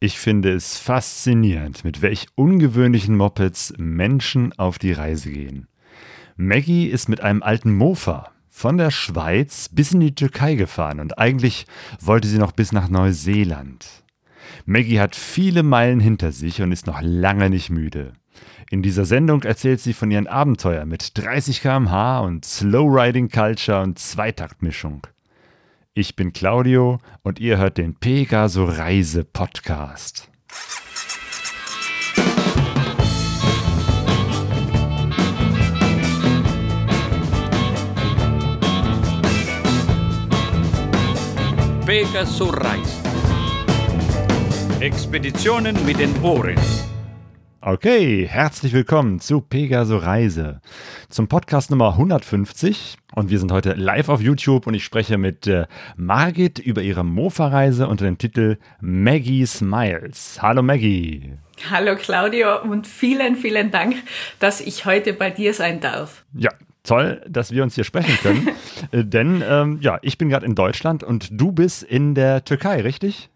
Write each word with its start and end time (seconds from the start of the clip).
Ich 0.00 0.20
finde 0.20 0.52
es 0.52 0.78
faszinierend, 0.78 1.82
mit 1.82 2.02
welch 2.02 2.28
ungewöhnlichen 2.36 3.16
Mopeds 3.16 3.74
Menschen 3.78 4.56
auf 4.56 4.78
die 4.78 4.92
Reise 4.92 5.32
gehen. 5.32 5.66
Maggie 6.36 6.86
ist 6.86 7.08
mit 7.08 7.20
einem 7.20 7.42
alten 7.42 7.74
Mofa 7.74 8.30
von 8.48 8.78
der 8.78 8.92
Schweiz 8.92 9.68
bis 9.72 9.90
in 9.90 9.98
die 9.98 10.14
Türkei 10.14 10.54
gefahren 10.54 11.00
und 11.00 11.18
eigentlich 11.18 11.66
wollte 12.00 12.28
sie 12.28 12.38
noch 12.38 12.52
bis 12.52 12.70
nach 12.70 12.88
Neuseeland. 12.88 14.04
Maggie 14.66 15.00
hat 15.00 15.16
viele 15.16 15.64
Meilen 15.64 15.98
hinter 15.98 16.30
sich 16.30 16.62
und 16.62 16.70
ist 16.70 16.86
noch 16.86 17.00
lange 17.02 17.50
nicht 17.50 17.68
müde. 17.68 18.12
In 18.70 18.82
dieser 18.82 19.04
Sendung 19.04 19.42
erzählt 19.42 19.80
sie 19.80 19.94
von 19.94 20.12
ihren 20.12 20.28
Abenteuern 20.28 20.88
mit 20.88 21.18
30 21.18 21.60
km/h 21.60 22.20
und 22.20 22.44
Slow 22.44 22.86
Riding 22.88 23.30
Culture 23.30 23.82
und 23.82 23.98
Zweitaktmischung. 23.98 25.08
Ich 25.94 26.14
bin 26.16 26.32
Claudio 26.32 26.98
und 27.22 27.40
ihr 27.40 27.58
hört 27.58 27.78
den 27.78 27.94
Pegaso 27.94 28.64
Reise 28.64 29.24
Podcast. 29.24 30.30
Pegaso 41.84 42.50
Reise. 42.50 43.02
Expeditionen 44.80 45.74
mit 45.84 45.98
den 45.98 46.14
Ohren. 46.22 46.56
Okay, 47.60 48.24
herzlich 48.24 48.72
willkommen 48.72 49.18
zu 49.18 49.40
Pegaso 49.40 49.96
Reise, 49.96 50.60
zum 51.08 51.26
Podcast 51.26 51.72
Nummer 51.72 51.88
150. 51.94 52.94
Und 53.16 53.30
wir 53.30 53.40
sind 53.40 53.50
heute 53.50 53.72
live 53.72 54.10
auf 54.10 54.20
YouTube 54.20 54.68
und 54.68 54.74
ich 54.74 54.84
spreche 54.84 55.18
mit 55.18 55.48
äh, 55.48 55.66
Margit 55.96 56.60
über 56.60 56.82
ihre 56.82 57.04
Mofa-Reise 57.04 57.88
unter 57.88 58.04
dem 58.04 58.16
Titel 58.16 58.58
Maggie 58.80 59.44
Smiles. 59.44 60.38
Hallo 60.40 60.62
Maggie. 60.62 61.32
Hallo 61.68 61.96
Claudio 61.96 62.62
und 62.62 62.86
vielen, 62.86 63.34
vielen 63.34 63.72
Dank, 63.72 63.96
dass 64.38 64.60
ich 64.60 64.84
heute 64.84 65.12
bei 65.12 65.30
dir 65.30 65.52
sein 65.52 65.80
darf. 65.80 66.24
Ja, 66.34 66.50
toll, 66.84 67.20
dass 67.28 67.50
wir 67.50 67.64
uns 67.64 67.74
hier 67.74 67.82
sprechen 67.82 68.16
können. 68.22 68.48
äh, 68.92 69.04
denn 69.04 69.42
ähm, 69.44 69.78
ja, 69.82 69.98
ich 70.02 70.16
bin 70.16 70.28
gerade 70.28 70.46
in 70.46 70.54
Deutschland 70.54 71.02
und 71.02 71.28
du 71.32 71.50
bist 71.50 71.82
in 71.82 72.14
der 72.14 72.44
Türkei, 72.44 72.82
richtig? 72.82 73.30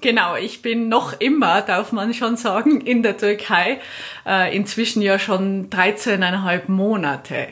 Genau, 0.00 0.36
ich 0.36 0.62
bin 0.62 0.88
noch 0.88 1.20
immer, 1.20 1.62
darf 1.62 1.92
man 1.92 2.12
schon 2.12 2.36
sagen, 2.36 2.80
in 2.80 3.02
der 3.02 3.16
Türkei. 3.16 3.80
Äh, 4.26 4.54
inzwischen 4.54 5.02
ja 5.02 5.18
schon 5.18 5.70
13,5 5.70 6.70
Monate. 6.70 7.48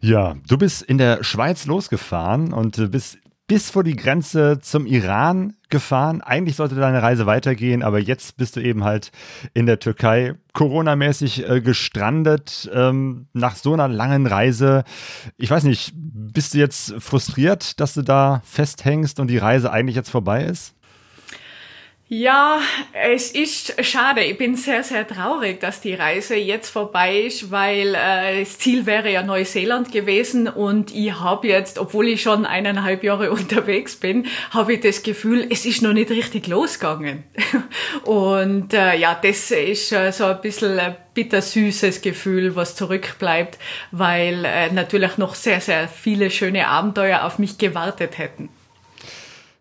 Ja, 0.00 0.36
du 0.48 0.58
bist 0.58 0.82
in 0.82 0.98
der 0.98 1.24
Schweiz 1.24 1.66
losgefahren 1.66 2.52
und 2.52 2.90
bist 2.90 3.18
bis 3.46 3.70
vor 3.70 3.84
die 3.84 3.96
Grenze 3.96 4.58
zum 4.60 4.86
Iran 4.86 5.54
gefahren. 5.68 6.22
Eigentlich 6.22 6.56
sollte 6.56 6.76
deine 6.76 7.02
Reise 7.02 7.26
weitergehen, 7.26 7.82
aber 7.82 7.98
jetzt 7.98 8.36
bist 8.36 8.56
du 8.56 8.60
eben 8.60 8.84
halt 8.84 9.12
in 9.52 9.66
der 9.66 9.78
Türkei 9.78 10.34
Corona-mäßig 10.54 11.48
äh, 11.48 11.60
gestrandet 11.60 12.70
ähm, 12.72 13.26
nach 13.32 13.56
so 13.56 13.74
einer 13.74 13.88
langen 13.88 14.26
Reise. 14.26 14.84
Ich 15.36 15.50
weiß 15.50 15.64
nicht, 15.64 15.92
bist 15.94 16.54
du 16.54 16.58
jetzt 16.58 16.94
frustriert, 17.00 17.80
dass 17.80 17.94
du 17.94 18.02
da 18.02 18.40
festhängst 18.44 19.20
und 19.20 19.28
die 19.28 19.38
Reise 19.38 19.70
eigentlich 19.70 19.96
jetzt 19.96 20.10
vorbei 20.10 20.44
ist? 20.44 20.74
Ja, 22.08 22.60
es 22.92 23.30
ist 23.30 23.82
schade. 23.82 24.22
Ich 24.22 24.36
bin 24.36 24.56
sehr, 24.56 24.82
sehr 24.82 25.08
traurig, 25.08 25.58
dass 25.60 25.80
die 25.80 25.94
Reise 25.94 26.36
jetzt 26.36 26.68
vorbei 26.68 27.20
ist, 27.20 27.50
weil 27.50 27.94
äh, 27.94 28.40
das 28.40 28.58
Ziel 28.58 28.84
wäre 28.84 29.10
ja 29.10 29.22
Neuseeland 29.22 29.90
gewesen 29.90 30.46
und 30.46 30.94
ich 30.94 31.18
habe 31.18 31.48
jetzt, 31.48 31.78
obwohl 31.78 32.08
ich 32.08 32.20
schon 32.20 32.44
eineinhalb 32.44 33.04
Jahre 33.04 33.30
unterwegs 33.32 33.96
bin, 33.96 34.26
habe 34.50 34.74
ich 34.74 34.80
das 34.80 35.02
Gefühl, 35.02 35.46
es 35.48 35.64
ist 35.64 35.80
noch 35.80 35.94
nicht 35.94 36.10
richtig 36.10 36.46
losgegangen. 36.46 37.24
und 38.04 38.74
äh, 38.74 38.98
ja, 38.98 39.18
das 39.20 39.50
ist 39.50 39.90
äh, 39.92 40.12
so 40.12 40.26
ein 40.26 40.42
bisschen 40.42 40.78
ein 40.78 40.96
bittersüßes 41.14 42.02
Gefühl, 42.02 42.54
was 42.54 42.76
zurückbleibt, 42.76 43.58
weil 43.92 44.44
äh, 44.44 44.70
natürlich 44.70 45.16
noch 45.16 45.34
sehr, 45.34 45.62
sehr 45.62 45.88
viele 45.88 46.30
schöne 46.30 46.68
Abenteuer 46.68 47.24
auf 47.24 47.38
mich 47.38 47.56
gewartet 47.56 48.18
hätten. 48.18 48.50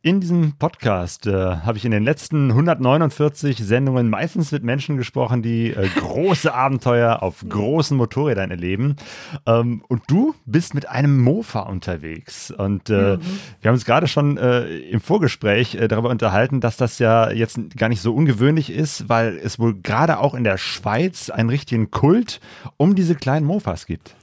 In 0.06 0.20
diesem 0.20 0.58
Podcast 0.58 1.28
äh, 1.28 1.32
habe 1.32 1.78
ich 1.78 1.86
in 1.86 1.92
den 1.92 2.04
letzten 2.04 2.50
149 2.50 3.58
Sendungen 3.60 4.10
meistens 4.10 4.52
mit 4.52 4.62
Menschen 4.62 4.98
gesprochen, 4.98 5.42
die 5.42 5.70
äh, 5.70 5.88
große 5.96 6.54
Abenteuer 6.54 7.24
auf 7.24 7.46
großen 7.48 7.96
Motorrädern 7.96 8.52
erleben. 8.52 8.98
Ähm, 9.46 9.82
und 9.88 10.02
du 10.08 10.36
bist 10.46 10.74
mit 10.74 10.90
einem 10.90 11.22
Mofa 11.22 11.62
unterwegs. 11.62 12.52
Und 12.52 12.90
äh, 12.90 13.16
mhm. 13.16 13.22
wir 13.62 13.70
haben 13.70 13.76
uns 13.76 13.86
gerade 13.86 14.10
schon 14.10 14.36
äh, 14.36 14.78
im 14.80 15.00
Vorgespräch 15.00 15.76
äh, 15.76 15.88
darüber 15.88 16.10
unterhalten, 16.10 16.60
dass 16.60 16.76
das 16.76 17.00
ja 17.00 17.32
jetzt 17.32 17.58
gar 17.78 17.88
nicht 17.88 18.02
so 18.02 18.14
ungewöhnlich 18.14 18.72
ist, 18.72 19.08
weil 19.08 19.40
es 19.42 19.58
wohl 19.58 19.74
gerade 19.74 20.20
auch 20.20 20.34
in 20.34 20.44
der 20.44 20.58
Schweiz 20.58 21.30
einen 21.30 21.48
richtigen 21.48 21.92
Kult 21.92 22.42
um 22.76 22.96
diese 22.96 23.16
kleinen 23.16 23.46
Mofas 23.46 23.86
gibt. 23.86 24.18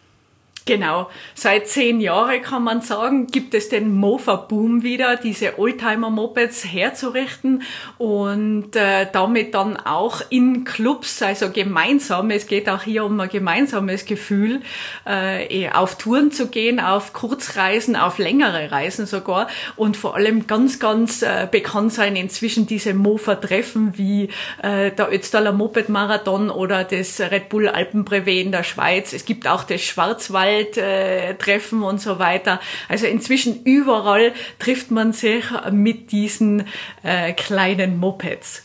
Genau, 0.67 1.09
seit 1.35 1.69
zehn 1.69 2.01
Jahren 2.01 2.43
kann 2.43 2.63
man 2.63 2.83
sagen, 2.83 3.27
gibt 3.29 3.55
es 3.55 3.71
den 3.71 3.95
Mofa-Boom 3.97 4.83
wieder, 4.83 5.17
diese 5.17 5.59
Oldtimer-Mopeds 5.59 6.67
herzurichten 6.67 7.63
und 7.97 8.77
äh, 8.77 9.07
damit 9.11 9.55
dann 9.55 9.79
auch 9.79 10.21
in 10.29 10.65
Clubs, 10.65 11.23
also 11.23 11.51
gemeinsam, 11.51 12.31
es 12.31 12.47
geht 12.47 12.69
auch 12.69 12.83
hier 12.83 13.05
um 13.05 13.19
ein 13.21 13.31
gemeinsames 13.31 14.05
Gefühl, 14.05 14.61
äh, 15.07 15.47
eh, 15.47 15.71
auf 15.71 15.97
Touren 15.97 16.31
zu 16.31 16.49
gehen, 16.49 16.79
auf 16.79 17.15
Kurzreisen, 17.15 17.97
auf 17.97 18.19
längere 18.19 18.71
Reisen 18.71 19.07
sogar 19.07 19.49
und 19.77 19.97
vor 19.97 20.15
allem 20.15 20.47
ganz, 20.47 20.79
ganz 20.79 21.23
äh, 21.23 21.49
bekannt 21.51 21.95
sein 21.95 22.17
inzwischen 22.17 22.67
diese 22.67 22.93
Mofa-Treffen 22.93 23.97
wie 23.97 24.29
äh, 24.63 24.91
der 24.91 25.11
Ötztaler 25.11 25.53
Moped-Marathon 25.53 26.51
oder 26.51 26.85
das 26.85 27.19
Red 27.19 27.49
Bull 27.49 27.67
Alpenbrevet 27.67 28.45
in 28.45 28.53
der 28.53 28.63
Schweiz. 28.63 29.15
Es 29.15 29.25
gibt 29.25 29.49
auch 29.49 29.65
das 29.65 29.81
Schwarzwald 29.81 30.50
Waldtreffen 30.51 31.83
äh, 31.83 31.85
und 31.85 32.01
so 32.01 32.19
weiter. 32.19 32.61
Also 32.89 33.07
inzwischen 33.07 33.63
überall 33.65 34.33
trifft 34.59 34.91
man 34.91 35.13
sich 35.13 35.45
mit 35.71 36.13
diesen 36.13 36.67
äh, 37.03 37.33
kleinen 37.33 37.99
Mopeds 37.99 38.65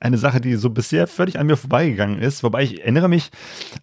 eine 0.00 0.18
Sache, 0.18 0.40
die 0.40 0.56
so 0.56 0.70
bisher 0.70 1.06
völlig 1.06 1.38
an 1.38 1.46
mir 1.46 1.56
vorbeigegangen 1.56 2.18
ist. 2.18 2.42
Wobei 2.42 2.62
ich 2.62 2.80
erinnere 2.80 3.08
mich, 3.08 3.30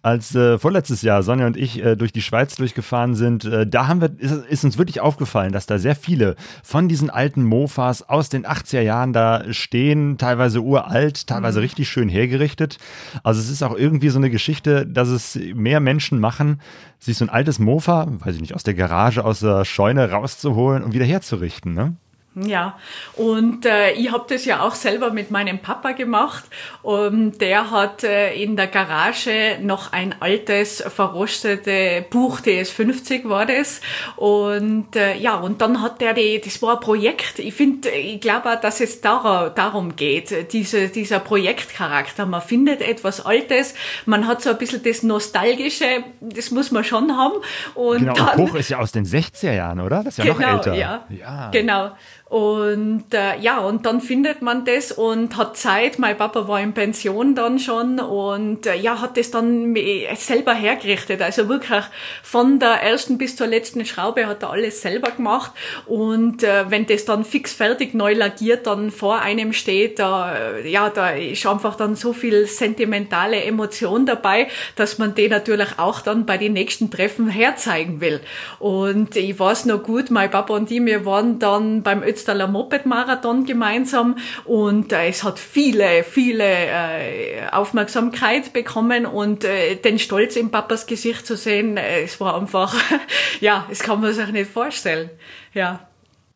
als 0.02 0.34
äh, 0.34 0.58
vorletztes 0.58 1.02
Jahr 1.02 1.22
Sonja 1.22 1.46
und 1.46 1.56
ich 1.56 1.82
äh, 1.82 1.96
durch 1.96 2.12
die 2.12 2.22
Schweiz 2.22 2.56
durchgefahren 2.56 3.14
sind, 3.14 3.44
äh, 3.44 3.66
da 3.66 3.86
haben 3.86 4.00
wir, 4.00 4.10
ist, 4.18 4.32
ist, 4.46 4.64
uns 4.64 4.78
wirklich 4.78 5.00
aufgefallen, 5.00 5.52
dass 5.52 5.66
da 5.66 5.78
sehr 5.78 5.94
viele 5.94 6.36
von 6.62 6.88
diesen 6.88 7.08
alten 7.08 7.44
Mofas 7.44 8.08
aus 8.08 8.28
den 8.28 8.44
80er 8.44 8.80
Jahren 8.80 9.12
da 9.12 9.52
stehen, 9.52 10.18
teilweise 10.18 10.60
uralt, 10.60 11.26
teilweise 11.26 11.60
mhm. 11.60 11.62
richtig 11.62 11.88
schön 11.88 12.08
hergerichtet. 12.08 12.78
Also 13.22 13.40
es 13.40 13.50
ist 13.50 13.62
auch 13.62 13.76
irgendwie 13.76 14.08
so 14.08 14.18
eine 14.18 14.30
Geschichte, 14.30 14.86
dass 14.86 15.08
es 15.08 15.38
mehr 15.54 15.80
Menschen 15.80 16.18
machen, 16.18 16.60
sich 16.98 17.16
so 17.16 17.24
ein 17.24 17.30
altes 17.30 17.58
Mofa, 17.58 18.08
weiß 18.08 18.34
ich 18.34 18.40
nicht, 18.40 18.54
aus 18.54 18.64
der 18.64 18.74
Garage, 18.74 19.24
aus 19.24 19.40
der 19.40 19.64
Scheune 19.64 20.10
rauszuholen 20.10 20.82
und 20.82 20.92
wieder 20.92 21.04
herzurichten, 21.04 21.74
ne? 21.74 21.96
Ja, 22.34 22.78
und 23.16 23.66
äh, 23.66 23.92
ich 23.92 24.12
habe 24.12 24.26
das 24.28 24.44
ja 24.44 24.62
auch 24.62 24.74
selber 24.74 25.10
mit 25.10 25.30
meinem 25.30 25.58
Papa 25.58 25.92
gemacht. 25.92 26.44
Und 26.82 27.40
der 27.40 27.70
hat 27.70 28.04
äh, 28.04 28.34
in 28.34 28.56
der 28.56 28.68
Garage 28.68 29.58
noch 29.60 29.92
ein 29.92 30.14
altes, 30.20 30.82
verrostete 30.82 32.04
Buch, 32.10 32.40
DS50 32.40 33.28
war 33.28 33.46
das. 33.46 33.80
Und 34.16 34.94
äh, 34.94 35.16
ja, 35.16 35.36
und 35.36 35.60
dann 35.60 35.82
hat 35.82 36.00
der 36.00 36.14
die, 36.14 36.40
das 36.40 36.62
war 36.62 36.74
ein 36.74 36.80
Projekt. 36.80 37.38
Ich 37.38 37.54
finde, 37.54 37.88
ich 37.90 38.20
glaube 38.20 38.52
auch, 38.52 38.60
dass 38.60 38.80
es 38.80 39.00
dar 39.00 39.50
darum 39.50 39.96
geht, 39.96 40.52
diese, 40.52 40.88
dieser 40.88 41.18
Projektcharakter. 41.18 42.26
Man 42.26 42.42
findet 42.42 42.82
etwas 42.82 43.24
Altes, 43.24 43.74
man 44.06 44.26
hat 44.26 44.42
so 44.42 44.50
ein 44.50 44.58
bisschen 44.58 44.82
das 44.82 45.02
Nostalgische, 45.02 46.04
das 46.20 46.50
muss 46.50 46.70
man 46.70 46.84
schon 46.84 47.16
haben. 47.16 47.34
Und 47.74 48.00
genau, 48.00 48.14
dann, 48.14 48.36
Buch 48.36 48.54
ist 48.54 48.68
ja 48.68 48.78
aus 48.78 48.92
den 48.92 49.04
60er 49.04 49.52
Jahren, 49.52 49.80
oder? 49.80 50.04
Das 50.04 50.18
ist 50.18 50.24
ja 50.24 50.32
genau, 50.32 50.48
noch 50.48 50.56
älter. 50.58 50.74
Ja, 50.74 51.04
ja. 51.08 51.50
genau. 51.50 51.90
Und 52.28 53.06
äh, 53.14 53.38
ja, 53.40 53.60
und 53.60 53.86
dann 53.86 54.02
findet 54.02 54.42
man 54.42 54.66
das 54.66 54.92
und 54.92 55.38
hat 55.38 55.56
Zeit. 55.56 55.98
Mein 55.98 56.14
Papa 56.14 56.46
war 56.46 56.60
in 56.60 56.74
Pension 56.74 57.34
dann 57.34 57.58
schon 57.58 57.98
und 58.00 58.66
äh, 58.66 58.76
ja, 58.76 59.00
hat 59.00 59.16
das 59.16 59.30
dann 59.30 59.74
selber 60.14 60.52
hergerichtet. 60.52 61.22
Also 61.22 61.48
wirklich 61.48 61.84
von 62.22 62.58
der 62.58 62.82
ersten 62.82 63.16
bis 63.16 63.36
zur 63.36 63.46
letzten 63.46 63.86
Schraube 63.86 64.26
hat 64.26 64.42
er 64.42 64.50
alles 64.50 64.82
selber 64.82 65.10
gemacht. 65.12 65.52
Und 65.86 66.42
äh, 66.42 66.70
wenn 66.70 66.84
das 66.84 67.06
dann 67.06 67.24
fix 67.24 67.54
fertig 67.54 67.94
neu 67.94 68.12
lackiert 68.12 68.66
dann 68.66 68.90
vor 68.90 69.20
einem 69.20 69.54
steht, 69.54 69.98
da, 69.98 70.36
äh, 70.36 70.70
ja, 70.70 70.90
da 70.90 71.10
ist 71.10 71.46
einfach 71.46 71.76
dann 71.76 71.96
so 71.96 72.12
viel 72.12 72.46
sentimentale 72.46 73.42
Emotion 73.42 74.04
dabei, 74.04 74.48
dass 74.76 74.98
man 74.98 75.14
den 75.14 75.30
natürlich 75.30 75.78
auch 75.78 76.02
dann 76.02 76.26
bei 76.26 76.36
den 76.36 76.52
nächsten 76.52 76.90
Treffen 76.90 77.30
herzeigen 77.30 78.02
will. 78.02 78.20
Und 78.58 79.16
ich 79.16 79.38
weiß 79.38 79.64
noch 79.64 79.82
gut, 79.82 80.10
mein 80.10 80.30
Papa 80.30 80.54
und 80.54 80.70
ich, 80.70 80.84
wir 80.84 81.06
waren 81.06 81.38
dann 81.38 81.82
beim 81.82 82.02
Ötztaler 82.18 82.48
Moped-Marathon 82.48 83.44
gemeinsam 83.44 84.16
und 84.44 84.92
äh, 84.92 85.08
es 85.08 85.22
hat 85.22 85.38
viele, 85.38 86.02
viele 86.02 86.44
äh, 86.44 87.48
Aufmerksamkeit 87.52 88.52
bekommen 88.52 89.06
und 89.06 89.44
äh, 89.44 89.76
den 89.76 90.00
Stolz 90.00 90.34
im 90.34 90.50
Papas 90.50 90.86
Gesicht 90.86 91.24
zu 91.26 91.36
sehen, 91.36 91.76
äh, 91.76 92.02
es 92.02 92.20
war 92.20 92.36
einfach, 92.36 92.74
ja, 93.40 93.66
es 93.70 93.80
kann 93.80 94.00
man 94.00 94.12
sich 94.12 94.32
nicht 94.32 94.50
vorstellen. 94.50 95.10
Ja. 95.54 95.88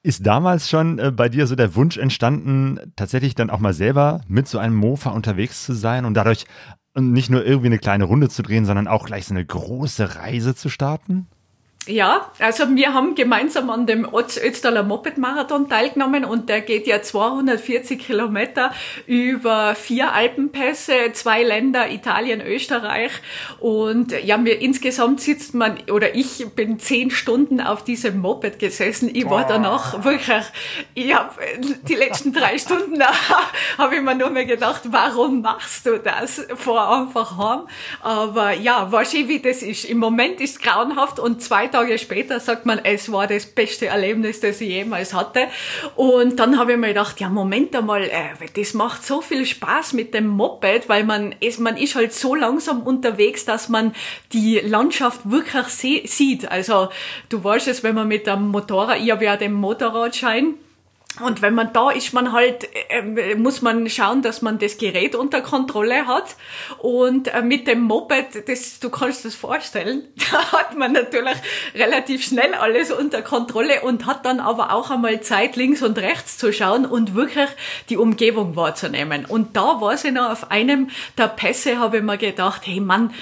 Ist 0.05 0.25
damals 0.25 0.71
schon 0.71 1.01
äh, 1.01 1.11
bei 1.11 1.29
dir 1.29 1.49
so 1.49 1.57
der 1.57 1.75
Wunsch 1.75 1.97
entstanden, 1.97 2.79
tatsächlich 2.95 3.35
dann 3.35 3.51
auch 3.51 3.59
mal 3.59 3.75
selber 3.75 4.21
mit 4.29 4.47
so 4.47 4.59
einem 4.59 4.77
Mofa 4.77 5.11
unterwegs 5.11 5.65
zu 5.65 5.73
sein 5.73 6.05
und 6.05 6.15
dadurch 6.15 6.45
nicht 6.95 7.29
nur 7.31 7.45
irgendwie 7.45 7.69
eine 7.69 7.79
kleine 7.79 8.05
Runde 8.05 8.29
zu 8.29 8.43
drehen, 8.43 8.67
sondern 8.67 8.87
auch 8.87 9.07
gleich 9.07 9.27
so 9.27 9.35
eine 9.35 9.45
große 9.45 10.15
Reise 10.15 10.55
zu 10.55 10.69
starten? 10.69 11.27
Ja, 11.89 12.31
also 12.39 12.77
wir 12.77 12.95
haben 12.95 13.17
gemeinsam 13.17 13.69
an 13.69 13.87
dem 13.87 14.07
Ötztaler 14.15 14.85
Moped 14.85 15.19
Marathon 15.19 15.69
teilgenommen 15.69 16.25
und 16.25 16.49
der 16.49 16.61
geht 16.61 16.87
ja 16.87 17.03
240 17.03 17.99
Kilometer 17.99 18.71
über 19.07 19.75
vier 19.75 20.13
Alpenpässe, 20.13 21.11
zwei 21.13 21.43
Länder, 21.43 21.91
Italien, 21.91 22.41
Österreich 22.41 23.11
und 23.59 24.13
ja, 24.23 24.37
mir 24.37 24.61
insgesamt 24.61 25.23
sitzt 25.23 25.55
man 25.55 25.77
oder 25.91 26.15
ich 26.15 26.47
bin 26.55 26.79
zehn 26.79 27.11
Stunden 27.11 27.61
auf 27.61 27.83
diesem 27.83 28.21
Moped 28.21 28.61
gesessen. 28.61 29.11
Ich 29.13 29.29
war 29.29 29.45
danach 29.45 30.05
wirklich, 30.05 30.45
ich 30.95 31.13
habe 31.13 31.35
die 31.83 31.97
letzten 31.97 32.33
drei 32.33 32.59
Stunden 32.59 33.03
habe 33.79 33.97
ich 33.97 34.03
mir 34.03 34.15
nur 34.15 34.31
mehr 34.31 34.45
gedacht, 34.45 34.83
warum 34.85 35.41
machst 35.41 35.85
du 35.87 35.99
das? 35.99 36.47
Vor 36.55 36.89
einfach 36.97 37.37
heim. 37.37 37.63
Aber 38.03 38.53
ja, 38.53 38.93
war 38.93 39.05
schön, 39.05 39.27
wie 39.27 39.41
das 39.41 39.63
ist. 39.63 39.85
Im 39.85 39.99
Moment 39.99 40.41
ist 40.41 40.63
grauenhaft 40.63 41.19
und 41.19 41.43
zwei 41.43 41.72
Tage 41.73 41.99
später 41.99 42.39
sagt 42.39 42.67
man, 42.67 42.81
es 42.85 43.11
war 43.11 43.27
das 43.27 43.47
beste 43.47 43.87
Erlebnis, 43.87 44.41
das 44.41 44.61
ich 44.61 44.69
jemals 44.69 45.15
hatte. 45.15 45.49
Und 45.97 46.39
dann 46.39 46.59
habe 46.59 46.73
ich 46.73 46.79
mir 46.79 46.89
gedacht, 46.89 47.21
ja, 47.21 47.29
Moment 47.29 47.75
einmal, 47.75 48.05
äh, 48.05 48.49
das 48.55 48.75
macht 48.75 49.05
so 49.05 49.21
viel 49.21 49.45
Spaß 49.47 49.95
mit 49.95 50.15
dem 50.15 50.29
Moped, 50.29 50.89
weil 50.89 51.05
man 51.05 51.35
ist, 51.41 51.59
man 51.59 51.77
ist 51.77 51.95
halt 51.95 52.13
so 52.13 52.35
langsam 52.35 52.83
unterwegs, 52.83 53.45
dass 53.45 53.69
man 53.69 53.95
die 54.33 54.59
Landschaft 54.59 55.21
wirklich 55.31 55.67
sieht. 56.11 56.51
Also, 56.51 56.89
du 57.29 57.43
weißt 57.43 57.69
es, 57.69 57.83
wenn 57.83 57.95
man 57.95 58.09
mit 58.09 58.27
dem 58.27 58.49
Motorrad, 58.49 59.01
ich 59.01 59.11
habe 59.11 59.25
ja 59.25 59.37
den 59.37 59.53
Motorradschein, 59.53 60.55
und 61.21 61.43
wenn 61.43 61.55
man 61.55 61.73
da 61.75 61.91
ist, 61.91 62.15
man 62.15 62.33
halt, 62.33 62.69
äh, 62.89 63.35
muss 63.35 63.61
man 63.61 63.89
schauen, 63.91 64.23
dass 64.23 64.41
man 64.41 64.59
das 64.59 64.79
Gerät 64.79 65.15
unter 65.15 65.43
Kontrolle 65.43 66.07
hat. 66.07 66.37
Und 66.79 67.29
äh, 67.29 67.43
mit 67.43 67.67
dem 67.67 67.83
Moped, 67.83 68.49
das, 68.49 68.81
du 68.81 68.89
kannst 68.89 69.27
das 69.27 69.35
vorstellen, 69.35 70.09
da 70.33 70.53
hat 70.53 70.77
man 70.77 70.93
natürlich 70.93 71.37
relativ 71.75 72.25
schnell 72.25 72.55
alles 72.55 72.91
unter 72.91 73.21
Kontrolle 73.21 73.83
und 73.83 74.07
hat 74.07 74.25
dann 74.25 74.41
aber 74.41 74.73
auch 74.73 74.91
einmal 74.91 75.21
Zeit, 75.21 75.57
links 75.57 75.83
und 75.83 75.99
rechts 75.99 76.39
zu 76.39 76.51
schauen 76.51 76.87
und 76.87 77.15
wirklich 77.15 77.51
die 77.91 77.99
Umgebung 77.99 78.57
wahrzunehmen. 78.57 79.27
Und 79.27 79.55
da 79.55 79.83
war 79.83 79.97
sie 79.99 80.13
noch 80.13 80.31
auf 80.31 80.51
einem 80.51 80.89
der 81.19 81.29
Pässe, 81.29 81.79
habe 81.79 81.99
ich 81.99 82.03
mir 82.03 82.17
gedacht, 82.17 82.63
hey 82.65 82.81
Mann, 82.81 83.13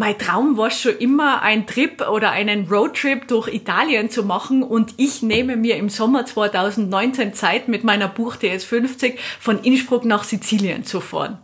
mein 0.00 0.16
Traum 0.16 0.56
war 0.56 0.70
schon 0.70 0.96
immer, 0.96 1.42
ein 1.42 1.66
Trip 1.66 2.08
oder 2.08 2.30
einen 2.30 2.68
Roadtrip 2.68 3.28
durch 3.28 3.48
Italien 3.48 4.08
zu 4.08 4.22
machen 4.22 4.62
und 4.62 4.94
ich 4.96 5.20
nehme 5.20 5.58
mir 5.58 5.76
im 5.76 5.90
Sommer 5.90 6.24
2019 6.24 7.34
Zeit, 7.34 7.68
mit 7.68 7.84
meiner 7.84 8.08
Buch 8.08 8.36
DS50 8.36 9.18
von 9.38 9.58
Innsbruck 9.58 10.06
nach 10.06 10.24
Sizilien 10.24 10.84
zu 10.84 11.02
fahren. 11.02 11.36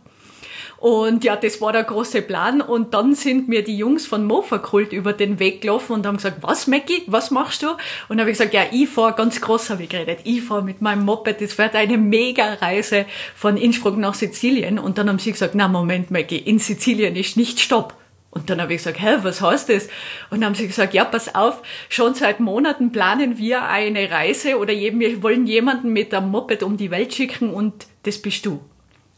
Und 0.77 1.23
ja, 1.23 1.35
das 1.35 1.61
war 1.61 1.71
der 1.71 1.83
große 1.83 2.23
Plan. 2.23 2.61
Und 2.61 2.95
dann 2.95 3.13
sind 3.13 3.47
mir 3.47 3.63
die 3.63 3.77
Jungs 3.77 4.07
von 4.07 4.25
Mofa 4.25 4.57
Kult 4.57 4.91
über 4.91 5.13
den 5.13 5.37
Weg 5.37 5.61
gelaufen 5.61 5.93
und 5.93 6.07
haben 6.07 6.17
gesagt, 6.17 6.37
was, 6.41 6.65
Mackie, 6.65 7.03
was 7.05 7.29
machst 7.29 7.61
du? 7.61 7.67
Und 8.09 8.19
habe 8.19 8.31
ich 8.31 8.39
gesagt, 8.39 8.55
ja, 8.55 8.63
ich 8.71 8.89
fahre, 8.89 9.13
ganz 9.13 9.39
groß 9.39 9.69
habe 9.69 9.83
ich 9.83 9.89
geredet, 9.89 10.19
ich 10.23 10.41
fahre 10.41 10.63
mit 10.63 10.81
meinem 10.81 11.05
Moped, 11.05 11.41
das 11.41 11.59
wird 11.59 11.75
eine 11.75 11.99
Mega-Reise 11.99 13.05
von 13.35 13.55
Innsbruck 13.55 13.97
nach 13.97 14.15
Sizilien. 14.15 14.79
Und 14.79 14.97
dann 14.97 15.09
haben 15.09 15.19
sie 15.19 15.31
gesagt, 15.31 15.53
na 15.53 15.67
Moment, 15.67 16.09
Mackie, 16.09 16.37
in 16.37 16.57
Sizilien 16.57 17.15
ist 17.15 17.37
nicht 17.37 17.59
Stopp. 17.59 17.93
Und 18.29 18.49
dann 18.49 18.61
habe 18.61 18.73
ich 18.73 18.79
gesagt, 18.79 19.01
hä, 19.01 19.17
was 19.23 19.41
heißt 19.41 19.69
das? 19.69 19.87
Und 20.29 20.41
dann 20.41 20.45
haben 20.45 20.55
sie 20.55 20.67
gesagt, 20.67 20.93
ja, 20.93 21.05
pass 21.05 21.33
auf, 21.33 21.61
schon 21.89 22.13
seit 22.13 22.39
Monaten 22.39 22.91
planen 22.91 23.37
wir 23.37 23.63
eine 23.63 24.11
Reise 24.11 24.57
oder 24.57 24.73
wir 24.73 25.23
wollen 25.23 25.47
jemanden 25.47 25.93
mit 25.93 26.13
einem 26.13 26.29
Moped 26.29 26.61
um 26.61 26.77
die 26.77 26.91
Welt 26.91 27.13
schicken 27.13 27.51
und 27.51 27.87
das 28.03 28.21
bist 28.21 28.45
du. 28.45 28.63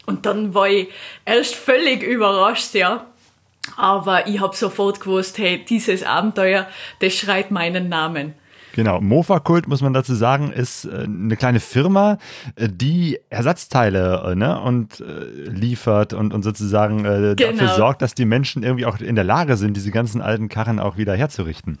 Und 0.06 0.26
dann 0.26 0.54
war 0.54 0.68
ich 0.68 0.88
erst 1.24 1.54
völlig 1.54 2.02
überrascht, 2.02 2.74
ja. 2.74 3.06
Aber 3.76 4.26
ich 4.26 4.40
habe 4.40 4.56
sofort 4.56 5.00
gewusst, 5.00 5.38
hey, 5.38 5.64
dieses 5.64 6.02
Abenteuer, 6.02 6.66
das 7.00 7.14
schreit 7.14 7.50
meinen 7.50 7.88
Namen. 7.88 8.34
Genau, 8.74 9.00
Mofa-Kult, 9.00 9.68
muss 9.68 9.80
man 9.80 9.92
dazu 9.92 10.14
sagen, 10.14 10.52
ist 10.52 10.84
äh, 10.84 11.04
eine 11.04 11.36
kleine 11.36 11.60
Firma, 11.60 12.18
äh, 12.56 12.68
die 12.70 13.18
Ersatzteile 13.28 14.30
äh, 14.30 14.34
ne, 14.34 14.60
und 14.60 15.02
liefert 15.46 16.12
und, 16.12 16.32
und 16.32 16.42
sozusagen 16.42 17.02
genau. 17.02 17.34
dafür 17.34 17.68
sorgt, 17.68 18.02
dass 18.02 18.14
die 18.14 18.24
Menschen 18.24 18.62
irgendwie 18.62 18.86
auch 18.86 18.98
in 19.00 19.14
der 19.14 19.24
Lage 19.24 19.56
sind, 19.56 19.76
diese 19.76 19.90
ganzen 19.90 20.20
alten 20.20 20.48
Karren 20.48 20.78
auch 20.78 20.96
wieder 20.96 21.14
herzurichten. 21.14 21.78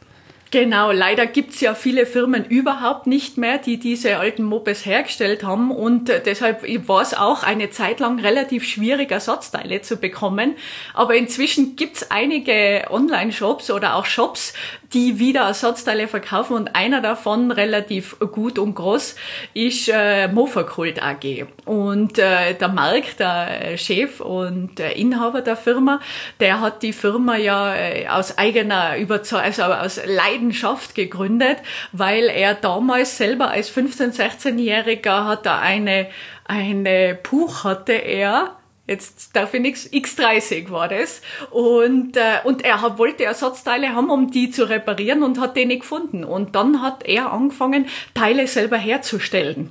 Genau, 0.50 0.90
leider 0.90 1.26
gibt's 1.26 1.60
ja 1.60 1.74
viele 1.76 2.06
Firmen 2.06 2.44
überhaupt 2.44 3.06
nicht 3.06 3.38
mehr, 3.38 3.58
die 3.58 3.78
diese 3.78 4.16
alten 4.16 4.42
Mopeds 4.42 4.84
hergestellt 4.84 5.44
haben 5.44 5.70
und 5.70 6.08
deshalb 6.08 6.64
war 6.88 7.02
es 7.02 7.14
auch 7.14 7.44
eine 7.44 7.70
Zeit 7.70 8.00
lang 8.00 8.18
relativ 8.18 8.66
schwierig, 8.66 9.12
Ersatzteile 9.12 9.80
zu 9.82 9.96
bekommen. 9.96 10.56
Aber 10.92 11.14
inzwischen 11.14 11.76
gibt's 11.76 12.10
einige 12.10 12.86
Online-Shops 12.90 13.70
oder 13.70 13.94
auch 13.94 14.06
Shops, 14.06 14.52
die 14.92 15.18
wieder 15.18 15.42
Ersatzteile 15.42 16.08
verkaufen 16.08 16.56
und 16.56 16.74
einer 16.74 17.00
davon 17.00 17.50
relativ 17.50 18.18
gut 18.18 18.58
und 18.58 18.74
groß 18.74 19.14
ist 19.54 19.88
äh, 19.88 20.28
Mofa-Kult 20.28 21.02
AG. 21.02 21.46
Und 21.64 22.18
äh, 22.18 22.54
der 22.54 22.68
Mark, 22.68 23.16
der 23.18 23.76
Chef 23.76 24.20
und 24.20 24.80
äh, 24.80 24.92
Inhaber 24.92 25.42
der 25.42 25.56
Firma, 25.56 26.00
der 26.40 26.60
hat 26.60 26.82
die 26.82 26.92
Firma 26.92 27.36
ja 27.36 27.74
äh, 27.74 28.08
aus 28.08 28.36
eigener 28.38 28.96
Überzeugung, 28.96 29.44
also 29.44 29.62
aus 29.62 30.00
Leidenschaft 30.04 30.94
gegründet, 30.94 31.58
weil 31.92 32.24
er 32.24 32.54
damals 32.54 33.16
selber 33.16 33.50
als 33.50 33.74
15-, 33.74 34.16
16-Jähriger 34.16 35.24
hat 35.26 35.46
er 35.46 35.60
eine, 35.60 36.08
eine 36.44 37.14
Puch 37.14 37.64
hatte 37.64 37.92
er, 37.92 38.56
Jetzt 38.90 39.36
darf 39.36 39.54
ich 39.54 39.60
nichts, 39.60 39.88
X30 39.88 40.68
war 40.72 40.88
das. 40.88 41.22
Und, 41.52 42.16
äh, 42.16 42.40
und 42.42 42.64
er 42.64 42.98
wollte 42.98 43.22
Ersatzteile 43.22 43.94
haben, 43.94 44.10
um 44.10 44.32
die 44.32 44.50
zu 44.50 44.68
reparieren 44.68 45.22
und 45.22 45.38
hat 45.38 45.56
die 45.56 45.64
nicht 45.64 45.82
gefunden. 45.82 46.24
Und 46.24 46.56
dann 46.56 46.82
hat 46.82 47.06
er 47.06 47.32
angefangen, 47.32 47.86
Teile 48.14 48.48
selber 48.48 48.78
herzustellen. 48.78 49.70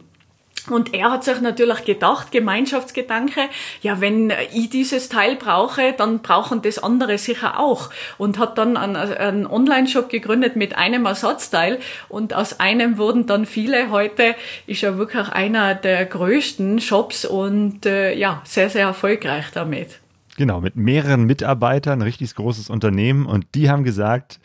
Und 0.70 0.94
er 0.94 1.12
hat 1.12 1.24
sich 1.24 1.42
natürlich 1.42 1.86
gedacht, 1.86 2.32
Gemeinschaftsgedanke, 2.32 3.42
ja, 3.82 4.02
wenn 4.02 4.32
ich 4.54 4.70
dieses 4.70 5.10
Teil 5.10 5.36
brauche, 5.36 5.94
dann 5.98 6.20
brauchen 6.20 6.62
das 6.62 6.80
andere 6.80 7.18
sicher 7.18 7.60
auch. 7.60 7.90
Und 8.18 8.40
hat 8.40 8.58
dann 8.58 8.78
einen, 8.78 9.48
Online-Shop 9.48 10.10
gegründet 10.10 10.56
mit 10.56 10.78
einem 10.78 11.06
Ersatzteil. 11.06 11.80
Und 12.08 12.34
aus 12.34 12.60
einem 12.60 12.98
wurden 12.98 13.26
dann 13.26 13.46
viele. 13.46 13.92
Heute 13.92 14.36
ist 14.68 14.84
er 14.84 14.98
wirklich 14.98 15.30
einer 15.30 15.76
der 15.76 16.06
größten 16.06 16.80
Shops 16.80 17.26
und 17.26 17.86
äh, 17.86 18.14
ja, 18.14 18.42
sehr, 18.46 18.70
sehr 18.70 18.88
erfolgreich 18.88 19.46
damit. 19.54 20.00
Genau, 20.38 20.62
mit 20.62 20.78
mehreren 20.78 21.26
Mitarbeitern, 21.26 22.02
richtig 22.02 22.34
großes 22.36 22.70
Unternehmen. 22.70 23.26
Und 23.26 23.46
die 23.56 23.70
haben 23.70 23.84
gesagt, 23.84 24.40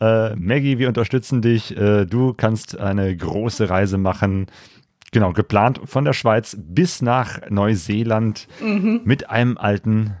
äh, 0.00 0.34
Maggie, 0.34 0.78
wir 0.78 0.88
unterstützen 0.88 1.40
dich. 1.40 1.76
Äh, 1.76 2.04
du 2.04 2.34
kannst 2.34 2.76
eine 2.78 3.16
große 3.16 3.70
Reise 3.70 3.96
machen 3.96 4.46
Genau, 5.16 5.32
geplant 5.32 5.80
von 5.82 6.04
der 6.04 6.12
Schweiz 6.12 6.58
bis 6.60 7.00
nach 7.00 7.40
Neuseeland 7.48 8.48
mhm. 8.60 9.00
mit 9.04 9.30
einem 9.30 9.56
alten 9.56 10.14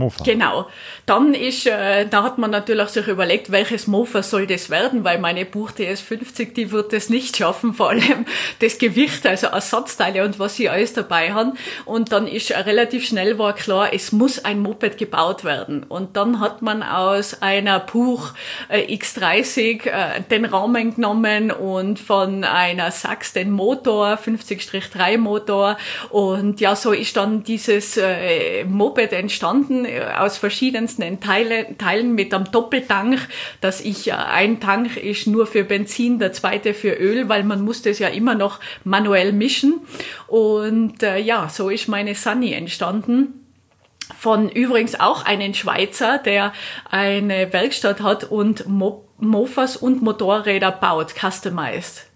Mofa. 0.00 0.24
Genau. 0.24 0.66
Dann 1.06 1.34
ist, 1.34 1.66
äh, 1.66 2.06
da 2.06 2.24
hat 2.24 2.38
man 2.38 2.50
natürlich 2.50 2.88
sich 2.88 3.06
überlegt, 3.06 3.52
welches 3.52 3.86
Mofa 3.86 4.22
soll 4.22 4.46
das 4.46 4.70
werden, 4.70 5.04
weil 5.04 5.18
meine 5.18 5.44
Buch 5.44 5.70
DS50, 5.70 6.54
die 6.54 6.72
wird 6.72 6.92
das 6.92 7.08
nicht 7.08 7.36
schaffen, 7.36 7.74
vor 7.74 7.90
allem 7.90 8.24
das 8.58 8.78
Gewicht, 8.78 9.26
also 9.26 9.46
Ersatzteile 9.48 10.24
und 10.24 10.38
was 10.38 10.56
sie 10.56 10.68
alles 10.68 10.92
dabei 10.94 11.32
haben. 11.32 11.52
Und 11.84 12.12
dann 12.12 12.26
ist 12.26 12.50
relativ 12.50 13.06
schnell 13.06 13.38
war 13.38 13.54
klar, 13.54 13.92
es 13.92 14.10
muss 14.10 14.44
ein 14.44 14.60
Moped 14.60 14.98
gebaut 14.98 15.44
werden. 15.44 15.84
Und 15.84 16.16
dann 16.16 16.40
hat 16.40 16.62
man 16.62 16.82
aus 16.82 17.42
einer 17.42 17.78
Buch 17.78 18.32
äh, 18.68 18.80
X30 18.96 19.86
äh, 19.86 20.22
den 20.30 20.46
Rahmen 20.46 20.94
genommen 20.94 21.50
und 21.50 21.98
von 21.98 22.44
einer 22.44 22.90
Sachs 22.90 23.32
den 23.32 23.50
Motor, 23.50 24.18
50-3 24.24 25.18
Motor. 25.18 25.76
Und 26.08 26.60
ja, 26.60 26.74
so 26.74 26.92
ist 26.92 27.16
dann 27.16 27.44
dieses 27.44 27.98
äh, 27.98 28.64
Moped 28.64 29.12
entstanden 29.12 29.84
aus 29.98 30.38
verschiedensten 30.38 31.20
Teile, 31.20 31.76
Teilen 31.78 32.14
mit 32.14 32.32
einem 32.34 32.50
Doppeltank, 32.50 33.28
dass 33.60 33.80
ich, 33.80 34.08
äh, 34.08 34.12
ein 34.12 34.60
Tank 34.60 34.96
ist 34.96 35.26
nur 35.26 35.46
für 35.46 35.64
Benzin, 35.64 36.18
der 36.18 36.32
zweite 36.32 36.74
für 36.74 36.92
Öl, 36.92 37.28
weil 37.28 37.44
man 37.44 37.62
muss 37.62 37.82
das 37.82 37.98
ja 37.98 38.08
immer 38.08 38.34
noch 38.34 38.60
manuell 38.84 39.32
mischen. 39.32 39.80
Und 40.26 41.02
äh, 41.02 41.18
ja, 41.18 41.48
so 41.48 41.68
ist 41.68 41.88
meine 41.88 42.14
Sunny 42.14 42.52
entstanden 42.52 43.34
von 44.18 44.48
übrigens 44.48 44.98
auch 44.98 45.24
einen 45.24 45.54
Schweizer, 45.54 46.18
der 46.18 46.52
eine 46.90 47.52
Werkstatt 47.52 48.00
hat 48.00 48.24
und 48.24 48.66
Mo 48.68 49.06
Mofas 49.22 49.76
und 49.76 50.00
Motorräder 50.00 50.72
baut, 50.72 51.14
customized. 51.14 52.09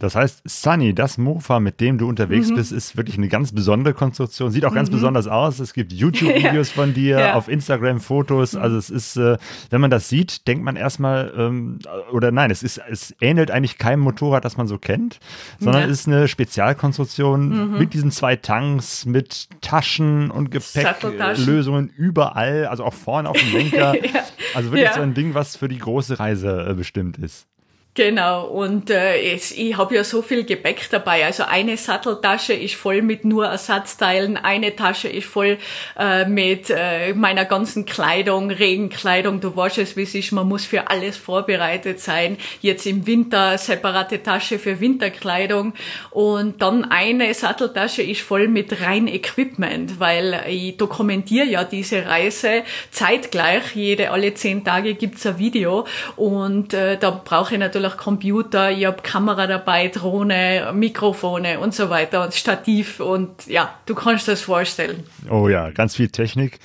Das 0.00 0.16
heißt, 0.16 0.42
Sunny, 0.44 0.94
das 0.94 1.16
Mofa, 1.18 1.60
mit 1.60 1.80
dem 1.80 1.96
du 1.98 2.08
unterwegs 2.08 2.50
Mhm. 2.50 2.56
bist, 2.56 2.72
ist 2.72 2.96
wirklich 2.96 3.16
eine 3.18 3.28
ganz 3.28 3.52
besondere 3.52 3.94
Konstruktion. 3.94 4.50
Sieht 4.50 4.64
auch 4.64 4.74
ganz 4.74 4.90
besonders 4.90 5.28
aus. 5.28 5.60
Es 5.60 5.72
gibt 5.74 5.92
YouTube-Videos 5.92 6.70
von 6.72 6.92
dir, 6.94 7.18
Ja. 7.20 7.28
Mhm. 7.30 7.34
auf 7.36 7.48
Instagram 7.48 8.00
Fotos. 8.00 8.56
Also 8.56 8.76
es 8.78 8.90
ist, 8.90 9.16
äh, 9.16 9.36
wenn 9.70 9.80
man 9.80 9.90
das 9.90 10.08
sieht, 10.08 10.48
denkt 10.48 10.64
man 10.64 10.74
erstmal, 10.76 11.32
ähm, 11.36 11.78
oder 12.12 12.32
nein, 12.32 12.50
es 12.50 12.62
ist, 12.62 12.80
es 12.90 13.14
ähnelt 13.20 13.50
eigentlich 13.52 13.78
keinem 13.78 14.00
Motorrad, 14.00 14.44
das 14.44 14.56
man 14.56 14.66
so 14.66 14.78
kennt, 14.78 15.20
sondern 15.58 15.82
Ja. 15.82 15.86
Mhm. 15.86 15.92
es 15.92 16.00
ist 16.00 16.06
eine 16.08 16.26
Spezialkonstruktion 16.28 17.78
mit 17.78 17.94
diesen 17.94 18.10
zwei 18.10 18.36
Tanks, 18.36 19.04
mit 19.06 19.48
Taschen 19.60 20.30
und. 20.30 20.50
Gepäcklösungen 20.50 21.90
überall, 21.96 22.66
also 22.66 22.84
auch 22.84 22.94
vorne 22.94 23.28
auf 23.28 23.36
dem 23.38 23.52
Lenker. 23.52 23.94
Ja. 23.94 24.20
Also 24.54 24.70
wirklich 24.70 24.88
Ja. 24.90 24.94
so 24.94 25.02
ein 25.02 25.14
Ding, 25.14 25.34
was 25.34 25.56
für 25.56 25.68
die 25.68 25.78
große 25.78 26.18
Reise 26.18 26.66
äh, 26.70 26.74
bestimmt 26.74 27.18
ist. 27.18 27.46
Genau, 27.94 28.46
und 28.46 28.88
äh, 28.88 29.34
es, 29.34 29.50
ich 29.50 29.76
habe 29.76 29.96
ja 29.96 30.04
so 30.04 30.22
viel 30.22 30.44
Gepäck 30.44 30.88
dabei. 30.90 31.24
Also 31.24 31.42
eine 31.42 31.76
Satteltasche 31.76 32.52
ist 32.52 32.76
voll 32.76 33.02
mit 33.02 33.24
nur 33.24 33.46
Ersatzteilen, 33.46 34.36
eine 34.36 34.76
Tasche 34.76 35.08
ist 35.08 35.26
voll 35.26 35.58
äh, 35.98 36.24
mit 36.24 36.70
äh, 36.70 37.14
meiner 37.14 37.46
ganzen 37.46 37.86
Kleidung, 37.86 38.52
Regenkleidung. 38.52 39.40
Du 39.40 39.56
weißt 39.56 39.78
es, 39.78 39.96
wie 39.96 40.04
es 40.04 40.14
ist, 40.14 40.30
man 40.30 40.46
muss 40.46 40.66
für 40.66 40.88
alles 40.88 41.16
vorbereitet 41.16 41.98
sein. 41.98 42.36
Jetzt 42.60 42.86
im 42.86 43.08
Winter 43.08 43.58
separate 43.58 44.22
Tasche 44.22 44.60
für 44.60 44.78
Winterkleidung 44.78 45.74
und 46.12 46.62
dann 46.62 46.84
eine 46.84 47.34
Satteltasche 47.34 48.02
ist 48.02 48.20
voll 48.20 48.46
mit 48.46 48.82
rein 48.82 49.08
Equipment, 49.08 49.98
weil 49.98 50.44
ich 50.48 50.76
dokumentiere 50.76 51.46
ja 51.46 51.64
diese 51.64 52.06
Reise 52.06 52.62
zeitgleich. 52.92 53.74
Jede 53.74 54.12
alle 54.12 54.32
zehn 54.34 54.62
Tage 54.64 54.94
gibt's 54.94 55.26
ein 55.26 55.40
Video 55.40 55.88
und 56.14 56.72
äh, 56.72 56.96
da 56.96 57.10
brauche 57.10 57.54
ich 57.54 57.58
natürlich 57.58 57.79
Computer, 57.88 58.70
ich 58.70 58.84
habe 58.84 59.02
Kamera 59.02 59.46
dabei, 59.46 59.88
Drohne, 59.88 60.72
Mikrofone 60.74 61.58
und 61.60 61.74
so 61.74 61.88
weiter 61.90 62.24
und 62.24 62.34
Stativ 62.34 63.00
und 63.00 63.46
ja, 63.46 63.74
du 63.86 63.94
kannst 63.94 64.28
das 64.28 64.42
vorstellen. 64.42 65.04
Oh 65.30 65.48
ja, 65.48 65.70
ganz 65.70 65.96
viel 65.96 66.08
Technik. 66.08 66.58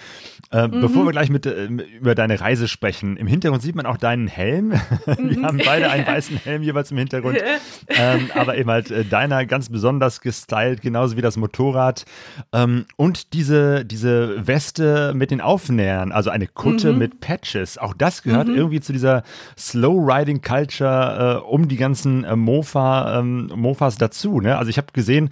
Äh, 0.56 0.68
Mhm. 0.70 0.82
Bevor 0.82 1.06
wir 1.06 1.12
gleich 1.12 1.30
mit, 1.30 1.46
äh, 1.46 1.66
über 1.66 2.16
deine 2.16 2.40
Reise 2.40 2.68
sprechen, 2.68 3.18
im 3.18 3.28
Hintergrund 3.28 3.62
sieht 3.62 3.76
man 3.76 3.86
auch 3.86 3.98
deinen 3.98 4.28
Helm. 4.28 4.72
wir 5.06 5.44
haben 5.44 5.60
beide 5.66 5.90
einen 5.92 6.08
weißen 6.08 6.38
Helm 6.38 6.64
jeweils 6.64 6.92
im 6.92 6.98
Hintergrund. 6.98 7.38
ähm, 7.90 8.30
aber 8.34 8.58
eben 8.58 8.70
halt 8.70 8.90
äh, 8.90 9.04
deiner 9.04 9.46
ganz 9.46 9.70
besonders 9.70 10.22
gestylt, 10.22 10.82
genauso 10.82 11.18
wie 11.18 11.22
das 11.22 11.36
Motorrad. 11.36 12.06
Ähm, 12.54 12.86
und 12.96 13.34
diese, 13.34 13.84
diese 13.86 14.48
Weste 14.48 15.14
mit 15.14 15.30
den 15.32 15.42
Aufnähern, 15.42 16.12
also 16.12 16.30
eine 16.30 16.48
Kutte 16.48 16.94
Mhm. 16.94 17.00
mit 17.00 17.20
Patches. 17.20 17.78
Auch 17.78 17.94
das 17.94 18.24
gehört 18.24 18.48
irgendwie 18.48 18.80
zu 18.80 18.94
dieser 18.94 19.24
Slow-Riding-Culture 19.58 21.42
äh, 21.44 21.48
um 21.50 21.68
die 21.68 21.78
ganzen 21.78 22.26
Mofa, 22.40 23.20
ähm, 23.20 23.52
Mofas 23.56 23.98
dazu. 23.98 24.40
Ne? 24.40 24.58
Also 24.58 24.70
ich 24.70 24.78
habe 24.78 24.88
gesehen, 24.94 25.30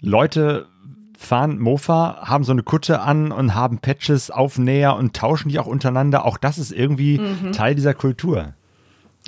Leute 0.00 0.66
fahren 1.22 1.58
Mofa, 1.58 2.22
haben 2.22 2.44
so 2.44 2.52
eine 2.52 2.62
Kutte 2.62 3.00
an 3.00 3.32
und 3.32 3.54
haben 3.54 3.78
Patches, 3.78 4.30
Aufnäher 4.30 4.96
und 4.96 5.14
tauschen 5.14 5.48
die 5.48 5.58
auch 5.58 5.66
untereinander. 5.66 6.24
Auch 6.24 6.36
das 6.36 6.58
ist 6.58 6.72
irgendwie 6.72 7.20
Teil 7.52 7.74
dieser 7.74 7.94
Kultur. 7.94 8.54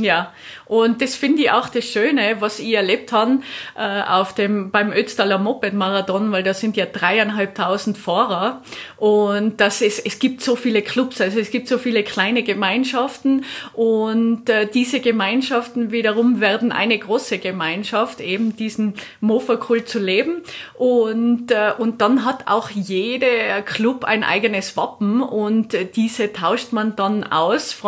Ja, 0.00 0.32
und 0.66 1.00
das 1.00 1.14
finde 1.14 1.42
ich 1.42 1.52
auch 1.52 1.68
das 1.68 1.84
Schöne, 1.84 2.40
was 2.40 2.58
ich 2.58 2.72
erlebt 2.72 3.12
habe 3.12 3.38
äh, 3.76 4.02
auf 4.02 4.34
dem 4.34 4.72
beim 4.72 4.90
Ötztaler 4.92 5.38
Moped-Marathon, 5.38 6.32
weil 6.32 6.42
da 6.42 6.52
sind 6.52 6.76
ja 6.76 6.84
dreieinhalbtausend 6.84 7.96
Fahrer. 7.96 8.62
Und 8.96 9.60
das 9.60 9.82
ist, 9.82 10.04
es 10.04 10.18
gibt 10.18 10.40
so 10.40 10.56
viele 10.56 10.82
Clubs, 10.82 11.20
also 11.20 11.38
es 11.38 11.52
gibt 11.52 11.68
so 11.68 11.78
viele 11.78 12.02
kleine 12.02 12.42
Gemeinschaften. 12.42 13.44
Und 13.72 14.50
äh, 14.50 14.66
diese 14.66 14.98
Gemeinschaften 14.98 15.92
wiederum 15.92 16.40
werden 16.40 16.72
eine 16.72 16.98
große 16.98 17.38
Gemeinschaft, 17.38 18.20
eben 18.20 18.56
diesen 18.56 18.94
Mofa-Kult 19.20 19.88
zu 19.88 20.00
leben. 20.00 20.42
Und, 20.74 21.52
äh, 21.52 21.70
und 21.78 22.00
dann 22.00 22.24
hat 22.24 22.48
auch 22.48 22.68
jeder 22.70 23.62
Club 23.62 24.02
ein 24.02 24.24
eigenes 24.24 24.76
Wappen. 24.76 25.22
Und 25.22 25.72
äh, 25.72 25.84
diese 25.84 26.32
tauscht 26.32 26.72
man 26.72 26.96
dann 26.96 27.22
aus, 27.22 27.80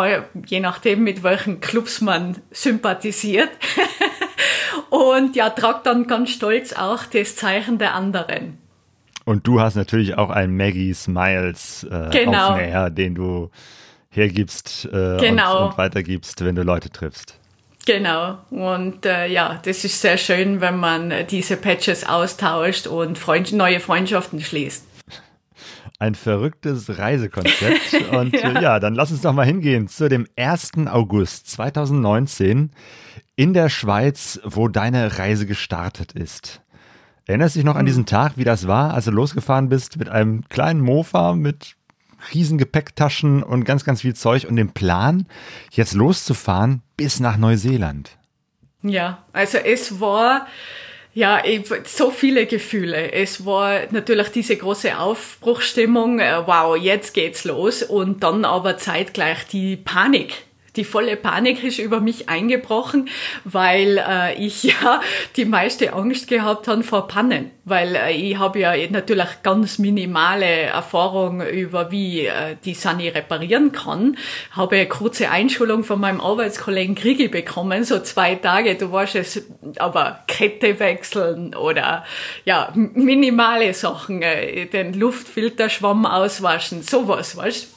je 0.47 0.61
nachdem 0.61 1.03
mit 1.03 1.25
welchen 1.25 1.61
Clubs 1.61 1.96
man 2.01 2.39
sympathisiert. 2.51 3.51
und 4.91 5.37
ja, 5.37 5.51
tragt 5.51 5.87
dann 5.87 6.07
ganz 6.07 6.31
stolz 6.31 6.73
auch 6.73 7.05
das 7.05 7.37
Zeichen 7.37 7.79
der 7.79 7.95
anderen. 7.95 8.59
Und 9.25 9.47
du 9.47 9.61
hast 9.61 9.75
natürlich 9.75 10.17
auch 10.17 10.31
einen 10.31 10.57
Maggie 10.57 10.95
Smiles 10.95 11.85
äh, 11.91 12.11
Genau. 12.11 12.51
Aufnäher, 12.51 12.91
den 12.91 13.15
du 13.15 13.51
hergibst 14.11 14.89
äh, 14.93 15.17
Genau. 15.19 15.65
und, 15.65 15.71
und 15.71 15.79
weitergibst, 15.79 16.45
wenn 16.45 16.55
du 16.55 16.63
Leute 16.63 16.91
triffst. 16.91 17.39
Genau. 17.87 18.39
Und 18.51 19.05
äh, 19.07 19.27
ja, 19.29 19.61
das 19.65 19.85
ist 19.85 20.01
sehr 20.01 20.17
schön, 20.17 20.61
wenn 20.61 20.77
man 20.77 21.13
diese 21.31 21.57
Patches 21.57 22.07
austauscht 22.07 22.87
und 22.87 23.19
Freund 23.19 23.53
neue 23.53 23.81
Freundschaften 23.81 24.41
schließt. 24.41 24.86
Ein 25.99 26.15
verrücktes 26.15 26.99
Reisekonzept. 26.99 27.95
Und 28.13 28.35
ja. 28.35 28.51
Äh, 28.51 28.63
ja, 28.63 28.81
dann 28.81 28.95
lass 28.95 29.11
uns 29.11 29.23
doch 29.23 29.33
mal 29.33 29.47
hingehen 29.47 29.89
zu 29.89 30.09
dem 30.09 30.27
1. 30.37 30.73
August 30.89 31.51
2019 31.51 32.71
in 33.35 33.55
der 33.55 33.69
Schweiz, 33.69 34.41
wo 34.45 34.69
deine 34.69 35.19
Reise 35.19 35.47
gestartet 35.47 36.13
ist. 36.13 36.63
Erinnerst 37.27 37.57
du 37.57 37.59
dich 37.59 37.67
noch 37.67 37.77
an 37.77 37.87
diesen 37.87 38.07
Tag, 38.07 38.35
wie 38.37 38.45
das 38.45 38.67
war, 38.67 38.95
als 38.95 39.07
du 39.07 39.11
losgefahren 39.11 39.69
bist 39.69 39.97
mit 39.99 40.09
einem 40.09 40.49
kleinen 40.49 40.81
Mofa 40.81 41.35
mit 41.35 41.77
riesen 42.33 42.59
Gepäcktaschen 42.59 43.43
und 43.43 43.65
ganz, 43.65 43.85
ganz 43.85 44.03
viel 44.03 44.15
Zeug 44.15 44.47
und 44.49 44.57
dem 44.57 44.73
Plan, 44.73 45.27
jetzt 45.71 45.95
loszufahren 45.95 46.83
bis 46.97 47.21
nach 47.21 47.37
Neuseeland? 47.37 48.17
Ja, 48.83 49.25
also 49.33 49.59
es 49.59 50.01
war 50.01 50.47
ja, 51.17 51.43
so 51.87 52.11
viele 52.11 52.45
Gefühle. 52.45 53.11
Es 53.11 53.47
war 53.47 53.81
natürlich 53.91 54.29
diese 54.29 54.55
große 54.55 54.99
Aufbruchstimmung, 54.99 56.21
äh, 56.21 56.47
wow, 56.47 56.77
jetzt 56.77 57.15
geht's 57.15 57.45
los 57.45 57.83
und 57.83 58.23
dann 58.23 58.45
aber 58.45 58.77
zeitgleich 58.77 59.47
die 59.47 59.77
Panik. 59.77 60.46
Die 60.77 60.85
volle 60.85 61.17
Panik 61.17 61.65
ist 61.65 61.79
über 61.79 62.01
mich 62.01 62.29
eingebrochen, 62.29 63.09
weil 63.45 63.99
äh, 63.99 64.35
ich 64.35 64.63
ja 64.63 65.01
die 65.37 65.45
meiste 65.45 65.95
Angst 65.95 66.29
gehabt 66.29 66.69
habe 66.69 66.83
vor 66.83 67.09
Pannen, 67.09 67.51
weil 67.65 67.97
äh, 67.97 68.13
ich 68.13 68.39
habe 68.39 68.61
ja 68.61 68.75
natürlich 68.91 69.43
ganz 69.43 69.79
minimale 69.79 70.47
Erfahrung 70.47 71.41
über 71.41 71.91
wie 71.91 72.27
äh, 72.27 72.57
die 72.65 72.75
Sunny 72.75 73.09
reparieren 73.09 73.73
kann. 73.73 74.17
Habe 74.51 74.77
eine 74.77 74.87
kurze 74.87 75.31
Einschulung 75.31 75.83
von 75.85 76.01
meinem 76.01 76.21
Arbeitskollegen 76.21 76.95
Krigi 76.95 77.29
bekommen, 77.29 77.85
so 77.85 78.01
zwei 78.01 78.35
Tage, 78.35 78.75
du 78.75 78.93
weißt 78.93 79.17
es, 79.17 79.45
aber 79.79 80.21
Kette 80.27 80.79
wechseln 80.79 81.55
oder 81.55 82.05
ja, 82.45 82.73
minimale 82.75 83.73
Sachen, 83.73 84.23
äh, 84.23 84.67
den 84.67 84.93
Luftfilterschwamm 84.93 86.05
auswaschen, 86.05 86.83
sowas, 86.83 87.37
weißt? 87.37 87.76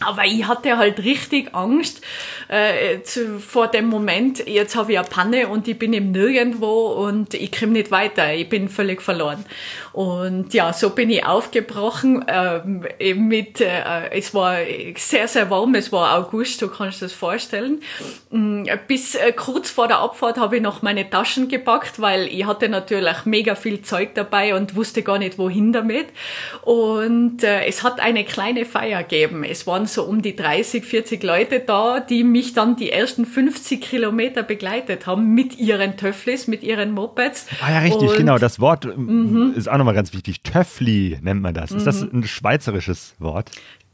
Aber 0.00 0.24
ich 0.24 0.46
hatte 0.46 0.76
halt 0.76 0.98
richtig 1.04 1.54
Angst 1.54 2.00
äh, 2.48 3.00
zu, 3.02 3.38
vor 3.38 3.68
dem 3.68 3.86
Moment, 3.86 4.46
jetzt 4.46 4.74
habe 4.74 4.92
ich 4.92 4.98
eine 4.98 5.08
Panne 5.08 5.48
und 5.48 5.68
ich 5.68 5.78
bin 5.78 5.92
im 5.92 6.10
Nirgendwo 6.10 6.88
und 7.06 7.34
ich 7.34 7.52
komme 7.52 7.72
nicht 7.72 7.90
weiter, 7.90 8.34
ich 8.34 8.48
bin 8.48 8.68
völlig 8.68 9.00
verloren. 9.00 9.44
Und 9.94 10.52
ja, 10.54 10.72
so 10.72 10.90
bin 10.90 11.08
ich 11.08 11.24
aufgebrochen 11.24 12.24
ähm, 12.26 12.84
eben 12.98 13.28
mit, 13.28 13.60
äh, 13.60 14.10
es 14.10 14.34
war 14.34 14.56
sehr, 14.96 15.28
sehr 15.28 15.50
warm, 15.50 15.76
es 15.76 15.92
war 15.92 16.18
August, 16.18 16.60
du 16.62 16.68
kannst 16.68 17.00
das 17.00 17.12
vorstellen. 17.12 17.80
Mm, 18.30 18.64
Bis 18.88 19.14
äh, 19.14 19.30
kurz 19.30 19.70
vor 19.70 19.86
der 19.86 20.00
Abfahrt 20.00 20.36
habe 20.36 20.56
ich 20.56 20.62
noch 20.62 20.82
meine 20.82 21.08
Taschen 21.08 21.46
gepackt, 21.46 22.00
weil 22.00 22.26
ich 22.26 22.44
hatte 22.44 22.68
natürlich 22.68 23.24
mega 23.24 23.54
viel 23.54 23.82
Zeug 23.82 24.16
dabei 24.16 24.56
und 24.56 24.74
wusste 24.74 25.02
gar 25.02 25.18
nicht, 25.18 25.38
wohin 25.38 25.72
damit. 25.72 26.06
Und 26.62 27.44
äh, 27.44 27.64
es 27.66 27.84
hat 27.84 28.00
eine 28.00 28.24
kleine 28.24 28.64
Feier 28.64 29.04
gegeben. 29.04 29.44
Es 29.44 29.64
waren 29.68 29.86
so 29.86 30.02
um 30.02 30.22
die 30.22 30.34
30, 30.34 30.84
40 30.84 31.22
Leute 31.22 31.60
da, 31.60 32.00
die 32.00 32.24
mich 32.24 32.52
dann 32.52 32.74
die 32.74 32.90
ersten 32.90 33.26
50 33.26 33.80
Kilometer 33.80 34.42
begleitet 34.42 35.06
haben 35.06 35.34
mit 35.34 35.56
ihren 35.56 35.96
Töfflis, 35.96 36.48
mit 36.48 36.64
ihren 36.64 36.90
Mopeds. 36.90 37.46
Ah 37.62 37.70
ja, 37.70 37.78
richtig, 37.78 38.10
Und- 38.10 38.16
genau. 38.16 38.38
Das 38.38 38.58
Wort 38.58 38.86
ähm, 38.86 39.54
ist 39.56 39.68
auch 39.68 39.83
nochmal 39.84 39.94
ganz 39.94 40.12
wichtig. 40.14 40.40
Töffli 40.42 41.18
nennt 41.20 41.42
man 41.42 41.52
das. 41.52 41.70
Ist 41.70 41.86
das 41.86 42.00
ein 42.00 42.24
schweizerisches 42.26 43.14
Wort? 43.18 43.50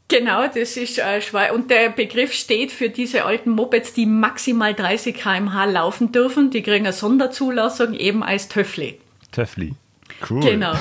Genau, 0.07 0.45
das 0.47 0.77
ist 0.77 0.99
äh, 0.99 1.21
Schweiz. 1.21 1.51
Und 1.51 1.69
der 1.69 1.89
Begriff 1.89 2.33
steht 2.33 2.71
für 2.71 2.89
diese 2.89 3.25
alten 3.25 3.51
Mopeds, 3.51 3.93
die 3.93 4.05
maximal 4.05 4.73
30 4.73 5.15
km/h 5.15 5.65
laufen 5.65 6.11
dürfen. 6.11 6.49
Die 6.49 6.61
kriegen 6.61 6.85
eine 6.85 6.93
Sonderzulassung 6.93 7.93
eben 7.93 8.23
als 8.23 8.47
Töffli. 8.47 8.99
Töffli. 9.31 9.73
Cool. 10.29 10.41
Genau. 10.41 10.73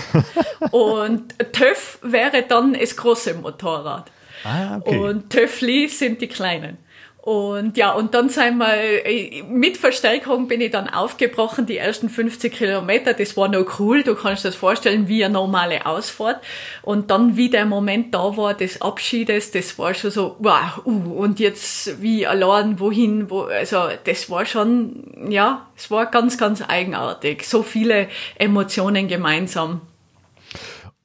Und 0.73 1.35
Töff 1.53 1.99
wäre 2.03 2.43
dann 2.43 2.75
das 2.75 2.97
große 2.97 3.35
Motorrad. 3.35 4.11
Ah, 4.45 4.79
okay. 4.79 4.99
Und 4.99 5.31
Töffli 5.31 5.89
sind 5.89 6.21
die 6.21 6.29
kleinen. 6.29 6.79
Und 7.23 7.77
ja, 7.77 7.93
und 7.93 8.15
dann 8.15 8.31
sind 8.31 8.57
wir, 8.57 9.05
äh, 9.05 9.43
mit 9.43 9.77
Verstärkung 9.77 10.49
bin 10.49 10.63
ich 10.63 10.71
dann 10.71 10.89
aufgebrochen, 10.89 11.67
die 11.67 11.77
ersten 11.77 12.09
50 12.09 12.55
Kilometer, 12.55 13.13
das 13.13 13.37
war 13.37 13.49
noch 13.49 13.79
cool, 13.79 14.03
du 14.03 14.15
kannst 14.15 14.47
das 14.47 14.55
vorstellen, 14.55 15.07
wie 15.07 15.23
eine 15.23 15.35
normale 15.35 15.85
Ausfahrt. 15.85 16.43
Und 16.81 17.11
dann, 17.11 17.37
wie 17.37 17.51
der 17.51 17.67
Moment 17.67 18.15
da 18.15 18.37
war, 18.39 18.55
des 18.55 18.81
Abschiedes, 18.81 19.51
das 19.51 19.79
war 19.79 19.93
schon 19.93 20.11
so, 20.11 20.37
wow, 20.39 20.81
uh, 20.87 20.91
und 20.91 21.41
jetzt 21.41 22.01
wie 22.01 22.27
allein, 22.27 22.81
wohin, 22.81 23.29
wo, 23.29 23.43
also 23.43 23.89
das 24.05 24.31
war 24.31 24.47
schon, 24.47 25.29
ja, 25.29 25.67
es 25.77 25.91
war 25.91 26.07
ganz, 26.07 26.39
ganz 26.39 26.63
eigenartig. 26.67 27.47
So 27.47 27.63
viele 27.63 28.09
Emotionen 28.39 29.09
gemeinsam. 29.09 29.83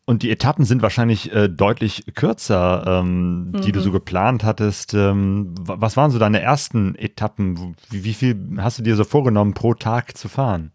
Und 0.07 0.21
die 0.21 0.29
Etappen 0.29 0.65
sind 0.65 0.83
wahrscheinlich 0.83 1.33
äh, 1.33 1.49
deutlich 1.49 2.05
kürzer, 2.13 2.83
ähm, 2.85 3.51
mhm. 3.51 3.61
die 3.61 3.71
du 3.71 3.79
so 3.81 3.89
mhm. 3.89 3.93
geplant 3.93 4.43
hattest. 4.43 4.93
Ähm, 4.93 5.55
was 5.57 5.97
waren 5.97 6.11
so 6.11 6.19
deine 6.19 6.41
ersten 6.41 6.93
Etappen? 6.95 7.75
Wie, 7.89 8.03
wie 8.03 8.13
viel 8.13 8.39
hast 8.57 8.77
du 8.77 8.83
dir 8.83 8.95
so 8.95 9.03
vorgenommen, 9.03 9.55
pro 9.55 9.73
Tag 9.73 10.15
zu 10.15 10.29
fahren? 10.29 10.71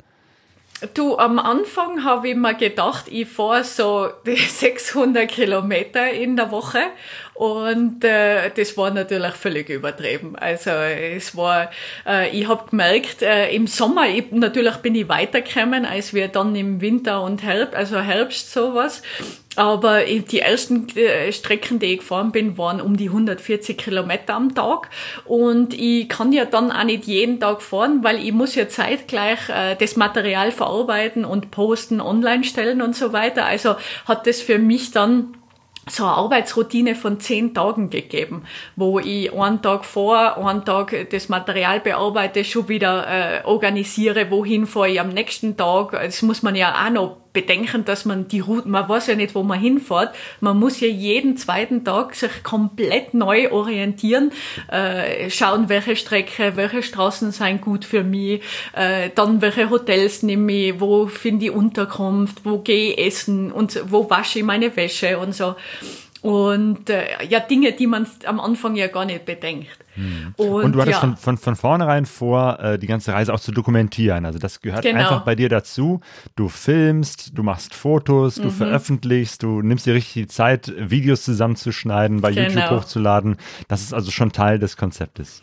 Du, 0.94 1.18
am 1.18 1.38
Anfang 1.38 2.04
habe 2.04 2.30
ich 2.30 2.36
mir 2.36 2.54
gedacht, 2.54 3.04
ich 3.08 3.28
fahre 3.28 3.64
so 3.64 4.08
600 4.24 5.28
Kilometer 5.28 6.10
in 6.10 6.36
der 6.36 6.50
Woche 6.50 6.80
und 7.40 8.04
äh, 8.04 8.50
das 8.54 8.76
war 8.76 8.90
natürlich 8.90 9.32
völlig 9.32 9.70
übertrieben. 9.70 10.36
Also 10.36 10.68
es 10.72 11.34
war, 11.34 11.70
äh, 12.06 12.28
ich 12.38 12.46
habe 12.46 12.68
gemerkt, 12.68 13.22
äh, 13.22 13.50
im 13.54 13.66
Sommer, 13.66 14.06
ich, 14.10 14.30
natürlich 14.30 14.76
bin 14.76 14.94
ich 14.94 15.08
weitergekommen, 15.08 15.86
als 15.86 16.12
wir 16.12 16.28
dann 16.28 16.54
im 16.54 16.82
Winter 16.82 17.22
und 17.22 17.42
Herbst, 17.42 17.74
also 17.74 17.98
Herbst 17.98 18.52
sowas. 18.52 19.00
Aber 19.56 20.02
die 20.04 20.40
ersten 20.40 20.86
äh, 20.98 21.32
Strecken, 21.32 21.78
die 21.78 21.94
ich 21.94 21.98
gefahren 22.00 22.30
bin, 22.30 22.58
waren 22.58 22.78
um 22.78 22.98
die 22.98 23.08
140 23.08 23.78
Kilometer 23.78 24.34
am 24.34 24.54
Tag. 24.54 24.90
Und 25.24 25.72
ich 25.72 26.10
kann 26.10 26.34
ja 26.34 26.44
dann 26.44 26.70
auch 26.70 26.84
nicht 26.84 27.06
jeden 27.06 27.40
Tag 27.40 27.62
fahren, 27.62 28.04
weil 28.04 28.22
ich 28.22 28.32
muss 28.32 28.54
ja 28.54 28.68
zeitgleich 28.68 29.48
äh, 29.48 29.76
das 29.76 29.96
Material 29.96 30.52
verarbeiten 30.52 31.24
und 31.24 31.50
posten, 31.50 32.02
online 32.02 32.44
stellen 32.44 32.82
und 32.82 32.94
so 32.94 33.14
weiter. 33.14 33.46
Also 33.46 33.76
hat 34.04 34.26
das 34.26 34.42
für 34.42 34.58
mich 34.58 34.90
dann 34.90 35.36
so 35.90 36.04
eine 36.04 36.12
Arbeitsroutine 36.12 36.94
von 36.94 37.20
zehn 37.20 37.54
Tagen 37.54 37.90
gegeben, 37.90 38.44
wo 38.76 38.98
ich 38.98 39.32
einen 39.32 39.62
Tag 39.62 39.84
vor, 39.84 40.36
einen 40.36 40.64
Tag 40.64 40.94
das 41.10 41.28
Material 41.28 41.80
bearbeite, 41.80 42.44
schon 42.44 42.68
wieder 42.68 43.06
äh, 43.08 43.44
organisiere, 43.44 44.30
wohin 44.30 44.66
fahre 44.66 44.90
ich 44.90 45.00
am 45.00 45.10
nächsten 45.10 45.56
Tag. 45.56 45.92
Das 45.92 46.22
muss 46.22 46.42
man 46.42 46.54
ja 46.54 46.74
auch 46.86 46.90
noch 46.90 47.19
bedenken, 47.32 47.84
dass 47.84 48.04
man 48.04 48.28
die 48.28 48.40
Route, 48.40 48.68
man 48.68 48.88
weiß 48.88 49.08
ja 49.08 49.14
nicht, 49.14 49.34
wo 49.34 49.42
man 49.42 49.60
hinfährt. 49.60 50.14
Man 50.40 50.58
muss 50.58 50.80
ja 50.80 50.88
jeden 50.88 51.36
zweiten 51.36 51.84
Tag 51.84 52.14
sich 52.14 52.42
komplett 52.42 53.14
neu 53.14 53.50
orientieren, 53.50 54.32
äh, 54.70 55.30
schauen, 55.30 55.68
welche 55.68 55.96
Strecke, 55.96 56.56
welche 56.56 56.82
Straßen 56.82 57.30
sind 57.32 57.60
gut 57.60 57.84
für 57.84 58.02
mich, 58.02 58.42
äh, 58.74 59.10
dann 59.14 59.40
welche 59.40 59.70
Hotels 59.70 60.22
nehme 60.22 60.52
ich, 60.52 60.80
wo 60.80 61.06
finde 61.06 61.46
ich 61.46 61.50
Unterkunft, 61.50 62.44
wo 62.44 62.58
gehe 62.58 62.92
ich 62.92 62.98
essen 62.98 63.52
und 63.52 63.80
wo 63.90 64.10
wasche 64.10 64.40
ich 64.40 64.44
meine 64.44 64.74
Wäsche 64.76 65.18
und 65.18 65.34
so. 65.34 65.54
Und 66.22 66.90
äh, 66.90 67.24
ja, 67.28 67.40
Dinge, 67.40 67.72
die 67.72 67.86
man 67.86 68.06
am 68.26 68.40
Anfang 68.40 68.76
ja 68.76 68.88
gar 68.88 69.06
nicht 69.06 69.24
bedenkt. 69.24 69.78
Hm. 69.94 70.19
Und, 70.36 70.64
und, 70.64 70.72
du 70.72 70.80
hattest 70.80 70.96
ja. 70.96 71.00
von, 71.00 71.16
von, 71.16 71.38
von 71.38 71.56
vornherein 71.56 72.06
vor, 72.06 72.58
äh, 72.60 72.78
die 72.78 72.86
ganze 72.86 73.12
Reise 73.12 73.32
auch 73.32 73.40
zu 73.40 73.52
dokumentieren. 73.52 74.26
Also 74.26 74.38
das 74.38 74.60
gehört 74.60 74.82
genau. 74.82 74.98
einfach 75.00 75.20
bei 75.22 75.34
dir 75.34 75.48
dazu. 75.48 76.00
Du 76.36 76.48
filmst, 76.48 77.36
du 77.36 77.42
machst 77.42 77.74
Fotos, 77.74 78.36
du 78.36 78.44
mhm. 78.44 78.50
veröffentlichst, 78.50 79.42
du 79.42 79.62
nimmst 79.62 79.86
dir 79.86 79.94
richtig 79.94 80.12
die 80.14 80.26
Zeit, 80.26 80.72
Videos 80.76 81.24
zusammenzuschneiden, 81.24 82.20
bei 82.20 82.32
genau. 82.32 82.48
YouTube 82.48 82.70
hochzuladen. 82.70 83.36
Das 83.68 83.82
ist 83.82 83.94
also 83.94 84.10
schon 84.10 84.32
Teil 84.32 84.58
des 84.58 84.76
Konzeptes. 84.76 85.42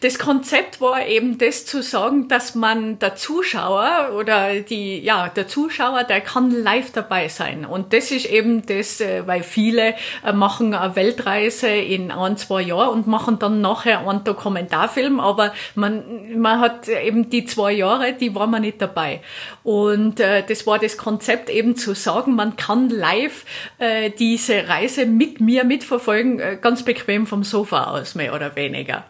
Das 0.00 0.18
Konzept 0.18 0.80
war 0.80 1.06
eben 1.06 1.38
das 1.38 1.66
zu 1.66 1.82
sagen, 1.82 2.28
dass 2.28 2.54
man 2.54 2.98
der 2.98 3.16
Zuschauer 3.16 4.10
oder 4.16 4.60
die, 4.60 4.98
ja, 5.00 5.28
der 5.28 5.48
Zuschauer, 5.48 6.04
der 6.04 6.20
kann 6.20 6.50
live 6.50 6.92
dabei 6.92 7.28
sein. 7.28 7.64
Und 7.64 7.92
das 7.92 8.10
ist 8.10 8.26
eben 8.26 8.64
das, 8.66 9.00
äh, 9.00 9.26
weil 9.26 9.42
viele 9.42 9.94
äh, 10.24 10.32
machen 10.32 10.74
eine 10.74 10.96
Weltreise 10.96 11.68
in 11.68 12.10
ein, 12.10 12.36
zwei 12.36 12.62
Jahren 12.62 12.90
und 12.90 13.06
machen 13.06 13.38
dann 13.38 13.60
nachher 13.60 14.06
einen 14.06 14.24
Dokumentarfilm, 14.26 15.20
aber 15.20 15.52
man, 15.74 16.38
man 16.38 16.60
hat 16.60 16.88
eben 16.88 17.30
die 17.30 17.44
zwei 17.44 17.72
Jahre, 17.72 18.12
die 18.12 18.34
war 18.34 18.46
man 18.46 18.62
nicht 18.62 18.80
dabei. 18.80 19.20
Und 19.62 20.20
äh, 20.20 20.42
das 20.46 20.66
war 20.66 20.78
das 20.78 20.96
Konzept 20.96 21.50
eben 21.50 21.76
zu 21.76 21.94
sagen, 21.94 22.34
man 22.34 22.56
kann 22.56 22.88
live 22.88 23.44
äh, 23.78 24.10
diese 24.10 24.68
Reise 24.68 25.06
mit 25.06 25.40
mir 25.40 25.64
mitverfolgen, 25.64 26.40
äh, 26.40 26.58
ganz 26.60 26.84
bequem 26.84 27.26
vom 27.26 27.44
Sofa 27.44 27.84
aus, 27.84 28.14
mehr 28.14 28.34
oder 28.34 28.56
weniger. 28.56 29.04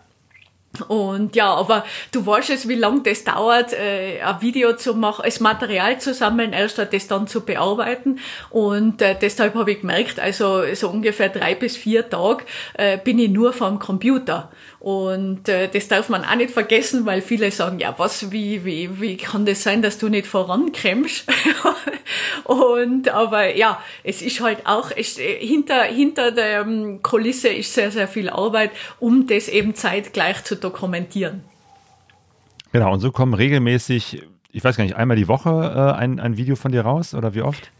Und 0.88 1.36
ja, 1.36 1.52
aber 1.54 1.84
du 2.12 2.24
weißt 2.26 2.50
es, 2.50 2.68
wie 2.68 2.74
lange 2.74 3.02
das 3.02 3.24
dauert, 3.24 3.72
äh, 3.72 4.20
ein 4.20 4.40
Video 4.40 4.76
zu 4.76 4.94
machen, 4.94 5.22
das 5.24 5.40
Material 5.40 5.98
zu 6.00 6.14
sammeln, 6.14 6.52
erst 6.52 6.78
das 6.78 7.06
dann 7.06 7.26
zu 7.26 7.42
bearbeiten. 7.42 8.18
Und 8.50 9.02
äh, 9.02 9.16
deshalb 9.20 9.54
habe 9.54 9.72
ich 9.72 9.80
gemerkt, 9.80 10.20
also 10.20 10.62
so 10.74 10.90
ungefähr 10.90 11.28
drei 11.28 11.54
bis 11.54 11.76
vier 11.76 12.08
Tage 12.08 12.44
äh, 12.74 12.98
bin 12.98 13.18
ich 13.18 13.30
nur 13.30 13.52
vom 13.52 13.78
Computer. 13.78 14.50
Und 14.86 15.48
äh, 15.48 15.66
das 15.68 15.88
darf 15.88 16.08
man 16.10 16.24
auch 16.24 16.36
nicht 16.36 16.52
vergessen, 16.52 17.06
weil 17.06 17.20
viele 17.20 17.50
sagen, 17.50 17.80
ja, 17.80 17.92
was, 17.98 18.30
wie, 18.30 18.64
wie, 18.64 19.00
wie 19.00 19.16
kann 19.16 19.44
das 19.44 19.64
sein, 19.64 19.82
dass 19.82 19.98
du 19.98 20.08
nicht 20.08 20.28
vorankommst? 20.28 21.26
und 22.44 23.08
aber 23.08 23.56
ja, 23.56 23.80
es 24.04 24.22
ist 24.22 24.40
halt 24.40 24.64
auch, 24.64 24.92
es, 24.96 25.18
hinter, 25.18 25.82
hinter 25.82 26.30
der 26.30 26.60
ähm, 26.60 27.00
Kulisse 27.02 27.48
ist 27.48 27.74
sehr, 27.74 27.90
sehr 27.90 28.06
viel 28.06 28.30
Arbeit, 28.30 28.70
um 29.00 29.26
das 29.26 29.48
eben 29.48 29.74
zeitgleich 29.74 30.44
zu 30.44 30.54
dokumentieren. 30.54 31.42
Genau, 32.70 32.92
und 32.92 33.00
so 33.00 33.10
kommen 33.10 33.34
regelmäßig, 33.34 34.22
ich 34.52 34.62
weiß 34.62 34.76
gar 34.76 34.84
nicht, 34.84 34.94
einmal 34.94 35.16
die 35.16 35.26
Woche 35.26 35.50
äh, 35.50 35.98
ein, 35.98 36.20
ein 36.20 36.36
Video 36.36 36.54
von 36.54 36.70
dir 36.70 36.82
raus 36.82 37.12
oder 37.12 37.34
wie 37.34 37.42
oft? 37.42 37.72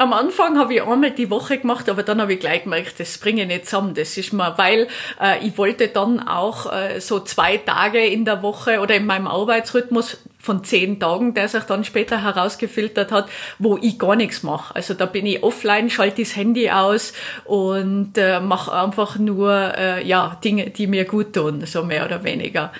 Am 0.00 0.12
Anfang 0.12 0.60
habe 0.60 0.74
ich 0.74 0.82
einmal 0.82 1.10
die 1.10 1.28
Woche 1.28 1.58
gemacht, 1.58 1.88
aber 1.88 2.04
dann 2.04 2.20
habe 2.20 2.34
ich 2.34 2.38
gleich 2.38 2.62
gemerkt, 2.62 3.00
das 3.00 3.18
bringe 3.18 3.42
ich 3.42 3.48
nicht 3.48 3.64
zusammen. 3.66 3.94
Das 3.94 4.16
ist 4.16 4.32
mal, 4.32 4.56
weil 4.56 4.86
äh, 5.20 5.44
ich 5.44 5.58
wollte 5.58 5.88
dann 5.88 6.20
auch 6.20 6.72
äh, 6.72 7.00
so 7.00 7.18
zwei 7.18 7.56
Tage 7.56 8.06
in 8.06 8.24
der 8.24 8.40
Woche 8.42 8.78
oder 8.78 8.94
in 8.94 9.06
meinem 9.06 9.26
Arbeitsrhythmus 9.26 10.18
von 10.48 10.64
zehn 10.64 10.98
Tagen, 10.98 11.34
der 11.34 11.46
sich 11.46 11.64
dann 11.64 11.84
später 11.84 12.22
herausgefiltert 12.22 13.12
hat, 13.12 13.28
wo 13.58 13.76
ich 13.76 13.98
gar 13.98 14.16
nichts 14.16 14.42
mache. 14.42 14.74
Also 14.74 14.94
da 14.94 15.04
bin 15.04 15.26
ich 15.26 15.42
offline, 15.42 15.90
schalte 15.90 16.22
das 16.22 16.34
Handy 16.34 16.70
aus 16.70 17.12
und 17.44 18.16
äh, 18.16 18.40
mache 18.40 18.72
einfach 18.72 19.18
nur 19.18 19.52
äh, 19.76 20.06
ja 20.08 20.38
Dinge, 20.42 20.70
die 20.70 20.86
mir 20.86 21.04
gut 21.04 21.34
tun, 21.34 21.66
so 21.66 21.84
mehr 21.84 22.06
oder 22.06 22.24
weniger. 22.24 22.72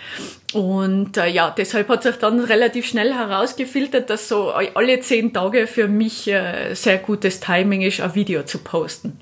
Und 0.55 1.19
äh, 1.19 1.29
ja, 1.29 1.55
deshalb 1.55 1.91
hat 1.91 2.05
sich 2.05 2.17
dann 2.17 2.41
relativ 2.41 2.87
schnell 2.87 3.13
herausgefiltert, 3.13 4.09
dass 4.09 4.29
so 4.29 4.51
alle 4.51 5.01
zehn 5.01 5.35
Tage 5.35 5.67
für 5.67 5.89
mich 5.89 6.27
äh, 6.27 6.73
sehr 6.73 6.97
gutes 6.97 7.41
Timing 7.41 7.83
ist, 7.83 8.01
ein 8.01 8.15
Video 8.15 8.43
zu 8.45 8.59
posten. 8.59 9.21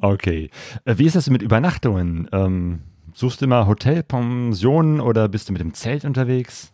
Okay. 0.00 0.50
Äh, 0.84 0.98
wie 0.98 1.06
ist 1.06 1.14
das 1.14 1.30
mit 1.30 1.42
Übernachtungen? 1.42 2.28
Ähm, 2.32 2.80
suchst 3.14 3.40
du 3.40 3.44
immer 3.44 3.68
Hotelpensionen 3.68 5.00
oder 5.00 5.28
bist 5.28 5.48
du 5.48 5.52
mit 5.52 5.60
dem 5.62 5.74
Zelt 5.74 6.04
unterwegs? 6.04 6.73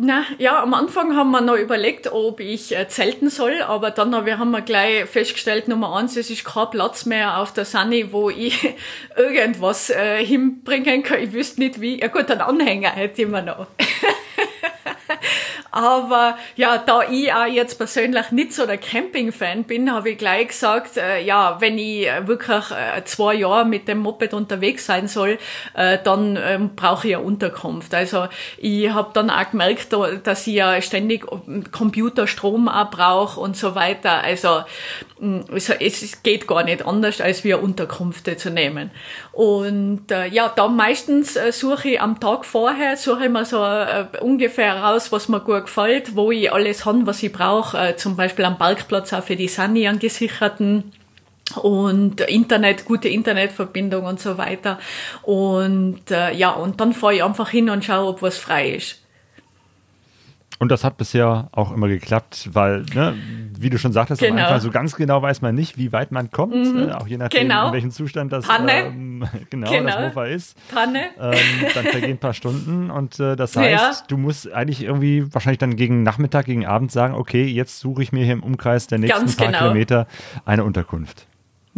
Na, 0.00 0.24
ja, 0.38 0.62
am 0.62 0.74
Anfang 0.74 1.16
haben 1.16 1.32
wir 1.32 1.40
noch 1.40 1.56
überlegt, 1.56 2.12
ob 2.12 2.38
ich 2.38 2.70
äh, 2.70 2.86
zelten 2.86 3.30
soll, 3.30 3.62
aber 3.62 3.90
dann 3.90 4.14
haben 4.14 4.26
wir, 4.26 4.38
haben 4.38 4.52
wir 4.52 4.60
gleich 4.60 5.06
festgestellt, 5.06 5.66
Nummer 5.66 5.96
eins, 5.96 6.16
es 6.16 6.30
ist 6.30 6.44
kein 6.44 6.70
Platz 6.70 7.04
mehr 7.04 7.38
auf 7.38 7.52
der 7.52 7.64
Sunny, 7.64 8.12
wo 8.12 8.30
ich 8.30 8.76
irgendwas 9.16 9.90
äh, 9.90 10.24
hinbringen 10.24 11.02
kann. 11.02 11.20
Ich 11.20 11.32
wüsste 11.32 11.58
nicht 11.58 11.80
wie. 11.80 11.98
Ja 11.98 12.06
gut, 12.06 12.30
einen 12.30 12.42
Anhänger 12.42 12.90
hätte 12.90 13.22
ich 13.22 13.26
immer 13.26 13.42
noch. 13.42 13.66
Aber 15.70 16.36
ja, 16.56 16.78
da 16.78 17.02
ich 17.10 17.32
auch 17.32 17.46
jetzt 17.46 17.76
persönlich 17.76 18.30
nicht 18.30 18.52
so 18.52 18.66
der 18.66 18.78
Camping-Fan 18.78 19.64
bin, 19.64 19.92
habe 19.92 20.10
ich 20.10 20.18
gleich 20.18 20.48
gesagt, 20.48 20.96
äh, 20.96 21.22
ja, 21.22 21.60
wenn 21.60 21.78
ich 21.78 22.08
wirklich 22.22 22.70
äh, 22.70 23.04
zwei 23.04 23.34
Jahre 23.34 23.64
mit 23.64 23.86
dem 23.88 23.98
Moped 23.98 24.32
unterwegs 24.32 24.86
sein 24.86 25.08
soll, 25.08 25.38
äh, 25.74 25.98
dann 26.02 26.38
ähm, 26.42 26.70
brauche 26.74 27.06
ich 27.06 27.12
ja 27.12 27.18
Unterkunft. 27.18 27.94
Also 27.94 28.28
ich 28.56 28.90
habe 28.90 29.10
dann 29.12 29.30
auch 29.30 29.50
gemerkt, 29.50 29.94
dass 30.24 30.46
ich 30.46 30.54
ja 30.54 30.80
ständig 30.80 31.26
Computerstrom 31.70 32.68
auch 32.68 32.90
brauche 32.90 33.40
und 33.40 33.56
so 33.56 33.74
weiter. 33.74 34.22
Also 34.22 34.62
es 35.50 36.22
geht 36.22 36.46
gar 36.46 36.62
nicht 36.62 36.86
anders, 36.86 37.20
als 37.20 37.44
wir 37.44 37.62
Unterkünfte 37.62 38.36
zu 38.36 38.50
nehmen. 38.50 38.90
Und 39.32 40.10
äh, 40.10 40.26
ja, 40.26 40.52
da 40.54 40.68
meistens 40.68 41.36
äh, 41.36 41.52
suche 41.52 41.90
ich 41.90 42.00
am 42.00 42.20
Tag 42.20 42.44
vorher, 42.44 42.96
suche 42.96 43.24
ich 43.24 43.30
mir 43.30 43.44
so 43.44 43.62
äh, 43.64 44.06
ungefähr 44.20 44.80
raus, 44.82 45.10
was 45.10 45.28
mir 45.28 45.40
gut 45.40 45.57
gefällt, 45.62 46.16
wo 46.16 46.30
ich 46.30 46.52
alles 46.52 46.84
habe, 46.84 47.06
was 47.06 47.22
ich 47.22 47.32
brauche. 47.32 47.78
Äh, 47.78 47.96
zum 47.96 48.16
Beispiel 48.16 48.44
am 48.44 48.58
Parkplatz 48.58 49.12
auch 49.12 49.24
für 49.24 49.36
die 49.36 49.48
Sunny 49.48 49.86
einen 49.88 49.98
gesicherten 49.98 50.92
und 51.56 52.20
Internet, 52.20 52.84
gute 52.84 53.08
Internetverbindung 53.08 54.04
und 54.04 54.20
so 54.20 54.38
weiter. 54.38 54.78
Und 55.22 56.10
äh, 56.10 56.34
ja, 56.34 56.50
und 56.50 56.80
dann 56.80 56.92
fahre 56.92 57.14
ich 57.14 57.24
einfach 57.24 57.50
hin 57.50 57.70
und 57.70 57.84
schaue, 57.84 58.08
ob 58.08 58.22
was 58.22 58.38
frei 58.38 58.70
ist. 58.70 59.00
Und 60.58 60.72
das 60.72 60.82
hat 60.82 60.96
bisher 60.96 61.48
auch 61.52 61.72
immer 61.72 61.86
geklappt, 61.86 62.50
weil, 62.52 62.84
ne, 62.92 63.14
wie 63.56 63.70
du 63.70 63.78
schon 63.78 63.92
sagtest, 63.92 64.20
genau. 64.20 64.34
am 64.34 64.38
Anfang 64.40 64.60
so 64.60 64.70
ganz 64.70 64.96
genau 64.96 65.22
weiß 65.22 65.40
man 65.40 65.54
nicht, 65.54 65.78
wie 65.78 65.92
weit 65.92 66.10
man 66.10 66.32
kommt, 66.32 66.54
mhm. 66.54 66.88
äh, 66.88 66.92
auch 66.92 67.06
je 67.06 67.16
nachdem, 67.16 67.42
genau. 67.42 67.68
in 67.68 67.74
welchem 67.74 67.90
Zustand 67.92 68.32
das, 68.32 68.44
ähm, 68.68 69.24
genau, 69.50 69.70
genau. 69.70 69.86
das 69.86 70.00
Mofa 70.00 70.24
ist. 70.24 70.56
Panne. 70.74 71.10
Ähm, 71.20 71.38
dann 71.74 71.84
vergehen 71.84 72.10
ein 72.10 72.18
paar 72.18 72.34
Stunden 72.34 72.90
und 72.90 73.20
äh, 73.20 73.36
das 73.36 73.56
heißt, 73.56 74.00
ja. 74.00 74.06
du 74.08 74.16
musst 74.16 74.52
eigentlich 74.52 74.82
irgendwie 74.82 75.32
wahrscheinlich 75.32 75.58
dann 75.58 75.76
gegen 75.76 76.02
Nachmittag, 76.02 76.46
gegen 76.46 76.66
Abend 76.66 76.90
sagen, 76.90 77.14
okay, 77.14 77.44
jetzt 77.44 77.78
suche 77.78 78.02
ich 78.02 78.10
mir 78.10 78.24
hier 78.24 78.34
im 78.34 78.42
Umkreis 78.42 78.88
der 78.88 78.98
nächsten 78.98 79.20
ganz 79.20 79.36
paar 79.36 79.46
genau. 79.46 79.58
Kilometer 79.58 80.08
eine 80.44 80.64
Unterkunft. 80.64 81.27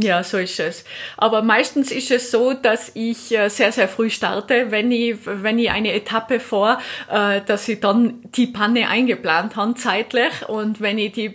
Ja, 0.03 0.25
so 0.25 0.39
ist 0.39 0.59
es. 0.61 0.85
Aber 1.17 1.43
meistens 1.43 1.91
ist 1.91 2.11
es 2.11 2.31
so, 2.31 2.55
dass 2.55 2.93
ich 2.95 3.37
äh, 3.37 3.49
sehr, 3.49 3.71
sehr 3.71 3.89
früh 3.89 4.09
starte, 4.09 4.71
wenn 4.71 4.91
ich, 4.91 5.17
wenn 5.25 5.59
ich 5.59 5.71
eine 5.71 5.93
Etappe 5.93 6.41
vor, 6.41 6.79
äh, 7.11 7.43
dass 7.45 7.69
ich 7.69 7.81
dann 7.81 8.23
die 8.35 8.47
Panne 8.47 8.89
eingeplant 8.89 9.57
habe, 9.57 9.75
zeitlich. 9.75 10.49
Und 10.49 10.81
wenn 10.81 10.97
ich 10.97 11.13
die, 11.13 11.35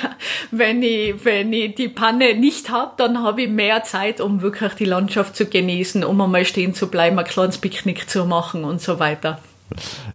wenn 0.50 0.82
ich, 0.82 1.24
wenn 1.24 1.52
ich 1.52 1.74
die 1.74 1.88
Panne 1.88 2.34
nicht 2.34 2.70
habe, 2.70 2.92
dann 2.96 3.22
habe 3.22 3.42
ich 3.42 3.48
mehr 3.48 3.82
Zeit, 3.82 4.20
um 4.20 4.40
wirklich 4.40 4.72
die 4.74 4.86
Landschaft 4.86 5.36
zu 5.36 5.46
genießen, 5.46 6.02
um 6.02 6.20
einmal 6.20 6.46
stehen 6.46 6.72
zu 6.72 6.88
bleiben, 6.88 7.18
ein 7.18 7.24
kleines 7.26 7.58
Picknick 7.58 8.08
zu 8.08 8.24
machen 8.24 8.64
und 8.64 8.80
so 8.80 8.98
weiter. 8.98 9.40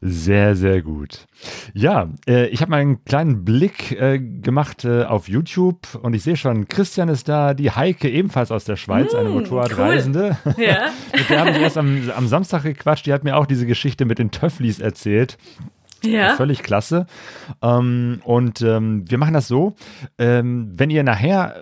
Sehr, 0.02 0.56
sehr 0.56 0.82
gut. 0.82 1.28
Ja, 1.74 2.10
äh, 2.28 2.48
ich 2.48 2.62
habe 2.62 2.72
mal 2.72 2.82
einen 2.82 3.04
kleinen 3.06 3.44
Blick 3.44 3.92
äh, 3.92 4.20
gemacht 4.20 4.86
äh, 4.86 5.04
auf 5.04 5.28
YouTube 5.28 5.96
und 6.02 6.14
ich 6.14 6.24
sehe 6.24 6.38
schon, 6.38 6.68
Christian 6.68 7.10
ist 7.10 7.28
da, 7.28 7.54
die 7.54 7.72
Heike 7.72 8.10
ebenfalls 8.10 8.52
aus 8.52 8.66
der 8.66 8.78
Schweiz, 8.78 9.14
mm, 9.14 9.18
eine 9.18 9.30
Motorradreisende. 9.30 10.38
Cool. 10.46 10.56
Ja. 10.62 10.90
mit 11.14 11.30
der 11.30 11.40
habe 11.40 11.50
ich 11.52 11.58
erst 11.58 11.78
am, 11.78 12.12
am 12.16 12.28
Samstag 12.28 12.64
gequatscht, 12.64 13.06
die 13.06 13.14
hat 13.14 13.24
mir 13.24 13.36
auch 13.36 13.46
diese 13.46 13.66
Geschichte 13.66 14.06
mit 14.06 14.20
den 14.20 14.32
Töfflis 14.32 14.80
erzählt. 14.80 15.38
Ja. 16.04 16.36
Völlig 16.36 16.64
klasse. 16.64 17.08
Ähm, 17.62 18.22
und 18.24 18.62
ähm, 18.62 19.10
wir 19.10 19.18
machen 19.18 19.34
das 19.34 19.48
so, 19.48 19.76
ähm, 20.18 20.72
wenn 20.76 20.90
ihr 20.90 21.04
nachher 21.04 21.56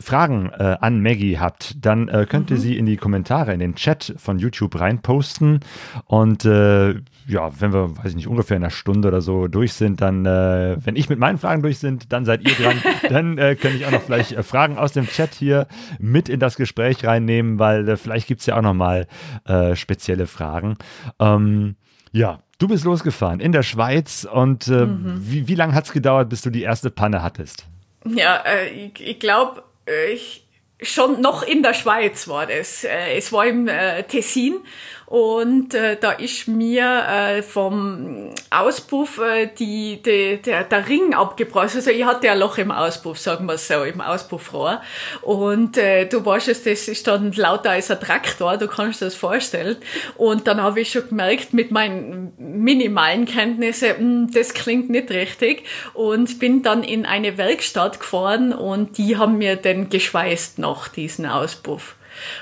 Fragen 0.00 0.50
äh, 0.50 0.76
an 0.80 1.00
Maggie 1.00 1.38
habt, 1.38 1.84
dann 1.84 2.08
äh, 2.08 2.26
könnt 2.28 2.50
ihr 2.50 2.56
mhm. 2.56 2.60
sie 2.60 2.76
in 2.76 2.86
die 2.86 2.96
Kommentare, 2.96 3.52
in 3.52 3.60
den 3.60 3.74
Chat 3.74 4.14
von 4.16 4.38
YouTube 4.38 4.78
reinposten. 4.78 5.60
Und 6.06 6.44
äh, 6.44 6.94
ja, 7.26 7.50
wenn 7.60 7.72
wir, 7.72 7.96
weiß 7.96 8.10
ich 8.10 8.16
nicht, 8.16 8.28
ungefähr 8.28 8.56
in 8.56 8.62
einer 8.62 8.70
Stunde 8.70 9.08
oder 9.08 9.20
so 9.20 9.48
durch 9.48 9.72
sind, 9.72 10.00
dann, 10.00 10.26
äh, 10.26 10.76
wenn 10.84 10.96
ich 10.96 11.08
mit 11.08 11.18
meinen 11.18 11.38
Fragen 11.38 11.62
durch 11.62 11.78
sind, 11.78 12.12
dann 12.12 12.24
seid 12.24 12.42
ihr 12.42 12.54
dran. 12.54 12.82
dann 13.08 13.38
äh, 13.38 13.56
könnte 13.56 13.78
ich 13.78 13.86
auch 13.86 13.90
noch 13.90 14.02
vielleicht 14.02 14.32
äh, 14.32 14.42
Fragen 14.42 14.76
aus 14.76 14.92
dem 14.92 15.06
Chat 15.06 15.34
hier 15.34 15.66
mit 15.98 16.28
in 16.28 16.40
das 16.40 16.56
Gespräch 16.56 17.04
reinnehmen, 17.04 17.58
weil 17.58 17.88
äh, 17.88 17.96
vielleicht 17.96 18.26
gibt 18.26 18.40
es 18.40 18.46
ja 18.46 18.56
auch 18.56 18.62
noch 18.62 18.74
mal 18.74 19.06
äh, 19.46 19.74
spezielle 19.74 20.26
Fragen. 20.26 20.76
Ähm, 21.18 21.76
ja, 22.12 22.40
du 22.58 22.68
bist 22.68 22.84
losgefahren 22.84 23.40
in 23.40 23.52
der 23.52 23.62
Schweiz 23.62 24.26
und 24.30 24.68
äh, 24.68 24.86
mhm. 24.86 25.20
wie, 25.20 25.48
wie 25.48 25.54
lange 25.54 25.74
hat 25.74 25.84
es 25.84 25.92
gedauert, 25.92 26.28
bis 26.28 26.42
du 26.42 26.50
die 26.50 26.62
erste 26.62 26.90
Panne 26.90 27.22
hattest? 27.22 27.66
Ja, 28.06 28.36
äh, 28.44 28.68
ich, 28.68 29.00
ich 29.00 29.18
glaube, 29.18 29.62
ich 30.12 30.43
schon 30.84 31.20
noch 31.20 31.42
in 31.42 31.62
der 31.62 31.74
Schweiz 31.74 32.28
war 32.28 32.46
das. 32.46 32.84
Äh, 32.84 33.16
es 33.16 33.32
war 33.32 33.46
im 33.46 33.68
äh, 33.68 34.02
Tessin 34.04 34.60
und 35.14 35.74
äh, 35.74 35.96
da 36.00 36.10
ist 36.10 36.48
mir 36.48 37.04
äh, 37.08 37.42
vom 37.42 38.30
Auspuff 38.50 39.18
äh, 39.18 39.46
die, 39.46 40.02
die, 40.02 40.40
der, 40.42 40.64
der 40.64 40.88
Ring 40.88 41.14
abgebrochen. 41.14 41.70
Also 41.76 41.90
ich 41.90 42.04
hatte 42.04 42.30
ein 42.30 42.38
Loch 42.38 42.58
im 42.58 42.70
Auspuff, 42.72 43.18
sagen 43.18 43.46
wir 43.46 43.58
so, 43.58 43.84
im 43.84 44.00
Auspuffrohr. 44.00 44.80
Und 45.20 45.76
äh, 45.76 46.06
du 46.06 46.24
weißt 46.24 46.48
es, 46.48 46.64
das 46.64 46.88
ist 46.88 47.06
dann 47.06 47.30
lauter 47.32 47.70
als 47.70 47.90
ein 47.92 48.00
Traktor, 48.00 48.56
du 48.56 48.66
kannst 48.66 49.02
dir 49.02 49.04
das 49.04 49.14
vorstellen. 49.14 49.76
Und 50.16 50.48
dann 50.48 50.62
habe 50.62 50.80
ich 50.80 50.90
schon 50.90 51.08
gemerkt, 51.08 51.52
mit 51.52 51.70
meinen 51.70 52.32
minimalen 52.38 53.26
Kenntnissen, 53.26 53.90
mh, 53.90 53.96
hm, 53.98 54.30
das 54.32 54.54
klingt 54.54 54.88
nicht 54.88 55.10
richtig. 55.10 55.64
Und 55.92 56.38
bin 56.38 56.62
dann 56.62 56.82
in 56.82 57.04
eine 57.04 57.36
Werkstatt 57.36 58.00
gefahren 58.00 58.52
und 58.52 58.96
die 58.96 59.16
haben 59.16 59.36
mir 59.38 59.56
den 59.56 59.90
geschweißt 59.90 60.58
noch, 60.58 60.73
diesen 60.88 61.26
Auspuff. 61.26 61.96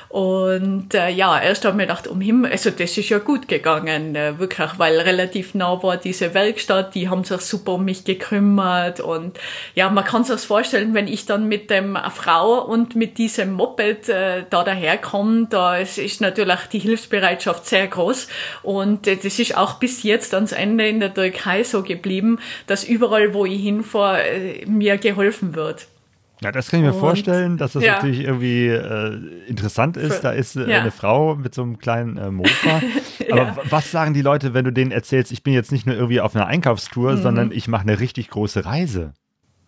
Und 0.08 0.94
äh, 0.94 1.08
ja, 1.08 1.40
erst 1.40 1.64
habe 1.64 1.80
ich 1.80 1.88
gedacht, 1.88 2.06
um 2.06 2.20
Himmel, 2.20 2.52
also 2.52 2.70
das 2.70 2.96
ist 2.98 3.08
ja 3.08 3.18
gut 3.18 3.48
gegangen, 3.48 4.14
äh, 4.14 4.38
wirklich, 4.38 4.70
weil 4.78 4.98
relativ 5.00 5.54
nah 5.54 5.82
war 5.82 5.96
diese 5.96 6.34
Werkstatt, 6.34 6.94
die 6.94 7.08
haben 7.08 7.24
sich 7.24 7.40
super 7.40 7.72
um 7.72 7.84
mich 7.84 8.04
gekümmert 8.04 9.00
und 9.00 9.38
ja, 9.74 9.88
man 9.90 10.04
kann 10.04 10.24
sich 10.24 10.34
das 10.34 10.44
vorstellen, 10.44 10.94
wenn 10.94 11.08
ich 11.08 11.26
dann 11.26 11.48
mit 11.48 11.70
dem 11.70 11.96
Frau 12.14 12.60
und 12.62 12.96
mit 12.96 13.18
diesem 13.18 13.52
Moped 13.52 14.08
äh, 14.08 14.44
da 14.48 14.62
daherkomme, 14.62 15.46
da 15.48 15.76
ist, 15.76 15.98
ist 15.98 16.20
natürlich 16.20 16.60
die 16.72 16.78
Hilfsbereitschaft 16.78 17.66
sehr 17.66 17.86
groß 17.86 18.28
und 18.62 19.06
äh, 19.06 19.16
das 19.16 19.38
ist 19.38 19.56
auch 19.56 19.74
bis 19.74 20.02
jetzt 20.02 20.34
ans 20.34 20.52
Ende 20.52 20.86
in 20.88 21.00
der 21.00 21.14
Türkei 21.14 21.64
so 21.64 21.82
geblieben, 21.82 22.38
dass 22.66 22.84
überall, 22.84 23.32
wo 23.34 23.46
ich 23.46 23.62
hinfahre, 23.62 24.22
äh, 24.22 24.66
mir 24.66 24.98
geholfen 24.98 25.54
wird. 25.54 25.86
Ja, 26.42 26.50
das 26.50 26.70
kann 26.70 26.80
ich 26.80 26.86
mir 26.86 26.94
und, 26.94 27.00
vorstellen, 27.00 27.56
dass 27.56 27.72
das 27.72 27.84
ja. 27.84 27.94
natürlich 27.94 28.20
irgendwie 28.20 28.66
äh, 28.66 29.20
interessant 29.46 29.96
ist. 29.96 30.22
Da 30.22 30.32
ist 30.32 30.56
äh, 30.56 30.68
ja. 30.68 30.80
eine 30.80 30.90
Frau 30.90 31.36
mit 31.36 31.54
so 31.54 31.62
einem 31.62 31.78
kleinen 31.78 32.16
äh, 32.16 32.30
Mofa. 32.30 32.80
Aber 33.30 33.42
ja. 33.42 33.56
was 33.70 33.90
sagen 33.90 34.14
die 34.14 34.22
Leute, 34.22 34.54
wenn 34.54 34.64
du 34.64 34.72
denen 34.72 34.90
erzählst, 34.90 35.30
ich 35.30 35.42
bin 35.42 35.52
jetzt 35.52 35.70
nicht 35.72 35.86
nur 35.86 35.94
irgendwie 35.94 36.20
auf 36.20 36.34
einer 36.34 36.46
Einkaufstour, 36.46 37.12
mhm. 37.12 37.22
sondern 37.22 37.52
ich 37.52 37.68
mache 37.68 37.82
eine 37.82 38.00
richtig 38.00 38.30
große 38.30 38.64
Reise? 38.64 39.12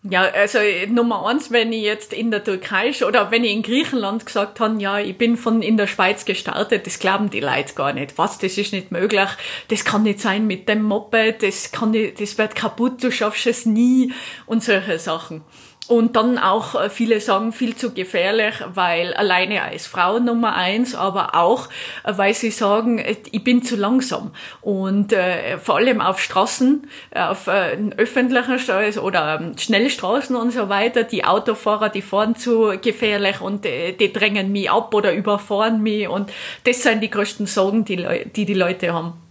Ja, 0.07 0.21
also 0.21 0.59
Nummer 0.87 1.25
eins, 1.27 1.51
wenn 1.51 1.73
ich 1.73 1.81
jetzt 1.81 2.13
in 2.13 2.29
der 2.29 2.43
Türkei 2.43 2.91
oder 3.07 3.31
wenn 3.31 3.43
ich 3.43 3.51
in 3.51 3.63
Griechenland 3.63 4.23
gesagt 4.27 4.59
habe, 4.59 4.79
ja, 4.79 4.99
ich 4.99 5.17
bin 5.17 5.35
von 5.35 5.63
in 5.63 5.77
der 5.77 5.87
Schweiz 5.87 6.25
gestartet, 6.25 6.85
das 6.85 6.99
glauben 6.99 7.31
die 7.31 7.39
Leute 7.39 7.73
gar 7.73 7.91
nicht. 7.91 8.15
Was, 8.19 8.37
das 8.37 8.55
ist 8.59 8.71
nicht 8.71 8.91
möglich, 8.91 9.29
das 9.69 9.83
kann 9.83 10.03
nicht 10.03 10.19
sein 10.19 10.45
mit 10.45 10.69
dem 10.69 10.83
Moped, 10.83 11.41
das 11.41 11.71
kann 11.71 11.89
nicht, 11.89 12.21
das 12.21 12.37
wird 12.37 12.53
kaputt, 12.53 13.03
du 13.03 13.11
schaffst 13.11 13.47
es 13.47 13.65
nie 13.65 14.13
und 14.45 14.63
solche 14.63 14.99
Sachen. 14.99 15.41
Und 15.87 16.15
dann 16.15 16.39
auch 16.39 16.73
äh, 16.73 16.89
viele 16.89 17.19
sagen 17.21 17.51
viel 17.51 17.75
zu 17.75 17.93
gefährlich, 17.93 18.55
weil 18.73 19.13
alleine 19.13 19.61
als 19.61 19.85
Frau 19.85 20.17
Nummer 20.17 20.55
eins, 20.55 20.95
aber 20.95 21.35
auch, 21.35 21.67
äh, 22.03 22.13
weil 22.15 22.33
sie 22.33 22.49
sagen, 22.49 22.97
äh, 22.97 23.15
ich 23.31 23.43
bin 23.43 23.61
zu 23.61 23.75
langsam. 23.75 24.31
Und 24.61 25.13
äh, 25.13 25.59
vor 25.59 25.75
allem 25.75 26.01
auf 26.01 26.19
Straßen, 26.19 26.87
auf 27.13 27.47
äh, 27.47 27.77
öffentlichen 27.97 28.57
Straßen 28.57 29.01
oder 29.01 29.39
ähm, 29.39 29.57
Schnellstraßen 29.57 30.35
und 30.35 30.51
so 30.51 30.69
weiter, 30.69 31.03
die 31.03 31.23
Autofahrer, 31.23 31.89
die 31.89 32.01
fahren 32.01 32.35
zu 32.35 32.73
gefährlich 32.81 33.41
und 33.41 33.65
äh, 33.65 33.91
die 33.91 34.11
drängen 34.11 34.51
mich 34.51 34.71
ab 34.71 34.93
oder 34.93 35.13
überfahren 35.13 35.83
mich. 35.83 36.07
Und 36.07 36.31
das 36.63 36.81
sind 36.81 37.01
die 37.01 37.11
größten 37.11 37.45
Sorgen, 37.45 37.85
die 37.85 38.05
die, 38.35 38.45
die 38.45 38.53
Leute 38.53 38.93
haben. 38.93 39.24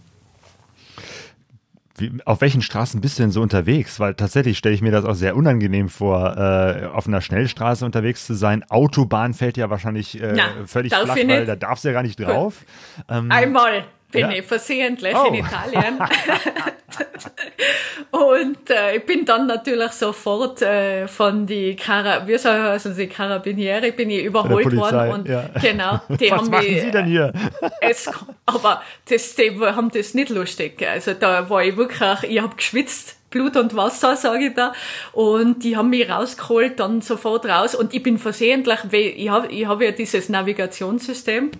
Wie, 1.97 2.11
auf 2.25 2.41
welchen 2.41 2.61
Straßen 2.61 2.99
bist 2.99 3.17
du 3.17 3.23
denn 3.23 3.31
so 3.31 3.41
unterwegs? 3.41 3.99
Weil 3.99 4.15
tatsächlich 4.15 4.57
stelle 4.57 4.75
ich 4.75 4.81
mir 4.81 4.91
das 4.91 5.05
auch 5.05 5.13
sehr 5.13 5.35
unangenehm 5.35 5.87
vor, 5.89 6.35
äh, 6.37 6.87
auf 6.87 7.07
einer 7.07 7.21
Schnellstraße 7.21 7.85
unterwegs 7.85 8.25
zu 8.25 8.33
sein. 8.33 8.63
Autobahn 8.69 9.33
fällt 9.33 9.55
ja 9.55 9.69
wahrscheinlich 9.69 10.21
äh, 10.21 10.33
Na, 10.35 10.65
völlig 10.65 10.93
flach, 10.93 11.15
weil 11.15 11.45
da 11.45 11.55
darfst 11.55 11.83
du 11.83 11.89
ja 11.89 11.93
gar 11.93 12.03
nicht 12.03 12.19
drauf. 12.19 12.65
Ähm, 13.09 13.31
Einmal 13.31 13.85
bin 14.15 14.31
ja. 14.31 14.37
ich 14.37 14.45
versehentlich 14.45 15.15
oh. 15.15 15.27
in 15.27 15.35
Italien. 15.35 15.99
und 18.11 18.69
äh, 18.69 18.97
ich 18.97 19.05
bin 19.05 19.25
dann 19.25 19.47
natürlich 19.47 19.91
sofort 19.91 20.61
äh, 20.61 21.07
von 21.07 21.45
die 21.45 21.75
wie 22.25 22.37
soll 22.37 22.53
also 22.53 22.91
die 22.91 23.07
Karabiniere 23.07 23.91
bin 23.91 24.09
ich 24.09 24.23
überholt 24.23 24.75
worden 24.75 25.11
und 25.11 25.27
ja. 25.27 25.49
genau 25.61 25.99
die 26.09 26.25
Was 26.31 26.39
haben 26.39 26.49
machen 26.49 26.67
mich, 26.67 26.81
Sie 26.81 26.91
denn 26.91 27.05
hier? 27.05 27.33
es, 27.81 28.09
aber 28.45 28.81
das, 29.09 29.35
die 29.35 29.59
haben 29.59 29.91
das 29.91 30.13
nicht 30.13 30.29
lustig 30.29 30.85
also 30.87 31.13
da 31.13 31.49
war 31.49 31.63
ich 31.63 31.75
wirklich 31.75 32.23
ich 32.23 32.41
habe 32.41 32.55
geschwitzt 32.55 33.17
Blut 33.31 33.57
und 33.57 33.75
Wasser, 33.75 34.15
sage 34.15 34.45
ich 34.45 34.53
da. 34.53 34.71
Und 35.11 35.65
die 35.65 35.75
haben 35.75 35.89
mich 35.89 36.09
rausgeholt, 36.09 36.79
dann 36.79 37.01
sofort 37.01 37.45
raus. 37.45 37.75
Und 37.75 37.93
ich 37.93 38.01
bin 38.01 38.17
versehentlich, 38.17 38.79
ich 38.93 39.29
habe 39.29 39.47
ich 39.47 39.67
hab 39.67 39.81
ja 39.81 39.91
dieses 39.91 40.29
Navigationssystem 40.29 41.51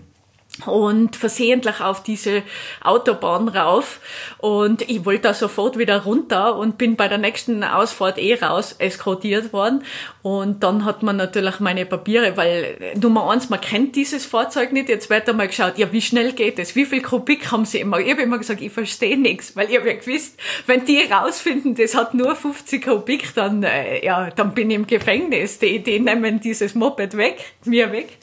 und 0.65 1.15
versehentlich 1.15 1.81
auf 1.81 2.03
diese 2.03 2.43
Autobahn 2.81 3.49
rauf. 3.49 3.99
Und 4.37 4.89
ich 4.89 5.05
wollte 5.05 5.23
da 5.23 5.33
sofort 5.33 5.77
wieder 5.77 6.03
runter 6.03 6.55
und 6.55 6.77
bin 6.77 6.95
bei 6.95 7.07
der 7.07 7.17
nächsten 7.17 7.63
Ausfahrt 7.63 8.17
eh 8.17 8.35
raus 8.35 8.75
eskortiert 8.77 9.51
worden. 9.53 9.83
Und 10.21 10.63
dann 10.63 10.85
hat 10.85 11.03
man 11.03 11.17
natürlich 11.17 11.59
meine 11.59 11.85
Papiere, 11.85 12.37
weil 12.37 12.93
Nummer 12.99 13.29
eins, 13.29 13.49
man 13.49 13.61
kennt 13.61 13.95
dieses 13.95 14.25
Fahrzeug 14.25 14.71
nicht, 14.71 14.89
jetzt 14.89 15.09
wird 15.09 15.29
einmal 15.29 15.47
geschaut, 15.47 15.77
ja 15.77 15.91
wie 15.91 16.01
schnell 16.01 16.33
geht 16.33 16.57
es, 16.57 16.75
wie 16.75 16.85
viel 16.85 17.01
Kubik 17.01 17.51
haben 17.51 17.65
sie 17.65 17.79
immer, 17.79 17.99
ich 17.99 18.11
habe 18.11 18.23
immer 18.23 18.37
gesagt, 18.37 18.61
ich 18.61 18.71
verstehe 18.71 19.19
nichts, 19.19 19.55
weil 19.55 19.69
ich 19.69 19.77
habe 19.77 19.87
ja 19.87 19.95
gewusst, 19.95 20.39
wenn 20.65 20.83
die 20.85 21.01
rausfinden, 21.03 21.75
das 21.75 21.95
hat 21.95 22.13
nur 22.13 22.35
50 22.35 22.83
Kubik, 22.83 23.35
dann, 23.35 23.61
äh, 23.63 24.03
ja, 24.03 24.31
dann 24.31 24.53
bin 24.53 24.71
ich 24.71 24.75
im 24.75 24.87
Gefängnis, 24.87 25.59
die, 25.59 25.83
die 25.83 25.99
nehmen 25.99 26.39
dieses 26.39 26.73
Moped 26.73 27.17
weg, 27.17 27.37
mir 27.65 27.91
weg 27.91 28.17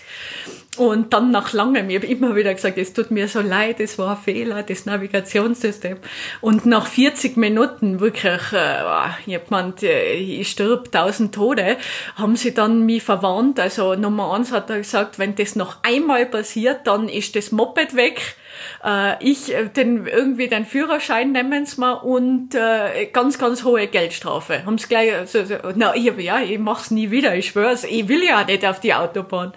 Und 0.78 1.12
dann 1.12 1.30
nach 1.30 1.52
langem, 1.52 1.90
ich 1.90 1.96
habe 1.96 2.06
immer 2.06 2.34
wieder 2.34 2.54
gesagt, 2.54 2.78
es 2.78 2.94
tut 2.94 3.10
mir 3.10 3.28
so 3.28 3.42
leid, 3.42 3.78
es 3.78 3.98
war 3.98 4.16
ein 4.16 4.22
Fehler, 4.22 4.62
das 4.62 4.86
Navigationssystem. 4.86 5.98
Und 6.40 6.64
nach 6.64 6.86
40 6.86 7.36
Minuten 7.36 8.00
wirklich, 8.00 8.40
äh, 8.54 9.10
ich 9.26 9.34
hab 9.34 9.48
gemeint, 9.48 9.82
äh, 9.82 10.14
ich 10.14 10.50
stirb 10.50 10.90
tausend 10.90 11.34
Tode, 11.34 11.76
haben 12.16 12.36
sie 12.36 12.54
dann 12.54 12.86
mich 12.86 13.02
verwarnt. 13.02 13.60
Also 13.60 13.96
Nummer 13.96 14.32
eins 14.32 14.50
hat 14.50 14.70
er 14.70 14.78
gesagt, 14.78 15.18
wenn 15.18 15.34
das 15.34 15.56
noch 15.56 15.76
einmal 15.82 16.24
passiert, 16.24 16.86
dann 16.86 17.10
ist 17.10 17.36
das 17.36 17.52
Moped 17.52 17.94
weg 17.94 18.36
äh, 18.84 19.22
ich 19.24 19.54
äh, 19.54 19.68
den 19.68 20.06
irgendwie 20.06 20.48
den 20.48 20.64
Führerschein 20.64 21.32
nehmen 21.32 21.66
sie 21.66 21.80
mal 21.80 21.94
und 21.94 22.54
äh, 22.54 23.06
ganz 23.12 23.38
ganz 23.38 23.64
hohe 23.64 23.86
Geldstrafe. 23.86 24.64
Haben 24.64 24.78
sie 24.78 24.88
gleich 24.88 25.12
so, 25.26 25.44
so, 25.44 25.56
na 25.74 25.94
ich, 25.94 26.12
ja 26.18 26.40
ich 26.40 26.58
mach's 26.58 26.90
nie 26.90 27.10
wieder, 27.10 27.34
ich 27.34 27.48
schwör's, 27.48 27.84
ich 27.84 28.08
will 28.08 28.22
ja 28.22 28.44
nicht 28.44 28.64
auf 28.66 28.80
die 28.80 28.94
Autobahn. 28.94 29.52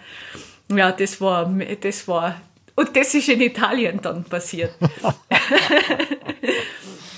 Ja, 0.70 0.92
das 0.92 1.22
war 1.22 1.52
das 1.82 2.08
war 2.08 2.42
und 2.76 2.96
das 2.96 3.14
ist 3.14 3.30
in 3.30 3.42
Italien 3.42 4.02
dann 4.02 4.24
passiert. 4.24 4.72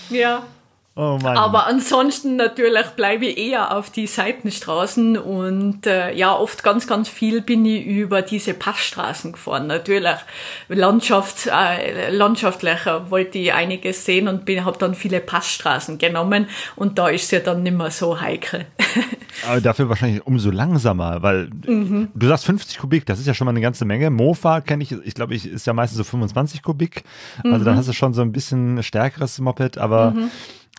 ja. 0.10 0.45
Oh 0.99 1.19
Aber 1.23 1.67
ansonsten 1.67 2.38
natürlich 2.38 2.88
bleibe 2.95 3.27
ich 3.27 3.38
eher 3.38 3.77
auf 3.77 3.91
die 3.91 4.07
Seitenstraßen 4.07 5.15
und 5.19 5.86
äh, 5.86 6.12
ja, 6.15 6.36
oft 6.36 6.63
ganz, 6.63 6.88
ganz 6.88 7.07
viel 7.07 7.41
bin 7.41 7.63
ich 7.65 7.86
über 7.86 8.23
diese 8.23 8.55
Passstraßen 8.55 9.33
gefahren. 9.33 9.67
Natürlich 9.67 10.15
Landschaft, 10.69 11.45
äh, 11.45 12.10
landschaftlicher 12.10 13.12
wollte 13.12 13.38
ich 13.38 13.53
einiges 13.53 14.05
sehen 14.05 14.27
und 14.27 14.45
bin, 14.45 14.65
habe 14.65 14.79
dann 14.79 14.95
viele 14.95 15.19
Passstraßen 15.19 15.99
genommen 15.99 16.47
und 16.75 16.97
da 16.97 17.10
ist 17.10 17.25
es 17.25 17.31
ja 17.31 17.39
dann 17.41 17.62
nicht 17.62 17.77
mehr 17.77 17.91
so 17.91 18.19
heikel. 18.19 18.65
Aber 19.47 19.62
dafür 19.62 19.89
wahrscheinlich 19.89 20.25
umso 20.25 20.49
langsamer, 20.49 21.21
weil 21.21 21.51
mhm. 21.67 22.07
du 22.15 22.27
sagst 22.27 22.45
50 22.45 22.79
Kubik, 22.79 23.05
das 23.05 23.19
ist 23.19 23.27
ja 23.27 23.36
schon 23.36 23.45
mal 23.45 23.51
eine 23.51 23.62
ganze 23.62 23.86
Menge. 23.86 24.10
Mofa 24.10 24.62
kenne 24.62 24.81
ich, 24.81 24.93
ich 24.93 25.13
glaube, 25.13 25.36
ich 25.36 25.45
ist 25.45 25.67
ja 25.67 25.73
meistens 25.73 25.99
so 25.99 26.03
25 26.03 26.63
Kubik. 26.63 27.03
Also 27.43 27.60
mhm. 27.60 27.65
dann 27.65 27.77
hast 27.77 27.88
du 27.88 27.93
schon 27.93 28.15
so 28.15 28.23
ein 28.23 28.31
bisschen 28.31 28.81
stärkeres 28.81 29.38
Moped, 29.38 29.77
aber 29.77 30.10
mhm 30.10 30.31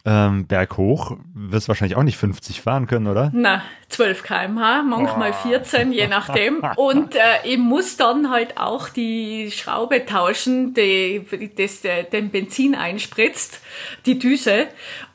ähm, 0.05 0.47
berghoch 0.47 1.17
wirst 1.35 1.67
du 1.67 1.69
wahrscheinlich 1.69 1.97
auch 1.97 2.03
nicht 2.03 2.17
50 2.17 2.61
fahren 2.61 2.87
können, 2.87 3.07
oder? 3.07 3.31
Na, 3.35 3.63
12 3.89 4.23
km/h, 4.23 4.83
manchmal 4.83 5.33
oh. 5.33 5.49
14, 5.49 5.93
je 5.93 6.07
nachdem. 6.07 6.63
Und 6.77 7.15
äh, 7.15 7.21
ich 7.45 7.59
muss 7.59 7.97
dann 7.97 8.31
halt 8.31 8.59
auch 8.59 8.89
die 8.89 9.51
Schraube 9.51 10.07
tauschen, 10.07 10.75
die, 10.75 11.25
das 11.57 11.83
den 12.13 12.31
Benzin 12.31 12.75
einspritzt, 12.75 13.61
die 14.07 14.19
Düse. 14.19 14.69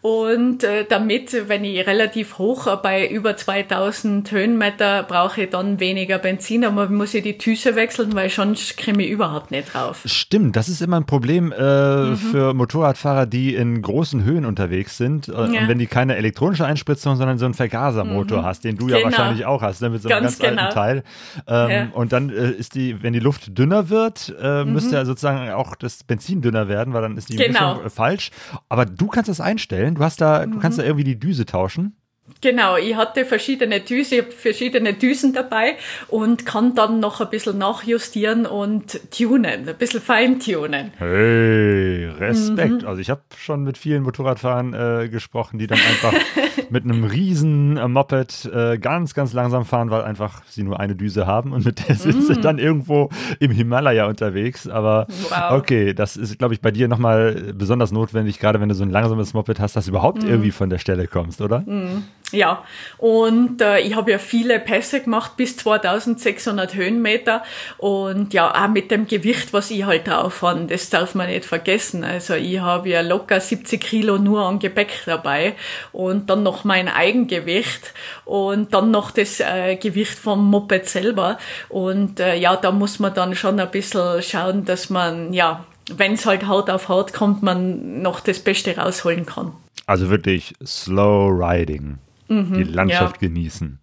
Und 0.04 0.66
äh, 0.66 0.84
damit, 0.84 1.48
wenn 1.48 1.64
ich 1.64 1.88
relativ 1.88 2.38
hoch 2.38 2.76
bei 2.82 3.08
über 3.08 3.38
2000 3.38 4.30
Höhenmeter 4.34 5.04
brauche 5.04 5.44
ich 5.44 5.50
dann 5.50 5.80
weniger 5.80 6.18
Benzin, 6.18 6.66
aber 6.66 6.90
muss 6.90 7.14
ich 7.14 7.24
die 7.24 7.38
Düse 7.38 7.78
wechseln, 7.78 8.14
weil 8.14 8.30
sonst 8.30 8.76
komme 8.84 9.04
ich 9.04 9.10
überhaupt 9.10 9.52
nicht 9.52 9.74
drauf. 9.74 10.02
Stimmt, 10.04 10.58
das 10.58 10.68
ist 10.68 10.82
immer 10.82 10.98
ein 10.98 11.06
Problem 11.06 11.54
äh, 11.54 12.04
mhm. 12.04 12.18
für 12.18 12.54
Motorradfahrer, 12.54 13.28
die 13.28 13.56
in 13.56 13.82
großen 13.82 14.26
Höhen 14.26 14.44
unterwegs 14.44 14.98
sind. 14.98 15.30
Äh, 15.30 15.32
ja. 15.32 15.42
Und 15.42 15.68
wenn 15.70 15.80
die 15.80 15.88
keine 15.88 16.18
elektronische 16.18 16.66
Einspritzung, 16.66 17.16
sondern 17.16 17.38
so 17.38 17.46
einen 17.46 17.54
Vergasermotor 17.54 18.40
mhm. 18.40 18.46
hast, 18.46 18.66
den 18.66 18.76
du 18.76 18.88
genau. 18.88 18.98
ja 18.98 19.06
wahrscheinlich 19.06 19.46
auch 19.46 19.62
hast, 19.62 19.82
ne, 19.82 19.90
mit 19.90 20.02
so 20.02 20.10
einem 20.10 20.22
ganz, 20.22 20.38
ganz 20.38 20.50
genau. 20.50 20.64
alten 20.64 20.76
Teil. 20.76 21.04
Ähm, 21.48 21.70
ja. 21.70 21.88
Und 21.94 22.12
dann 22.12 22.30
äh, 22.30 22.50
ist 22.52 22.76
die, 22.76 23.02
wenn 23.02 23.14
die 23.14 23.20
Luft 23.20 23.58
dünner 23.58 23.90
wird, 23.90 24.36
äh, 24.38 24.66
mhm. 24.66 24.74
müsste 24.74 24.98
ja 24.98 25.06
sozusagen 25.06 25.50
auch 25.52 25.76
das 25.76 26.04
Benzin 26.04 26.42
dünner 26.42 26.68
werden, 26.68 26.94
weil 26.94 27.04
dann 27.04 27.16
ist 27.16 27.30
die 27.30 27.38
genau. 27.38 27.76
Mischung 27.76 27.86
äh, 27.86 27.90
falsch. 27.90 28.32
Aber 28.68 28.86
du 28.86 29.08
kannst 29.08 29.30
das 29.30 29.40
einstellen. 29.40 29.93
Du 29.96 30.04
hast 30.04 30.22
da, 30.22 30.46
mhm. 30.46 30.52
du 30.54 30.60
kannst 30.60 30.80
da 30.80 30.84
irgendwie 30.84 31.04
die 31.04 31.20
Düse 31.20 31.46
tauschen. 31.46 31.96
Genau, 32.40 32.78
ich 32.78 32.96
hatte 32.96 33.26
verschiedene 33.26 33.82
Düsen, 33.82 34.18
ich 34.18 34.22
habe 34.22 34.32
verschiedene 34.32 34.94
Düsen 34.94 35.34
dabei 35.34 35.76
und 36.08 36.46
kann 36.46 36.74
dann 36.74 37.00
noch 37.00 37.20
ein 37.20 37.30
bisschen 37.30 37.58
nachjustieren 37.58 38.46
und 38.46 39.00
tunen, 39.12 39.68
ein 39.68 39.76
bisschen 39.78 40.02
feintunen. 40.02 40.92
Hey, 40.98 42.06
Respekt. 42.06 42.82
Mhm. 42.82 42.88
Also 42.88 43.02
ich 43.02 43.10
habe 43.10 43.22
schon 43.38 43.64
mit 43.64 43.78
vielen 43.78 44.04
Motorradfahrern 44.04 44.74
äh, 44.74 45.10
gesprochen, 45.10 45.58
die 45.58 45.68
dann 45.68 45.80
einfach 45.80 46.14
mit 46.70 46.86
einem 46.86 47.04
riesen 47.04 47.76
äh, 47.76 47.88
Moped 47.88 48.50
äh, 48.54 48.78
ganz, 48.78 49.14
ganz 49.14 49.34
langsam 49.34 49.66
fahren, 49.66 49.90
weil 49.90 50.04
einfach 50.04 50.44
sie 50.46 50.64
nur 50.64 50.80
eine 50.80 50.96
Düse 50.96 51.28
haben 51.28 51.52
und 51.52 51.66
mit 51.66 51.88
der 51.88 51.96
sind 51.96 52.24
sie 52.24 52.34
mhm. 52.34 52.42
dann 52.42 52.58
irgendwo 52.58 53.10
im 53.40 53.52
Himalaya 53.52 54.08
unterwegs. 54.08 54.68
Aber 54.68 55.08
wow. 55.30 55.60
okay, 55.60 55.94
das 55.94 56.16
ist, 56.16 56.40
glaube 56.40 56.54
ich, 56.54 56.62
bei 56.62 56.72
dir 56.72 56.88
nochmal 56.88 57.54
besonders 57.54 57.92
notwendig, 57.92 58.40
gerade 58.40 58.62
wenn 58.62 58.70
du 58.70 58.76
so 58.76 58.84
ein 58.84 58.92
langsames 58.92 59.34
Moped 59.34 59.60
hast, 59.60 59.76
dass 59.76 59.86
du 59.86 59.92
überhaupt 59.92 60.24
mhm. 60.24 60.30
irgendwie 60.30 60.52
von 60.52 60.70
der 60.70 60.78
Stelle 60.78 61.08
kommst, 61.08 61.42
oder? 61.42 61.62
Mhm. 61.66 62.04
Ja, 62.34 62.64
und 62.98 63.62
äh, 63.62 63.80
ich 63.82 63.96
habe 63.96 64.10
ja 64.10 64.18
viele 64.18 64.60
Pässe 64.60 65.02
gemacht, 65.02 65.38
bis 65.38 65.56
2600 65.58 66.74
Höhenmeter. 66.74 67.44
Und 67.78 68.34
ja, 68.34 68.52
auch 68.52 68.70
mit 68.70 68.90
dem 68.90 69.06
Gewicht, 69.06 69.54
was 69.54 69.70
ich 69.70 69.86
halt 69.86 70.08
drauf 70.08 70.42
habe, 70.42 70.66
das 70.66 70.90
darf 70.90 71.14
man 71.14 71.28
nicht 71.28 71.46
vergessen. 71.46 72.04
Also 72.04 72.34
ich 72.34 72.60
habe 72.60 72.90
ja 72.90 73.02
locker 73.02 73.40
70 73.40 73.80
Kilo 73.80 74.18
nur 74.18 74.42
an 74.42 74.58
Gepäck 74.58 75.04
dabei 75.06 75.54
und 75.92 76.32
dann 76.32 76.42
noch 76.42 76.64
mein 76.64 76.88
Eigengewicht 76.88 77.94
und 78.26 78.74
dann 78.74 78.90
noch 78.90 79.12
das 79.12 79.40
äh, 79.40 79.76
Gewicht 79.76 80.18
vom 80.18 80.50
Moped 80.50 80.90
selber. 80.90 81.38
Und 81.70 82.20
äh, 82.20 82.36
ja, 82.36 82.56
da 82.56 82.72
muss 82.72 82.98
man 82.98 83.14
dann 83.14 83.36
schon 83.36 83.60
ein 83.60 83.70
bisschen 83.70 84.24
schauen, 84.24 84.66
dass 84.66 84.90
man, 84.90 85.34
ja, 85.34 85.66
wenn 85.96 86.14
es 86.14 86.26
halt 86.26 86.48
hart 86.48 86.72
auf 86.72 86.90
hart 86.90 87.14
kommt, 87.14 87.44
man 87.44 88.02
noch 88.02 88.22
das 88.22 88.40
Beste 88.40 88.76
rausholen 88.76 89.28
kann. 89.28 89.52
Also 89.86 90.10
wirklich 90.10 90.56
Slow 90.66 91.30
Riding 91.30 92.00
mhm, 92.34 92.54
die 92.54 92.64
Landschaft 92.64 93.22
ja. 93.22 93.28
genießen. 93.28 93.80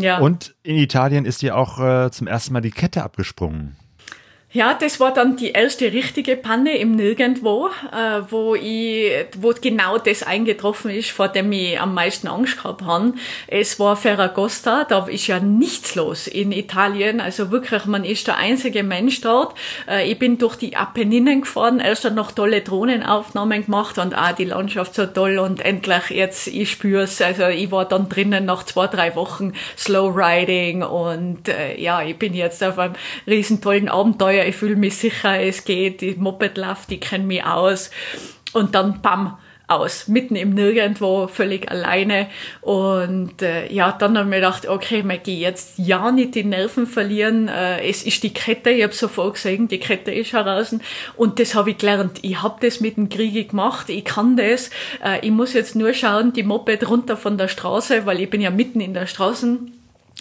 Ja. 0.00 0.18
Und 0.18 0.54
in 0.62 0.76
Italien 0.76 1.24
ist 1.24 1.42
dir 1.42 1.56
auch 1.56 1.80
äh, 1.80 2.10
zum 2.10 2.26
ersten 2.26 2.52
Mal 2.52 2.60
die 2.60 2.70
Kette 2.70 3.02
abgesprungen. 3.02 3.76
Ja, 4.56 4.72
das 4.72 5.00
war 5.00 5.12
dann 5.12 5.34
die 5.34 5.50
erste 5.50 5.92
richtige 5.92 6.36
Panne 6.36 6.78
im 6.78 6.92
Nirgendwo, 6.92 7.70
äh, 7.90 8.20
wo 8.30 8.54
ich, 8.54 9.10
wo 9.36 9.52
genau 9.60 9.98
das 9.98 10.22
eingetroffen 10.22 10.92
ist, 10.92 11.10
vor 11.10 11.26
dem 11.26 11.50
ich 11.50 11.80
am 11.80 11.92
meisten 11.92 12.28
Angst 12.28 12.58
gehabt 12.58 12.82
habe. 12.82 13.14
Es 13.48 13.80
war 13.80 13.96
Ferragosta, 13.96 14.84
da 14.84 15.08
ist 15.08 15.26
ja 15.26 15.40
nichts 15.40 15.96
los 15.96 16.28
in 16.28 16.52
Italien, 16.52 17.20
also 17.20 17.50
wirklich, 17.50 17.86
man 17.86 18.04
ist 18.04 18.28
der 18.28 18.36
einzige 18.36 18.84
Mensch 18.84 19.20
dort. 19.22 19.58
Äh, 19.88 20.08
ich 20.08 20.20
bin 20.20 20.38
durch 20.38 20.54
die 20.54 20.76
Apenninen 20.76 21.40
gefahren, 21.40 21.80
erst 21.80 22.04
dann 22.04 22.14
noch 22.14 22.30
tolle 22.30 22.60
Drohnenaufnahmen 22.60 23.64
gemacht 23.64 23.98
und 23.98 24.16
ah, 24.16 24.32
die 24.34 24.44
Landschaft 24.44 24.94
so 24.94 25.06
toll 25.06 25.38
und 25.38 25.62
endlich 25.64 26.10
jetzt, 26.10 26.46
ich 26.46 26.70
spür's, 26.70 27.20
also 27.20 27.48
ich 27.48 27.72
war 27.72 27.86
dann 27.86 28.08
drinnen 28.08 28.44
nach 28.44 28.62
zwei, 28.62 28.86
drei 28.86 29.16
Wochen 29.16 29.52
Slow 29.76 30.12
Riding 30.14 30.84
und 30.84 31.48
äh, 31.48 31.76
ja, 31.80 32.02
ich 32.02 32.16
bin 32.16 32.34
jetzt 32.34 32.62
auf 32.62 32.78
einem 32.78 32.94
riesen 33.26 33.60
tollen 33.60 33.88
Abenteuer 33.88 34.43
ich 34.44 34.56
fühle 34.56 34.76
mich 34.76 34.96
sicher, 34.96 35.40
es 35.40 35.64
geht, 35.64 36.00
die 36.00 36.14
Moped 36.14 36.56
läuft, 36.56 36.92
ich 36.92 37.00
kenne 37.00 37.24
mich 37.24 37.44
aus. 37.44 37.90
Und 38.52 38.74
dann 38.74 39.02
bam, 39.02 39.36
aus, 39.66 40.08
mitten 40.08 40.36
im 40.36 40.50
Nirgendwo, 40.50 41.26
völlig 41.26 41.70
alleine. 41.70 42.28
Und 42.60 43.40
äh, 43.40 43.72
ja, 43.72 43.92
dann 43.92 44.16
habe 44.16 44.26
ich 44.26 44.30
mir 44.30 44.36
gedacht, 44.36 44.68
okay, 44.68 45.02
Maggie, 45.02 45.40
jetzt 45.40 45.78
ja 45.78 46.10
nicht 46.10 46.34
die 46.34 46.44
Nerven 46.44 46.86
verlieren. 46.86 47.48
Äh, 47.48 47.88
es 47.88 48.04
ist 48.04 48.22
die 48.22 48.34
Kette, 48.34 48.70
ich 48.70 48.82
habe 48.82 48.92
sofort 48.92 49.34
gesehen, 49.34 49.68
die 49.68 49.78
Kette 49.78 50.12
ist 50.12 50.32
heraus. 50.32 50.76
Und 51.16 51.40
das 51.40 51.54
habe 51.54 51.70
ich 51.70 51.78
gelernt. 51.78 52.18
Ich 52.22 52.42
habe 52.42 52.56
das 52.60 52.80
mit 52.80 52.96
dem 52.96 53.08
Kriege 53.08 53.44
gemacht, 53.44 53.88
ich 53.88 54.04
kann 54.04 54.36
das. 54.36 54.70
Äh, 55.02 55.20
ich 55.22 55.30
muss 55.30 55.54
jetzt 55.54 55.76
nur 55.76 55.94
schauen, 55.94 56.32
die 56.32 56.42
Moped 56.42 56.88
runter 56.88 57.16
von 57.16 57.38
der 57.38 57.48
Straße, 57.48 58.04
weil 58.04 58.20
ich 58.20 58.28
bin 58.28 58.42
ja 58.42 58.50
mitten 58.50 58.80
in 58.80 58.92
der 58.92 59.06
Straßen 59.06 59.73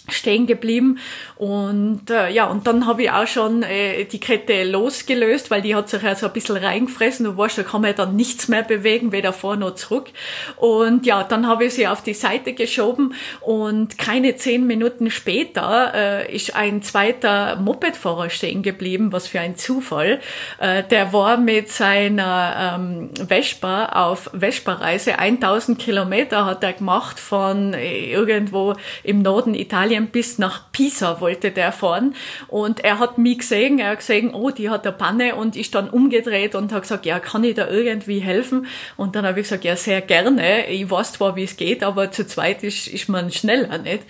stehen 0.10 0.48
geblieben 0.48 1.00
und 1.38 2.10
äh, 2.10 2.30
ja 2.30 2.46
und 2.46 2.68
dann 2.68 2.86
habe 2.86 3.04
ich 3.04 3.12
auch 3.12 3.28
schon 3.28 3.64
äh, 3.64 4.04
die 4.04 4.20
Kette 4.20 4.64
losgelöst, 4.64 5.50
weil 5.50 5.62
die 5.62 5.76
hat 5.76 5.88
sich 5.88 6.04
ja 6.04 6.14
so 6.16 6.28
ein 6.28 6.34
bisschen 6.34 6.58
reingefressen. 6.58 7.26
Du 7.26 7.38
weißt, 7.38 7.58
da 7.58 7.64
kann 7.64 7.82
man 7.82 7.92
ja 7.92 7.96
dann 7.96 8.16
nichts 8.16 8.50
mehr 8.50 8.64
bewegen, 8.64 9.12
weder 9.14 9.32
vor 9.32 9.56
noch 9.56 9.76
zurück. 9.76 10.10
Und 10.58 11.06
ja, 11.06 11.24
dann 11.24 11.48
habe 11.48 11.66
ich 11.66 11.74
sie 11.74 11.88
auf 11.88 12.04
die 12.04 12.14
Seite 12.14 12.54
geschoben 12.54 13.14
und 13.40 13.98
keine 13.98 14.36
zehn 14.36 14.68
Minuten 14.68 15.10
später 15.10 15.94
äh, 15.96 16.36
ist 16.36 16.56
ein 16.56 16.82
zweiter 16.82 17.56
Mopedfahrer 17.56 18.30
stehen 18.30 18.62
geblieben, 18.62 19.12
was 19.14 19.28
für 19.28 19.40
ein 19.40 19.56
Zufall. 19.56 20.20
Äh, 20.60 20.84
der 20.84 21.14
war 21.14 21.38
mit 21.38 21.72
seiner 21.72 22.76
ähm, 22.76 23.10
Vespa 23.28 23.86
auf 23.86 24.30
Vespa-Reise, 24.38 25.18
1000 25.18 25.80
Kilometer 25.80 26.46
hat 26.46 26.64
er 26.64 26.74
gemacht 26.74 27.20
von 27.20 27.74
äh, 27.74 28.12
irgendwo 28.12 28.76
im 29.04 29.22
Norden 29.22 29.56
Italiens 29.56 29.93
Italien 29.94 30.08
bis 30.08 30.40
nach 30.40 30.72
Pisa 30.72 31.22
wollte 31.22 31.52
der 31.52 31.72
fahren. 31.72 32.16
Und 32.48 32.84
er 32.84 33.00
hat 33.00 33.18
mich 33.18 33.40
gesehen, 33.40 33.80
er 33.80 33.92
hat 33.92 34.00
gesehen, 34.00 34.34
oh, 34.34 34.50
die 34.50 34.70
hat 34.70 34.86
eine 34.86 34.96
Panne 34.96 35.36
und 35.36 35.56
ist 35.56 35.76
dann 35.76 35.90
umgedreht 35.90 36.56
und 36.56 36.72
hat 36.72 36.84
gesagt, 36.84 37.06
ja, 37.06 37.20
kann 37.20 37.44
ich 37.44 37.56
da 37.56 37.68
irgendwie 37.68 38.20
helfen? 38.20 38.66
Und 38.98 39.16
dann 39.16 39.26
habe 39.26 39.40
ich 39.40 39.46
gesagt, 39.46 39.64
ja, 39.64 39.76
sehr 39.76 40.02
gerne. 40.02 40.68
Ich 40.68 40.90
weiß 40.90 41.14
zwar, 41.14 41.36
wie 41.36 41.44
es 41.44 41.58
geht, 41.58 41.84
aber 41.84 42.12
zu 42.12 42.26
zweit 42.26 42.64
ist, 42.64 42.88
ist 42.88 43.10
man 43.10 43.32
schneller, 43.32 43.78
nicht? 43.78 44.04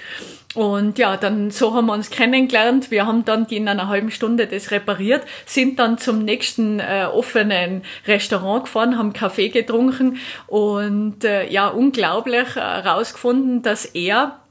Und 0.56 1.00
ja, 1.00 1.18
dann 1.18 1.50
so 1.50 1.74
haben 1.74 1.88
wir 1.88 1.94
uns 1.94 2.12
kennengelernt. 2.12 2.92
Wir 2.92 3.08
haben 3.08 3.26
dann 3.26 3.46
in 3.48 3.68
einer 3.68 3.88
halben 3.88 4.12
Stunde 4.12 4.46
das 4.46 4.70
repariert, 4.70 5.24
sind 5.48 5.80
dann 5.80 5.98
zum 5.98 6.24
nächsten 6.24 6.80
äh, 6.80 7.08
offenen 7.12 7.82
Restaurant 8.06 8.66
gefahren, 8.66 9.00
haben 9.00 9.14
Kaffee 9.14 9.50
getrunken 9.50 10.20
und 10.46 11.24
äh, 11.24 11.50
ja, 11.50 11.70
unglaublich 11.70 12.56
herausgefunden, 12.56 13.60
äh, 13.60 13.62
dass 13.64 13.86
er 13.86 14.43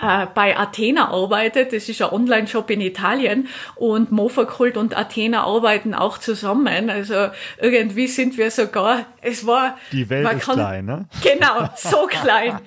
äh, 0.00 0.26
bei 0.34 0.56
Athena 0.56 1.08
arbeitet. 1.08 1.72
Das 1.72 1.88
ist 1.88 2.02
ein 2.02 2.10
Online-Shop 2.10 2.70
in 2.70 2.80
Italien 2.80 3.48
und 3.74 4.12
Mofakult 4.12 4.76
und 4.76 4.96
Athena 4.96 5.44
arbeiten 5.44 5.94
auch 5.94 6.18
zusammen. 6.18 6.90
Also 6.90 7.28
irgendwie 7.60 8.06
sind 8.06 8.36
wir 8.36 8.50
sogar, 8.50 9.06
es 9.20 9.46
war... 9.46 9.76
Die 9.92 10.08
Welt 10.10 10.30
ist 10.32 10.44
kann, 10.44 10.54
klein, 10.54 10.84
ne? 10.84 11.06
Genau, 11.22 11.68
so 11.76 12.06
klein. 12.08 12.58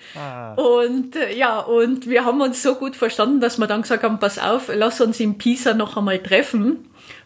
und 0.56 1.16
äh, 1.16 1.36
ja, 1.36 1.60
und 1.60 2.10
wir 2.10 2.26
haben 2.26 2.42
uns 2.42 2.62
so 2.62 2.76
gut 2.76 2.96
verstanden, 2.96 3.40
dass 3.40 3.58
wir 3.58 3.68
dann 3.68 3.82
gesagt 3.82 4.04
haben, 4.04 4.20
pass 4.20 4.40
auf, 4.40 4.70
lass 4.74 5.02
uns 5.02 5.20
in 5.20 5.38
Pisa 5.38 5.74
noch 5.74 5.98
einmal 5.98 6.20
treffen 6.20 6.86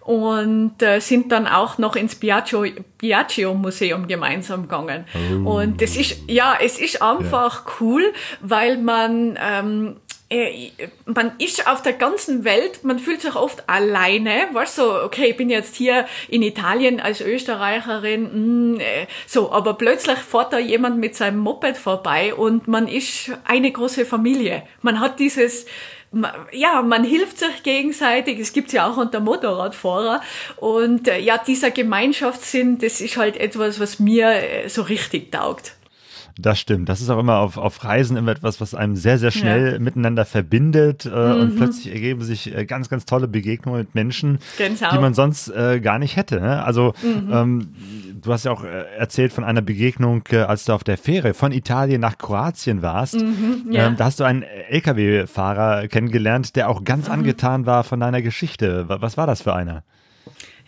und 0.10 0.82
äh, 0.82 1.02
sind 1.02 1.32
dann 1.32 1.46
auch 1.46 1.78
noch 1.78 1.96
ins 1.96 2.16
Biagio, 2.16 2.66
Biagio 2.98 3.54
Museum 3.54 4.08
gemeinsam 4.08 4.64
gegangen. 4.64 5.06
Oh. 5.46 5.60
Und 5.60 5.84
das 5.84 5.96
ist, 5.96 6.24
ja, 6.28 6.58
es 6.60 6.80
ist 6.80 7.04
einfach 7.04 7.64
ja. 7.64 7.74
cool, 7.80 8.12
weil 8.42 8.80
man, 8.80 9.38
ähm, 9.40 9.98
äh, 10.32 10.72
man 11.06 11.34
ist 11.38 11.68
auf 11.68 11.84
der 11.84 11.94
ganzen 11.94 12.44
Welt, 12.44 12.84
man 12.84 12.98
fühlt 12.98 13.22
sich 13.22 13.36
oft 13.36 13.70
alleine, 13.70 14.48
weißt 14.52 14.80
du, 14.80 15.04
okay, 15.04 15.26
ich 15.26 15.38
bin 15.38 15.52
jetzt 15.52 15.76
hier 15.76 16.08
in 16.28 16.42
Italien 16.42 17.00
als 17.00 17.22
Österreicherin, 17.22 18.24
mh, 18.24 18.30
hm, 18.32 18.80
äh, 18.80 19.06
so, 19.28 19.52
aber 19.52 19.76
plötzlich 19.76 20.18
fährt 20.18 20.54
da 20.54 20.58
jemand 20.58 20.98
mit 20.98 21.16
seinem 21.16 21.38
Moped 21.38 21.78
vorbei 21.78 22.34
und 22.34 22.68
man 22.68 22.88
ist 22.88 23.30
eine 23.46 23.72
große 23.72 24.08
Familie. 24.08 24.64
Man 24.82 25.02
hat 25.02 25.20
dieses, 25.20 25.68
ja, 26.52 26.82
man 26.82 27.04
hilft 27.04 27.40
sich 27.40 27.64
gegenseitig. 27.64 28.40
Es 28.40 28.54
gibt 28.54 28.74
ja 28.74 28.90
auch 28.90 28.98
unter 28.98 29.20
Motorradfahrer. 29.20 30.22
Und 30.58 31.08
äh, 31.08 31.20
ja, 31.20 31.38
dieser 31.38 31.72
Gemeinschaftssinn, 31.72 32.80
das 32.80 33.02
ist 33.02 33.18
halt 33.18 33.38
etwas, 33.38 33.80
was 33.80 34.00
mir 34.00 34.30
äh, 34.30 34.70
so 34.70 34.82
richtig 34.82 35.32
taugt. 35.32 35.76
Das 36.42 36.58
stimmt. 36.58 36.88
Das 36.88 37.02
ist 37.02 37.10
auch 37.10 37.20
immer 37.20 37.40
auf, 37.40 37.58
auf 37.58 37.84
Reisen 37.84 38.16
immer 38.16 38.32
etwas, 38.32 38.62
was 38.62 38.74
einem 38.74 38.96
sehr, 38.96 39.18
sehr 39.18 39.32
schnell 39.32 39.74
ja. 39.74 39.80
miteinander 39.80 40.26
verbindet. 40.26 41.06
Äh, 41.06 41.10
mhm. 41.10 41.42
Und 41.42 41.58
plötzlich 41.58 41.94
ergeben 41.94 42.24
sich 42.24 42.56
äh, 42.56 42.66
ganz, 42.66 42.90
ganz 42.90 43.06
tolle 43.06 43.28
Begegnungen 43.28 43.82
mit 43.82 43.94
Menschen, 43.94 44.40
genau. 44.58 44.92
die 44.92 45.00
man 45.00 45.14
sonst 45.14 45.50
äh, 45.50 45.82
gar 45.82 46.00
nicht 46.00 46.16
hätte. 46.16 46.40
Ne? 46.40 46.64
Also 46.64 46.94
mhm. 47.04 47.30
ähm, 47.32 47.68
du 48.22 48.34
hast 48.34 48.46
ja 48.46 48.52
auch 48.52 48.64
äh, 48.64 48.84
erzählt 48.98 49.34
von 49.34 49.44
einer 49.44 49.62
Begegnung, 49.62 50.24
äh, 50.32 50.38
als 50.38 50.66
du 50.66 50.74
auf 50.74 50.84
der 50.84 50.98
Fähre 50.98 51.34
von 51.34 51.52
Italien 51.52 52.02
nach 52.02 52.18
Kroatien 52.18 52.82
warst. 52.82 53.16
Mhm, 53.16 53.68
ja. 53.72 53.88
ähm, 53.88 53.98
da 53.98 54.06
hast 54.06 54.20
du 54.20 54.24
einen 54.24 54.44
Lkw-Fahrer 54.44 55.88
kennengelernt, 55.88 56.56
der 56.56 56.70
auch 56.70 56.84
ganz 56.84 57.08
mhm. 57.08 57.14
angetan 57.14 57.66
war 57.66 57.84
von 57.84 58.00
deiner 58.00 58.22
Geschichte. 58.22 58.86
Was 58.88 59.18
war 59.18 59.28
das 59.28 59.42
für 59.42 59.54
einer? 59.54 59.84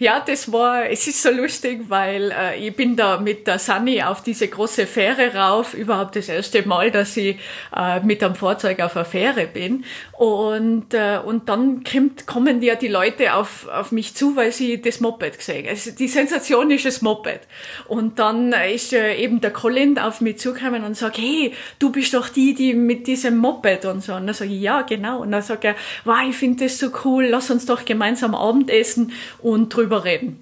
Ja, 0.01 0.19
das 0.19 0.51
war, 0.51 0.89
es 0.89 1.05
ist 1.05 1.21
so 1.21 1.29
lustig, 1.29 1.81
weil 1.87 2.31
äh, 2.31 2.57
ich 2.57 2.75
bin 2.75 2.95
da 2.95 3.19
mit 3.19 3.45
der 3.45 3.59
Sunny 3.59 4.01
auf 4.01 4.23
diese 4.23 4.47
große 4.47 4.87
Fähre 4.87 5.35
rauf, 5.35 5.75
überhaupt 5.75 6.15
das 6.15 6.27
erste 6.27 6.67
Mal, 6.67 6.89
dass 6.89 7.15
ich 7.17 7.37
äh, 7.75 7.99
mit 7.99 8.23
einem 8.23 8.33
Fahrzeug 8.33 8.79
auf 8.79 8.95
einer 8.95 9.05
Fähre 9.05 9.45
bin. 9.45 9.85
Und, 10.13 10.95
äh, 10.95 11.19
und 11.23 11.49
dann 11.49 11.83
kommt, 11.83 12.25
kommen 12.25 12.63
ja 12.63 12.73
die 12.73 12.87
Leute 12.87 13.35
auf, 13.35 13.67
auf 13.67 13.91
mich 13.91 14.15
zu, 14.15 14.35
weil 14.35 14.51
sie 14.51 14.81
das 14.81 15.01
Moped 15.01 15.37
gesehen 15.37 15.67
Also 15.69 15.91
die 15.91 16.07
Sensation 16.07 16.71
ist 16.71 16.85
das 16.85 17.03
Moped. 17.03 17.41
Und 17.87 18.17
dann 18.17 18.53
ist 18.53 18.93
äh, 18.93 19.17
eben 19.17 19.39
der 19.39 19.51
Colin 19.51 19.99
auf 19.99 20.19
mich 20.19 20.39
zugekommen 20.39 20.83
und 20.83 20.97
sagt, 20.97 21.19
hey, 21.19 21.53
du 21.77 21.91
bist 21.91 22.15
doch 22.15 22.29
die, 22.29 22.55
die 22.55 22.73
mit 22.73 23.05
diesem 23.05 23.37
Moped 23.37 23.85
und 23.85 24.03
so. 24.03 24.15
Und 24.15 24.25
dann 24.25 24.33
sage 24.33 24.51
ich, 24.51 24.61
ja, 24.61 24.81
genau. 24.81 25.21
Und 25.21 25.31
dann 25.31 25.43
sagt 25.43 25.63
er, 25.63 25.75
wow, 26.05 26.17
ich 26.27 26.35
finde 26.35 26.63
das 26.63 26.79
so 26.79 26.89
cool, 27.05 27.25
lass 27.25 27.51
uns 27.51 27.67
doch 27.67 27.85
gemeinsam 27.85 28.33
Abendessen 28.33 29.11
und 29.43 29.69
drüber 29.69 29.90
drüber 29.91 30.05
reden. 30.05 30.39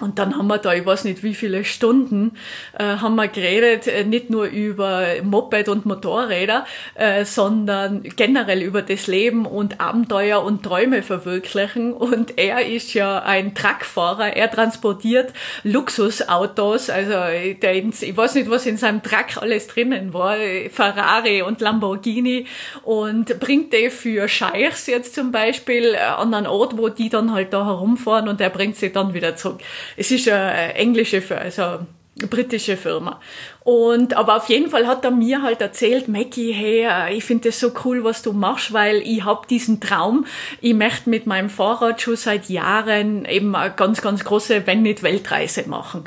Und 0.00 0.18
dann 0.18 0.36
haben 0.36 0.46
wir 0.46 0.58
da, 0.58 0.72
ich 0.72 0.86
weiß 0.86 1.04
nicht 1.04 1.22
wie 1.22 1.34
viele 1.34 1.64
Stunden, 1.64 2.32
äh, 2.78 2.84
haben 2.84 3.16
wir 3.16 3.28
geredet, 3.28 3.86
äh, 3.86 4.04
nicht 4.04 4.30
nur 4.30 4.46
über 4.46 5.04
Moped 5.22 5.68
und 5.68 5.86
Motorräder, 5.86 6.64
äh, 6.94 7.24
sondern 7.24 8.02
generell 8.16 8.62
über 8.62 8.82
das 8.82 9.06
Leben 9.06 9.46
und 9.46 9.80
Abenteuer 9.80 10.42
und 10.42 10.62
Träume 10.62 11.02
verwirklichen. 11.02 11.92
Und 11.92 12.38
er 12.38 12.66
ist 12.66 12.94
ja 12.94 13.22
ein 13.22 13.54
Truckfahrer, 13.54 14.36
er 14.36 14.50
transportiert 14.50 15.32
Luxusautos, 15.64 16.90
also 16.90 17.12
der, 17.12 17.74
ich 17.74 18.16
weiß 18.16 18.34
nicht, 18.34 18.48
was 18.48 18.66
in 18.66 18.76
seinem 18.76 19.02
Truck 19.02 19.36
alles 19.40 19.66
drinnen 19.66 20.14
war, 20.14 20.36
Ferrari 20.70 21.42
und 21.42 21.60
Lamborghini. 21.60 22.46
Und 22.82 23.38
bringt 23.38 23.72
die 23.72 23.90
für 23.90 24.28
Scheichs 24.28 24.86
jetzt 24.86 25.14
zum 25.14 25.30
Beispiel 25.30 25.94
äh, 25.94 25.98
an 25.98 26.32
einen 26.32 26.46
Ort, 26.46 26.78
wo 26.78 26.88
die 26.88 27.08
dann 27.08 27.32
halt 27.32 27.52
da 27.52 27.66
herumfahren 27.66 28.28
und 28.28 28.40
er 28.40 28.50
bringt 28.50 28.76
sie 28.76 28.92
dann 28.92 29.14
wieder 29.14 29.36
zurück 29.36 29.60
es 29.96 30.10
ist 30.10 30.28
eine 30.28 30.74
englische, 30.74 31.22
also 31.36 31.86
britische 32.28 32.76
Firma. 32.76 33.20
Und, 33.62 34.14
aber 34.14 34.36
auf 34.36 34.48
jeden 34.48 34.70
Fall 34.70 34.86
hat 34.86 35.04
er 35.04 35.10
mir 35.10 35.42
halt 35.42 35.60
erzählt, 35.60 36.08
Mackie, 36.08 36.52
hey, 36.52 36.86
äh, 36.86 37.16
ich 37.16 37.24
finde 37.24 37.48
das 37.48 37.60
so 37.60 37.72
cool, 37.84 38.04
was 38.04 38.22
du 38.22 38.32
machst, 38.32 38.72
weil 38.72 38.96
ich 38.96 39.24
habe 39.24 39.46
diesen 39.48 39.80
Traum, 39.80 40.26
ich 40.60 40.74
möchte 40.74 41.08
mit 41.08 41.26
meinem 41.26 41.48
Fahrrad 41.48 42.00
schon 42.00 42.16
seit 42.16 42.48
Jahren 42.48 43.24
eben 43.24 43.54
eine 43.54 43.72
ganz, 43.72 44.02
ganz 44.02 44.24
große, 44.24 44.66
wenn 44.66 44.82
nicht 44.82 45.02
Weltreise 45.02 45.68
machen. 45.68 46.04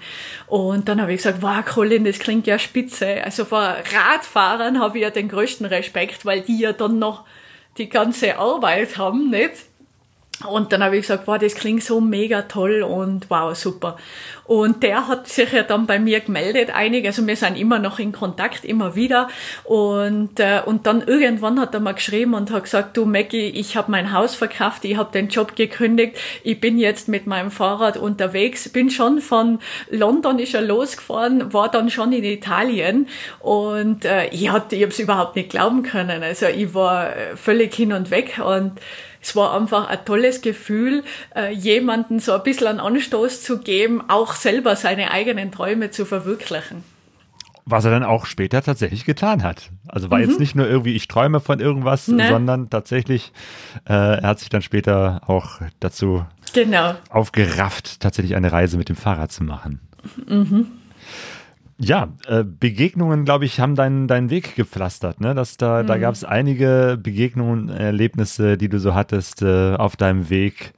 Und 0.47 0.89
dann 0.89 1.01
habe 1.01 1.13
ich 1.13 1.17
gesagt, 1.17 1.41
wow, 1.41 1.63
Colin, 1.65 2.05
das 2.05 2.19
klingt 2.19 2.47
ja 2.47 2.59
spitze. 2.59 3.23
Also 3.23 3.45
vor 3.45 3.61
Radfahrern 3.61 4.79
habe 4.79 4.97
ich 4.97 5.03
ja 5.03 5.09
den 5.09 5.29
größten 5.29 5.65
Respekt, 5.65 6.25
weil 6.25 6.41
die 6.41 6.59
ja 6.59 6.73
dann 6.73 6.99
noch 6.99 7.23
die 7.77 7.89
ganze 7.89 8.37
Arbeit 8.37 8.97
haben, 8.97 9.29
nicht? 9.29 9.53
Und 10.45 10.71
dann 10.71 10.83
habe 10.83 10.95
ich 10.97 11.01
gesagt, 11.03 11.27
wow, 11.27 11.37
das 11.37 11.55
klingt 11.55 11.83
so 11.83 12.01
mega 12.01 12.43
toll 12.43 12.83
und 12.83 13.29
wow, 13.29 13.55
super. 13.55 13.97
Und 14.45 14.83
der 14.83 15.07
hat 15.07 15.27
sich 15.27 15.53
ja 15.53 15.63
dann 15.63 15.87
bei 15.87 15.99
mir 15.99 16.19
gemeldet, 16.19 16.69
einig, 16.73 17.05
also 17.05 17.25
wir 17.25 17.35
sind 17.35 17.57
immer 17.57 17.79
noch 17.79 17.97
in 17.99 18.11
Kontakt, 18.11 18.65
immer 18.65 18.95
wieder. 18.95 19.29
Und, 19.63 20.39
äh, 20.39 20.61
und 20.65 20.85
dann 20.85 21.01
irgendwann 21.01 21.59
hat 21.59 21.73
er 21.73 21.79
mal 21.79 21.93
geschrieben 21.93 22.33
und 22.33 22.51
hat 22.51 22.63
gesagt, 22.63 22.97
du 22.97 23.05
Maggie, 23.05 23.49
ich 23.49 23.77
habe 23.77 23.89
mein 23.89 24.11
Haus 24.11 24.35
verkauft, 24.35 24.83
ich 24.83 24.97
habe 24.97 25.11
den 25.13 25.29
Job 25.29 25.55
gekündigt, 25.55 26.17
ich 26.43 26.59
bin 26.59 26.77
jetzt 26.77 27.07
mit 27.07 27.25
meinem 27.25 27.51
Fahrrad 27.51 27.95
unterwegs, 27.95 28.67
bin 28.69 28.89
schon 28.89 29.21
von 29.21 29.59
London 29.89 30.39
ist 30.39 30.53
er 30.53 30.61
losgefahren, 30.61 31.53
war 31.53 31.71
dann 31.71 31.89
schon 31.89 32.11
in 32.11 32.23
Italien 32.23 33.07
und 33.39 34.03
äh, 34.03 34.27
ich, 34.27 34.51
hatte, 34.51 34.75
ich 34.75 34.81
habe 34.81 34.91
es 34.91 34.99
überhaupt 34.99 35.35
nicht 35.37 35.49
glauben 35.49 35.83
können. 35.83 36.21
Also 36.21 36.47
ich 36.47 36.73
war 36.73 37.13
völlig 37.35 37.73
hin 37.73 37.93
und 37.93 38.11
weg 38.11 38.41
und 38.43 38.73
es 39.23 39.35
war 39.35 39.55
einfach 39.55 39.87
ein 39.87 40.05
tolles 40.05 40.41
Gefühl, 40.41 41.03
äh, 41.35 41.51
jemanden 41.53 42.19
so 42.19 42.33
ein 42.33 42.43
bisschen 42.43 42.67
einen 42.67 42.79
Anstoß 42.79 43.41
zu 43.41 43.59
geben, 43.59 44.03
auch 44.09 44.33
selber 44.33 44.75
seine 44.75 45.11
eigenen 45.11 45.51
Träume 45.51 45.91
zu 45.91 46.05
verwirklichen. 46.05 46.83
Was 47.65 47.85
er 47.85 47.91
dann 47.91 48.03
auch 48.03 48.25
später 48.25 48.61
tatsächlich 48.61 49.05
getan 49.05 49.41
hat. 49.41 49.69
Also 49.87 50.11
war 50.11 50.19
mhm. 50.19 50.25
jetzt 50.29 50.39
nicht 50.39 50.53
nur 50.53 50.67
irgendwie, 50.67 50.95
ich 50.95 51.07
träume 51.07 51.39
von 51.39 51.61
irgendwas, 51.61 52.09
ne. 52.09 52.27
sondern 52.27 52.69
tatsächlich, 52.69 53.31
äh, 53.87 53.93
er 53.93 54.27
hat 54.27 54.39
sich 54.39 54.49
dann 54.49 54.61
später 54.61 55.21
auch 55.27 55.61
dazu 55.79 56.25
genau. 56.53 56.95
aufgerafft, 57.09 58.01
tatsächlich 58.01 58.35
eine 58.35 58.51
Reise 58.51 58.77
mit 58.77 58.89
dem 58.89 58.97
Fahrrad 58.97 59.31
zu 59.31 59.45
machen. 59.45 59.79
Mhm. 60.27 60.67
Ja, 61.79 62.09
äh, 62.27 62.43
Begegnungen, 62.43 63.25
glaube 63.25 63.45
ich, 63.45 63.59
haben 63.59 63.75
deinen, 63.75 64.07
deinen 64.07 64.29
Weg 64.29 64.55
gepflastert. 64.55 65.19
Ne? 65.19 65.33
Das, 65.33 65.57
da 65.57 65.83
mhm. 65.83 65.87
da 65.87 65.97
gab 65.97 66.13
es 66.13 66.23
einige 66.23 66.99
Begegnungen, 67.01 67.69
Erlebnisse, 67.69 68.57
die 68.57 68.69
du 68.69 68.79
so 68.79 68.93
hattest 68.93 69.41
äh, 69.41 69.75
auf 69.75 69.95
deinem 69.95 70.29
Weg 70.29 70.73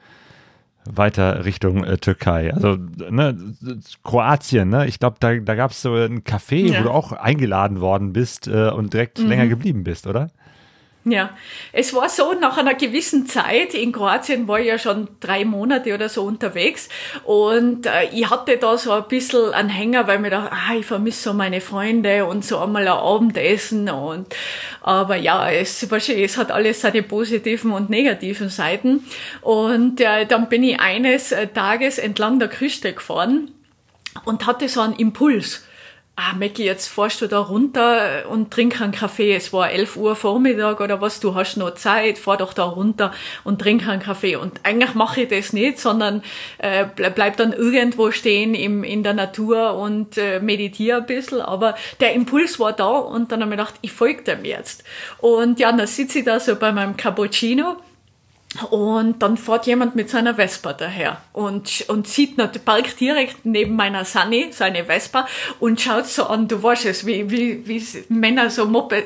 weiter 0.86 1.46
Richtung 1.46 1.84
äh, 1.84 1.98
Türkei. 1.98 2.54
Also 2.54 2.78
ne, 3.10 3.36
Kroatien, 4.04 4.70
ne? 4.70 4.88
ich 4.88 5.00
glaube, 5.00 5.18
da, 5.20 5.36
da 5.36 5.56
gab 5.56 5.72
es 5.72 5.82
so 5.82 5.96
ein 5.96 6.24
Café, 6.24 6.72
ja. 6.72 6.80
wo 6.80 6.84
du 6.84 6.90
auch 6.92 7.12
eingeladen 7.12 7.82
worden 7.82 8.14
bist 8.14 8.48
äh, 8.48 8.70
und 8.70 8.94
direkt 8.94 9.20
mhm. 9.20 9.28
länger 9.28 9.48
geblieben 9.48 9.84
bist, 9.84 10.08
oder? 10.08 10.30
Ja, 11.08 11.38
es 11.72 11.94
war 11.94 12.10
so, 12.10 12.34
nach 12.34 12.58
einer 12.58 12.74
gewissen 12.74 13.28
Zeit, 13.28 13.76
in 13.76 13.92
Kroatien 13.92 14.48
war 14.48 14.60
ich 14.60 14.66
ja 14.66 14.80
schon 14.80 15.08
drei 15.20 15.46
Monate 15.46 15.94
oder 15.94 16.10
so 16.10 16.24
unterwegs 16.24 16.90
und 17.24 17.86
äh, 17.86 18.06
ich 18.12 18.28
hatte 18.28 18.58
da 18.58 18.76
so 18.76 18.92
ein 18.92 19.08
bisschen 19.08 19.54
einen 19.54 19.70
Hänger, 19.70 20.08
weil 20.08 20.18
mir 20.18 20.32
dachte, 20.32 20.52
ah, 20.52 20.74
ich 20.76 20.88
vermisse 20.88 21.22
so 21.22 21.34
meine 21.36 21.62
Freunde 21.62 22.26
und 22.26 22.44
so 22.44 22.58
einmal 22.58 22.88
ein 22.88 22.98
Abendessen 22.98 23.88
und 23.88 24.36
aber 24.82 25.16
ja, 25.16 25.48
es, 25.52 25.84
es 25.84 26.38
hat 26.38 26.50
alles 26.50 26.82
seine 26.82 27.04
positiven 27.04 27.72
und 27.72 27.92
negativen 27.92 28.50
Seiten 28.50 29.06
und 29.42 30.02
äh, 30.02 30.26
dann 30.26 30.50
bin 30.50 30.64
ich 30.64 30.80
eines 30.80 31.32
äh, 31.32 31.46
Tages 31.46 32.00
entlang 32.00 32.40
der 32.40 32.48
Küste 32.48 32.94
gefahren 32.94 33.52
und 34.24 34.48
hatte 34.48 34.68
so 34.68 34.82
einen 34.82 34.96
Impuls 34.96 35.66
ah, 36.16 36.34
Mackie, 36.38 36.64
jetzt 36.64 36.88
fährst 36.88 37.22
du 37.22 37.28
da 37.28 37.40
runter 37.40 38.24
und 38.30 38.52
trink 38.52 38.80
einen 38.82 38.92
Kaffee. 38.92 39.36
Es 39.36 39.52
war 39.52 39.72
11 39.72 39.98
Uhr 39.98 40.16
Vormittag 40.16 40.80
oder 40.80 41.02
was, 41.02 41.20
du 41.20 41.36
hast 41.36 41.58
noch 41.58 41.74
Zeit, 41.76 42.18
fahr 42.18 42.38
doch 42.38 42.54
da 42.54 42.64
runter 42.64 43.14
und 43.44 43.60
trink 43.60 43.88
einen 43.88 44.02
Kaffee. 44.02 44.36
Und 44.36 44.62
eigentlich 44.64 44.94
mache 44.94 45.22
ich 45.22 45.30
das 45.30 45.52
nicht, 45.52 45.80
sondern 45.80 46.24
äh, 46.58 46.86
bleib 46.96 47.38
dann 47.38 47.52
irgendwo 47.52 48.12
stehen 48.12 48.56
im, 48.56 48.84
in 48.84 49.04
der 49.04 49.14
Natur 49.14 49.76
und 49.76 50.18
äh, 50.18 50.40
meditiere 50.40 50.98
ein 50.98 51.06
bisschen. 51.06 51.42
Aber 51.42 51.76
der 52.00 52.14
Impuls 52.14 52.60
war 52.60 52.74
da 52.74 52.98
und 52.98 53.32
dann 53.32 53.42
habe 53.42 53.52
ich 53.52 53.58
gedacht, 53.58 53.76
ich 53.82 53.92
folge 53.92 54.24
dem 54.24 54.46
jetzt. 54.46 54.84
Und 55.18 55.60
ja, 55.60 55.72
dann 55.72 55.88
sitze 55.88 56.20
ich 56.20 56.26
da 56.26 56.40
so 56.40 56.56
bei 56.56 56.72
meinem 56.72 56.96
Cappuccino 56.96 57.78
und 58.70 59.22
dann 59.22 59.38
fährt 59.38 59.68
jemand 59.68 59.96
mit 59.96 60.10
seiner 60.10 60.36
Vespa 60.36 60.74
daher 60.74 61.22
und, 61.34 61.86
und 61.90 62.08
sieht, 62.08 62.38
parkt 62.66 63.00
direkt 63.00 63.46
neben 63.46 63.76
meiner 63.76 64.06
Sunny, 64.06 64.48
seine 64.52 64.86
Vespa, 64.86 65.28
und 65.60 65.82
schaut 65.82 66.06
so 66.06 66.26
an, 66.26 66.48
du 66.48 66.62
weißt 66.62 66.86
es, 66.86 67.06
wie, 67.06 67.30
wie, 67.30 67.68
wie 67.68 67.84
Männer 68.10 68.50
so 68.50 68.66
Moped, 68.66 69.06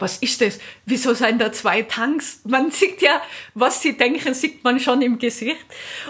was 0.00 0.16
ist 0.18 0.40
das? 0.40 0.58
Wieso 0.86 1.14
sind 1.14 1.40
da 1.40 1.52
zwei 1.52 1.82
Tanks? 1.82 2.40
Man 2.44 2.70
sieht 2.70 3.02
ja, 3.02 3.20
was 3.54 3.82
sie 3.82 3.96
denken, 3.96 4.34
sieht 4.34 4.64
man 4.64 4.80
schon 4.80 5.02
im 5.02 5.18
Gesicht. 5.18 5.66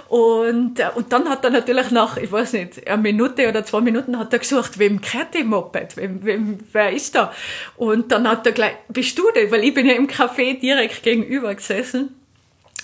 Und, 0.09 0.79
äh, 0.79 0.91
und 0.95 1.13
dann 1.13 1.29
hat 1.29 1.45
er 1.45 1.51
natürlich 1.51 1.91
nach, 1.91 2.17
ich 2.17 2.31
weiß 2.31 2.53
nicht, 2.55 2.87
eine 2.87 3.03
Minute 3.03 3.49
oder 3.49 3.65
zwei 3.65 3.81
Minuten 3.81 4.19
hat 4.19 4.33
er 4.33 4.39
gesucht, 4.39 4.79
wem 4.79 5.01
gehört 5.01 5.35
die 5.35 5.45
Moped? 5.45 5.97
Wem, 5.97 6.25
wem, 6.25 6.59
wer 6.73 6.93
ist 6.93 7.15
da? 7.15 7.33
Und 7.77 8.13
dann 8.13 8.29
hat 8.29 8.47
er 8.47 8.53
gleich, 8.53 8.75
bist 8.89 9.19
du 9.19 9.25
das? 9.35 9.51
Weil 9.51 9.65
ich 9.65 9.75
bin 9.75 9.87
ja 9.87 9.95
im 9.95 10.07
Café 10.07 10.59
direkt 10.59 11.03
gegenüber 11.03 11.55
gesessen. 11.55 12.20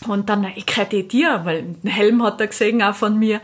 Und 0.07 0.29
dann, 0.29 0.47
ich 0.55 0.67
kreditiere, 0.67 1.45
weil 1.45 1.59
einen 1.59 1.81
Helm 1.87 2.23
hat 2.23 2.41
er 2.41 2.49
gesehen, 2.49 2.83
auch 2.83 2.95
von 2.95 3.19
mir. 3.19 3.41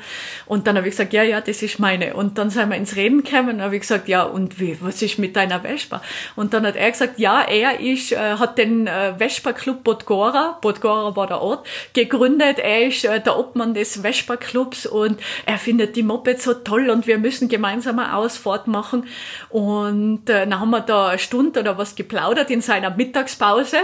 Und 0.47 0.67
dann 0.67 0.77
habe 0.77 0.87
ich 0.87 0.93
gesagt, 0.93 1.15
ja, 1.15 1.23
ja, 1.23 1.41
das 1.41 1.63
ist 1.63 1.79
meine. 1.79 2.15
Und 2.15 2.37
dann 2.37 2.50
sind 2.50 2.69
wir 2.69 2.77
ins 2.77 2.94
Reden 2.94 3.25
gekommen 3.25 3.57
und 3.57 3.63
habe 3.63 3.75
ich 3.75 3.81
gesagt, 3.81 4.07
ja, 4.07 4.23
und 4.23 4.61
wie, 4.61 4.77
was 4.81 5.00
ist 5.00 5.19
mit 5.19 5.35
deiner 5.35 5.61
Vespa? 5.61 6.03
Und 6.37 6.53
dann 6.53 6.67
hat 6.67 6.77
er 6.77 6.90
gesagt, 6.90 7.19
ja, 7.19 7.40
er 7.42 7.81
ist, 7.81 8.13
äh, 8.13 8.37
hat 8.37 8.59
den 8.59 8.87
äh, 8.87 9.15
Vespa 9.17 9.55
Club 9.55 9.83
Podgora, 9.83 10.59
Podgora 10.61 11.17
war 11.17 11.27
der 11.27 11.40
Ort, 11.40 11.67
gegründet. 11.94 12.59
Er 12.59 12.87
ist 12.87 13.05
äh, 13.05 13.21
der 13.21 13.38
Obmann 13.38 13.73
des 13.73 14.03
Vespa 14.03 14.37
Clubs 14.37 14.85
und 14.85 15.19
er 15.46 15.59
findet 15.59 15.96
die 15.96 16.03
Moped 16.03 16.40
so 16.42 16.53
toll 16.53 16.90
und 16.90 17.07
wir 17.07 17.19
müssen 17.19 17.48
gemeinsam 17.48 17.98
eine 17.98 18.15
Ausfahrt 18.15 18.67
machen. 18.67 19.07
Und 19.48 20.29
äh, 20.29 20.46
dann 20.46 20.61
haben 20.61 20.71
wir 20.71 20.81
da 20.81 21.09
eine 21.09 21.19
Stunde 21.19 21.61
oder 21.61 21.79
was 21.79 21.94
geplaudert 21.94 22.50
in 22.50 22.61
seiner 22.61 22.90
Mittagspause. 22.90 23.79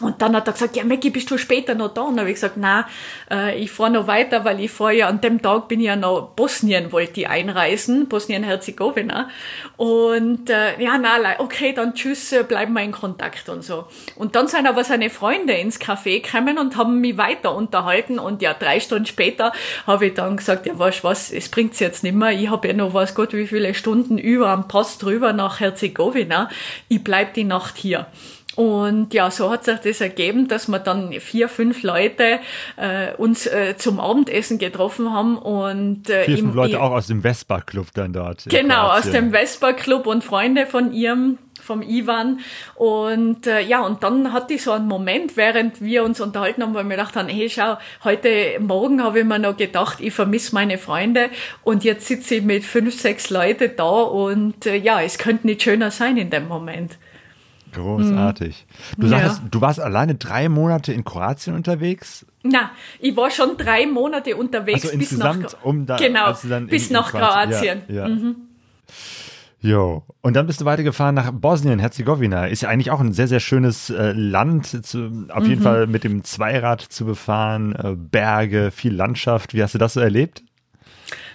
Und 0.00 0.20
dann 0.20 0.34
hat 0.34 0.48
er 0.48 0.54
gesagt, 0.54 0.74
ja, 0.74 0.84
Maggie, 0.84 1.10
bist 1.10 1.30
du 1.30 1.38
später 1.38 1.74
noch 1.74 1.94
da? 1.94 2.02
Und 2.02 2.14
dann 2.14 2.20
habe 2.20 2.30
ich 2.30 2.34
gesagt, 2.34 2.56
na, 2.56 2.88
äh, 3.30 3.56
ich 3.56 3.70
fahre 3.70 3.92
noch 3.92 4.06
weiter, 4.08 4.44
weil 4.44 4.58
ich 4.58 4.72
fahre 4.72 4.94
ja, 4.94 5.08
an 5.08 5.20
dem 5.20 5.40
Tag 5.40 5.68
bin 5.68 5.78
ich 5.78 5.86
ja 5.86 5.94
noch 5.94 6.30
Bosnien, 6.34 6.90
wollte 6.90 7.20
ich 7.20 7.28
einreisen, 7.28 8.08
Bosnien-Herzegowina. 8.08 9.28
Und 9.76 10.50
äh, 10.50 10.82
ja, 10.82 10.98
na, 10.98 11.38
okay, 11.38 11.72
dann 11.72 11.94
tschüss, 11.94 12.32
äh, 12.32 12.42
bleiben 12.42 12.72
wir 12.72 12.82
in 12.82 12.90
Kontakt 12.90 13.48
und 13.48 13.62
so. 13.62 13.86
Und 14.16 14.34
dann 14.34 14.48
sind 14.48 14.66
aber 14.66 14.82
seine 14.82 15.10
Freunde 15.10 15.52
ins 15.52 15.80
Café 15.80 16.20
gekommen 16.20 16.58
und 16.58 16.76
haben 16.76 17.00
mich 17.00 17.16
weiter 17.16 17.54
unterhalten. 17.54 18.18
Und 18.18 18.42
ja, 18.42 18.52
drei 18.52 18.80
Stunden 18.80 19.06
später 19.06 19.52
habe 19.86 20.06
ich 20.06 20.14
dann 20.14 20.36
gesagt, 20.36 20.66
ja, 20.66 20.76
weißt 20.76 21.04
was, 21.04 21.30
es 21.30 21.48
bringt's 21.48 21.78
jetzt 21.78 22.02
nicht 22.02 22.16
mehr. 22.16 22.32
Ich 22.32 22.50
habe 22.50 22.66
ja 22.66 22.74
noch, 22.74 22.94
weiß 22.94 23.14
Gott, 23.14 23.32
wie 23.32 23.46
viele 23.46 23.74
Stunden 23.74 24.18
über 24.18 24.48
am 24.48 24.66
Pass 24.66 24.98
drüber 24.98 25.32
nach 25.32 25.60
Herzegowina. 25.60 26.48
Ich 26.88 27.04
bleib 27.04 27.34
die 27.34 27.44
Nacht 27.44 27.76
hier. 27.76 28.06
Und 28.56 29.12
ja, 29.14 29.30
so 29.30 29.50
hat 29.50 29.64
sich 29.64 29.78
das 29.78 30.00
ergeben, 30.00 30.48
dass 30.48 30.68
wir 30.68 30.78
dann 30.78 31.12
vier, 31.14 31.48
fünf 31.48 31.82
Leute 31.82 32.38
äh, 32.76 33.12
uns 33.16 33.46
äh, 33.46 33.76
zum 33.76 33.98
Abendessen 34.00 34.58
getroffen 34.58 35.12
haben 35.12 35.38
und 35.38 36.08
äh, 36.08 36.24
vier, 36.24 36.38
fünf 36.38 36.54
Leute 36.54 36.80
auch 36.80 36.92
aus 36.92 37.08
dem 37.08 37.22
Vespa 37.22 37.60
Club 37.60 37.88
dann 37.94 38.12
dort. 38.12 38.44
Genau, 38.48 38.88
aus 38.88 39.10
dem 39.10 39.32
Vespa 39.32 39.72
Club 39.72 40.06
und 40.06 40.22
Freunde 40.22 40.66
von 40.66 40.92
ihrem 40.92 41.38
vom 41.64 41.82
Ivan 41.82 42.40
und 42.74 43.46
äh, 43.46 43.60
ja 43.60 43.80
und 43.80 44.02
dann 44.02 44.32
hatte 44.32 44.54
ich 44.54 44.62
so 44.62 44.72
einen 44.72 44.86
Moment, 44.86 45.36
während 45.36 45.80
wir 45.80 46.04
uns 46.04 46.20
unterhalten 46.20 46.62
haben, 46.62 46.74
weil 46.74 46.84
wir 46.84 46.96
gedacht 46.96 47.16
haben, 47.16 47.28
hey 47.28 47.48
schau, 47.48 47.78
heute 48.04 48.58
Morgen 48.60 49.02
habe 49.02 49.20
ich 49.20 49.24
mir 49.24 49.38
noch 49.38 49.56
gedacht, 49.56 49.98
ich 50.00 50.12
vermisse 50.12 50.54
meine 50.54 50.76
Freunde 50.76 51.30
und 51.62 51.82
jetzt 51.82 52.06
sitze 52.06 52.36
ich 52.36 52.42
mit 52.42 52.64
fünf, 52.64 53.00
sechs 53.00 53.30
Leute 53.30 53.70
da 53.70 54.02
und 54.02 54.66
äh, 54.66 54.76
ja, 54.76 55.00
es 55.00 55.16
könnte 55.16 55.46
nicht 55.46 55.62
schöner 55.62 55.90
sein 55.90 56.18
in 56.18 56.28
dem 56.28 56.48
Moment. 56.48 56.98
Großartig. 57.74 58.66
Du 58.98 59.08
sagst, 59.08 59.38
ja. 59.42 59.48
du 59.50 59.60
warst 59.60 59.80
alleine 59.80 60.14
drei 60.14 60.48
Monate 60.48 60.92
in 60.92 61.04
Kroatien 61.04 61.56
unterwegs? 61.56 62.24
Na, 62.42 62.70
ich 63.00 63.16
war 63.16 63.30
schon 63.30 63.56
drei 63.56 63.86
Monate 63.86 64.36
unterwegs 64.36 64.84
also 64.84 64.98
bis 64.98 65.12
nach 65.12 65.36
um 65.62 65.86
da, 65.86 65.96
genau, 65.96 66.32
bis 66.66 66.90
nach 66.90 67.10
Kroatien. 67.10 67.82
Ja, 67.88 67.94
ja. 67.94 68.08
Mhm. 68.08 68.36
Jo, 69.60 70.02
und 70.20 70.36
dann 70.36 70.46
bist 70.46 70.60
du 70.60 70.66
weitergefahren 70.66 71.14
nach 71.14 71.32
Bosnien-Herzegowina. 71.32 72.48
Ist 72.48 72.60
ja 72.60 72.68
eigentlich 72.68 72.90
auch 72.90 73.00
ein 73.00 73.14
sehr, 73.14 73.28
sehr 73.28 73.40
schönes 73.40 73.88
äh, 73.88 74.12
Land, 74.12 74.84
zu, 74.84 75.26
auf 75.30 75.44
mhm. 75.44 75.48
jeden 75.48 75.62
Fall 75.62 75.86
mit 75.86 76.04
dem 76.04 76.22
Zweirad 76.22 76.82
zu 76.82 77.06
befahren, 77.06 77.74
äh, 77.74 77.96
Berge, 77.96 78.70
viel 78.70 78.94
Landschaft. 78.94 79.54
Wie 79.54 79.62
hast 79.62 79.74
du 79.74 79.78
das 79.78 79.94
so 79.94 80.00
erlebt? 80.00 80.42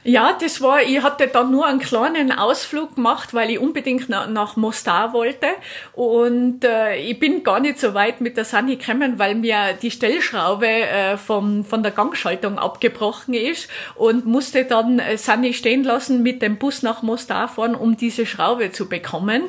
Ja, 0.04 0.38
das 0.40 0.62
war, 0.62 0.82
ich 0.82 1.02
hatte 1.02 1.28
dann 1.28 1.52
nur 1.52 1.66
einen 1.66 1.80
kleinen 1.80 2.32
Ausflug 2.32 2.96
gemacht, 2.96 3.34
weil 3.34 3.50
ich 3.50 3.60
unbedingt 3.60 4.08
nach, 4.08 4.30
nach 4.30 4.56
Mostar 4.56 5.12
wollte. 5.12 5.48
Und 5.94 6.64
äh, 6.64 6.96
ich 6.96 7.20
bin 7.20 7.44
gar 7.44 7.60
nicht 7.60 7.80
so 7.80 7.94
weit 7.94 8.22
mit 8.22 8.38
der 8.38 8.46
Sani 8.46 8.78
gekommen, 8.78 9.20
weil 9.20 9.36
mir 9.36 9.74
die 9.82 9.92
Stellschraube 9.92 10.68
äh, 10.68 11.18
vom, 11.18 11.66
von 11.66 11.84
der 11.84 11.92
Gangschaltung 11.92 12.58
abgebrochen 12.58 13.34
ist 13.34 13.70
und 13.96 14.26
musste 14.26 14.64
dann 14.64 15.00
äh, 15.00 15.18
Sani 15.18 15.54
stehen 15.54 15.84
lassen, 15.84 16.24
mit 16.24 16.42
dem 16.42 16.58
Bus 16.58 16.82
nach 16.82 17.02
Mostar 17.02 17.50
fahren, 17.50 17.76
um 17.76 17.98
diese 17.98 18.26
Schraube 18.26 18.72
zu 18.72 18.88
bekommen. 18.88 19.44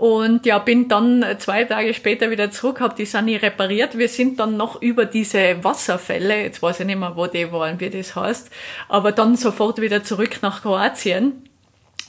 Und 0.00 0.46
ja, 0.46 0.58
bin 0.58 0.88
dann 0.88 1.22
zwei 1.36 1.64
Tage 1.64 1.92
später 1.92 2.30
wieder 2.30 2.50
zurück, 2.50 2.80
habe 2.80 2.94
die 2.94 3.04
Sani 3.04 3.36
repariert. 3.36 3.98
Wir 3.98 4.08
sind 4.08 4.40
dann 4.40 4.56
noch 4.56 4.80
über 4.80 5.04
diese 5.04 5.62
Wasserfälle, 5.62 6.42
jetzt 6.42 6.62
weiß 6.62 6.80
ich 6.80 6.86
nicht 6.86 6.98
mehr, 6.98 7.16
wo 7.16 7.26
die 7.26 7.52
waren, 7.52 7.78
wie 7.80 7.90
das 7.90 8.16
heißt, 8.16 8.50
aber 8.88 9.12
dann 9.12 9.36
sofort 9.36 9.78
wieder 9.78 10.02
zurück 10.02 10.38
nach 10.40 10.62
Kroatien 10.62 11.49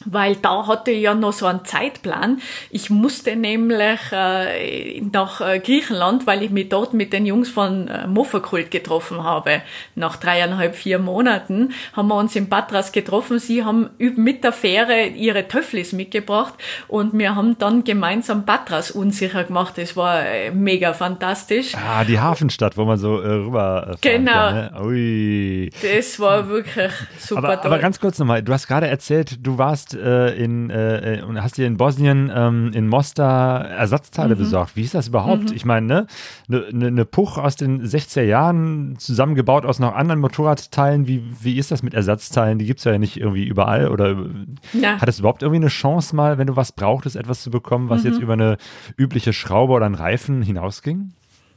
weil 0.05 0.35
da 0.35 0.67
hatte 0.67 0.91
ich 0.91 1.03
ja 1.03 1.13
noch 1.13 1.33
so 1.33 1.45
einen 1.45 1.65
Zeitplan. 1.65 2.41
Ich 2.69 2.89
musste 2.89 3.35
nämlich 3.35 3.99
äh, 4.11 5.01
nach 5.01 5.41
äh, 5.41 5.59
Griechenland, 5.59 6.27
weil 6.27 6.43
ich 6.43 6.51
mich 6.51 6.69
dort 6.69 6.93
mit 6.93 7.13
den 7.13 7.25
Jungs 7.25 7.49
von 7.49 7.87
äh, 7.87 8.07
Mofakult 8.07 8.71
getroffen 8.71 9.23
habe. 9.23 9.61
Nach 9.95 10.17
dreieinhalb, 10.17 10.75
vier 10.75 10.99
Monaten 10.99 11.73
haben 11.93 12.07
wir 12.07 12.15
uns 12.15 12.35
in 12.35 12.49
Patras 12.49 12.91
getroffen. 12.91 13.39
Sie 13.39 13.63
haben 13.63 13.89
mit 13.97 14.43
der 14.43 14.53
Fähre 14.53 15.07
ihre 15.07 15.47
Töfflis 15.47 15.93
mitgebracht 15.93 16.53
und 16.87 17.17
wir 17.17 17.35
haben 17.35 17.57
dann 17.57 17.83
gemeinsam 17.83 18.45
Patras 18.45 18.91
unsicher 18.91 19.43
gemacht. 19.43 19.77
Das 19.77 19.95
war 19.95 20.25
äh, 20.25 20.51
mega 20.51 20.93
fantastisch. 20.93 21.73
Ah, 21.75 22.03
die 22.03 22.19
Hafenstadt, 22.19 22.77
wo 22.77 22.85
man 22.85 22.97
so 22.97 23.19
äh, 23.19 23.27
rüber 23.27 23.97
Genau. 24.01 24.31
Kann, 24.31 24.55
ne? 24.55 24.81
Ui. 24.81 25.69
Das 25.81 26.19
war 26.19 26.47
wirklich 26.47 26.91
super 27.19 27.43
aber, 27.43 27.61
toll. 27.61 27.71
Aber 27.71 27.79
ganz 27.79 27.99
kurz 27.99 28.19
nochmal, 28.19 28.43
du 28.43 28.53
hast 28.53 28.67
gerade 28.67 28.87
erzählt, 28.87 29.45
du 29.45 29.57
warst 29.57 29.90
äh, 29.93 30.33
in 30.35 30.69
äh, 30.69 31.19
äh, 31.19 31.21
hast 31.37 31.57
dir 31.57 31.67
in 31.67 31.77
Bosnien 31.77 32.31
ähm, 32.33 32.71
in 32.73 32.87
Mostar 32.87 33.65
Ersatzteile 33.65 34.35
mhm. 34.35 34.39
besorgt. 34.39 34.75
Wie 34.75 34.81
ist 34.81 34.93
das 34.93 35.07
überhaupt? 35.07 35.49
Mhm. 35.49 35.55
Ich 35.55 35.65
meine, 35.65 35.87
ne, 35.87 36.07
eine 36.49 36.65
ne, 36.71 36.91
ne 36.91 37.05
Puch 37.05 37.37
aus 37.37 37.55
den 37.55 37.81
60er 37.81 38.23
Jahren 38.23 38.95
zusammengebaut 38.97 39.65
aus 39.65 39.79
noch 39.79 39.93
anderen 39.93 40.19
Motorradteilen. 40.19 41.07
Wie, 41.07 41.23
wie 41.41 41.57
ist 41.57 41.71
das 41.71 41.83
mit 41.83 41.93
Ersatzteilen? 41.93 42.59
Die 42.59 42.65
gibt 42.65 42.79
es 42.79 42.85
ja 42.85 42.97
nicht 42.97 43.19
irgendwie 43.19 43.45
überall. 43.45 43.89
Oder 43.89 44.15
ja. 44.73 44.99
hat 44.99 45.09
es 45.09 45.19
überhaupt 45.19 45.43
irgendwie 45.43 45.61
eine 45.61 45.69
Chance 45.69 46.15
mal, 46.15 46.37
wenn 46.37 46.47
du 46.47 46.55
was 46.55 46.71
brauchtest, 46.71 47.15
etwas 47.15 47.41
zu 47.41 47.51
bekommen, 47.51 47.89
was 47.89 48.03
mhm. 48.03 48.09
jetzt 48.09 48.19
über 48.19 48.33
eine 48.33 48.57
übliche 48.97 49.33
Schraube 49.33 49.73
oder 49.73 49.85
einen 49.85 49.95
Reifen 49.95 50.41
hinausging? 50.41 51.13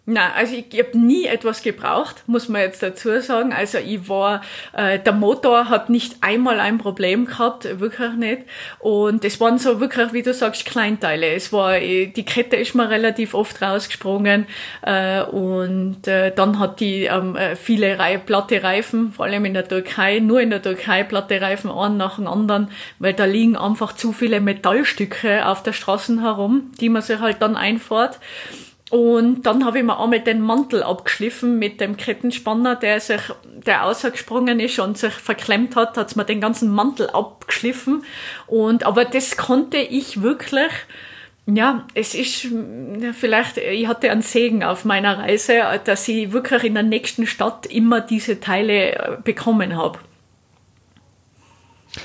Na, 0.07 0.35
also 0.35 0.55
ich, 0.55 0.67
ich 0.71 0.81
habe 0.81 0.99
nie 0.99 1.25
etwas 1.25 1.63
gebraucht, 1.63 2.25
muss 2.27 2.51
man 2.51 2.61
jetzt 2.61 2.83
dazu 2.83 3.19
sagen. 3.23 3.55
Also 3.55 3.79
ich 3.79 4.07
war, 4.07 4.43
äh, 4.75 4.99
der 4.99 5.15
Motor 5.15 5.71
hat 5.71 5.89
nicht 5.89 6.17
einmal 6.21 6.61
ein 6.61 6.77
Problem 6.77 7.25
gehabt, 7.25 7.81
wirklich 7.81 8.13
nicht. 8.13 8.43
Und 8.81 9.25
es 9.25 9.41
waren 9.41 9.57
so 9.57 9.81
wirklich, 9.81 10.13
wie 10.13 10.21
du 10.21 10.35
sagst, 10.35 10.67
Kleinteile. 10.67 11.29
Es 11.29 11.55
war, 11.55 11.79
äh, 11.79 12.09
die 12.09 12.25
Kette 12.27 12.57
ist 12.57 12.75
mir 12.75 12.91
relativ 12.91 13.33
oft 13.33 13.63
rausgesprungen 13.63 14.47
äh, 14.83 15.23
und 15.23 16.07
äh, 16.07 16.33
dann 16.35 16.59
hat 16.59 16.81
die 16.81 17.05
ähm, 17.05 17.35
äh, 17.37 17.57
viele 17.57 17.99
Re 17.99 18.19
platte 18.19 18.63
Reifen, 18.63 19.11
vor 19.11 19.25
allem 19.25 19.47
in 19.47 19.55
der 19.55 19.67
Türkei, 19.67 20.19
nur 20.19 20.43
in 20.43 20.51
der 20.51 20.61
Türkei 20.61 21.03
platte 21.03 21.41
Reifen 21.41 21.71
einen 21.71 21.97
nach 21.97 22.17
dem 22.17 22.27
anderen, 22.27 22.69
weil 22.99 23.15
da 23.15 23.25
liegen 23.25 23.57
einfach 23.57 23.95
zu 23.95 24.13
viele 24.13 24.43
Metallstücke 24.43 25.47
auf 25.47 25.63
der 25.63 25.73
Straße 25.73 26.21
herum, 26.21 26.73
die 26.79 26.91
man 26.91 27.01
sich 27.01 27.21
halt 27.21 27.41
dann 27.41 27.57
einfährt. 27.57 28.21
Und 28.95 29.43
dann 29.43 29.65
habe 29.65 29.79
ich 29.79 29.85
mir 29.85 29.99
einmal 29.99 30.21
den 30.21 30.41
Mantel 30.41 30.85
abgeschliffen 30.85 31.59
mit 31.59 31.81
dem 31.81 31.97
Kettenspanner, 31.97 32.77
der 32.77 33.01
sich, 33.01 33.23
der 33.67 33.87
ausgesprungen 33.87 34.61
ist 34.61 34.79
und 34.79 34.97
sich 34.97 35.13
verklemmt 35.13 35.75
hat, 35.75 35.97
hat's 35.97 36.15
mir 36.15 36.25
den 36.25 36.41
ganzen 36.41 36.71
Mantel 36.71 37.11
abgeschliffen. 37.11 38.05
Und, 38.47 38.87
aber 38.87 39.05
das 39.05 39.37
konnte 39.37 39.79
ich 39.79 40.23
wirklich, 40.23 40.71
ja, 41.47 41.89
es 41.95 42.15
ist 42.15 42.47
vielleicht, 43.19 43.59
ich 43.59 43.89
hatte 43.89 44.13
einen 44.13 44.23
Segen 44.23 44.63
auf 44.63 44.85
meiner 44.85 45.19
Reise, 45.19 45.63
dass 45.85 46.07
ich 46.07 46.31
wirklich 46.31 46.63
in 46.63 46.75
der 46.75 46.85
nächsten 46.85 47.27
Stadt 47.27 47.67
immer 47.67 48.01
diese 48.01 48.39
Teile 48.39 48.93
äh, 48.93 49.17
bekommen 49.25 49.77
habe. 49.77 49.99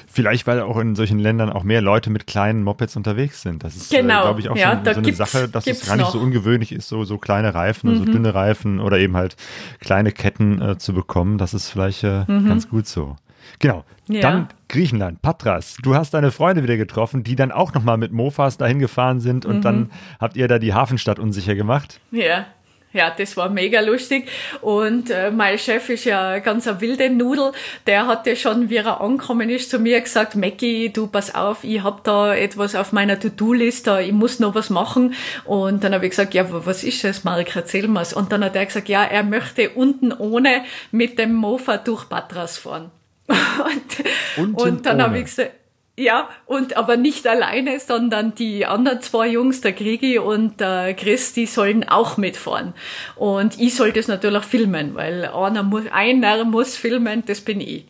Vielleicht, 0.07 0.47
weil 0.47 0.61
auch 0.61 0.77
in 0.77 0.95
solchen 0.95 1.19
Ländern 1.19 1.49
auch 1.49 1.63
mehr 1.63 1.81
Leute 1.81 2.09
mit 2.09 2.27
kleinen 2.27 2.63
Mopeds 2.63 2.95
unterwegs 2.95 3.41
sind. 3.41 3.63
Das 3.63 3.75
ist, 3.75 3.93
äh, 3.93 4.01
genau. 4.01 4.19
äh, 4.19 4.23
glaube 4.23 4.39
ich, 4.39 4.49
auch 4.49 4.55
ja, 4.55 4.81
so, 4.83 4.93
so 4.93 4.99
eine 4.99 5.13
Sache, 5.13 5.49
dass 5.49 5.67
es 5.67 5.85
gar 5.85 5.95
nicht 5.95 6.05
noch. 6.05 6.11
so 6.11 6.19
ungewöhnlich 6.19 6.71
ist, 6.71 6.87
so, 6.87 7.03
so 7.03 7.17
kleine 7.17 7.53
Reifen, 7.53 7.91
mhm. 7.91 7.97
so 7.97 8.05
dünne 8.05 8.33
Reifen 8.33 8.79
oder 8.79 8.97
eben 8.99 9.15
halt 9.15 9.35
kleine 9.79 10.11
Ketten 10.11 10.61
äh, 10.61 10.77
zu 10.77 10.93
bekommen. 10.93 11.37
Das 11.37 11.53
ist 11.53 11.69
vielleicht 11.69 12.03
äh, 12.03 12.25
mhm. 12.27 12.47
ganz 12.47 12.69
gut 12.69 12.87
so. 12.87 13.15
Genau. 13.59 13.83
Ja. 14.07 14.21
Dann 14.21 14.47
Griechenland, 14.67 15.21
Patras. 15.21 15.75
Du 15.81 15.95
hast 15.95 16.13
deine 16.13 16.31
Freunde 16.31 16.63
wieder 16.63 16.77
getroffen, 16.77 17.23
die 17.23 17.35
dann 17.35 17.51
auch 17.51 17.73
nochmal 17.73 17.97
mit 17.97 18.11
Mofas 18.11 18.57
dahin 18.57 18.79
gefahren 18.79 19.19
sind 19.19 19.45
und 19.45 19.57
mhm. 19.57 19.61
dann 19.61 19.91
habt 20.19 20.37
ihr 20.37 20.47
da 20.47 20.59
die 20.59 20.73
Hafenstadt 20.73 21.19
unsicher 21.19 21.55
gemacht. 21.55 21.99
Ja. 22.11 22.45
Ja, 22.91 23.13
das 23.15 23.37
war 23.37 23.49
mega 23.49 23.81
lustig. 23.81 24.27
Und 24.61 25.11
äh, 25.11 25.29
mein 25.29 25.59
Chef 25.59 25.89
ist 25.89 26.05
ja 26.05 26.39
ganz 26.39 26.67
ein 26.67 26.81
wilde 26.81 27.11
Nudel. 27.11 27.51
Der 27.85 28.07
hatte 28.07 28.35
schon, 28.35 28.69
wie 28.69 28.77
er 28.77 28.99
angekommen 28.99 29.49
ist, 29.51 29.69
zu 29.69 29.77
mir 29.77 30.01
gesagt, 30.01 30.35
Mackie, 30.35 30.89
du 30.89 31.05
pass 31.05 31.35
auf, 31.35 31.63
ich 31.63 31.83
hab 31.83 32.03
da 32.03 32.35
etwas 32.35 32.73
auf 32.73 32.91
meiner 32.91 33.19
To-Do-Liste, 33.19 34.01
ich 34.01 34.11
muss 34.11 34.39
noch 34.39 34.55
was 34.55 34.71
machen. 34.71 35.13
Und 35.45 35.83
dann 35.83 35.93
habe 35.93 36.05
ich 36.05 36.11
gesagt, 36.11 36.33
ja, 36.33 36.45
was 36.49 36.83
ist 36.83 37.03
das, 37.03 37.23
Marek, 37.23 37.55
erzähl 37.55 37.87
mal's. 37.87 38.11
Und 38.13 38.31
dann 38.31 38.43
hat 38.43 38.55
er 38.55 38.65
gesagt, 38.65 38.89
ja, 38.89 39.03
er 39.03 39.23
möchte 39.23 39.69
unten 39.69 40.11
ohne 40.11 40.63
mit 40.91 41.19
dem 41.19 41.35
Mofa 41.35 41.77
durch 41.77 42.09
Patras 42.09 42.57
fahren. 42.57 42.89
und, 44.37 44.55
und 44.55 44.85
dann 44.87 44.99
habe 45.03 45.19
ich 45.19 45.25
gesagt, 45.25 45.51
ja, 45.99 46.29
und 46.45 46.77
aber 46.77 46.97
nicht 46.97 47.27
alleine, 47.27 47.79
sondern 47.79 48.33
die 48.33 48.65
anderen 48.65 49.01
zwei 49.01 49.27
Jungs, 49.27 49.61
der 49.61 49.73
Grigi 49.73 50.17
und 50.17 50.59
der 50.59 50.93
Chris, 50.93 51.33
die 51.33 51.45
sollen 51.45 51.87
auch 51.87 52.17
mitfahren. 52.17 52.73
Und 53.15 53.59
ich 53.59 53.75
sollte 53.75 53.99
es 53.99 54.07
natürlich 54.07 54.43
filmen, 54.43 54.95
weil 54.95 55.25
einer 55.25 55.63
muss, 55.63 55.83
einer 55.91 56.45
muss 56.45 56.75
filmen, 56.75 57.23
das 57.25 57.41
bin 57.41 57.61
ich. 57.61 57.85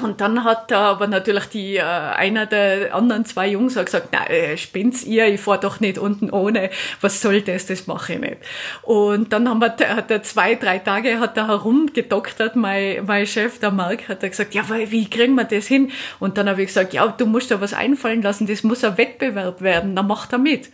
Und 0.00 0.22
dann 0.22 0.42
hat 0.44 0.72
aber 0.72 1.06
natürlich 1.06 1.44
die, 1.46 1.76
äh, 1.76 1.82
einer 1.82 2.46
der 2.46 2.94
anderen 2.94 3.26
zwei 3.26 3.48
Jungs 3.48 3.76
hat 3.76 3.86
gesagt, 3.86 4.08
na, 4.12 4.26
äh, 4.26 4.56
spinnt's 4.56 5.04
ihr, 5.04 5.26
ich 5.26 5.40
fahr 5.40 5.60
doch 5.60 5.80
nicht 5.80 5.98
unten 5.98 6.30
ohne, 6.30 6.70
was 7.02 7.20
soll 7.20 7.42
das, 7.42 7.66
das 7.66 7.86
mache 7.86 8.14
ich 8.14 8.18
nicht. 8.18 8.36
Und 8.82 9.34
dann 9.34 9.46
haben 9.48 9.60
wir, 9.60 9.76
hat 9.94 10.10
er 10.10 10.22
zwei, 10.22 10.54
drei 10.54 10.78
Tage 10.78 11.20
hat 11.20 11.36
er 11.36 11.48
herumgedoktert, 11.48 12.56
mein, 12.56 13.04
mein 13.04 13.26
Chef, 13.26 13.58
der 13.58 13.70
Mark, 13.70 14.08
hat 14.08 14.22
er 14.22 14.30
gesagt, 14.30 14.54
ja, 14.54 14.64
wie 14.68 15.10
kriegen 15.10 15.34
wir 15.34 15.44
das 15.44 15.66
hin? 15.66 15.92
Und 16.20 16.38
dann 16.38 16.48
habe 16.48 16.62
ich 16.62 16.68
gesagt, 16.68 16.94
ja, 16.94 17.06
du 17.06 17.26
musst 17.26 17.50
da 17.50 17.60
was 17.60 17.74
einfallen 17.74 18.22
lassen, 18.22 18.46
das 18.46 18.62
muss 18.62 18.84
ein 18.84 18.96
Wettbewerb 18.96 19.60
werden, 19.60 19.94
dann 19.94 20.06
macht 20.06 20.32
er 20.32 20.38
mit. 20.38 20.70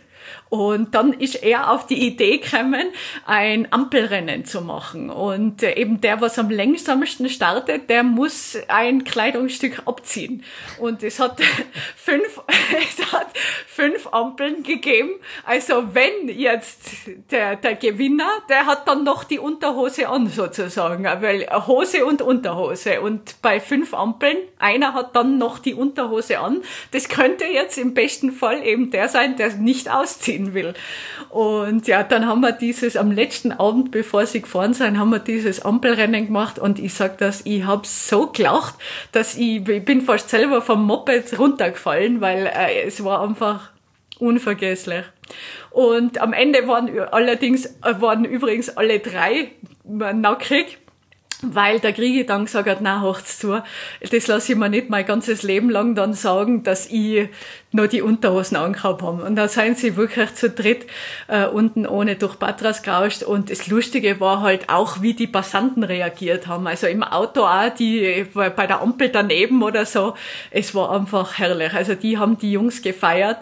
Und 0.49 0.95
dann 0.95 1.13
ist 1.13 1.35
er 1.35 1.71
auf 1.71 1.85
die 1.85 2.07
Idee 2.07 2.39
gekommen, 2.39 2.87
ein 3.25 3.71
Ampelrennen 3.71 4.45
zu 4.45 4.61
machen. 4.61 5.11
Und 5.11 5.61
äh, 5.61 5.75
eben 5.75 6.01
der, 6.01 6.21
was 6.21 6.39
am 6.39 6.49
längsamsten 6.49 7.29
startet, 7.29 7.89
der 7.89 8.03
muss 8.03 8.57
ein 8.67 9.03
Kleidungsstück 9.03 9.83
abziehen. 9.85 10.43
Und 10.79 11.03
es 11.03 11.19
hat 11.19 11.39
fünf, 11.95 12.41
es 12.97 13.11
hat 13.11 13.27
fünf 13.67 14.07
Ampeln 14.11 14.63
gegeben. 14.63 15.11
Also 15.45 15.93
wenn 15.93 16.29
jetzt 16.29 16.79
der, 17.29 17.55
der 17.55 17.75
Gewinner, 17.75 18.29
der 18.49 18.65
hat 18.65 18.87
dann 18.87 19.03
noch 19.03 19.23
die 19.23 19.39
Unterhose 19.39 20.09
an 20.09 20.27
sozusagen, 20.29 21.03
weil 21.03 21.47
Hose 21.67 22.05
und 22.05 22.23
Unterhose. 22.23 23.01
Und 23.01 23.39
bei 23.43 23.59
fünf 23.59 23.93
Ampeln, 23.93 24.37
einer 24.57 24.95
hat 24.95 25.15
dann 25.15 25.37
noch 25.37 25.59
die 25.59 25.75
Unterhose 25.75 26.39
an. 26.39 26.63
Das 26.91 27.07
könnte 27.07 27.45
jetzt 27.45 27.77
im 27.77 27.93
besten 27.93 28.31
Fall 28.31 28.65
eben 28.65 28.89
der 28.89 29.09
sein, 29.09 29.35
der 29.35 29.53
nicht 29.53 29.91
auszieht 29.91 30.18
sehen 30.23 30.53
will. 30.53 30.73
Und 31.29 31.87
ja, 31.87 32.03
dann 32.03 32.25
haben 32.25 32.41
wir 32.41 32.51
dieses, 32.51 32.97
am 32.97 33.11
letzten 33.11 33.51
Abend, 33.51 33.91
bevor 33.91 34.25
sie 34.25 34.41
gefahren 34.41 34.73
sind, 34.73 34.99
haben 34.99 35.11
wir 35.11 35.19
dieses 35.19 35.63
Ampelrennen 35.63 36.27
gemacht 36.27 36.59
und 36.59 36.79
ich 36.79 36.93
sag 36.93 37.17
das, 37.17 37.41
ich 37.45 37.63
habe 37.63 37.85
so 37.85 38.27
gelacht, 38.27 38.75
dass 39.11 39.35
ich, 39.35 39.67
ich 39.67 39.85
bin 39.85 40.01
fast 40.01 40.29
selber 40.29 40.61
vom 40.61 40.85
Moped 40.85 41.37
runtergefallen, 41.37 42.21
weil 42.21 42.47
äh, 42.47 42.83
es 42.85 43.03
war 43.03 43.21
einfach 43.21 43.71
unvergesslich. 44.19 45.05
Und 45.71 46.19
am 46.19 46.33
Ende 46.33 46.67
waren 46.67 46.99
allerdings, 46.99 47.65
äh, 47.65 47.99
waren 47.99 48.25
übrigens 48.25 48.69
alle 48.69 48.99
drei 48.99 49.51
nackig 49.83 50.79
weil 51.41 51.79
der 51.79 51.93
Kriege 51.93 52.25
dann 52.25 52.45
gesagt 52.45 52.67
hat, 52.67 52.81
na, 52.81 53.01
hocht's 53.01 53.39
zu. 53.39 53.63
Das 54.11 54.27
lasse 54.27 54.51
ich 54.51 54.57
mir 54.57 54.69
nicht 54.69 54.89
mein 54.89 55.05
ganzes 55.05 55.43
Leben 55.43 55.69
lang 55.69 55.95
dann 55.95 56.13
sagen, 56.13 56.63
dass 56.63 56.87
ich 56.87 57.29
nur 57.71 57.87
die 57.87 58.01
Unterhosen 58.01 58.57
angehabt 58.57 59.01
habe. 59.01 59.23
Und 59.23 59.35
da 59.35 59.47
seien 59.47 59.75
sie 59.75 59.95
wirklich 59.95 60.33
zu 60.35 60.49
dritt 60.49 60.87
äh, 61.27 61.45
unten 61.45 61.85
ohne 61.85 62.15
durch 62.15 62.39
Patras 62.39 62.81
gerauscht. 62.81 63.23
Und 63.23 63.51
das 63.51 63.67
Lustige 63.67 64.19
war 64.19 64.41
halt 64.41 64.69
auch, 64.69 65.01
wie 65.01 65.13
die 65.13 65.27
Passanten 65.27 65.83
reagiert 65.83 66.47
haben. 66.47 66.65
Also 66.67 66.87
im 66.87 67.03
Auto 67.03 67.41
auch, 67.41 67.69
die 67.69 68.25
bei 68.33 68.67
der 68.67 68.81
Ampel 68.81 69.09
daneben 69.09 69.61
oder 69.61 69.85
so. 69.85 70.15
Es 70.49 70.73
war 70.73 70.91
einfach 70.91 71.37
herrlich. 71.37 71.73
Also 71.73 71.93
die 71.93 72.17
haben 72.17 72.37
die 72.37 72.51
Jungs 72.51 72.81
gefeiert. 72.81 73.37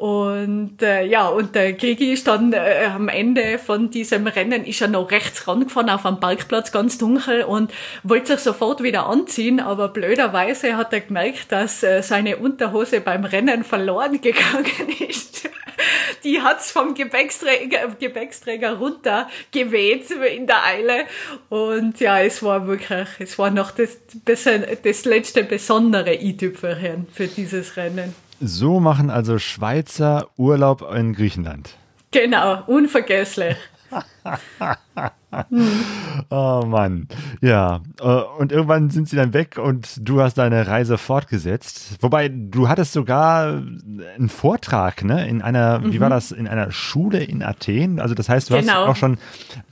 Und 0.00 0.80
äh, 0.80 1.04
ja, 1.04 1.28
und 1.28 1.54
der 1.54 1.74
Krigi 1.74 2.14
ist 2.14 2.26
dann 2.26 2.54
äh, 2.54 2.86
am 2.86 3.08
Ende 3.08 3.58
von 3.58 3.90
diesem 3.90 4.26
Rennen 4.26 4.64
ist 4.64 4.80
er 4.80 4.88
noch 4.88 5.10
rechts 5.10 5.46
rangefahren 5.46 5.90
auf 5.90 6.06
einem 6.06 6.18
Parkplatz, 6.18 6.72
ganz 6.72 6.96
dunkel 6.96 7.42
und 7.42 7.70
wollte 8.02 8.28
sich 8.32 8.40
sofort 8.40 8.82
wieder 8.82 9.04
anziehen, 9.06 9.60
aber 9.60 9.88
blöderweise 9.88 10.78
hat 10.78 10.94
er 10.94 11.00
gemerkt, 11.00 11.52
dass 11.52 11.82
äh, 11.82 12.02
seine 12.02 12.38
Unterhose 12.38 13.02
beim 13.02 13.26
Rennen 13.26 13.62
verloren 13.70 14.20
gegangen 14.20 14.66
ist. 15.08 15.48
Die 16.24 16.42
hat's 16.42 16.70
vom 16.70 16.94
Gepäcksträger, 16.94 17.96
Gepäcksträger 17.98 18.76
runter 18.76 19.28
geweht 19.52 20.10
in 20.10 20.46
der 20.46 20.64
Eile. 20.64 21.04
Und 21.48 21.98
ja, 22.00 22.20
es 22.20 22.42
war 22.42 22.66
wirklich, 22.66 23.08
es 23.18 23.38
war 23.38 23.50
noch 23.50 23.70
das, 23.70 23.96
das 24.24 25.04
letzte 25.04 25.44
besondere 25.44 26.14
i-Tüpfelchen 26.14 27.06
für 27.12 27.28
dieses 27.28 27.76
Rennen. 27.78 28.14
So 28.40 28.80
machen 28.80 29.08
also 29.08 29.38
Schweizer 29.38 30.28
Urlaub 30.36 30.82
in 30.94 31.14
Griechenland. 31.14 31.76
Genau, 32.10 32.64
unvergesslich. 32.66 33.56
oh 36.30 36.64
Mann. 36.66 37.08
Ja. 37.40 37.80
Äh, 38.00 38.22
und 38.38 38.52
irgendwann 38.52 38.90
sind 38.90 39.08
sie 39.08 39.16
dann 39.16 39.32
weg 39.32 39.58
und 39.58 39.96
du 40.00 40.20
hast 40.20 40.34
deine 40.34 40.66
Reise 40.66 40.98
fortgesetzt. 40.98 41.96
Wobei, 42.00 42.28
du 42.28 42.68
hattest 42.68 42.92
sogar 42.92 43.62
einen 44.16 44.28
Vortrag, 44.28 45.04
ne? 45.04 45.28
In 45.28 45.42
einer, 45.42 45.80
mhm. 45.80 45.92
wie 45.92 46.00
war 46.00 46.08
mhm. 46.08 46.14
das, 46.14 46.32
in 46.32 46.48
einer 46.48 46.70
Schule 46.70 47.22
in 47.22 47.42
Athen? 47.42 48.00
Also 48.00 48.14
das 48.14 48.28
heißt, 48.28 48.50
du 48.50 48.56
genau. 48.56 48.72
hast 48.72 48.88
auch 48.88 48.96
schon 48.96 49.18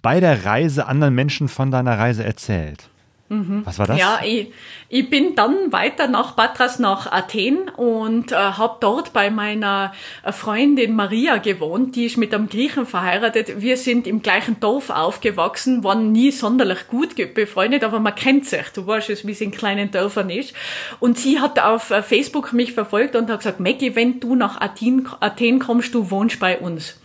bei 0.03 0.21
der 0.21 0.45
Reise 0.45 0.87
anderen 0.87 1.15
Menschen 1.15 1.49
von 1.49 1.71
deiner 1.71 1.99
Reise 1.99 2.25
erzählt. 2.25 2.89
Mhm. 3.29 3.63
Was 3.65 3.79
war 3.79 3.87
das? 3.87 3.99
Ja, 3.99 4.21
ich, 4.25 4.53
ich 4.89 5.11
bin 5.11 5.35
dann 5.35 5.71
weiter 5.71 6.09
nach 6.09 6.35
Patras, 6.35 6.79
nach 6.79 7.13
Athen 7.13 7.69
und 7.77 8.33
äh, 8.33 8.37
habe 8.37 8.79
dort 8.81 9.13
bei 9.13 9.31
meiner 9.31 9.93
Freundin 10.31 10.97
Maria 10.97 11.37
gewohnt. 11.37 11.95
Die 11.95 12.07
ist 12.07 12.17
mit 12.17 12.35
einem 12.35 12.49
Griechen 12.49 12.87
verheiratet. 12.87 13.61
Wir 13.61 13.77
sind 13.77 14.07
im 14.07 14.23
gleichen 14.23 14.61
Dorf 14.61 14.89
aufgewachsen, 14.89 15.85
waren 15.85 16.11
nie 16.11 16.31
sonderlich 16.31 16.89
gut 16.89 17.17
befreundet, 17.35 17.85
aber 17.85 18.01
man 18.01 18.15
kennt 18.15 18.47
sich. 18.47 18.69
Du 18.75 18.87
weißt 18.87 19.11
es, 19.11 19.27
wie 19.27 19.33
es 19.33 19.43
in 19.43 19.51
kleinen 19.51 19.91
Dörfern 19.91 20.31
ist. 20.31 20.55
Und 20.99 21.19
sie 21.19 21.39
hat 21.39 21.59
auf 21.59 21.91
äh, 21.91 22.03
Facebook 22.03 22.55
mich 22.55 22.73
verfolgt 22.73 23.15
und 23.15 23.29
hat 23.29 23.41
gesagt, 23.41 23.61
Maggie, 23.61 23.95
wenn 23.95 24.21
du 24.21 24.37
nach 24.37 24.59
Athen, 24.61 25.07
Athen 25.21 25.59
kommst, 25.59 25.95
du 25.95 26.11
wohnst 26.11 26.41
bei 26.41 26.59
uns. 26.59 26.99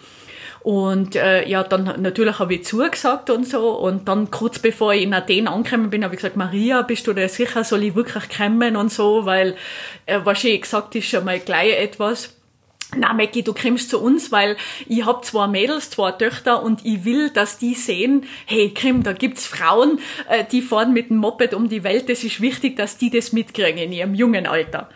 Und 0.63 1.17
äh, 1.17 1.45
ja, 1.47 1.61
dann 1.63 2.01
natürlich 2.01 2.39
habe 2.39 2.53
ich 2.53 2.63
zugesagt 2.63 3.29
und 3.29 3.45
so. 3.45 3.71
Und 3.71 4.07
dann 4.07 4.31
kurz 4.31 4.59
bevor 4.59 4.93
ich 4.93 5.03
in 5.03 5.13
Athen 5.13 5.47
angekommen 5.47 5.89
bin, 5.89 6.05
habe 6.05 6.15
ich 6.15 6.21
gesagt, 6.21 6.37
Maria, 6.37 6.81
bist 6.83 7.05
du 7.05 7.13
dir 7.13 7.27
sicher, 7.27 7.65
soll 7.65 7.83
ich 7.83 7.95
wirklich 7.95 8.29
kommen 8.29 8.77
und 8.77 8.91
so, 8.91 9.25
weil 9.25 9.55
äh, 10.05 10.19
wahrscheinlich 10.23 10.61
gesagt 10.61 10.95
ist 10.95 11.09
schon 11.09 11.25
mal 11.25 11.39
gleich 11.39 11.77
etwas 11.77 12.33
na 12.97 13.13
Mackie, 13.13 13.43
du 13.43 13.53
kommst 13.53 13.89
zu 13.89 14.01
uns, 14.01 14.31
weil 14.31 14.57
ich 14.87 15.05
hab 15.05 15.25
zwei 15.25 15.47
Mädels, 15.47 15.89
zwei 15.89 16.11
Töchter 16.11 16.63
und 16.63 16.85
ich 16.85 17.05
will, 17.05 17.29
dass 17.29 17.57
die 17.57 17.73
sehen, 17.73 18.25
hey 18.45 18.71
Krim, 18.73 19.03
da 19.03 19.13
gibt's 19.13 19.45
Frauen, 19.45 19.99
äh, 20.29 20.43
die 20.51 20.61
fahren 20.61 20.93
mit 20.93 21.09
dem 21.09 21.17
Moped 21.17 21.53
um 21.53 21.69
die 21.69 21.83
Welt. 21.83 22.09
Das 22.09 22.23
ist 22.23 22.41
wichtig, 22.41 22.75
dass 22.75 22.97
die 22.97 23.09
das 23.09 23.33
mitkriegen 23.33 23.77
in 23.77 23.91
ihrem 23.91 24.15
jungen 24.15 24.47
Alter. 24.47 24.89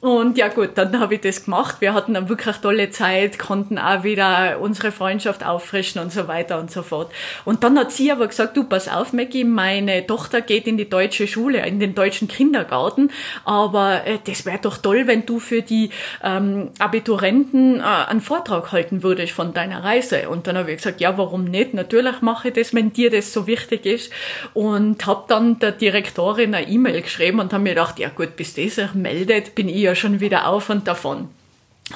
Und 0.00 0.36
ja 0.36 0.48
gut, 0.48 0.72
dann 0.74 1.00
habe 1.00 1.14
ich 1.14 1.22
das 1.22 1.44
gemacht. 1.44 1.76
Wir 1.80 1.94
hatten 1.94 2.14
eine 2.14 2.28
wirklich 2.28 2.56
tolle 2.56 2.90
Zeit, 2.90 3.38
konnten 3.38 3.78
auch 3.78 4.04
wieder 4.04 4.60
unsere 4.60 4.92
Freundschaft 4.92 5.44
auffrischen 5.44 6.00
und 6.00 6.12
so 6.12 6.28
weiter 6.28 6.60
und 6.60 6.70
so 6.70 6.82
fort. 6.82 7.10
Und 7.46 7.64
dann 7.64 7.78
hat 7.78 7.90
sie 7.90 8.12
aber 8.12 8.26
gesagt, 8.26 8.56
du 8.56 8.64
pass 8.64 8.88
auf, 8.88 9.14
Mackie, 9.14 9.44
meine 9.44 10.06
Tochter 10.06 10.42
geht 10.42 10.66
in 10.66 10.76
die 10.76 10.90
deutsche 10.90 11.26
Schule, 11.26 11.66
in 11.66 11.80
den 11.80 11.94
deutschen 11.94 12.28
Kindergarten, 12.28 13.10
aber 13.44 14.06
äh, 14.06 14.18
das 14.24 14.44
wäre 14.44 14.58
doch 14.60 14.76
toll, 14.76 15.06
wenn 15.06 15.24
du 15.24 15.38
für 15.38 15.62
die 15.62 15.90
ähm, 16.22 16.70
Abiturienten 16.78 17.43
Studenten 17.44 17.80
äh, 17.80 17.82
einen 17.82 18.20
Vortrag 18.20 18.72
halten 18.72 19.02
würdest 19.02 19.32
von 19.32 19.52
deiner 19.52 19.84
Reise. 19.84 20.28
Und 20.28 20.46
dann 20.46 20.56
habe 20.56 20.70
ich 20.70 20.78
gesagt, 20.78 21.00
ja, 21.00 21.16
warum 21.18 21.44
nicht? 21.44 21.74
Natürlich 21.74 22.20
mache 22.22 22.48
ich 22.48 22.54
das, 22.54 22.74
wenn 22.74 22.92
dir 22.92 23.10
das 23.10 23.32
so 23.32 23.46
wichtig 23.46 23.86
ist. 23.86 24.12
Und 24.52 25.04
habe 25.06 25.24
dann 25.28 25.58
der 25.58 25.72
Direktorin 25.72 26.54
eine 26.54 26.68
E-Mail 26.68 27.02
geschrieben 27.02 27.40
und 27.40 27.52
habe 27.52 27.62
mir 27.62 27.70
gedacht, 27.70 27.98
ja 27.98 28.08
gut, 28.08 28.36
bis 28.36 28.54
das 28.54 28.76
sich 28.76 28.94
meldet, 28.94 29.54
bin 29.54 29.68
ich 29.68 29.76
ja 29.76 29.94
schon 29.94 30.20
wieder 30.20 30.48
auf 30.48 30.70
und 30.70 30.88
davon. 30.88 31.28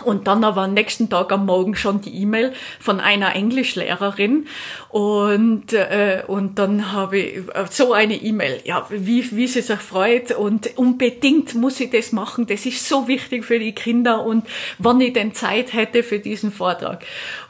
Und 0.05 0.27
dann 0.27 0.45
aber 0.45 0.63
am 0.63 0.75
nächsten 0.75 1.09
Tag 1.09 1.33
am 1.33 1.47
Morgen 1.47 1.75
schon 1.75 2.03
die 2.03 2.15
E-Mail 2.15 2.53
von 2.79 3.01
einer 3.01 3.35
Englischlehrerin. 3.35 4.47
Und 4.91 5.73
äh, 5.73 6.23
und 6.27 6.59
dann 6.59 6.93
habe 6.93 7.19
ich 7.19 7.37
äh, 7.39 7.65
so 7.71 7.95
eine 7.95 8.15
E-Mail, 8.15 8.61
ja, 8.65 8.87
wie 8.91 9.25
wie 9.31 9.47
sie 9.47 9.63
sich 9.63 9.79
freut. 9.79 10.33
Und 10.33 10.77
unbedingt 10.77 11.55
muss 11.55 11.81
ich 11.81 11.89
das 11.89 12.13
machen, 12.13 12.47
das 12.47 12.67
ist 12.67 12.87
so 12.87 13.09
wichtig 13.09 13.47
für 13.47 13.59
die 13.59 13.75
Kinder. 13.75 14.27
Und 14.27 14.47
wann 14.79 15.01
ich 15.01 15.15
denn 15.15 15.33
Zeit 15.33 15.73
hätte 15.73 16.03
für 16.03 16.19
diesen 16.19 16.53
Vortrag. 16.53 17.03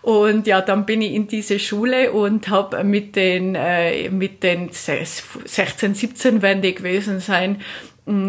Und 0.03 0.47
ja, 0.47 0.61
dann 0.61 0.87
bin 0.87 1.03
ich 1.03 1.15
in 1.15 1.27
diese 1.27 1.59
Schule 1.59 2.13
und 2.13 2.49
habe 2.49 2.85
mit 2.85 3.17
den 3.17 3.57
äh, 3.57 4.11
mit 4.11 4.45
den 4.45 4.71
16, 4.71 5.95
17 5.95 6.41
werden 6.41 6.63
die 6.63 6.75
gewesen 6.75 7.19
sein 7.19 7.61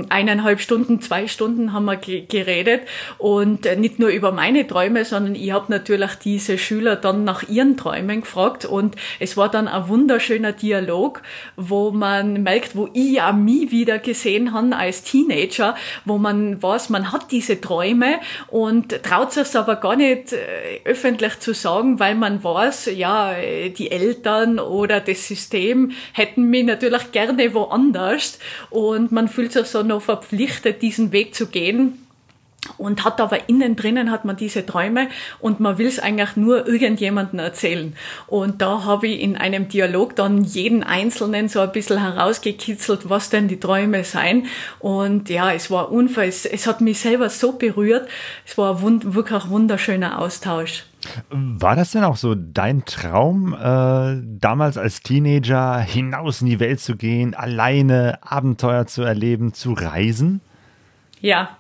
eineinhalb 0.10 0.60
Stunden, 0.60 1.02
zwei 1.02 1.28
Stunden 1.28 1.74
haben 1.74 1.86
wir 1.86 1.96
geredet. 1.96 2.82
Und 3.18 3.66
äh, 3.66 3.76
nicht 3.76 4.00
nur 4.00 4.10
über 4.10 4.32
meine 4.32 4.68
Träume, 4.68 5.06
sondern 5.06 5.36
ich 5.36 5.52
habe 5.52 5.72
natürlich 5.72 6.16
diese 6.16 6.58
Schüler 6.58 6.96
dann 6.96 7.24
nach 7.24 7.44
ihren 7.48 7.78
Träumen 7.78 8.22
gefragt. 8.22 8.66
Und 8.66 8.96
es 9.20 9.38
war 9.38 9.50
dann 9.50 9.68
ein 9.68 9.88
wunderschöner 9.88 10.52
Dialog, 10.52 11.22
wo 11.56 11.92
man 11.92 12.44
merkt, 12.44 12.76
wo 12.76 12.90
ich 12.94 13.14
ja 13.14 13.32
mich 13.32 13.72
wieder 13.72 14.00
gesehen 14.00 14.54
habe 14.54 14.76
als 14.76 15.04
Teenager, 15.04 15.76
wo 16.06 16.18
man 16.18 16.62
weiß, 16.62 16.90
man 16.90 17.12
hat 17.12 17.32
diese 17.32 17.62
Träume 17.62 18.20
und 18.48 19.04
traut 19.04 19.32
sich 19.32 19.56
aber 19.56 19.78
gar 19.78 19.96
nicht 19.96 20.34
äh, 20.34 20.82
öffentlich 20.86 21.40
zu 21.40 21.54
sagen, 21.54 22.00
weil 22.00 22.16
man 22.16 22.44
weiß, 22.44 22.90
ja, 22.96 23.34
die 23.78 23.92
Eltern 23.92 24.60
oder 24.60 25.00
das 25.00 25.28
System 25.28 25.92
hätten 26.14 26.50
mich 26.50 26.66
natürlich 26.66 27.12
gerne 27.12 27.54
woanders. 27.54 28.40
Und 28.70 29.12
man 29.12 29.28
fühlt 29.28 29.54
sich 29.54 29.68
so 29.72 29.84
noch 29.84 30.02
verpflichtet, 30.02 30.82
diesen 30.82 31.12
Weg 31.12 31.36
zu 31.36 31.48
gehen 31.48 32.06
und 32.78 33.06
hat 33.06 33.22
aber 33.22 33.48
innen 33.48 33.76
drinnen 33.76 34.12
hat 34.12 34.26
man 34.26 34.36
diese 34.36 34.66
Träume 34.66 35.10
und 35.40 35.60
man 35.60 35.78
will 35.78 35.88
es 35.88 36.00
eigentlich 36.00 36.36
nur 36.36 36.68
irgendjemandem 36.68 37.40
erzählen. 37.40 37.96
Und 38.28 38.62
da 38.62 38.84
habe 38.84 39.08
ich 39.08 39.22
in 39.22 39.38
einem 39.38 39.70
Dialog 39.70 40.16
dann 40.16 40.44
jeden 40.44 40.84
Einzelnen 40.84 41.48
so 41.48 41.62
ein 41.62 41.72
bisschen 41.72 42.00
herausgekitzelt, 42.00 43.10
was 43.10 43.30
denn 43.30 43.48
die 43.48 43.60
Träume 43.60 44.04
seien. 44.04 44.48
Und 44.80 45.30
ja, 45.30 45.54
es 45.54 45.72
war 45.72 45.92
unfair, 45.92 46.28
es, 46.28 46.46
es 46.46 46.68
hat 46.68 46.82
mich 46.82 47.00
selber 47.00 47.30
so 47.30 47.54
berührt. 47.54 48.10
Es 48.46 48.58
war 48.58 48.84
ein 48.84 49.14
wirklich 49.14 49.50
wunderschöner 49.50 50.20
Austausch. 50.20 50.84
War 51.30 51.76
das 51.76 51.92
denn 51.92 52.04
auch 52.04 52.18
so 52.18 52.36
dein 52.36 52.86
Traum, 52.86 53.54
äh, 53.54 54.22
damals 54.40 54.78
als 54.78 55.02
Teenager 55.02 55.80
hinaus 55.80 56.42
in 56.42 56.48
die 56.48 56.60
Welt 56.60 56.80
zu 56.80 56.96
gehen, 56.96 57.34
alleine 57.34 58.20
Abenteuer 58.22 58.88
zu 58.88 59.04
erleben, 59.04 59.54
zu 59.54 59.74
reisen? 59.74 60.42
Ja, 61.22 61.58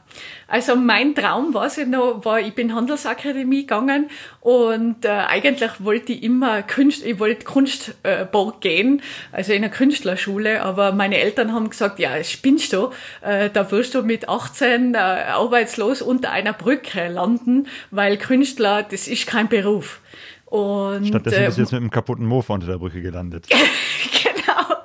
also 0.47 0.76
mein 0.76 1.14
Traum 1.14 1.53
war 1.53 1.70
ja 1.78 1.86
noch, 1.86 2.26
war, 2.26 2.39
ich 2.39 2.53
bin 2.53 2.74
Handelsakademie 2.74 3.62
gegangen 3.62 4.10
und 4.41 5.05
äh, 5.05 5.10
eigentlich 5.10 5.72
wollte 5.80 6.14
ich 6.14 6.24
immer 6.24 6.64
Kunst, 6.64 7.05
ich 7.05 7.20
wollte 7.20 7.45
Kunstbau 7.45 8.49
äh, 8.49 8.53
gehen, 8.60 9.01
also 9.32 9.53
in 9.53 9.64
einer 9.64 9.72
Künstlerschule, 9.72 10.64
aber 10.64 10.91
meine 10.91 11.18
Eltern 11.18 11.53
haben 11.53 11.70
gesagt, 11.70 11.99
ja, 11.99 12.24
spinnst 12.24 12.74
du, 12.74 12.89
äh, 13.22 13.49
da 13.51 13.70
wirst 13.72 13.93
du 13.93 14.01
mit 14.01 14.28
18 14.28 14.95
äh, 14.95 14.97
arbeitslos 14.97 16.01
unter 16.01 16.32
einer 16.32 16.53
Brücke 16.53 17.07
landen, 17.10 17.68
weil 17.91 18.18
Künstler, 18.18 18.84
das 18.84 19.07
ist 19.07 19.28
kein 19.28 19.49
Beruf. 19.49 20.01
Und, 20.45 21.07
Stattdessen 21.07 21.45
bist 21.45 21.57
du 21.57 21.62
jetzt 21.62 21.72
mit 21.72 21.82
einem 21.82 21.91
kaputten 21.91 22.26
Mofa 22.26 22.55
unter 22.55 22.66
der 22.66 22.80
Brücke 22.80 23.03
gelandet. 23.03 23.47
genau, 24.24 24.76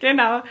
genau. 0.00 0.42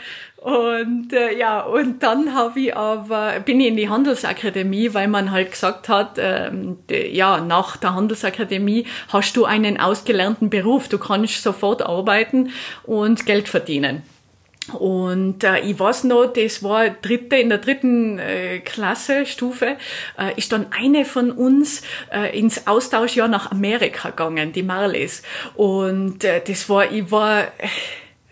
Und 0.42 1.12
äh, 1.12 1.38
ja, 1.38 1.60
und 1.60 2.02
dann 2.02 2.34
habe 2.34 2.58
ich 2.58 2.76
aber 2.76 3.38
bin 3.40 3.60
ich 3.60 3.68
in 3.68 3.76
die 3.76 3.88
Handelsakademie, 3.88 4.92
weil 4.92 5.06
man 5.06 5.30
halt 5.30 5.52
gesagt 5.52 5.88
hat, 5.88 6.16
ähm, 6.18 6.78
de, 6.90 7.14
ja, 7.14 7.40
nach 7.40 7.76
der 7.76 7.94
Handelsakademie 7.94 8.86
hast 9.08 9.36
du 9.36 9.44
einen 9.44 9.78
ausgelernten 9.78 10.50
Beruf, 10.50 10.88
du 10.88 10.98
kannst 10.98 11.44
sofort 11.44 11.82
arbeiten 11.82 12.50
und 12.82 13.24
Geld 13.24 13.48
verdienen. 13.48 14.02
Und 14.72 15.44
äh, 15.44 15.60
ich 15.60 15.78
weiß 15.78 16.04
noch, 16.04 16.26
das 16.26 16.62
war 16.64 16.90
dritte, 16.90 17.36
in 17.36 17.48
der 17.48 17.58
dritten 17.58 18.18
äh, 18.18 18.58
Klasse, 18.60 19.26
Stufe, 19.26 19.76
äh, 20.18 20.36
ist 20.36 20.52
dann 20.52 20.66
eine 20.72 21.04
von 21.04 21.30
uns 21.30 21.82
äh, 22.12 22.36
ins 22.36 22.66
Austauschjahr 22.66 23.28
nach 23.28 23.52
Amerika 23.52 24.10
gegangen, 24.10 24.52
die 24.52 24.62
Marlies. 24.64 25.22
Und 25.54 26.24
äh, 26.24 26.40
das 26.44 26.68
war, 26.68 26.90
ich 26.90 27.10
war, 27.12 27.44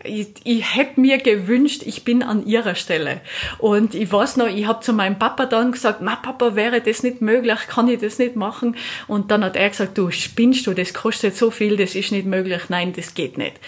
ich, 0.03 0.29
ich 0.43 0.75
hätte 0.75 0.99
mir 0.99 1.17
gewünscht, 1.17 1.83
ich 1.85 2.03
bin 2.03 2.23
an 2.23 2.45
ihrer 2.45 2.75
Stelle. 2.75 3.21
Und 3.57 3.95
ich 3.95 4.11
weiß 4.11 4.37
noch, 4.37 4.47
ich 4.47 4.65
habe 4.67 4.81
zu 4.81 4.93
meinem 4.93 5.19
Papa 5.19 5.45
dann 5.45 5.71
gesagt, 5.71 5.99
na 6.01 6.15
Papa, 6.15 6.55
wäre 6.55 6.81
das 6.81 7.03
nicht 7.03 7.21
möglich, 7.21 7.59
kann 7.67 7.87
ich 7.87 7.99
das 7.99 8.19
nicht 8.19 8.35
machen? 8.35 8.75
Und 9.07 9.31
dann 9.31 9.43
hat 9.43 9.55
er 9.55 9.69
gesagt, 9.69 9.97
du 9.97 10.11
spinnst 10.11 10.67
du, 10.67 10.73
das 10.73 10.93
kostet 10.93 11.35
so 11.35 11.51
viel, 11.51 11.77
das 11.77 11.95
ist 11.95 12.11
nicht 12.11 12.25
möglich, 12.25 12.63
nein, 12.69 12.93
das 12.93 13.13
geht 13.13 13.37
nicht. 13.37 13.59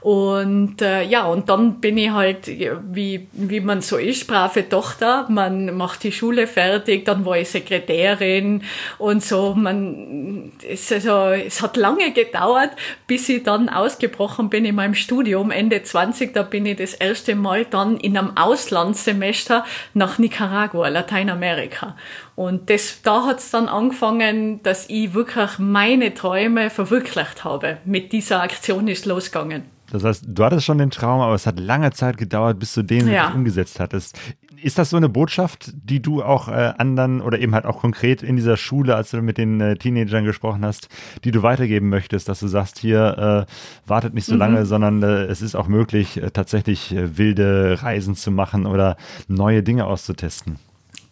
Und 0.00 0.80
äh, 0.80 1.02
ja, 1.02 1.26
und 1.26 1.48
dann 1.48 1.80
bin 1.80 1.98
ich 1.98 2.10
halt, 2.10 2.46
wie, 2.46 3.26
wie 3.32 3.60
man 3.60 3.80
so 3.82 3.96
ist, 3.96 4.26
brave 4.26 4.68
Tochter, 4.68 5.26
man 5.28 5.76
macht 5.76 6.04
die 6.04 6.12
Schule 6.12 6.46
fertig, 6.46 7.04
dann 7.04 7.24
war 7.24 7.38
ich 7.38 7.50
Sekretärin 7.50 8.62
und 8.98 9.22
so. 9.22 9.54
Man, 9.54 10.52
es, 10.66 10.90
also, 10.92 11.28
es 11.28 11.60
hat 11.60 11.76
lange 11.76 12.12
gedauert, 12.12 12.70
bis 13.06 13.28
ich 13.28 13.42
dann 13.42 13.68
ausgebrochen 13.68 14.48
bin 14.48 14.64
in 14.64 14.74
meinem 14.74 14.94
Studium, 14.94 15.50
Ende 15.50 15.79
20, 15.82 16.32
da 16.34 16.42
bin 16.42 16.66
ich 16.66 16.76
das 16.76 16.94
erste 16.94 17.34
Mal 17.34 17.64
dann 17.64 17.96
in 17.96 18.16
einem 18.16 18.36
Auslandssemester 18.36 19.64
nach 19.94 20.18
Nicaragua, 20.18 20.88
Lateinamerika. 20.88 21.96
Und 22.36 22.70
das, 22.70 23.02
da 23.02 23.26
hat 23.26 23.38
es 23.38 23.50
dann 23.50 23.68
angefangen, 23.68 24.62
dass 24.62 24.88
ich 24.88 25.14
wirklich 25.14 25.58
meine 25.58 26.14
Träume 26.14 26.70
verwirklicht 26.70 27.44
habe. 27.44 27.78
Mit 27.84 28.12
dieser 28.12 28.42
Aktion 28.42 28.88
ist 28.88 29.06
losgegangen. 29.06 29.64
Das 29.90 30.04
heißt, 30.04 30.24
du 30.26 30.44
hattest 30.44 30.64
schon 30.64 30.78
den 30.78 30.90
Traum, 30.90 31.20
aber 31.20 31.34
es 31.34 31.46
hat 31.46 31.58
lange 31.58 31.90
Zeit 31.90 32.16
gedauert, 32.16 32.58
bis 32.58 32.74
du 32.74 32.82
den 32.82 33.08
ja. 33.08 33.30
umgesetzt 33.30 33.80
hattest. 33.80 34.18
Ist 34.62 34.78
das 34.78 34.90
so 34.90 34.96
eine 34.96 35.08
Botschaft, 35.08 35.72
die 35.74 36.02
du 36.02 36.22
auch 36.22 36.48
äh, 36.48 36.72
anderen 36.76 37.22
oder 37.22 37.38
eben 37.38 37.54
halt 37.54 37.64
auch 37.64 37.80
konkret 37.80 38.22
in 38.22 38.36
dieser 38.36 38.56
Schule, 38.56 38.94
als 38.94 39.10
du 39.10 39.22
mit 39.22 39.38
den 39.38 39.60
äh, 39.60 39.76
Teenagern 39.76 40.24
gesprochen 40.24 40.64
hast, 40.64 40.88
die 41.24 41.30
du 41.30 41.42
weitergeben 41.42 41.88
möchtest, 41.88 42.28
dass 42.28 42.40
du 42.40 42.46
sagst, 42.46 42.78
hier 42.78 43.46
äh, 43.48 43.88
wartet 43.88 44.14
nicht 44.14 44.26
so 44.26 44.34
mhm. 44.34 44.38
lange, 44.38 44.66
sondern 44.66 45.02
äh, 45.02 45.24
es 45.24 45.40
ist 45.40 45.54
auch 45.54 45.66
möglich, 45.66 46.22
äh, 46.22 46.30
tatsächlich 46.30 46.94
äh, 46.94 47.16
wilde 47.16 47.82
Reisen 47.82 48.14
zu 48.14 48.30
machen 48.30 48.66
oder 48.66 48.96
neue 49.28 49.62
Dinge 49.62 49.86
auszutesten? 49.86 50.56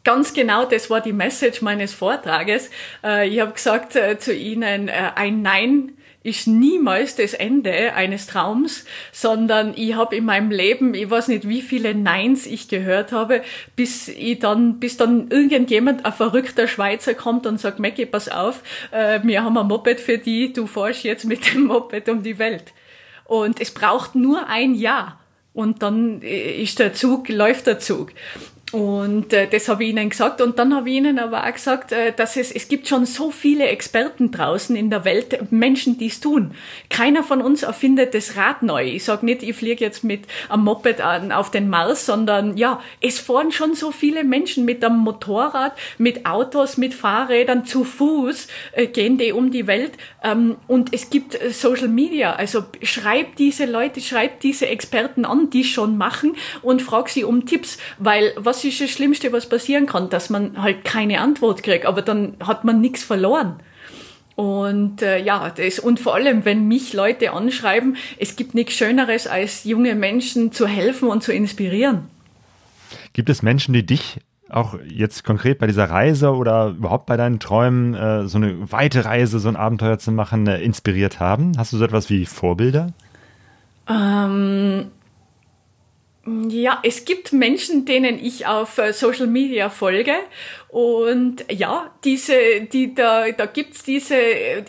Ganz 0.04 0.34
genau, 0.34 0.64
das 0.64 0.90
war 0.90 1.00
die 1.00 1.12
Message 1.12 1.60
meines 1.60 1.92
Vortrages. 1.92 2.70
Ich 3.02 3.40
habe 3.40 3.52
gesagt 3.52 3.98
zu 4.20 4.34
Ihnen, 4.34 4.88
ein 4.88 5.42
Nein 5.42 5.97
ist 6.22 6.46
niemals 6.46 7.16
das 7.16 7.32
Ende 7.32 7.94
eines 7.94 8.26
Traums, 8.26 8.84
sondern 9.12 9.72
ich 9.76 9.94
habe 9.94 10.16
in 10.16 10.24
meinem 10.24 10.50
Leben, 10.50 10.94
ich 10.94 11.08
weiß 11.08 11.28
nicht, 11.28 11.48
wie 11.48 11.62
viele 11.62 11.94
Neins 11.94 12.46
ich 12.46 12.68
gehört 12.68 13.12
habe, 13.12 13.42
bis 13.76 14.08
ich 14.08 14.38
dann, 14.40 14.80
bis 14.80 14.96
dann 14.96 15.30
irgendjemand, 15.30 16.04
ein 16.04 16.12
verrückter 16.12 16.66
Schweizer 16.66 17.14
kommt 17.14 17.46
und 17.46 17.60
sagt, 17.60 17.78
Mackie, 17.78 18.06
pass 18.06 18.28
auf, 18.28 18.62
äh, 18.90 19.20
wir 19.22 19.44
haben 19.44 19.56
ein 19.56 19.68
Moped 19.68 20.00
für 20.00 20.18
die, 20.18 20.52
du 20.52 20.66
fährst 20.66 21.04
jetzt 21.04 21.24
mit 21.24 21.54
dem 21.54 21.66
Moped 21.66 22.08
um 22.08 22.22
die 22.22 22.38
Welt. 22.38 22.72
Und 23.24 23.60
es 23.60 23.72
braucht 23.72 24.14
nur 24.14 24.48
ein 24.48 24.74
Ja. 24.74 25.18
Und 25.54 25.82
dann 25.82 26.22
äh, 26.22 26.62
ist 26.62 26.78
der 26.78 26.94
Zug, 26.94 27.28
läuft 27.28 27.66
der 27.66 27.78
Zug. 27.78 28.12
Und 28.70 29.32
äh, 29.32 29.48
das 29.48 29.68
habe 29.68 29.84
ich 29.84 29.90
ihnen 29.90 30.10
gesagt. 30.10 30.42
Und 30.42 30.58
dann 30.58 30.74
habe 30.74 30.90
ich 30.90 30.96
ihnen 30.96 31.18
aber 31.18 31.44
auch 31.46 31.52
gesagt, 31.52 31.92
äh, 31.92 32.12
dass 32.12 32.36
es, 32.36 32.52
es 32.52 32.68
gibt 32.68 32.86
schon 32.86 33.06
so 33.06 33.30
viele 33.30 33.66
Experten 33.66 34.30
draußen 34.30 34.76
in 34.76 34.90
der 34.90 35.06
Welt, 35.06 35.50
Menschen, 35.50 35.96
die 35.96 36.08
es 36.08 36.20
tun. 36.20 36.52
Keiner 36.90 37.22
von 37.22 37.40
uns 37.40 37.62
erfindet 37.62 38.12
das 38.12 38.36
Rad 38.36 38.62
neu. 38.62 38.84
Ich 38.84 39.04
sage 39.04 39.24
nicht, 39.24 39.42
ich 39.42 39.56
fliege 39.56 39.82
jetzt 39.82 40.04
mit 40.04 40.26
einem 40.50 40.64
Moped 40.64 41.00
an, 41.00 41.32
auf 41.32 41.50
den 41.50 41.70
Mars, 41.70 42.04
sondern 42.04 42.58
ja, 42.58 42.80
es 43.00 43.18
fahren 43.18 43.52
schon 43.52 43.74
so 43.74 43.90
viele 43.90 44.22
Menschen 44.22 44.66
mit 44.66 44.84
einem 44.84 44.98
Motorrad, 44.98 45.72
mit 45.96 46.26
Autos, 46.26 46.76
mit 46.76 46.92
Fahrrädern, 46.92 47.64
zu 47.64 47.84
Fuß, 47.84 48.48
äh, 48.72 48.86
gehen 48.86 49.16
die 49.16 49.32
um 49.32 49.50
die 49.50 49.66
Welt. 49.66 49.92
Ähm, 50.22 50.56
und 50.66 50.92
es 50.92 51.10
gibt 51.10 51.40
äh, 51.40 51.50
Social 51.50 51.88
Media. 51.88 52.32
Also 52.34 52.64
schreib 52.82 53.36
diese 53.36 53.66
Leute, 53.66 54.00
schreib 54.00 54.40
diese 54.40 54.66
Experten 54.66 55.24
an, 55.24 55.50
die 55.50 55.64
schon 55.64 55.96
machen 55.96 56.34
und 56.62 56.82
frag 56.82 57.08
sie 57.08 57.24
um 57.24 57.46
Tipps, 57.46 57.78
weil 57.98 58.32
was 58.36 58.64
ist 58.64 58.80
das 58.80 58.90
Schlimmste, 58.90 59.32
was 59.32 59.48
passieren 59.48 59.86
kann? 59.86 60.10
Dass 60.10 60.28
man 60.28 60.60
halt 60.60 60.84
keine 60.84 61.20
Antwort 61.20 61.62
kriegt, 61.62 61.86
aber 61.86 62.02
dann 62.02 62.36
hat 62.44 62.64
man 62.64 62.80
nichts 62.80 63.04
verloren. 63.04 63.60
Und 64.34 65.02
äh, 65.02 65.20
ja, 65.20 65.50
das 65.50 65.80
und 65.80 65.98
vor 65.98 66.14
allem, 66.14 66.44
wenn 66.44 66.68
mich 66.68 66.92
Leute 66.92 67.32
anschreiben, 67.32 67.96
es 68.18 68.36
gibt 68.36 68.54
nichts 68.54 68.74
Schöneres, 68.74 69.26
als 69.26 69.64
junge 69.64 69.96
Menschen 69.96 70.52
zu 70.52 70.66
helfen 70.66 71.08
und 71.08 71.24
zu 71.24 71.32
inspirieren. 71.32 72.04
Gibt 73.12 73.30
es 73.30 73.42
Menschen, 73.42 73.74
die 73.74 73.84
dich 73.84 74.18
auch 74.50 74.78
jetzt 74.86 75.24
konkret 75.24 75.58
bei 75.58 75.66
dieser 75.66 75.90
Reise 75.90 76.34
oder 76.34 76.68
überhaupt 76.68 77.06
bei 77.06 77.16
deinen 77.16 77.38
Träumen, 77.38 77.94
äh, 77.94 78.26
so 78.26 78.38
eine 78.38 78.70
weite 78.72 79.04
Reise, 79.04 79.38
so 79.38 79.48
ein 79.48 79.56
Abenteuer 79.56 79.98
zu 79.98 80.12
machen, 80.12 80.46
äh, 80.46 80.60
inspiriert 80.60 81.20
haben? 81.20 81.52
Hast 81.58 81.72
du 81.72 81.76
so 81.76 81.84
etwas 81.84 82.10
wie 82.10 82.26
Vorbilder? 82.26 82.92
Ähm, 83.88 84.86
ja, 86.48 86.80
es 86.82 87.04
gibt 87.04 87.32
Menschen, 87.32 87.84
denen 87.84 88.18
ich 88.22 88.46
auf 88.46 88.78
äh, 88.78 88.92
Social 88.92 89.26
Media 89.26 89.70
folge 89.70 90.14
und 90.68 91.46
ja, 91.50 91.90
diese, 92.04 92.60
die, 92.70 92.94
da, 92.94 93.30
da 93.30 93.46
gibt's 93.46 93.84
diese, 93.84 94.16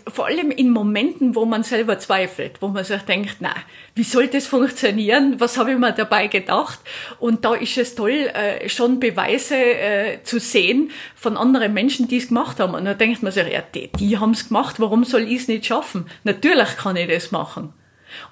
vor 0.08 0.28
allem 0.28 0.50
in 0.50 0.70
Momenten, 0.70 1.36
wo 1.36 1.46
man 1.46 1.64
selber 1.64 2.00
zweifelt, 2.00 2.62
wo 2.62 2.70
man 2.70 2.86
sich 2.86 3.02
denkt, 3.02 3.38
na, 3.42 3.54
wie 3.96 4.04
soll 4.04 4.28
das 4.28 4.48
funktionieren? 4.48 5.36
Was 5.40 5.58
habe 5.58 5.74
ich 5.74 5.78
mir 5.78 5.92
dabei 5.92 6.28
gedacht? 6.28 6.80
Und 7.20 7.44
da 7.44 7.54
ist 7.56 7.78
es 7.78 7.96
toll, 7.96 8.12
äh, 8.12 8.70
schon 8.70 9.02
Beweise 9.02 9.56
äh, 9.56 10.24
zu 10.24 10.40
sehen 10.40 10.92
von 11.16 11.36
anderen 11.36 11.74
Menschen, 11.74 12.08
die 12.08 12.18
es 12.18 12.30
gemacht 12.30 12.62
haben. 12.62 12.76
Und 12.76 12.86
da 12.86 12.94
denkt 12.94 13.22
man 13.22 13.34
sich, 13.34 13.52
ja, 13.52 13.62
die, 13.62 13.90
die 14.00 14.18
haben 14.18 14.32
es 14.32 14.48
gemacht, 14.48 14.80
warum 14.80 15.04
soll 15.04 15.24
ich 15.24 15.42
es 15.42 15.48
nicht 15.50 15.66
schaffen? 15.66 16.06
Natürlich 16.24 16.78
kann 16.78 16.96
ich 16.96 17.10
das 17.10 17.32
machen. 17.32 17.74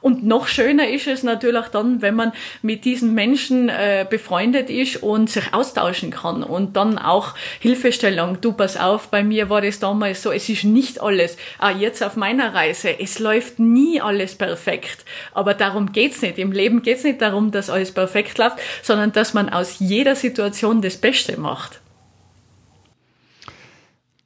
Und 0.02 0.26
noch 0.26 0.48
schöner 0.48 0.90
ist 0.90 1.08
es 1.08 1.24
natürlich 1.24 1.68
dann, 1.68 2.02
wenn 2.02 2.16
man 2.16 2.32
mit 2.62 2.86
diesen 2.86 3.14
Menschen 3.14 3.70
äh, 3.70 4.06
befreundet 4.10 4.70
ist 4.70 5.04
und 5.04 5.30
sich 5.30 5.54
austauschen 5.54 6.12
kann 6.12 6.44
und 6.44 6.76
dann 6.76 6.98
auch 6.98 7.36
Hilfestellung. 7.60 8.40
Du 8.42 8.54
pass 8.54 8.78
auf, 8.78 9.10
bei 9.10 9.24
mir 9.24 9.50
war 9.50 9.62
das 9.62 9.80
damals 9.80 10.22
so, 10.22 10.32
es 10.32 10.50
ist 10.50 10.64
nicht 10.64 11.02
alles, 11.02 11.38
ah, 11.60 11.72
jetzt 11.72 12.04
auf 12.04 12.16
meiner 12.16 12.54
Reise, 12.54 13.00
es 13.00 13.20
läuft 13.20 13.60
nie 13.60 14.02
alles 14.02 14.36
perfekt. 14.36 15.06
Aber 15.34 15.54
darum 15.54 15.92
geht's 15.92 16.22
nicht. 16.22 16.38
Im 16.38 16.52
Leben 16.52 16.82
geht's 16.82 17.04
nicht 17.04 17.22
darum, 17.22 17.52
dass 17.52 17.70
alles 17.70 17.92
perfekt 17.92 18.38
läuft, 18.38 18.58
sondern 18.82 19.12
dass 19.12 19.34
man 19.34 19.50
aus 19.50 19.80
jeder 19.80 20.16
Situation 20.16 20.82
das 20.82 20.98
Beste 20.98 21.40
macht. 21.40 21.82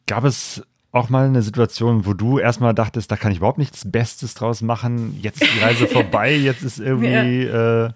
Gab 0.08 0.26
es 0.26 0.62
auch 0.92 1.10
mal 1.10 1.26
eine 1.26 1.42
Situation, 1.42 2.06
wo 2.06 2.14
du 2.14 2.38
erstmal 2.38 2.74
dachtest, 2.74 3.12
da 3.12 3.16
kann 3.16 3.32
ich 3.32 3.38
überhaupt 3.38 3.58
nichts 3.58 3.90
Bestes 3.90 4.34
draus 4.34 4.62
machen, 4.62 5.18
jetzt 5.22 5.42
ist 5.42 5.54
die 5.56 5.60
Reise 5.60 5.88
vorbei, 5.92 6.36
jetzt 6.36 6.64
ist 6.64 6.80
irgendwie, 6.80 7.46
ja, 7.46 7.86
äh, 7.88 7.92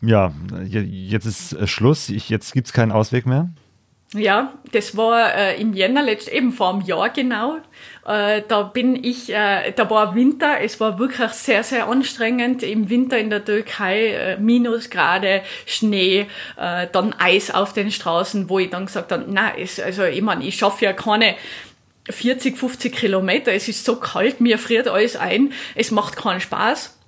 ja 0.00 0.32
jetzt 0.48 1.26
ist 1.26 1.52
äh, 1.52 1.66
Schluss, 1.66 2.08
ich, 2.08 2.28
jetzt 2.30 2.52
gibt 2.52 2.68
es 2.68 2.72
keinen 2.72 2.92
Ausweg 2.92 3.26
mehr? 3.26 3.50
Ja, 4.12 4.54
das 4.72 4.96
war 4.96 5.32
äh, 5.36 5.60
im 5.60 5.72
Jänner 5.72 6.02
letzt 6.02 6.28
eben 6.28 6.52
vor 6.52 6.70
einem 6.70 6.80
Jahr 6.80 7.10
genau. 7.10 7.58
Äh, 8.04 8.42
da 8.48 8.62
bin 8.62 9.04
ich, 9.04 9.32
äh, 9.32 9.70
da 9.70 9.88
war 9.88 10.16
Winter, 10.16 10.58
es 10.60 10.80
war 10.80 10.98
wirklich 10.98 11.30
sehr, 11.30 11.62
sehr 11.62 11.86
anstrengend. 11.86 12.64
Im 12.64 12.90
Winter 12.90 13.18
in 13.18 13.30
der 13.30 13.44
Türkei 13.44 14.08
äh, 14.08 14.36
Minusgrade, 14.36 15.42
Schnee, 15.64 16.26
äh, 16.56 16.88
dann 16.90 17.14
Eis 17.20 17.52
auf 17.52 17.72
den 17.72 17.92
Straßen, 17.92 18.48
wo 18.48 18.58
ich 18.58 18.70
dann 18.70 18.86
gesagt 18.86 19.12
habe, 19.12 19.26
na, 19.28 19.52
also 19.84 20.02
ich 20.02 20.22
meine, 20.22 20.44
ich 20.44 20.56
schaffe 20.56 20.86
ja 20.86 20.92
keine 20.92 21.36
40, 22.08 22.58
50 22.58 22.96
Kilometer, 22.96 23.52
es 23.52 23.68
ist 23.68 23.84
so 23.84 23.94
kalt, 23.94 24.40
mir 24.40 24.58
friert 24.58 24.88
alles 24.88 25.14
ein, 25.14 25.52
es 25.76 25.92
macht 25.92 26.16
keinen 26.16 26.40
Spaß. 26.40 26.99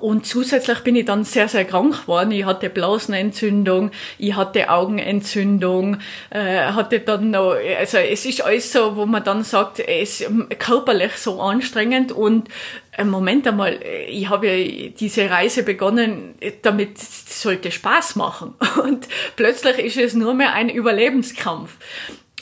Und 0.00 0.26
zusätzlich 0.26 0.78
bin 0.80 0.96
ich 0.96 1.04
dann 1.04 1.24
sehr, 1.24 1.48
sehr 1.48 1.64
krank 1.64 2.02
geworden. 2.02 2.30
Ich 2.30 2.44
hatte 2.44 2.70
Blasenentzündung, 2.70 3.90
ich 4.16 4.34
hatte 4.34 4.70
Augenentzündung, 4.70 5.98
äh, 6.30 6.66
hatte 6.68 7.00
dann 7.00 7.32
noch, 7.32 7.56
also 7.78 7.98
es 7.98 8.24
ist 8.24 8.42
alles 8.42 8.72
so, 8.72 8.96
wo 8.96 9.06
man 9.06 9.24
dann 9.24 9.42
sagt, 9.42 9.80
es 9.80 10.20
ist 10.20 10.30
körperlich 10.58 11.12
so 11.16 11.40
anstrengend 11.40 12.12
und 12.12 12.48
äh, 12.92 13.04
Moment 13.04 13.46
einmal, 13.46 13.80
ich 14.08 14.28
habe 14.28 14.48
ja 14.48 14.88
diese 14.98 15.28
Reise 15.28 15.62
begonnen, 15.62 16.36
damit 16.62 16.98
sollte 16.98 17.70
Spaß 17.70 18.16
machen. 18.16 18.54
Und 18.82 19.08
plötzlich 19.36 19.78
ist 19.78 19.96
es 19.96 20.14
nur 20.14 20.34
mehr 20.34 20.52
ein 20.52 20.68
Überlebenskampf. 20.68 21.76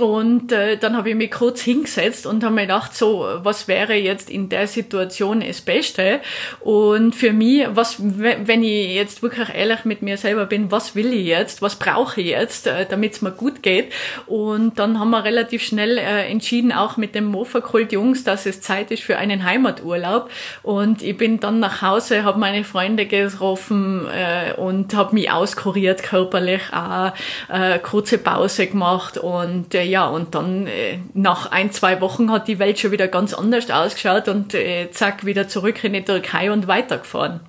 Und 0.01 0.53
äh, 0.53 0.76
dann 0.76 0.96
habe 0.96 1.11
ich 1.11 1.14
mich 1.14 1.30
kurz 1.30 1.61
hingesetzt 1.61 2.26
und 2.26 2.42
habe 2.42 2.55
mir 2.55 2.62
gedacht, 2.62 2.96
so, 2.96 3.26
was 3.42 3.68
wäre 3.68 3.94
jetzt 3.94 4.30
in 4.30 4.48
der 4.48 4.66
Situation 4.66 5.40
das 5.40 5.61
Beste? 5.61 6.20
Und 6.61 7.14
für 7.14 7.32
mich, 7.32 7.66
was, 7.74 7.96
wenn 8.01 8.62
ich 8.62 8.94
jetzt 8.94 9.22
wirklich 9.22 9.48
ehrlich 9.55 9.84
mit 9.84 10.03
mir 10.03 10.16
selber 10.16 10.46
bin, 10.46 10.70
was 10.70 10.94
will 10.94 11.12
ich 11.12 11.26
jetzt? 11.26 11.62
Was 11.62 11.76
brauche 11.76 12.20
ich 12.20 12.28
jetzt, 12.28 12.66
äh, 12.66 12.86
damit 12.88 13.12
es 13.12 13.22
mir 13.22 13.32
gut 13.32 13.62
geht? 13.62 13.92
Und 14.26 14.78
dann 14.78 14.98
haben 14.98 15.11
wir 15.11 15.24
relativ 15.24 15.62
schnell 15.62 15.98
äh, 15.98 16.26
entschieden, 16.30 16.72
auch 16.72 16.96
mit 16.96 17.14
dem 17.14 17.26
Mofa-Kult 17.26 17.92
Jungs, 17.92 18.24
dass 18.24 18.46
es 18.46 18.61
Zeit 18.61 18.90
ist 18.90 19.03
für 19.03 19.18
einen 19.18 19.44
Heimaturlaub. 19.44 20.30
Und 20.62 21.03
ich 21.03 21.16
bin 21.16 21.40
dann 21.40 21.61
nach 21.61 21.82
Hause, 21.82 22.24
habe 22.24 22.38
meine 22.38 22.64
Freunde 22.64 23.07
getroffen 23.07 24.07
äh, 24.07 24.55
und 24.55 24.94
habe 24.94 25.14
mich 25.14 25.30
auskuriert 25.30 26.03
körperlich, 26.03 26.62
auch 26.72 27.12
äh, 27.48 27.78
kurze 27.78 28.18
Pause 28.18 28.66
gemacht 28.66 29.18
und 29.18 29.74
äh, 29.74 29.89
ja, 29.91 30.07
und 30.07 30.34
dann 30.34 30.66
äh, 30.66 30.99
nach 31.14 31.51
ein, 31.51 31.70
zwei 31.72 32.01
Wochen 32.01 32.30
hat 32.30 32.49
die 32.49 32.59
Welt 32.59 32.78
schon 32.78 32.93
wieder 32.93 33.09
ganz 33.09 33.34
anders 33.34 33.70
ausgeschaut 33.70 34.28
und 34.28 34.55
äh, 34.55 34.91
zack, 34.91 35.26
wieder 35.26 35.49
zurück 35.49 35.82
in 35.84 35.93
die 35.93 36.05
Türkei 36.05 36.51
und 36.51 36.66
weitergefahren. 36.66 37.41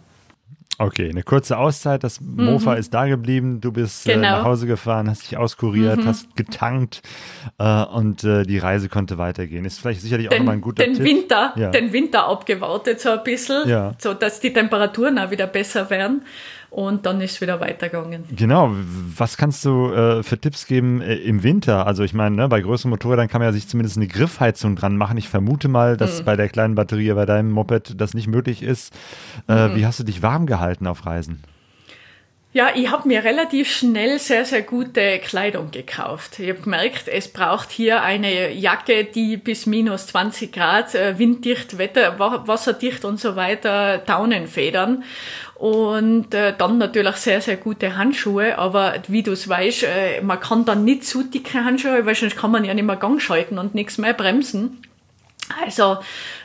Okay, 0.81 1.09
eine 1.09 1.21
kurze 1.21 1.59
Auszeit, 1.59 2.03
das 2.03 2.19
mhm. 2.19 2.45
Mofa 2.45 2.73
ist 2.73 2.91
da 2.93 3.05
geblieben, 3.05 3.61
du 3.61 3.71
bist 3.71 4.05
genau. 4.05 4.15
äh, 4.15 4.31
nach 4.31 4.43
Hause 4.43 4.65
gefahren, 4.65 5.07
hast 5.09 5.23
dich 5.23 5.37
auskuriert, 5.37 5.97
mhm. 5.97 6.07
hast 6.07 6.35
getankt 6.35 7.03
äh, 7.59 7.83
und 7.83 8.23
äh, 8.23 8.43
die 8.43 8.57
Reise 8.57 8.89
konnte 8.89 9.19
weitergehen. 9.19 9.63
Ist 9.63 9.79
vielleicht 9.79 10.01
sicherlich 10.01 10.29
den, 10.29 10.37
auch 10.37 10.39
nochmal 10.39 10.55
ein 10.55 10.61
guter 10.61 10.83
den 10.83 10.95
Tipp. 10.95 11.03
Winter, 11.03 11.53
ja. 11.55 11.69
Den 11.69 11.93
Winter 11.93 12.27
abgewartet 12.27 12.99
so 12.99 13.11
ein 13.11 13.23
bisschen, 13.23 13.69
ja. 13.69 13.93
so 13.99 14.15
dass 14.15 14.39
die 14.39 14.53
Temperaturen 14.53 15.19
auch 15.19 15.29
wieder 15.29 15.45
besser 15.45 15.89
werden 15.91 16.23
und 16.72 17.05
dann 17.05 17.19
ist 17.19 17.34
es 17.34 17.41
wieder 17.41 17.59
weitergegangen. 17.59 18.24
Genau, 18.34 18.72
was 19.17 19.36
kannst 19.36 19.65
du 19.65 19.91
äh, 19.91 20.24
für 20.24 20.39
Tipps 20.39 20.65
geben 20.65 21.01
äh, 21.01 21.15
im 21.15 21.43
Winter? 21.43 21.86
Also 21.86 22.03
ich 22.03 22.13
meine, 22.13 22.38
ne, 22.38 22.47
bei 22.47 22.61
größeren 22.61 22.89
Motorrädern 22.89 23.28
kann 23.28 23.41
man 23.41 23.49
ja 23.49 23.53
sich 23.53 23.67
zumindest 23.67 23.97
eine 23.97 24.07
Griffheizung 24.07 24.78
dran 24.78 24.95
machen. 24.95 25.17
Ich 25.17 25.28
vermute 25.28 25.67
mal, 25.67 25.97
dass 25.97 26.22
mhm. 26.22 26.26
bei 26.26 26.38
der 26.38 26.47
kleinen 26.47 26.76
Batterie 26.76 27.11
bei 27.11 27.26
deinem 27.26 27.51
Moped 27.51 27.99
das 27.99 28.13
nicht 28.13 28.28
möglich 28.28 28.63
ist. 28.63 28.93
Äh, 29.49 29.67
mhm. 29.67 29.76
Wie 29.76 29.86
hast 29.86 29.99
du 29.99 30.05
dich 30.05 30.24
warm 30.24 30.45
gehalten 30.45 30.88
auf 30.88 31.05
Reisen? 31.05 31.43
Ja, 32.53 32.72
ich 32.76 32.91
habe 32.91 33.07
mir 33.07 33.24
relativ 33.24 33.72
schnell 33.72 34.19
sehr, 34.19 34.43
sehr 34.43 34.61
gute 34.61 35.19
Kleidung 35.19 35.72
gekauft. 35.72 36.38
Ich 36.38 36.49
habe 36.49 36.59
gemerkt, 36.59 37.07
es 37.07 37.30
braucht 37.30 37.72
hier 37.72 38.03
eine 38.03 38.51
Jacke, 38.51 39.05
die 39.05 39.38
bis 39.38 39.65
minus 39.65 40.07
20 40.07 40.51
Grad, 40.51 40.93
äh, 40.93 41.17
winddicht, 41.17 41.78
Wetter, 41.78 42.19
wasserdicht 42.19 43.05
und 43.05 43.22
so 43.22 43.38
weiter, 43.38 43.99
Daunenfedern. 43.99 45.05
Und 45.62 46.34
äh, 46.34 46.55
dann 46.57 46.80
natürlich 46.80 47.18
sehr, 47.18 47.39
sehr 47.39 47.55
gute 47.55 47.95
Handschuhe. 47.95 48.57
Aber 48.57 48.95
wie 49.07 49.22
du 49.22 49.34
es 49.34 49.47
weißt, 49.47 49.84
äh, 49.84 50.22
man 50.24 50.39
kann 50.39 50.66
dann 50.66 50.84
nicht 50.84 51.05
zu 51.05 51.22
dicke 51.22 51.64
Handschuhe, 51.64 52.03
weil 52.03 52.16
sonst 52.16 52.36
kann 52.36 52.49
man 52.49 52.66
ja 52.66 52.74
nicht 52.74 52.84
mehr 52.84 52.95
Gang 52.95 53.22
schalten 53.22 53.59
und 53.59 53.76
nichts 53.76 53.99
mehr 53.99 54.14
bremsen. 54.14 54.82
Also 55.63 55.97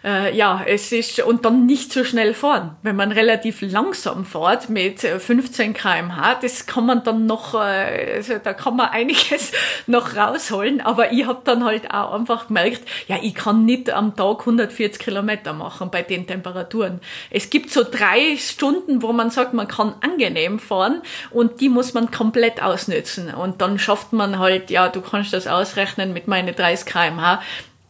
äh, 0.04 0.36
ja, 0.36 0.62
es 0.66 0.92
ist 0.92 1.20
und 1.20 1.44
dann 1.44 1.66
nicht 1.66 1.92
so 1.92 2.04
schnell 2.04 2.32
fahren. 2.32 2.76
Wenn 2.82 2.96
man 2.96 3.10
relativ 3.10 3.60
langsam 3.60 4.24
fährt 4.24 4.68
mit 4.68 5.00
15 5.00 5.70
äh, 5.70 5.74
km/h, 5.74 6.36
das 6.40 6.66
kann 6.66 6.86
man 6.86 7.02
dann 7.02 7.26
noch, 7.26 7.54
äh, 7.54 8.14
also 8.16 8.34
da 8.42 8.54
kann 8.54 8.76
man 8.76 8.88
einiges 8.90 9.52
noch 9.86 10.16
rausholen. 10.16 10.80
Aber 10.80 11.12
ich 11.12 11.26
habe 11.26 11.40
dann 11.44 11.64
halt 11.64 11.90
auch 11.92 12.12
einfach 12.12 12.46
gemerkt, 12.46 12.82
ja, 13.08 13.16
ich 13.20 13.34
kann 13.34 13.64
nicht 13.64 13.90
am 13.90 14.14
Tag 14.16 14.40
140 14.40 15.00
Kilometer 15.00 15.52
machen 15.52 15.90
bei 15.90 16.02
den 16.02 16.26
Temperaturen. 16.26 17.00
Es 17.30 17.50
gibt 17.50 17.70
so 17.70 17.82
drei 17.82 18.36
Stunden, 18.36 19.02
wo 19.02 19.12
man 19.12 19.30
sagt, 19.30 19.54
man 19.54 19.68
kann 19.68 19.94
angenehm 20.00 20.58
fahren 20.58 21.02
und 21.30 21.60
die 21.60 21.68
muss 21.68 21.94
man 21.94 22.10
komplett 22.10 22.62
ausnützen. 22.62 23.34
Und 23.34 23.60
dann 23.60 23.78
schafft 23.78 24.12
man 24.12 24.38
halt, 24.38 24.70
ja, 24.70 24.88
du 24.88 25.00
kannst 25.00 25.32
das 25.32 25.46
ausrechnen 25.46 26.12
mit 26.12 26.28
meine 26.28 26.52
30 26.52 26.86
km/h 26.86 27.40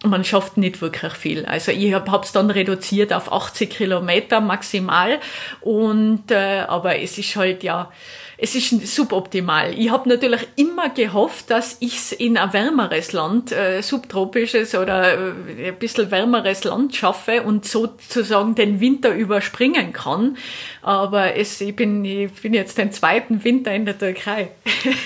man 0.09 0.25
schafft 0.25 0.57
nicht 0.57 0.81
wirklich 0.81 1.13
viel. 1.13 1.47
Also 1.47 1.73
ich 1.73 1.93
habe 1.93 2.21
es 2.23 2.33
dann 2.33 2.51
reduziert 2.51 3.13
auf 3.13 3.33
80 3.33 3.71
Kilometer 3.71 4.41
maximal 4.41 5.19
und 5.61 6.31
äh, 6.31 6.65
aber 6.67 6.99
es 7.01 7.19
ist 7.19 7.37
halt 7.37 7.63
ja 7.63 7.91
es 8.39 8.55
ist 8.55 8.95
suboptimal. 8.95 9.73
Ich 9.79 9.91
habe 9.91 10.09
natürlich 10.09 10.47
immer 10.57 10.91
gehofft, 10.91 11.51
dass 11.51 11.79
ich 11.81 11.97
es 11.97 12.13
in 12.13 12.37
ein 12.37 12.53
wärmeres 12.53 13.13
Land, 13.13 13.51
äh, 13.51 13.81
subtropisches 13.81 14.75
oder 14.75 15.15
äh, 15.15 15.69
ein 15.69 15.79
bisschen 15.79 16.11
wärmeres 16.11 16.65
Land 16.65 16.95
schaffe 16.95 17.43
und 17.43 17.65
sozusagen 17.65 18.55
den 18.55 18.81
Winter 18.81 19.15
überspringen 19.15 19.95
kann. 19.95 20.37
Aber 20.83 21.35
es, 21.35 21.61
ich, 21.63 21.75
bin, 21.75 22.05
ich 22.05 22.31
bin 22.43 22.53
jetzt 22.53 22.77
den 22.77 22.93
zweiten 22.93 23.43
Winter 23.43 23.75
in 23.75 23.87
der 23.87 23.99
Türkei. 23.99 24.51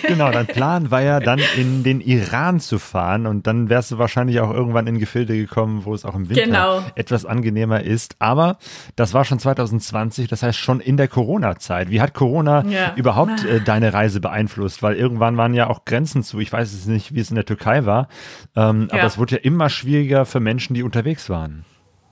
Genau, 0.03 0.31
dein 0.31 0.47
Plan 0.47 0.91
war 0.91 1.03
ja 1.03 1.21
dann 1.21 1.41
in 1.57 1.85
den 1.85 2.01
Iran 2.01 2.59
zu 2.59 2.79
fahren 2.79 3.27
und 3.27 3.47
dann 3.47 3.69
wärst 3.69 3.93
du 3.93 3.99
wahrscheinlich 3.99 4.41
auch 4.41 4.53
irgendwann 4.53 4.87
in 4.87 4.99
Gefilde 4.99 5.37
gekommen, 5.37 5.85
wo 5.85 5.95
es 5.95 6.05
auch 6.05 6.15
im 6.15 6.29
Winter 6.29 6.45
genau. 6.45 6.85
etwas 6.97 7.25
angenehmer 7.25 7.83
ist. 7.83 8.17
Aber 8.19 8.59
das 8.97 9.15
war 9.15 9.25
schon 9.25 9.39
2020, 9.39 10.29
das 10.29 10.43
heißt 10.43 10.59
schon 10.59 10.81
in 10.81 10.97
der 10.97 11.09
Corona-Zeit. 11.09 11.91
Wie 11.91 12.01
hat 12.01 12.15
Corona 12.15 12.65
ja. 12.67 12.95
überhaupt 12.97 13.20
überhaupt 13.23 13.45
äh, 13.45 13.61
deine 13.61 13.93
Reise 13.93 14.21
beeinflusst? 14.21 14.83
Weil 14.83 14.97
irgendwann 14.97 15.37
waren 15.37 15.55
ja 15.55 15.69
auch 15.69 15.85
Grenzen 15.85 16.23
zu. 16.23 16.41
Ich 16.41 16.53
weiß 16.53 16.73
es 16.73 16.87
nicht, 16.87 17.15
wie 17.15 17.21
es 17.21 17.31
in 17.31 17.37
der 17.37 17.45
Türkei 17.45 17.87
war. 17.87 18.09
Ähm, 18.57 18.89
ja. 18.91 18.99
Aber 18.99 19.07
es 19.07 19.19
wurde 19.19 19.37
ja 19.37 19.43
immer 19.43 19.69
schwieriger 19.69 20.25
für 20.25 20.41
Menschen, 20.41 20.75
die 20.75 20.83
unterwegs 20.83 21.31
waren. 21.31 21.65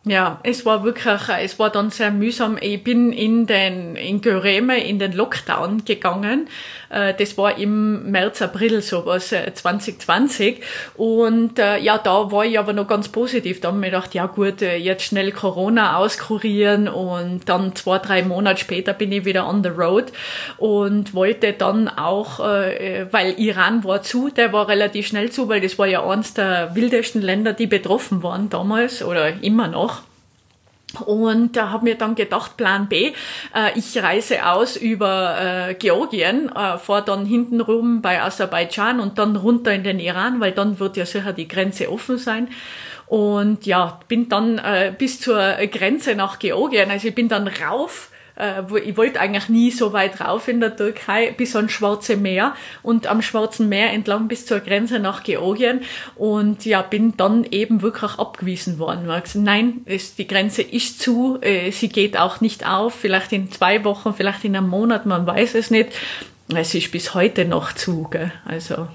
Ja, 0.09 0.41
es 0.43 0.65
war 0.65 0.85
wirklich, 0.85 1.05
es 1.43 1.59
war 1.59 1.69
dann 1.69 1.91
sehr 1.91 2.11
mühsam. 2.11 2.57
Ich 2.63 2.83
bin 2.83 3.13
in 3.13 3.47
den, 3.47 3.95
in 3.95 4.23
Göreme 4.23 4.83
in 4.83 4.99
den 4.99 5.13
Lockdown 5.13 5.85
gegangen. 5.85 6.49
Äh, 6.89 7.13
das 7.13 7.37
war 7.37 7.59
im 7.59 8.11
März, 8.11 8.41
April 8.41 8.81
sowas, 8.81 9.29
2020. 9.29 10.61
Äh, 10.61 10.63
Und 10.97 11.59
äh, 11.59 11.79
ja, 11.81 11.99
da 11.99 12.33
war 12.33 12.47
ich 12.47 12.59
aber 12.59 12.73
noch 12.73 12.89
ganz 12.89 13.09
positiv. 13.11 13.61
Da 13.61 13.69
habe 13.69 13.79
ich 13.81 13.85
gedacht, 13.85 14.15
ja 14.15 14.25
gut, 14.27 14.63
jetzt 14.63 15.03
schnell 15.05 15.31
Corona 15.33 15.99
auskurieren 15.99 16.89
und 16.89 17.47
dann 17.47 17.75
zwei, 17.75 17.99
drei 17.99 18.23
Monate 18.23 18.61
später 18.61 18.95
bin 18.95 19.13
ich 19.13 19.27
wieder 19.27 19.47
on 19.47 19.63
the 19.63 19.69
road 19.69 20.07
und 20.57 21.13
wollte 21.13 21.53
dann 21.53 21.89
auch, 21.89 22.39
weil 22.39 23.35
Iran 23.39 23.85
war 23.85 24.03
zu, 24.03 24.31
der 24.31 24.53
war 24.53 24.69
relativ 24.69 25.07
schnell 25.07 25.31
zu, 25.31 25.49
weil 25.49 25.61
das 25.61 25.79
war 25.79 25.87
ja 25.87 26.03
eines 26.05 26.33
der 26.35 26.75
wildesten 26.75 27.21
Länder, 27.21 27.53
die 27.53 27.67
betroffen 27.67 28.23
waren 28.23 28.49
damals 28.49 29.03
oder 29.03 29.43
immer 29.43 29.69
noch. 29.69 29.98
Und 31.05 31.57
da 31.57 31.71
habe 31.71 31.85
mir 31.85 31.97
dann 31.97 32.15
gedacht, 32.15 32.57
Plan 32.57 32.89
B, 32.89 33.13
äh, 33.55 33.79
ich 33.79 34.03
reise 34.03 34.47
aus 34.47 34.77
über 34.77 35.69
äh, 35.69 35.75
Georgien, 35.75 36.49
äh, 36.49 36.79
fahre 36.79 37.05
dann 37.05 37.27
hinten 37.27 37.61
rum 37.61 38.01
bei 38.01 38.23
Aserbaidschan 38.23 38.99
und 38.99 39.19
dann 39.19 39.37
runter 39.37 39.73
in 39.73 39.85
den 39.85 40.01
Iran, 40.01 40.41
weil 40.41 40.53
dann 40.53 40.81
wird 40.81 40.97
ja 40.97 41.05
sicher 41.05 41.35
die 41.35 41.47
Grenze 41.47 41.93
offen 41.93 42.17
sein. 42.17 42.49
Und 43.07 43.67
ja, 43.67 44.01
bin 44.09 44.29
dann 44.31 44.59
äh, 44.59 44.95
bis 44.97 45.21
zur 45.21 45.39
Grenze 45.71 46.15
nach 46.15 46.39
Georgien, 46.39 46.91
also 46.91 47.09
ich 47.09 47.15
bin 47.15 47.29
dann 47.29 47.49
rauf 47.49 48.11
äh, 48.39 48.63
ich 48.85 48.97
wollte 48.97 49.21
eigentlich 49.21 49.49
nie 49.49 49.71
so 49.71 49.93
weit 49.93 50.21
rauf 50.21 50.49
in 50.49 50.61
der 50.61 50.77
Türkei, 50.77 51.35
bis 51.37 51.57
ans 51.57 51.73
Schwarze 51.73 52.17
Meer 52.17 52.55
und 52.83 53.07
am 53.07 53.23
Schwarzen 53.23 53.69
Meer 53.69 53.93
entlang 53.93 54.29
bis 54.29 54.47
zur 54.47 54.61
Grenze 54.61 54.99
nach 54.99 55.23
Georgien 55.23 55.81
und 56.17 56.65
ja, 56.65 56.83
bin 56.83 57.17
dann 57.17 57.45
eben 57.45 57.83
wirklich 57.83 58.19
abgewiesen 58.19 58.79
worden. 58.79 59.01
Ich 59.01 59.23
gesagt, 59.25 59.35
nein, 59.37 59.83
es, 59.85 60.15
die 60.15 60.27
Grenze 60.27 60.63
ist 60.63 61.01
zu, 61.01 61.39
äh, 61.41 61.71
sie 61.71 61.89
geht 61.89 62.17
auch 62.19 62.41
nicht 62.41 62.67
auf, 62.67 62.95
vielleicht 62.95 63.33
in 63.33 63.51
zwei 63.51 63.85
Wochen, 63.85 64.15
vielleicht 64.15 64.45
in 64.45 64.57
einem 64.57 64.69
Monat, 64.69 65.07
man 65.07 65.27
weiß 65.27 65.55
es 65.55 65.71
nicht. 65.71 65.91
Es 66.55 66.75
ist 66.75 66.91
bis 66.93 67.15
heute 67.15 67.45
noch 67.45 67.73
zu, 67.73 68.09
gell? 68.11 68.33
also 68.47 68.89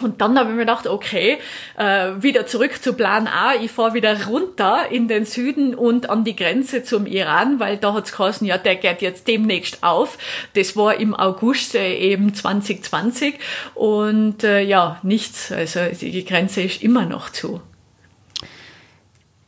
und 0.00 0.20
dann 0.20 0.38
habe 0.38 0.50
ich 0.50 0.54
mir 0.54 0.62
gedacht, 0.62 0.86
okay, 0.86 1.38
äh, 1.76 2.12
wieder 2.18 2.46
zurück 2.46 2.82
zu 2.82 2.92
Plan 2.94 3.26
A. 3.26 3.54
Ich 3.54 3.70
fahre 3.70 3.94
wieder 3.94 4.26
runter 4.26 4.90
in 4.90 5.08
den 5.08 5.24
Süden 5.24 5.74
und 5.74 6.10
an 6.10 6.24
die 6.24 6.36
Grenze 6.36 6.82
zum 6.82 7.06
Iran, 7.06 7.60
weil 7.60 7.76
da 7.76 7.94
hat's 7.94 8.12
geheißen, 8.12 8.46
ja, 8.46 8.58
der 8.58 8.76
geht 8.76 9.02
jetzt 9.02 9.28
demnächst 9.28 9.82
auf. 9.82 10.18
Das 10.54 10.76
war 10.76 10.98
im 10.98 11.14
August 11.14 11.74
äh, 11.74 11.94
eben 11.94 12.34
2020 12.34 13.34
und 13.74 14.44
äh, 14.44 14.60
ja, 14.62 14.98
nichts. 15.02 15.52
Also 15.52 15.80
die 16.00 16.24
Grenze 16.24 16.62
ist 16.62 16.82
immer 16.82 17.06
noch 17.06 17.30
zu. 17.30 17.60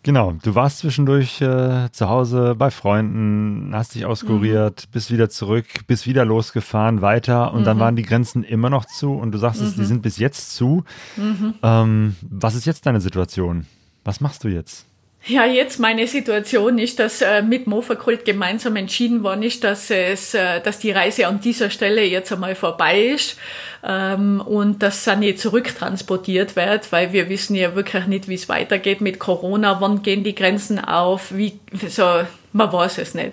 Genau, 0.09 0.33
du 0.43 0.55
warst 0.55 0.79
zwischendurch 0.79 1.43
äh, 1.43 1.93
zu 1.93 2.09
Hause 2.09 2.55
bei 2.55 2.71
Freunden, 2.71 3.73
hast 3.75 3.95
dich 3.95 4.07
auskuriert, 4.07 4.87
mhm. 4.87 4.91
bist 4.91 5.11
wieder 5.11 5.29
zurück, 5.29 5.67
bist 5.87 6.07
wieder 6.07 6.25
losgefahren, 6.25 7.03
weiter 7.03 7.53
und 7.53 7.61
mhm. 7.61 7.65
dann 7.67 7.79
waren 7.79 7.95
die 7.95 8.05
Grenzen 8.05 8.43
immer 8.43 8.71
noch 8.71 8.87
zu 8.87 9.13
und 9.13 9.33
du 9.33 9.39
sagst, 9.39 9.61
mhm. 9.61 9.75
die 9.77 9.85
sind 9.85 10.01
bis 10.01 10.17
jetzt 10.17 10.57
zu. 10.57 10.83
Mhm. 11.19 11.57
Ähm, 11.63 12.17
was 12.23 12.55
ist 12.55 12.65
jetzt 12.65 12.87
deine 12.87 13.03
Situation? 13.03 13.67
Was 14.03 14.23
machst 14.23 14.45
du 14.45 14.49
jetzt? 14.49 14.88
Ja, 15.27 15.45
jetzt 15.45 15.79
meine 15.79 16.07
Situation 16.07 16.79
ist, 16.79 16.99
dass 16.99 17.21
äh, 17.21 17.43
mit 17.43 17.67
Mofakult 17.67 18.25
gemeinsam 18.25 18.77
entschieden 18.77 19.23
worden 19.23 19.43
ist, 19.43 19.63
dass 19.63 19.91
es, 19.91 20.33
äh, 20.33 20.61
dass 20.61 20.79
die 20.79 20.91
Reise 20.91 21.27
an 21.27 21.41
dieser 21.41 21.69
Stelle 21.69 22.03
jetzt 22.03 22.33
einmal 22.33 22.55
vorbei 22.55 23.01
ist 23.01 23.37
ähm, 23.85 24.41
und 24.41 24.83
dass 24.83 25.05
Sani 25.05 25.35
zurücktransportiert 25.35 26.57
wird, 26.57 26.91
weil 26.93 27.13
wir 27.13 27.29
wissen 27.29 27.57
ja 27.57 27.75
wirklich 27.75 28.07
nicht, 28.07 28.29
wie 28.29 28.37
es 28.37 28.49
weitergeht. 28.49 29.03
Mit 29.03 29.19
Corona, 29.19 29.81
wann 29.81 30.03
gehen 30.03 30.25
die 30.25 30.35
Grenzen 30.35 30.83
auf, 30.83 31.37
wie 31.37 31.61
so 31.89 32.23
man 32.53 32.73
weiß 32.73 32.99
es 32.99 33.15
nicht. 33.15 33.33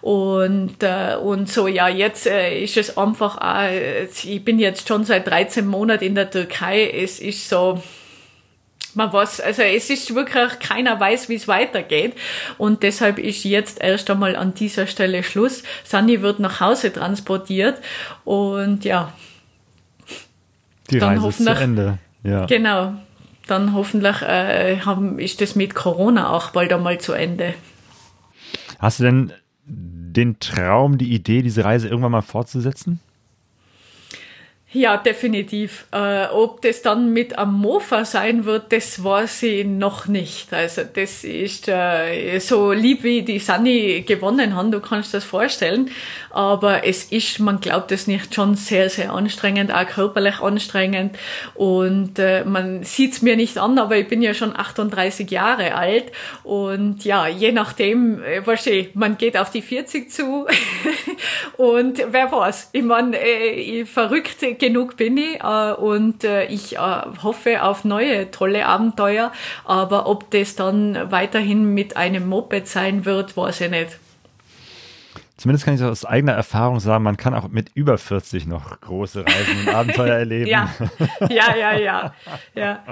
Und, 0.00 0.82
äh, 0.82 1.16
und 1.16 1.50
so, 1.50 1.66
ja, 1.66 1.88
jetzt 1.88 2.26
äh, 2.26 2.62
ist 2.62 2.76
es 2.76 2.96
einfach, 2.96 3.38
äh, 3.42 4.04
ich 4.04 4.44
bin 4.44 4.58
jetzt 4.58 4.88
schon 4.88 5.04
seit 5.04 5.26
13 5.26 5.66
Monaten 5.66 6.04
in 6.04 6.14
der 6.14 6.30
Türkei, 6.30 6.90
es 6.90 7.20
ist 7.20 7.48
so, 7.48 7.82
man 8.96 9.12
weiß, 9.12 9.40
also 9.40 9.62
es 9.62 9.90
ist 9.90 10.14
wirklich, 10.14 10.58
keiner 10.58 10.98
weiß, 10.98 11.28
wie 11.28 11.34
es 11.34 11.46
weitergeht. 11.46 12.14
Und 12.58 12.82
deshalb 12.82 13.18
ist 13.18 13.44
jetzt 13.44 13.80
erst 13.80 14.10
einmal 14.10 14.36
an 14.36 14.54
dieser 14.54 14.86
Stelle 14.86 15.22
Schluss. 15.22 15.62
Sani 15.84 16.22
wird 16.22 16.40
nach 16.40 16.60
Hause 16.60 16.92
transportiert 16.92 17.78
und 18.24 18.84
ja. 18.84 19.12
Die 20.90 20.98
dann 20.98 21.18
Reise 21.18 21.28
ist 21.28 21.44
zu 21.44 21.50
Ende. 21.50 21.98
Ja. 22.22 22.46
Genau. 22.46 22.94
Dann 23.46 23.74
hoffentlich 23.74 24.22
äh, 24.22 24.80
haben, 24.80 25.18
ist 25.18 25.40
das 25.40 25.54
mit 25.54 25.74
Corona 25.74 26.30
auch 26.30 26.50
bald 26.50 26.72
einmal 26.72 26.98
zu 26.98 27.12
Ende. 27.12 27.54
Hast 28.78 29.00
du 29.00 29.04
denn 29.04 29.32
den 29.64 30.38
Traum, 30.40 30.98
die 30.98 31.12
Idee, 31.12 31.42
diese 31.42 31.64
Reise 31.64 31.88
irgendwann 31.88 32.12
mal 32.12 32.22
fortzusetzen? 32.22 33.00
Ja, 34.76 34.98
definitiv. 34.98 35.86
Äh, 35.90 36.26
ob 36.26 36.60
das 36.60 36.82
dann 36.82 37.10
mit 37.14 37.38
am 37.38 37.54
Mofa 37.54 38.04
sein 38.04 38.44
wird, 38.44 38.74
das 38.74 39.02
weiß 39.02 39.44
ich 39.44 39.64
noch 39.64 40.06
nicht. 40.06 40.52
Also 40.52 40.82
das 40.84 41.24
ist 41.24 41.66
äh, 41.66 42.38
so 42.40 42.72
lieb, 42.72 43.02
wie 43.02 43.22
die 43.22 43.38
Sunny 43.38 44.04
gewonnen 44.06 44.54
haben, 44.54 44.70
du 44.70 44.80
kannst 44.80 45.14
das 45.14 45.24
vorstellen. 45.24 45.90
Aber 46.28 46.84
es 46.84 47.04
ist, 47.04 47.40
man 47.40 47.60
glaubt 47.60 47.90
es 47.90 48.06
nicht, 48.06 48.34
schon 48.34 48.54
sehr, 48.54 48.90
sehr 48.90 49.14
anstrengend, 49.14 49.72
auch 49.72 49.86
körperlich 49.86 50.40
anstrengend. 50.40 51.16
Und 51.54 52.18
äh, 52.18 52.44
man 52.44 52.82
sieht's 52.82 53.22
mir 53.22 53.36
nicht 53.36 53.56
an, 53.56 53.78
aber 53.78 53.96
ich 53.96 54.08
bin 54.08 54.20
ja 54.20 54.34
schon 54.34 54.54
38 54.54 55.30
Jahre 55.30 55.74
alt. 55.74 56.12
Und 56.42 57.02
ja, 57.06 57.26
je 57.26 57.50
nachdem, 57.50 58.22
äh, 58.22 58.42
du, 58.42 58.88
man 58.92 59.16
geht 59.16 59.38
auf 59.38 59.50
die 59.50 59.62
40 59.62 60.10
zu. 60.10 60.46
und 61.56 62.02
wer 62.10 62.30
weiß, 62.30 62.68
ich 62.72 62.82
meine, 62.82 63.18
äh, 63.18 63.86
verrückt 63.86 64.42
genug 64.66 64.96
bin 64.96 65.16
ich 65.16 65.40
äh, 65.42 65.72
und 65.72 66.24
äh, 66.24 66.46
ich 66.46 66.76
äh, 66.76 66.78
hoffe 67.22 67.62
auf 67.62 67.84
neue 67.84 68.30
tolle 68.30 68.66
Abenteuer. 68.66 69.32
Aber 69.64 70.06
ob 70.06 70.30
das 70.30 70.56
dann 70.56 71.10
weiterhin 71.10 71.74
mit 71.74 71.96
einem 71.96 72.28
Moped 72.28 72.66
sein 72.66 73.04
wird, 73.04 73.36
weiß 73.36 73.62
ich 73.62 73.70
nicht. 73.70 73.98
Zumindest 75.36 75.66
kann 75.66 75.74
ich 75.74 75.82
aus 75.82 76.06
eigener 76.06 76.32
Erfahrung 76.32 76.80
sagen, 76.80 77.04
man 77.04 77.18
kann 77.18 77.34
auch 77.34 77.48
mit 77.48 77.70
über 77.74 77.98
40 77.98 78.46
noch 78.46 78.80
große 78.80 79.20
Reisen 79.26 79.66
und 79.66 79.74
Abenteuer 79.74 80.14
erleben. 80.18 80.46
ja, 80.48 80.70
ja, 81.28 81.54
ja, 81.54 81.78
ja. 81.78 82.12
Ja. 82.54 82.82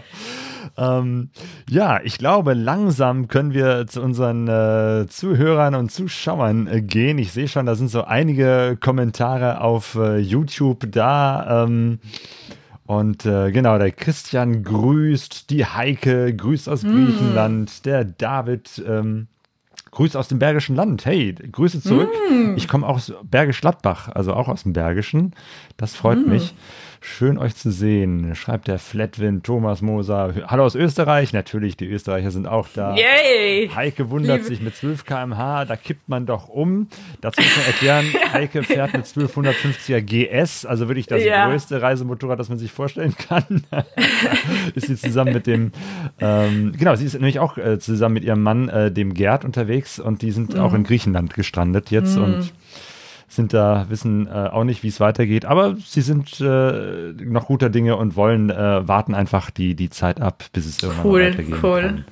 ähm, 0.77 1.31
ja, 1.71 2.01
ich 2.03 2.19
glaube, 2.19 2.53
langsam 2.53 3.29
können 3.29 3.55
wir 3.55 3.87
zu 3.87 4.03
unseren 4.03 4.47
äh, 4.47 5.07
Zuhörern 5.09 5.75
und 5.75 5.91
Zuschauern 5.91 6.67
äh, 6.67 6.83
gehen. 6.83 7.17
Ich 7.19 7.33
sehe 7.33 7.49
schon, 7.49 7.65
da 7.65 7.77
sind 7.77 7.89
so 7.89 8.05
einige 8.05 8.77
Kommentare 8.79 9.63
auf 9.63 9.95
äh, 9.95 10.19
YouTube 10.19 10.87
da. 10.91 11.65
Ähm, 11.65 11.99
und 12.85 13.25
äh, 13.25 13.53
genau, 13.53 13.79
der 13.79 13.93
Christian 13.93 14.63
grüßt, 14.63 15.49
die 15.49 15.65
Heike 15.65 16.37
grüßt 16.37 16.69
aus 16.69 16.83
mm. 16.83 16.91
Griechenland, 16.91 17.87
der 17.87 18.05
David 18.05 18.83
ähm, 18.87 19.29
Grüße 19.95 20.19
aus 20.19 20.29
dem 20.29 20.39
Bergischen 20.41 20.75
Land. 20.75 21.07
Hey, 21.07 21.33
Grüße 21.33 21.81
zurück. 21.81 22.11
Mm. 22.31 22.57
Ich 22.57 22.67
komme 22.67 22.87
aus 22.87 23.13
Bergisch 23.23 23.61
Gladbach, 23.61 24.09
also 24.09 24.35
auch 24.35 24.49
aus 24.49 24.65
dem 24.65 24.73
Bergischen. 24.73 25.35
Das 25.77 25.95
freut 25.95 26.27
mm. 26.27 26.31
mich. 26.31 26.55
Schön 27.07 27.37
euch 27.37 27.55
zu 27.55 27.71
sehen, 27.71 28.35
schreibt 28.35 28.67
der 28.67 28.79
Flatwind 28.79 29.45
Thomas 29.45 29.83
Moser. 29.83 30.35
Hallo 30.47 30.65
aus 30.65 30.75
Österreich. 30.75 31.35
Natürlich, 31.35 31.77
die 31.77 31.87
Österreicher 31.87 32.31
sind 32.31 32.49
auch 32.49 32.67
da. 32.75 32.97
Yay! 32.97 33.69
Heike 33.73 34.09
wundert 34.09 34.39
Liebe. 34.39 34.49
sich 34.49 34.63
mit 34.63 34.75
12 34.75 35.05
km/h, 35.05 35.67
da 35.67 35.77
kippt 35.77 36.09
man 36.09 36.25
doch 36.25 36.49
um. 36.49 36.89
Dazu 37.21 37.43
muss 37.43 37.57
man 37.59 37.67
erklären, 37.67 38.07
Heike 38.33 38.63
fährt 38.63 38.95
mit 38.95 39.05
1250er 39.05 40.01
GS, 40.01 40.65
also 40.65 40.89
wirklich 40.89 41.07
das 41.07 41.23
ja. 41.23 41.47
größte 41.51 41.83
Reisemotorrad, 41.83 42.41
das 42.41 42.49
man 42.49 42.57
sich 42.57 42.73
vorstellen 42.73 43.15
kann. 43.17 43.65
ist 44.75 44.87
sie 44.87 44.97
zusammen 44.97 45.35
mit 45.35 45.47
dem, 45.47 45.73
ähm, 46.21 46.73
genau, 46.77 46.97
sie 46.97 47.05
ist 47.05 47.13
nämlich 47.13 47.39
auch 47.39 47.59
äh, 47.59 47.79
zusammen 47.79 48.15
mit 48.15 48.25
ihrem 48.25 48.43
Mann, 48.43 48.71
äh, 48.71 48.91
dem 48.91 49.13
Gerd, 49.13 49.45
unterwegs 49.45 50.01
und 50.01 50.23
die 50.23 50.33
sind 50.33 50.55
mhm. 50.55 50.61
auch 50.61 50.73
in 50.73 50.85
Griechenland 50.85 51.35
gestrandet 51.35 51.91
jetzt 51.91 52.17
mhm. 52.17 52.25
und 52.25 52.53
sind 53.35 53.53
da, 53.53 53.87
wissen 53.89 54.27
äh, 54.27 54.31
auch 54.31 54.65
nicht, 54.65 54.83
wie 54.83 54.89
es 54.89 55.01
weitergeht, 55.01 55.45
aber 55.45 55.77
sie 55.77 56.01
sind 56.01 56.41
äh, 56.41 57.13
noch 57.13 57.47
guter 57.47 57.71
Dinge 57.71 57.97
und 57.97 58.17
wollen, 58.17 58.51
äh, 58.51 58.87
warten 58.87 59.15
einfach 59.15 59.51
die, 59.51 59.75
die 59.75 59.91
Zeit 59.91 60.21
ab, 60.21 60.45
bis 60.53 60.67
es 60.67 60.83
irgendwann 60.83 61.07
cool, 61.07 61.23
weitergehen 61.23 61.59
cool. 61.63 61.81
kann. 61.81 62.05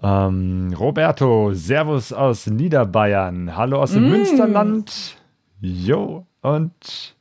Ähm, 0.00 0.74
Roberto, 0.78 1.52
Servus 1.54 2.12
aus 2.12 2.46
Niederbayern. 2.46 3.56
Hallo 3.56 3.82
aus 3.82 3.92
dem 3.92 4.06
mm. 4.06 4.10
Münsterland. 4.10 5.16
Jo, 5.60 6.24
und 6.40 7.16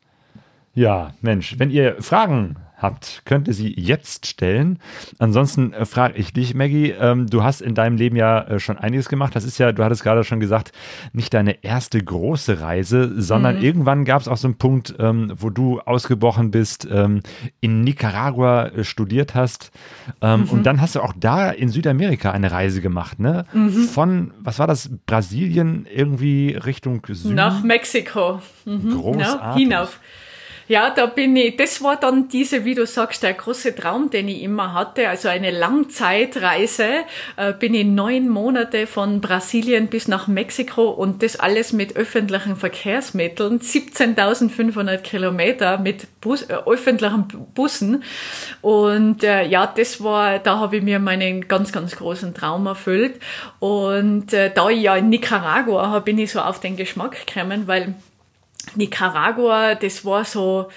ja, 0.74 1.12
Mensch, 1.22 1.58
wenn 1.58 1.72
ihr 1.72 1.96
Fragen 2.02 2.58
habt, 2.78 3.24
könnt 3.26 3.48
ihr 3.48 3.54
sie 3.54 3.74
jetzt 3.76 4.28
stellen. 4.28 4.80
Ansonsten 5.18 5.74
äh, 5.74 5.86
frage 5.86 6.18
ich 6.18 6.32
dich, 6.32 6.54
Maggie, 6.54 6.92
ähm, 6.92 7.28
du 7.28 7.44
hast 7.44 7.62
in 7.62 7.74
deinem 7.74 7.98
Leben 7.98 8.16
ja 8.16 8.42
äh, 8.42 8.60
schon 8.60 8.78
einiges 8.78 9.10
gemacht. 9.10 9.36
Das 9.36 9.44
ist 9.44 9.58
ja, 9.58 9.72
du 9.72 9.84
hattest 9.84 10.04
gerade 10.04 10.24
schon 10.24 10.40
gesagt, 10.40 10.72
nicht 11.12 11.34
deine 11.34 11.64
erste 11.64 12.00
große 12.00 12.62
Reise, 12.62 13.20
sondern 13.20 13.58
mhm. 13.58 13.64
irgendwann 13.64 14.06
gab 14.06 14.22
es 14.22 14.28
auch 14.28 14.38
so 14.38 14.48
einen 14.48 14.58
Punkt, 14.58 14.96
ähm, 15.00 15.34
wo 15.36 15.50
du 15.50 15.80
ausgebrochen 15.80 16.52
bist, 16.52 16.88
ähm, 16.92 17.22
in 17.62 17.82
Nicaragua 17.82 18.68
äh, 18.68 18.84
studiert 18.84 19.34
hast. 19.34 19.72
Ähm, 20.22 20.42
mhm. 20.42 20.50
Und 20.50 20.64
dann 20.64 20.80
hast 20.80 20.96
du 20.96 21.02
auch 21.02 21.14
da 21.18 21.50
in 21.50 21.70
Südamerika 21.70 22.32
eine 22.32 22.52
Reise 22.52 22.82
gemacht, 22.82 23.20
ne? 23.20 23.46
Mhm. 23.54 23.72
Von, 23.72 24.34
was 24.40 24.60
war 24.60 24.68
das, 24.68 24.90
Brasilien 25.08 25.88
irgendwie 25.92 26.52
Richtung 26.52 27.02
Süden? 27.08 27.36
Nach 27.36 27.64
Mexiko. 27.64 28.42
Mhm. 28.66 28.92
Großartig. 28.92 29.40
Ja, 29.42 29.56
hinauf. 29.56 30.00
Ja, 30.70 30.90
da 30.90 31.06
bin 31.06 31.34
ich, 31.38 31.56
das 31.56 31.82
war 31.82 31.96
dann 31.96 32.28
diese, 32.28 32.66
wie 32.66 32.76
du 32.76 32.86
sagst, 32.86 33.24
der 33.24 33.34
große 33.34 33.74
Traum, 33.74 34.10
den 34.10 34.28
ich 34.28 34.42
immer 34.44 34.74
hatte. 34.74 35.08
Also 35.08 35.30
eine 35.30 35.50
Langzeitreise, 35.50 37.06
äh, 37.38 37.54
bin 37.54 37.74
ich 37.74 37.86
neun 37.86 38.28
Monate 38.28 38.86
von 38.86 39.22
Brasilien 39.22 39.88
bis 39.88 40.10
nach 40.10 40.28
Mexiko 40.28 40.90
und 40.90 41.24
das 41.24 41.40
alles 41.40 41.72
mit 41.72 41.96
öffentlichen 41.96 42.58
Verkehrsmitteln, 42.58 43.62
17.500 43.62 44.98
Kilometer 44.98 45.78
mit 45.78 46.20
Bus, 46.20 46.42
äh, 46.44 46.56
öffentlichen 46.66 47.30
Bussen. 47.56 48.04
Und 48.62 49.24
äh, 49.24 49.46
ja, 49.48 49.68
das 49.68 50.04
war, 50.04 50.40
da 50.40 50.60
habe 50.60 50.78
ich 50.78 50.84
mir 50.84 51.00
meinen 51.00 51.48
ganz, 51.48 51.72
ganz 51.72 51.96
großen 51.96 52.34
Traum 52.34 52.66
erfüllt. 52.66 53.22
Und 53.60 54.34
äh, 54.34 54.52
da 54.54 54.70
ich 54.70 54.82
ja 54.82 54.98
in 54.98 55.08
Nicaragua 55.08 56.00
bin 56.00 56.18
ich 56.18 56.34
so 56.34 56.42
auf 56.42 56.60
den 56.60 56.76
Geschmack 56.76 57.26
gekommen, 57.26 57.68
weil 57.68 57.96
Nicaragua, 58.76 59.76
das 59.76 60.04
war 60.06 60.26
so, 60.26 60.70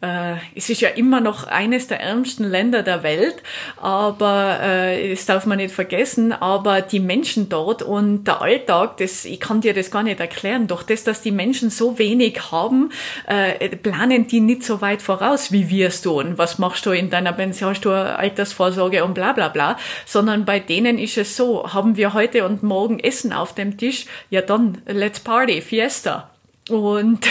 Äh, 0.00 0.36
es 0.54 0.70
ist 0.70 0.80
ja 0.80 0.90
immer 0.90 1.20
noch 1.20 1.48
eines 1.48 1.88
der 1.88 2.00
ärmsten 2.00 2.44
Länder 2.44 2.84
der 2.84 3.02
Welt, 3.02 3.42
aber 3.76 4.60
äh, 4.62 5.10
das 5.10 5.26
darf 5.26 5.44
man 5.44 5.58
nicht 5.58 5.74
vergessen. 5.74 6.32
Aber 6.32 6.82
die 6.82 7.00
Menschen 7.00 7.48
dort 7.48 7.82
und 7.82 8.24
der 8.24 8.40
Alltag, 8.40 8.98
das, 8.98 9.24
ich 9.24 9.40
kann 9.40 9.60
dir 9.60 9.74
das 9.74 9.90
gar 9.90 10.04
nicht 10.04 10.20
erklären. 10.20 10.68
Doch 10.68 10.84
das, 10.84 11.02
dass 11.02 11.20
die 11.20 11.32
Menschen 11.32 11.70
so 11.70 11.98
wenig 11.98 12.52
haben, 12.52 12.92
äh, 13.26 13.68
planen 13.76 14.28
die 14.28 14.40
nicht 14.40 14.62
so 14.62 14.80
weit 14.80 15.02
voraus, 15.02 15.50
wie 15.50 15.68
wir 15.68 15.88
es 15.88 16.00
tun. 16.00 16.34
Was 16.38 16.58
machst 16.58 16.86
du 16.86 16.92
in 16.92 17.10
deiner 17.10 17.32
Pension? 17.32 17.70
Hast 17.70 17.84
du 17.84 17.90
Altersvorsorge 17.90 19.04
und 19.04 19.14
bla 19.14 19.32
bla 19.32 19.48
bla. 19.48 19.76
Sondern 20.06 20.44
bei 20.44 20.60
denen 20.60 20.98
ist 20.98 21.18
es 21.18 21.36
so, 21.36 21.72
haben 21.74 21.96
wir 21.96 22.14
heute 22.14 22.44
und 22.44 22.62
morgen 22.62 23.00
Essen 23.00 23.32
auf 23.32 23.54
dem 23.54 23.76
Tisch, 23.76 24.06
ja 24.30 24.42
dann, 24.42 24.80
let's 24.86 25.18
party, 25.18 25.60
Fiesta. 25.60 26.30
Und, 26.68 27.26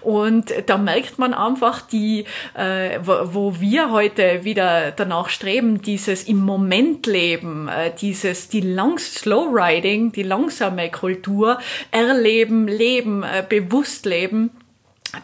und 0.00 0.52
da 0.66 0.78
merkt 0.78 1.18
man 1.18 1.34
einfach 1.34 1.80
die, 1.80 2.24
äh, 2.54 2.98
wo, 3.02 3.60
wir 3.60 3.90
heute 3.90 4.44
wieder 4.44 4.90
danach 4.90 5.28
streben, 5.28 5.82
dieses 5.82 6.24
im 6.24 6.40
Moment 6.40 7.06
leben, 7.06 7.68
äh, 7.68 7.92
dieses, 8.00 8.48
die 8.48 8.60
lang 8.60 8.98
Slow 8.98 9.48
Riding, 9.52 10.12
die 10.12 10.22
langsame 10.22 10.90
Kultur, 10.90 11.58
erleben, 11.90 12.68
leben, 12.68 13.22
äh, 13.22 13.44
bewusst 13.48 14.06
leben 14.06 14.50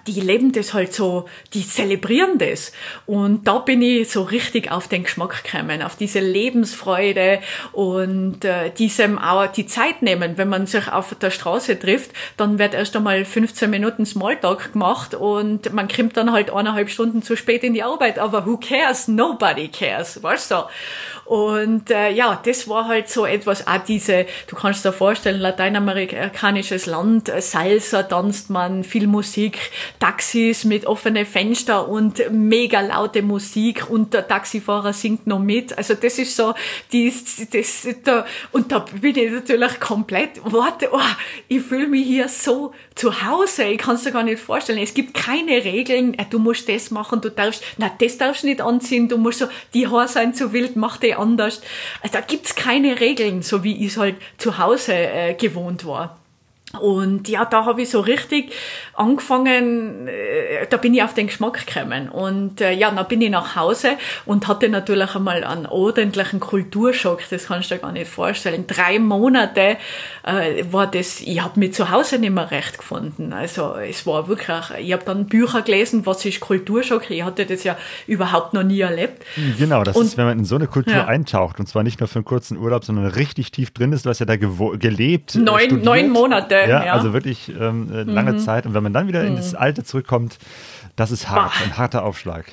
die 0.06 0.20
leben 0.20 0.52
das 0.52 0.74
halt 0.74 0.92
so, 0.92 1.26
die 1.54 1.66
zelebrieren 1.66 2.38
das. 2.38 2.72
Und 3.06 3.46
da 3.46 3.58
bin 3.58 3.82
ich 3.82 4.10
so 4.10 4.22
richtig 4.22 4.70
auf 4.70 4.88
den 4.88 5.04
Geschmack 5.04 5.42
gekommen, 5.44 5.82
auf 5.82 5.96
diese 5.96 6.20
Lebensfreude 6.20 7.40
und 7.72 8.44
äh, 8.44 8.70
diesem 8.70 9.18
auch 9.18 9.46
die 9.46 9.66
Zeit 9.66 10.02
nehmen. 10.02 10.36
Wenn 10.36 10.48
man 10.48 10.66
sich 10.66 10.90
auf 10.90 11.14
der 11.14 11.30
Straße 11.30 11.78
trifft, 11.78 12.10
dann 12.36 12.58
wird 12.58 12.74
erst 12.74 12.96
einmal 12.96 13.24
15 13.24 13.70
Minuten 13.70 14.06
Smalltalk 14.06 14.72
gemacht 14.72 15.14
und 15.14 15.72
man 15.72 15.88
kommt 15.88 16.16
dann 16.16 16.32
halt 16.32 16.50
eineinhalb 16.50 16.90
Stunden 16.90 17.22
zu 17.22 17.36
spät 17.36 17.64
in 17.64 17.74
die 17.74 17.82
Arbeit. 17.82 18.18
Aber 18.18 18.46
who 18.46 18.56
cares? 18.56 19.08
Nobody 19.08 19.68
cares, 19.68 20.22
weißt 20.22 20.50
du? 20.52 20.56
Und 21.30 21.90
äh, 21.90 22.10
ja, 22.10 22.40
das 22.44 22.68
war 22.68 22.88
halt 22.88 23.08
so 23.08 23.24
etwas, 23.24 23.66
auch 23.68 23.78
diese, 23.86 24.26
du 24.48 24.56
kannst 24.56 24.84
dir 24.84 24.92
vorstellen, 24.92 25.38
lateinamerikanisches 25.38 26.86
Land, 26.86 27.28
äh, 27.28 27.40
Salsa 27.40 28.02
tanzt 28.02 28.50
man, 28.50 28.82
viel 28.82 29.06
Musik, 29.06 29.70
Taxis 29.98 30.64
mit 30.64 30.86
offenen 30.86 31.26
Fenster 31.26 31.88
und 31.88 32.22
mega 32.30 32.80
laute 32.80 33.22
Musik 33.22 33.88
und 33.90 34.14
der 34.14 34.26
Taxifahrer 34.26 34.92
singt 34.92 35.26
noch 35.26 35.38
mit. 35.38 35.76
Also 35.76 35.94
das 35.94 36.18
ist 36.18 36.36
so, 36.36 36.54
das, 36.92 37.48
das, 37.50 37.88
da, 38.04 38.24
und 38.52 38.72
da 38.72 38.80
bin 39.00 39.16
ich 39.16 39.30
natürlich 39.30 39.80
komplett, 39.80 40.40
warte, 40.44 40.88
oh, 40.92 41.00
ich 41.48 41.62
fühle 41.62 41.88
mich 41.88 42.06
hier 42.06 42.28
so 42.28 42.72
zu 42.94 43.24
Hause, 43.24 43.64
ich 43.64 43.78
kann 43.78 43.96
es 43.96 44.04
dir 44.04 44.12
gar 44.12 44.22
nicht 44.22 44.40
vorstellen. 44.40 44.78
Es 44.78 44.94
gibt 44.94 45.14
keine 45.14 45.64
Regeln, 45.64 46.14
äh, 46.18 46.24
du 46.28 46.38
musst 46.38 46.68
das 46.68 46.90
machen, 46.90 47.20
du 47.20 47.30
darfst, 47.30 47.62
na, 47.78 47.90
das 47.98 48.18
darfst 48.18 48.44
nicht 48.44 48.60
anziehen, 48.60 49.08
du 49.08 49.18
musst 49.18 49.38
so, 49.38 49.48
die 49.74 49.88
Haare 49.88 50.08
sein 50.08 50.34
zu 50.34 50.52
wild, 50.52 50.76
mach 50.76 50.98
die 50.98 51.14
anders. 51.14 51.60
Also 52.02 52.14
da 52.14 52.20
gibt's 52.20 52.54
keine 52.54 53.00
Regeln, 53.00 53.42
so 53.42 53.64
wie 53.64 53.84
ich 53.84 53.92
es 53.92 53.96
halt 53.96 54.16
zu 54.38 54.58
Hause 54.58 54.94
äh, 54.94 55.34
gewohnt 55.34 55.84
war. 55.84 56.19
Und 56.78 57.28
ja, 57.28 57.44
da 57.44 57.64
habe 57.64 57.82
ich 57.82 57.90
so 57.90 57.98
richtig 57.98 58.52
angefangen, 58.94 60.06
äh, 60.06 60.66
da 60.70 60.76
bin 60.76 60.94
ich 60.94 61.02
auf 61.02 61.14
den 61.14 61.26
Geschmack 61.26 61.66
gekommen. 61.66 62.08
Und 62.08 62.60
äh, 62.60 62.72
ja, 62.72 62.92
dann 62.92 63.08
bin 63.08 63.20
ich 63.22 63.30
nach 63.30 63.56
Hause 63.56 63.96
und 64.24 64.46
hatte 64.46 64.68
natürlich 64.68 65.16
einmal 65.16 65.42
einen 65.42 65.66
ordentlichen 65.66 66.38
Kulturschock, 66.38 67.22
das 67.28 67.46
kannst 67.46 67.70
du 67.70 67.74
dir 67.74 67.80
gar 67.80 67.90
nicht 67.90 68.08
vorstellen. 68.08 68.66
Drei 68.68 69.00
Monate 69.00 69.78
äh, 70.22 70.64
war 70.70 70.86
das, 70.86 71.20
ich 71.20 71.42
habe 71.42 71.58
mich 71.58 71.74
zu 71.74 71.90
Hause 71.90 72.20
nicht 72.20 72.32
mehr 72.32 72.52
recht 72.52 72.78
gefunden. 72.78 73.32
Also 73.32 73.74
es 73.74 74.06
war 74.06 74.28
wirklich, 74.28 74.56
ich 74.78 74.92
habe 74.92 75.04
dann 75.04 75.26
Bücher 75.26 75.62
gelesen, 75.62 76.06
was 76.06 76.24
ist 76.24 76.38
Kulturschock, 76.38 77.10
ich 77.10 77.24
hatte 77.24 77.46
das 77.46 77.64
ja 77.64 77.76
überhaupt 78.06 78.54
noch 78.54 78.62
nie 78.62 78.80
erlebt. 78.80 79.24
Genau, 79.58 79.82
das 79.82 79.96
und, 79.96 80.04
ist, 80.06 80.16
wenn 80.16 80.26
man 80.26 80.38
in 80.38 80.44
so 80.44 80.54
eine 80.54 80.68
Kultur 80.68 80.94
ja. 80.94 81.06
eintaucht, 81.06 81.58
und 81.58 81.66
zwar 81.66 81.82
nicht 81.82 81.98
nur 81.98 82.06
für 82.06 82.20
einen 82.20 82.24
kurzen 82.24 82.58
Urlaub, 82.58 82.84
sondern 82.84 83.06
richtig 83.06 83.50
tief 83.50 83.72
drin 83.72 83.92
ist, 83.92 84.06
du 84.06 84.10
hast 84.10 84.20
ja 84.20 84.26
da 84.26 84.36
gelebt. 84.36 85.34
Neun, 85.34 85.82
neun 85.82 86.10
Monate 86.10 86.59
ja, 86.68 86.84
ja. 86.86 86.92
Also 86.92 87.12
wirklich 87.12 87.48
ähm, 87.48 87.92
äh, 87.92 88.02
lange 88.02 88.32
mhm. 88.32 88.38
Zeit. 88.38 88.66
Und 88.66 88.74
wenn 88.74 88.82
man 88.82 88.92
dann 88.92 89.08
wieder 89.08 89.22
mhm. 89.22 89.28
in 89.28 89.36
das 89.36 89.54
Alte 89.54 89.84
zurückkommt, 89.84 90.38
das 90.96 91.10
ist 91.10 91.28
hart, 91.28 91.52
bah. 91.52 91.64
ein 91.64 91.78
harter 91.78 92.04
Aufschlag. 92.04 92.46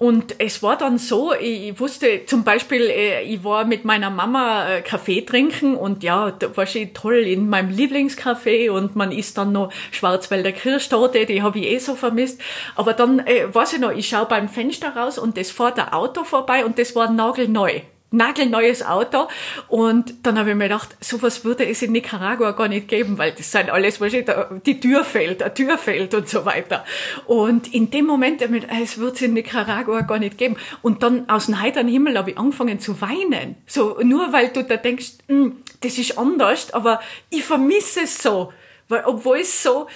Und 0.00 0.36
es 0.38 0.62
war 0.62 0.78
dann 0.78 0.96
so, 0.96 1.34
ich 1.34 1.78
wusste 1.78 2.24
zum 2.24 2.42
Beispiel, 2.42 2.80
äh, 2.84 3.22
ich 3.22 3.44
war 3.44 3.66
mit 3.66 3.84
meiner 3.84 4.08
Mama 4.08 4.66
äh, 4.66 4.80
Kaffee 4.80 5.20
trinken 5.20 5.76
und 5.76 6.02
ja, 6.02 6.30
da 6.30 6.56
war 6.56 6.64
schon 6.64 6.94
toll 6.94 7.16
in 7.16 7.50
meinem 7.50 7.70
Lieblingscafé 7.70 8.70
und 8.70 8.96
man 8.96 9.12
isst 9.12 9.36
dann 9.36 9.52
noch 9.52 9.70
Schwarzwälder 9.90 10.52
Kirschtorte, 10.52 11.26
die 11.26 11.42
habe 11.42 11.58
ich 11.58 11.66
eh 11.66 11.78
so 11.80 11.96
vermisst. 11.96 12.40
Aber 12.76 12.94
dann, 12.94 13.18
äh, 13.18 13.54
weiß 13.54 13.74
ich 13.74 13.80
noch, 13.80 13.90
ich 13.90 14.08
schaue 14.08 14.24
beim 14.24 14.48
Fenster 14.48 14.96
raus 14.96 15.18
und 15.18 15.36
das 15.36 15.50
fährt 15.50 15.76
der 15.76 15.94
Auto 15.94 16.24
vorbei 16.24 16.64
und 16.64 16.78
das 16.78 16.96
war 16.96 17.10
nagelneu 17.10 17.82
nagelneues 18.10 18.84
Auto. 18.84 19.28
Und 19.68 20.14
dann 20.22 20.38
habe 20.38 20.50
ich 20.50 20.56
mir 20.56 20.64
gedacht, 20.64 20.96
sowas 21.00 21.44
würde 21.44 21.66
es 21.66 21.82
in 21.82 21.92
Nicaragua 21.92 22.52
gar 22.52 22.68
nicht 22.68 22.88
geben, 22.88 23.18
weil 23.18 23.32
das 23.32 23.50
sind 23.52 23.70
alles, 23.70 24.00
was 24.00 24.12
ich, 24.12 24.26
die 24.66 24.80
Tür 24.80 25.04
fällt, 25.04 25.42
eine 25.42 25.54
Tür 25.54 25.78
fällt 25.78 26.14
und 26.14 26.28
so 26.28 26.44
weiter. 26.44 26.84
Und 27.26 27.72
in 27.72 27.90
dem 27.90 28.06
Moment, 28.06 28.42
es 28.42 28.98
wird 28.98 29.16
es 29.16 29.22
in 29.22 29.34
Nicaragua 29.34 30.02
gar 30.02 30.18
nicht 30.18 30.38
geben. 30.38 30.56
Und 30.82 31.02
dann 31.02 31.28
aus 31.28 31.46
dem 31.46 31.60
heiteren 31.60 31.88
Himmel 31.88 32.18
habe 32.18 32.32
ich 32.32 32.38
angefangen 32.38 32.80
zu 32.80 33.00
weinen. 33.00 33.56
So, 33.66 33.98
nur 34.02 34.32
weil 34.32 34.48
du 34.48 34.64
da 34.64 34.76
denkst, 34.76 35.12
hm, 35.28 35.56
das 35.80 35.98
ist 35.98 36.18
anders, 36.18 36.72
aber 36.74 37.00
ich 37.30 37.44
vermisse 37.44 38.00
es 38.02 38.22
so. 38.22 38.52
Weil, 38.88 39.04
obwohl 39.04 39.38
es 39.38 39.62
so, 39.62 39.86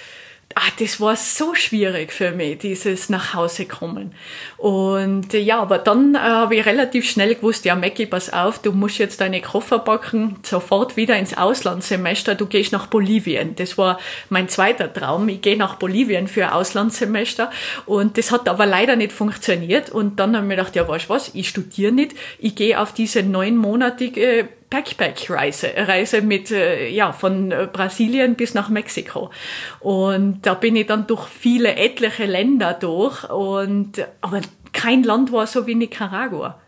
ah, 0.53 0.71
das 0.79 1.01
war 1.01 1.15
so 1.15 1.53
schwierig 1.53 2.13
für 2.13 2.31
mich, 2.31 2.59
dieses 2.59 3.09
nach 3.09 3.33
Hause 3.33 3.65
kommen. 3.65 4.13
Und 4.57 5.33
äh, 5.33 5.39
ja, 5.39 5.59
aber 5.59 5.79
dann 5.79 6.15
äh, 6.15 6.19
habe 6.19 6.55
ich 6.55 6.65
relativ 6.65 7.09
schnell 7.09 7.35
gewusst, 7.35 7.65
ja, 7.65 7.75
Mackie, 7.75 8.05
pass 8.05 8.31
auf, 8.31 8.59
du 8.59 8.71
musst 8.71 8.97
jetzt 8.97 9.19
deine 9.19 9.41
Koffer 9.41 9.79
packen, 9.79 10.37
sofort 10.43 10.95
wieder 10.95 11.17
ins 11.17 11.35
Auslandssemester, 11.35 12.35
du 12.35 12.45
gehst 12.45 12.71
nach 12.71 12.87
Bolivien. 12.87 13.55
Das 13.55 13.77
war 13.77 13.99
mein 14.29 14.47
zweiter 14.47 14.91
Traum. 14.91 15.27
Ich 15.27 15.41
gehe 15.41 15.57
nach 15.57 15.75
Bolivien 15.75 16.27
für 16.27 16.45
ein 16.45 16.53
Auslandssemester. 16.53 17.51
Und 17.85 18.17
das 18.17 18.31
hat 18.31 18.47
aber 18.47 18.65
leider 18.65 18.95
nicht 18.95 19.11
funktioniert. 19.11 19.89
Und 19.89 20.19
dann 20.19 20.35
habe 20.35 20.45
ich 20.45 20.47
mir 20.49 20.55
gedacht, 20.55 20.75
ja, 20.75 20.87
weißt 20.87 21.05
du 21.05 21.09
was, 21.09 21.31
ich 21.33 21.49
studiere 21.49 21.91
nicht, 21.91 22.15
ich 22.39 22.55
gehe 22.55 22.79
auf 22.79 22.93
diese 22.93 23.23
neunmonatige 23.23 24.47
Backpack-Reise, 24.75 25.71
Reise 25.77 26.21
mit, 26.21 26.51
äh, 26.51 26.89
ja, 26.89 27.13
von 27.13 27.51
äh, 27.51 27.67
Brasilien 27.71 28.35
bis 28.35 28.53
nach 28.53 28.67
Mexiko. 28.67 29.31
Und 29.79 30.45
da 30.45 30.53
bin 30.53 30.75
ich 30.75 30.87
dann 30.87 31.07
durch 31.07 31.27
viele, 31.27 31.75
etliche 31.75 32.25
Länder 32.25 32.73
durch 32.73 33.23
und, 33.29 34.05
aber 34.19 34.41
kein 34.73 35.03
Land 35.03 35.31
war 35.31 35.47
so 35.47 35.65
wie 35.65 35.75
Nicaragua. 35.75 36.59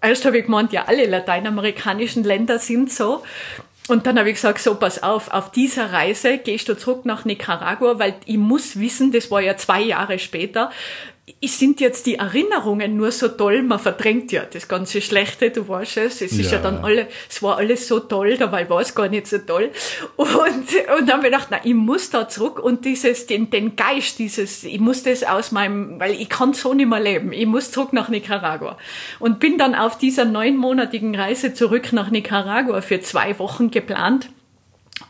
Erst 0.00 0.24
habe 0.24 0.38
ich 0.38 0.44
gemeint, 0.44 0.72
ja, 0.72 0.84
alle 0.86 1.06
lateinamerikanischen 1.06 2.22
Länder 2.22 2.60
sind 2.60 2.92
so. 2.92 3.24
Und 3.88 4.06
dann 4.06 4.16
habe 4.16 4.28
ich 4.28 4.36
gesagt, 4.36 4.60
so 4.60 4.76
pass 4.76 5.02
auf, 5.02 5.32
auf 5.32 5.50
dieser 5.50 5.92
Reise 5.92 6.38
gehst 6.38 6.68
du 6.68 6.76
zurück 6.76 7.04
nach 7.04 7.24
Nicaragua, 7.24 7.98
weil 7.98 8.14
ich 8.26 8.38
muss 8.38 8.78
wissen, 8.78 9.10
das 9.10 9.32
war 9.32 9.40
ja 9.40 9.56
zwei 9.56 9.80
Jahre 9.80 10.20
später, 10.20 10.70
sind 11.44 11.80
jetzt 11.80 12.06
die 12.06 12.16
Erinnerungen 12.16 12.96
nur 12.96 13.12
so 13.12 13.28
toll, 13.28 13.62
man 13.62 13.78
verdrängt 13.78 14.32
ja 14.32 14.42
das 14.44 14.66
ganze 14.66 15.00
Schlechte, 15.00 15.50
du 15.50 15.68
weißt 15.68 15.98
es, 15.98 16.20
es 16.20 16.32
ist 16.32 16.50
ja, 16.50 16.58
ja. 16.58 16.62
dann 16.62 16.78
alle, 16.84 17.06
es 17.30 17.42
war 17.42 17.58
alles 17.58 17.86
so 17.86 18.00
toll, 18.00 18.36
dabei 18.36 18.68
war 18.68 18.80
es 18.80 18.94
gar 18.94 19.08
nicht 19.08 19.28
so 19.28 19.38
toll. 19.38 19.70
Und, 20.16 20.28
und 20.28 21.08
dann 21.08 21.12
habe 21.12 21.28
ich 21.28 21.32
gedacht, 21.32 21.48
na, 21.50 21.60
ich 21.62 21.74
muss 21.74 22.10
da 22.10 22.28
zurück 22.28 22.58
und 22.58 22.84
dieses, 22.84 23.26
den, 23.26 23.50
den 23.50 23.76
Geist, 23.76 24.18
dieses, 24.18 24.64
ich 24.64 24.80
muss 24.80 25.04
das 25.04 25.22
aus 25.22 25.52
meinem, 25.52 26.00
weil 26.00 26.20
ich 26.20 26.28
kann 26.28 26.54
so 26.54 26.74
nicht 26.74 26.88
mehr 26.88 27.00
leben, 27.00 27.32
ich 27.32 27.46
muss 27.46 27.70
zurück 27.70 27.92
nach 27.92 28.08
Nicaragua. 28.08 28.76
Und 29.20 29.38
bin 29.38 29.58
dann 29.58 29.76
auf 29.76 29.98
dieser 29.98 30.24
neunmonatigen 30.24 31.14
Reise 31.14 31.54
zurück 31.54 31.92
nach 31.92 32.10
Nicaragua 32.10 32.80
für 32.80 33.00
zwei 33.00 33.38
Wochen 33.38 33.70
geplant 33.70 34.28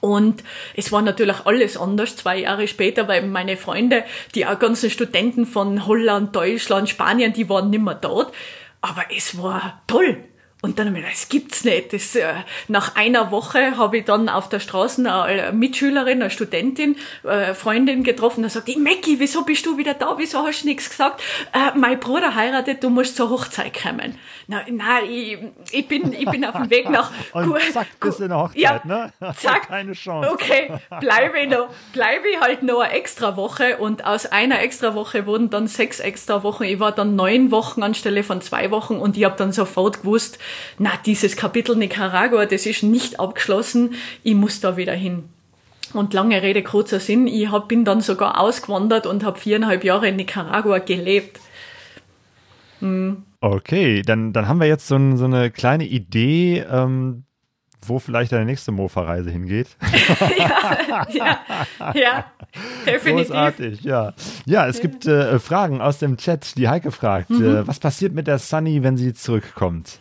und 0.01 0.43
es 0.75 0.93
war 0.93 1.03
natürlich 1.03 1.45
alles 1.45 1.77
anders 1.77 2.17
zwei 2.17 2.39
Jahre 2.39 2.67
später, 2.69 3.09
weil 3.09 3.27
meine 3.27 3.57
Freunde, 3.57 4.05
die 4.35 4.47
auch 4.47 4.59
ganzen 4.59 4.91
Studenten 4.91 5.47
von 5.47 5.87
Holland, 5.87 6.35
Deutschland, 6.35 6.89
Spanien, 6.89 7.33
die 7.33 7.49
waren 7.49 7.71
nimmer 7.71 7.95
dort. 7.95 8.35
Aber 8.81 9.05
es 9.17 9.41
war 9.41 9.83
toll. 9.87 10.25
Und 10.65 10.79
dann 10.79 10.87
habe 10.87 10.99
ich 10.99 11.05
gedacht, 11.05 11.21
das 11.21 11.29
gibt's 11.29 11.65
nicht. 11.65 11.93
Das, 11.93 12.15
äh, 12.15 12.35
nach 12.69 12.95
einer 12.95 13.33
Woche 13.33 13.77
habe 13.77 13.99
ich 13.99 14.05
dann 14.05 14.29
auf 14.29 14.49
der 14.49 14.61
Straße 14.61 15.13
eine 15.13 15.51
Mitschülerin, 15.51 16.23
eine 16.23 16.31
Studentin, 16.31 16.97
äh, 17.25 17.53
Freundin 17.53 18.05
getroffen. 18.05 18.45
Da 18.45 18.49
sagt 18.49 18.69
die, 18.69 18.77
Mackie, 18.77 19.19
wieso 19.19 19.43
bist 19.43 19.67
du 19.67 19.77
wieder 19.77 19.95
da? 19.95 20.15
Wieso 20.19 20.47
hast 20.47 20.63
du 20.63 20.69
nichts 20.69 20.89
gesagt? 20.89 21.21
Äh, 21.53 21.77
mein 21.77 21.99
Bruder 21.99 22.37
heiratet, 22.37 22.85
du 22.85 22.91
musst 22.91 23.17
zur 23.17 23.31
Hochzeit 23.31 23.75
kommen. 23.75 24.17
Na, 24.47 24.63
na 24.71 25.03
ich, 25.03 25.37
ich, 25.73 25.89
bin, 25.89 26.13
ich 26.13 26.27
bin 26.27 26.45
auf 26.45 26.55
dem 26.55 26.71
Weg 26.71 26.89
nach... 26.89 27.11
Und 27.33 27.61
zack, 27.73 27.89
bist 27.99 28.21
in 28.21 28.29
der 28.29 28.39
Hochzeit, 28.39 28.61
ja, 28.61 28.81
ne? 28.85 29.13
Zack. 29.37 29.67
Keine 29.67 29.95
Chance. 29.95 30.31
Okay, 30.31 30.73
bleibe 31.01 31.41
ich, 31.41 31.51
noch, 31.51 31.71
bleibe 31.93 32.29
ich 32.29 32.41
halt 32.41 32.63
noch 32.63 32.81
eine 32.81 32.93
extra 32.93 33.37
Woche 33.37 33.79
und 33.79 34.05
aus 34.05 34.27
einer 34.27 34.61
extra 34.61 34.95
Woche 34.95 35.27
wurden 35.27 35.51
dann 35.51 35.67
sechs 35.67 35.99
extra 35.99 36.45
Wochen. 36.45 36.63
Ich 36.65 36.79
war 36.79 36.93
dann 36.93 37.17
neun 37.17 37.51
Wochen 37.51 37.83
anstelle 37.83 38.23
von 38.23 38.41
zwei 38.41 38.71
Wochen 38.71 38.99
und 38.99 39.17
ich 39.17 39.25
habe 39.25 39.37
dann 39.37 39.51
sofort 39.51 40.03
gewusst, 40.03 40.39
na, 40.79 40.91
dieses 41.05 41.37
Kapitel 41.37 41.77
Nicaragua, 41.77 42.47
das 42.47 42.67
ist 42.67 42.83
nicht 42.83 43.21
abgeschlossen, 43.21 43.95
ich 44.23 44.35
muss 44.35 44.61
da 44.61 44.77
wieder 44.77 44.95
hin. 44.95 45.25
Und 45.93 46.15
lange 46.15 46.41
Rede, 46.41 46.63
kurzer 46.63 47.01
Sinn, 47.01 47.27
ich 47.27 47.51
hab, 47.51 47.69
bin 47.69 47.85
dann 47.85 48.01
sogar 48.01 48.41
ausgewandert 48.41 49.07
und 49.07 49.25
habe 49.25 49.39
viereinhalb 49.39 49.85
Jahre 49.85 50.09
in 50.09 50.17
Nicaragua 50.17 50.79
gelebt. 50.79 51.41
Hm. 52.81 53.25
Okay, 53.41 54.03
dann, 54.03 54.33
dann 54.33 54.49
haben 54.49 54.61
wir 54.61 54.69
jetzt 54.69 54.87
so, 54.87 54.97
ein, 54.97 55.17
so 55.17 55.25
eine 55.25 55.51
kleine 55.51 55.85
Idee, 55.85 56.61
ähm, 56.61 57.25
wo 57.87 57.99
vielleicht 57.99 58.33
deine 58.33 58.45
nächste 58.45 58.73
Mofa-Reise 58.73 59.31
hingeht. 59.31 59.77
ja, 60.39 61.07
ja, 61.11 61.41
ja, 61.95 62.25
definitiv. 62.87 63.29
Großartig, 63.29 63.81
ja. 63.83 64.15
Ja, 64.47 64.67
es 64.67 64.81
gibt 64.81 65.07
äh, 65.07 65.39
Fragen 65.39 65.81
aus 65.81 65.99
dem 65.99 66.17
Chat. 66.17 66.57
Die 66.57 66.69
Heike 66.69 66.93
fragt, 66.93 67.31
mhm. 67.31 67.45
äh, 67.45 67.67
was 67.67 67.81
passiert 67.81 68.15
mit 68.15 68.27
der 68.27 68.39
Sunny, 68.39 68.83
wenn 68.83 68.97
sie 68.97 69.13
zurückkommt? 69.13 69.99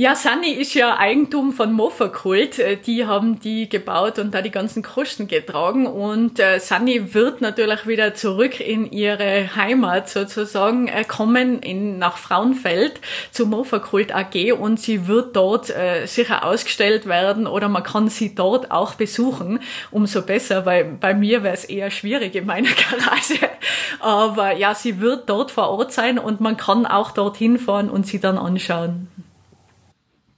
Ja, 0.00 0.14
Sunny 0.14 0.52
ist 0.52 0.74
ja 0.74 0.96
Eigentum 0.96 1.52
von 1.52 1.72
Mofa-Kult. 1.72 2.60
Äh, 2.60 2.76
die 2.76 3.04
haben 3.04 3.40
die 3.40 3.68
gebaut 3.68 4.20
und 4.20 4.32
da 4.32 4.42
die 4.42 4.52
ganzen 4.52 4.84
Kosten 4.84 5.26
getragen. 5.26 5.88
Und 5.88 6.38
äh, 6.38 6.60
Sunny 6.60 7.14
wird 7.14 7.40
natürlich 7.40 7.84
wieder 7.88 8.14
zurück 8.14 8.60
in 8.60 8.88
ihre 8.92 9.56
Heimat 9.56 10.08
sozusagen 10.08 10.86
äh, 10.86 11.02
kommen, 11.02 11.58
in, 11.62 11.98
nach 11.98 12.16
Frauenfeld 12.16 13.00
zu 13.32 13.46
Mofa-Kult 13.46 14.14
AG 14.14 14.52
und 14.52 14.78
sie 14.78 15.08
wird 15.08 15.34
dort 15.34 15.68
äh, 15.70 16.06
sicher 16.06 16.44
ausgestellt 16.44 17.06
werden 17.06 17.48
oder 17.48 17.68
man 17.68 17.82
kann 17.82 18.08
sie 18.08 18.36
dort 18.36 18.70
auch 18.70 18.94
besuchen. 18.94 19.58
Umso 19.90 20.22
besser, 20.22 20.64
weil 20.64 20.84
bei 20.84 21.12
mir 21.12 21.42
wäre 21.42 21.54
es 21.54 21.64
eher 21.64 21.90
schwierig 21.90 22.36
in 22.36 22.46
meiner 22.46 22.70
Garage. 22.90 23.50
Aber 23.98 24.56
ja, 24.56 24.76
sie 24.76 25.00
wird 25.00 25.28
dort 25.28 25.50
vor 25.50 25.70
Ort 25.70 25.92
sein 25.92 26.20
und 26.20 26.40
man 26.40 26.56
kann 26.56 26.86
auch 26.86 27.10
dorthin 27.10 27.58
fahren 27.58 27.90
und 27.90 28.06
sie 28.06 28.20
dann 28.20 28.38
anschauen. 28.38 29.08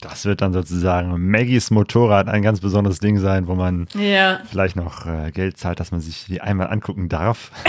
Das 0.00 0.24
wird 0.24 0.40
dann 0.40 0.52
sozusagen 0.52 1.30
Maggies 1.30 1.70
Motorrad 1.70 2.28
ein 2.28 2.42
ganz 2.42 2.60
besonderes 2.60 3.00
Ding 3.00 3.18
sein, 3.18 3.46
wo 3.46 3.54
man 3.54 3.86
ja. 3.94 4.40
vielleicht 4.48 4.76
noch 4.76 5.06
äh, 5.06 5.30
Geld 5.30 5.58
zahlt, 5.58 5.78
dass 5.78 5.92
man 5.92 6.00
sich 6.00 6.24
die 6.26 6.40
einmal 6.40 6.68
angucken 6.68 7.08
darf. 7.08 7.50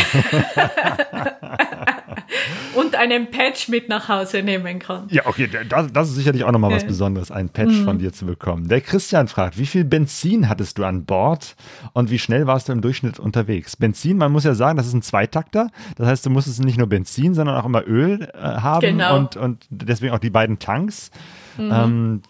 Und 2.76 2.96
einen 2.96 3.30
Patch 3.30 3.68
mit 3.68 3.90
nach 3.90 4.08
Hause 4.08 4.42
nehmen 4.44 4.80
kann. 4.80 5.08
Ja, 5.10 5.26
okay, 5.26 5.50
das, 5.68 5.92
das 5.92 6.10
ist 6.10 6.16
sicherlich 6.16 6.46
auch 6.46 6.52
nochmal 6.52 6.72
was 6.72 6.86
Besonderes, 6.86 7.30
einen 7.32 7.50
Patch 7.50 7.80
mhm. 7.80 7.84
von 7.84 8.00
dir 8.00 8.14
zu 8.14 8.26
bekommen. 8.26 8.70
Der 8.70 8.80
Christian 8.80 9.28
fragt, 9.28 9.58
wie 9.58 9.66
viel 9.66 9.84
Benzin 9.84 10.48
hattest 10.48 10.78
du 10.78 10.86
an 10.86 11.04
Bord 11.04 11.56
und 11.92 12.10
wie 12.12 12.20
schnell 12.20 12.48
warst 12.48 12.70
du 12.70 12.74
im 12.74 12.82
Durchschnitt 12.82 13.20
unterwegs? 13.20 13.76
Benzin, 13.76 14.18
man 14.18 14.32
muss 14.32 14.46
ja 14.46 14.54
sagen, 14.54 14.78
das 14.78 14.88
ist 14.88 14.94
ein 14.94 15.02
Zweitakter. 15.02 15.70
Das 15.98 16.08
heißt, 16.08 16.26
du 16.26 16.30
musstest 16.30 16.64
nicht 16.64 16.78
nur 16.78 16.88
Benzin, 16.88 17.34
sondern 17.34 17.58
auch 17.58 17.66
immer 17.66 17.86
Öl 17.86 18.30
äh, 18.34 18.38
haben 18.38 18.82
genau. 18.82 19.18
und, 19.18 19.36
und 19.36 19.66
deswegen 19.70 20.14
auch 20.14 20.20
die 20.20 20.30
beiden 20.30 20.60
Tanks. 20.60 21.12
Mhm. 21.58 21.72
Ähm, 21.72 22.22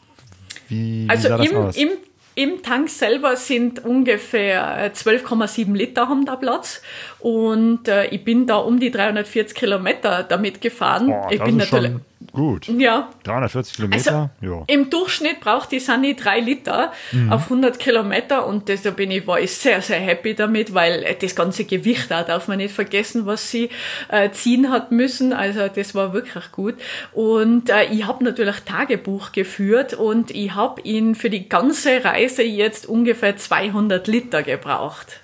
wie, 0.68 1.06
wie 1.06 1.10
also 1.10 1.36
im, 1.36 1.70
im, 1.76 1.90
im 2.36 2.64
Tank 2.64 2.90
selber 2.90 3.36
sind 3.36 3.84
ungefähr 3.84 4.94
12,7 4.94 5.74
Liter 5.74 6.08
haben 6.08 6.26
da 6.26 6.36
Platz 6.36 6.82
und 7.20 7.88
äh, 7.88 8.08
ich 8.08 8.24
bin 8.24 8.48
da 8.48 8.58
um 8.58 8.80
die 8.80 8.92
340 8.92 9.56
Kilometer 9.56 10.24
damit 10.24 10.62
gefahren. 10.62 11.08
Boah, 11.08 11.28
ich 11.30 11.44
bin 11.44 11.58
natürlich 11.58 11.92
Gut. 12.34 12.68
Ja. 12.68 13.10
340 13.24 13.76
Kilometer. 13.76 14.32
Also, 14.42 14.52
ja. 14.54 14.64
Im 14.68 14.90
Durchschnitt 14.90 15.42
braucht 15.42 15.72
die 15.72 15.80
Sunny 15.80 16.16
drei 16.16 16.40
Liter 16.40 16.94
mhm. 17.12 17.32
auf 17.32 17.44
100 17.44 17.78
Kilometer 17.78 18.46
und 18.46 18.70
da 18.70 18.92
bin 18.92 19.12
ich, 19.12 19.28
war 19.28 19.40
ich 19.40 19.52
sehr, 19.52 19.82
sehr 19.82 20.00
happy 20.00 20.34
damit, 20.34 20.74
weil 20.74 21.16
das 21.20 21.36
ganze 21.36 21.66
Gewicht 21.66 22.10
da 22.10 22.24
darf 22.24 22.48
man 22.48 22.58
nicht 22.58 22.74
vergessen, 22.74 23.26
was 23.26 23.52
sie 23.52 23.70
äh, 24.10 24.32
ziehen 24.32 24.72
hat 24.72 24.92
müssen. 24.92 25.34
Also 25.34 25.68
das 25.68 25.94
war 25.96 26.14
wirklich 26.14 26.52
gut. 26.52 26.76
Und 27.12 27.70
äh, 27.70 27.86
ich 27.86 28.06
habe 28.06 28.24
natürlich 28.24 28.60
Tagebuch 28.62 29.32
geführt 29.32 29.94
und 29.94 30.32
ich 30.32 30.56
habe 30.56 30.82
ihn 30.82 31.16
für 31.16 31.30
die 31.30 31.50
ganze 31.50 32.04
Reise 32.04 32.44
jetzt 32.44 32.86
ungefähr 32.86 33.36
200 33.38 34.08
Liter 34.08 34.44
gebraucht. 34.44 35.21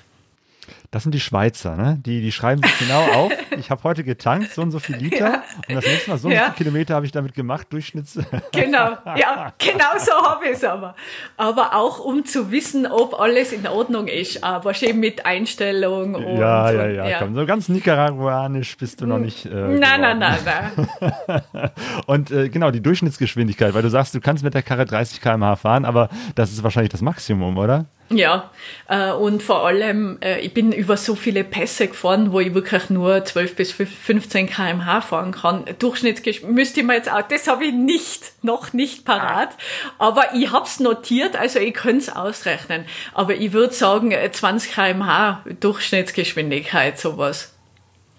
Das 0.92 1.04
sind 1.04 1.14
die 1.14 1.20
Schweizer, 1.20 1.76
ne? 1.76 2.00
Die, 2.06 2.22
die 2.22 2.32
schreiben 2.32 2.62
sich 2.64 2.80
genau 2.80 3.02
auf. 3.14 3.32
Ich 3.58 3.70
habe 3.70 3.84
heute 3.84 4.04
getankt, 4.04 4.54
so 4.54 4.62
und 4.62 4.72
so 4.72 4.80
viel 4.80 4.96
Liter. 4.96 5.32
Ja. 5.32 5.44
Und 5.68 5.76
das 5.76 5.86
nächste 5.86 6.10
Mal 6.10 6.18
so 6.18 6.28
und 6.28 6.34
ja. 6.34 6.40
so 6.40 6.54
viele 6.54 6.70
Kilometer 6.70 6.96
habe 6.96 7.06
ich 7.06 7.12
damit 7.12 7.34
gemacht, 7.34 7.68
Durchschnitts. 7.72 8.20
Genau, 8.52 8.98
ja, 9.16 9.54
genau 9.58 9.98
so 10.00 10.12
habe 10.14 10.46
ich 10.46 10.52
es 10.54 10.64
aber. 10.64 10.96
Aber 11.36 11.76
auch 11.76 12.00
um 12.00 12.26
zu 12.26 12.52
wissen, 12.52 12.88
ob 12.88 13.20
alles 13.20 13.52
in 13.52 13.68
Ordnung 13.68 14.08
ist. 14.08 14.44
Aber 14.44 14.74
schön 14.74 15.00
mit 15.00 15.26
Einstellung 15.26 16.16
und. 16.16 16.38
Ja, 16.38 16.72
ja, 16.72 16.88
ja, 16.88 17.08
ja. 17.08 17.20
Komm, 17.20 17.36
so 17.36 17.46
ganz 17.46 17.70
nicaraguanisch 17.70 18.78
bist 18.78 19.02
du 19.02 19.06
noch 19.06 19.20
nicht. 19.20 19.46
Äh, 19.46 19.50
nein, 19.50 20.02
nein, 20.02 20.20
nein, 20.20 20.40
nein. 20.46 21.72
und 22.08 22.32
äh, 22.32 22.50
genau, 22.50 22.72
die 22.72 22.82
Durchschnittsgeschwindigkeit, 22.82 23.74
weil 23.74 23.84
du 23.84 23.90
sagst, 23.90 24.16
du 24.16 24.22
kannst 24.22 24.44
mit 24.44 24.54
der 24.54 24.64
Karre 24.64 24.86
30 24.86 25.22
km/h 25.22 25.58
fahren, 25.58 25.86
aber 25.86 26.10
das 26.36 26.52
ist 26.52 26.64
wahrscheinlich 26.64 26.92
das 26.92 27.02
Maximum, 27.02 27.58
oder? 27.58 27.86
Ja, 28.10 28.51
äh, 28.88 29.12
und 29.12 29.43
vor 29.43 29.66
allem, 29.66 30.18
äh, 30.22 30.39
ich 30.39 30.53
bin 30.53 30.72
über 30.72 30.95
so 30.95 31.16
viele 31.16 31.43
Pässe 31.43 31.89
gefahren, 31.89 32.32
wo 32.32 32.39
ich 32.39 32.53
wirklich 32.53 32.89
nur 32.89 33.26
12 33.26 33.55
bis 33.55 33.72
15 33.74 34.47
km/h 34.47 35.01
fahren 35.01 35.34
kann. 35.34 35.66
Durchschnittsgeschwindigkeit 35.78 36.55
müsste 36.55 36.80
ich 36.80 36.86
mir 36.86 36.93
jetzt 36.93 37.12
auch, 37.12 37.22
das 37.24 37.47
habe 37.47 37.66
ich 37.66 37.74
nicht, 37.74 38.32
noch 38.43 38.72
nicht 38.72 39.03
parat, 39.03 39.49
aber 39.97 40.34
ich 40.36 40.51
habe 40.51 40.66
es 40.66 40.80
notiert, 40.80 41.36
also 41.36 41.60
ich 41.60 41.74
könnte 41.74 41.97
es 41.97 42.10
ausrechnen. 42.10 42.86
Aber 43.14 43.36
ich 43.36 43.51
würde 43.51 43.74
sagen, 43.74 44.14
20 44.32 44.74
km/h 44.74 45.43
Durchschnittsgeschwindigkeit, 45.60 46.97
sowas. 46.97 47.53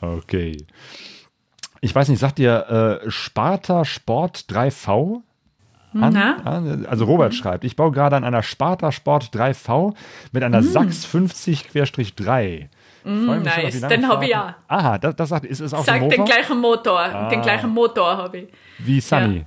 Okay. 0.02 0.66
Ich 1.80 1.94
weiß 1.94 2.08
nicht, 2.08 2.18
sagt 2.18 2.38
ihr 2.38 3.00
äh, 3.04 3.10
Sparta 3.10 3.84
Sport 3.86 4.44
3V? 4.50 5.22
An, 5.94 6.86
also 6.86 7.04
Robert 7.04 7.32
mhm. 7.32 7.36
schreibt, 7.36 7.64
ich 7.64 7.76
baue 7.76 7.92
gerade 7.92 8.16
an 8.16 8.24
einer 8.24 8.42
Sparta 8.42 8.92
Sport 8.92 9.30
3V 9.34 9.94
mit 10.32 10.42
einer 10.42 10.60
mhm. 10.60 10.66
Sachs 10.66 11.06
50-3. 11.06 12.68
Mm, 13.04 13.42
nice, 13.42 13.80
den 13.80 14.06
habe 14.06 14.24
ich 14.24 14.30
ja. 14.30 14.56
Aha, 14.66 14.98
das, 14.98 15.16
das 15.16 15.28
sagt, 15.30 15.46
ist 15.46 15.60
es 15.60 15.72
auch 15.72 15.84
Sagt 15.84 16.02
so 16.02 16.08
den 16.08 16.24
gleichen 16.24 16.60
Motor, 16.60 16.98
ah. 17.00 17.28
den 17.28 17.40
gleichen 17.40 17.70
Motor 17.70 18.16
habe 18.16 18.38
ich. 18.38 18.48
Wie 18.78 19.00
Sunny. 19.00 19.44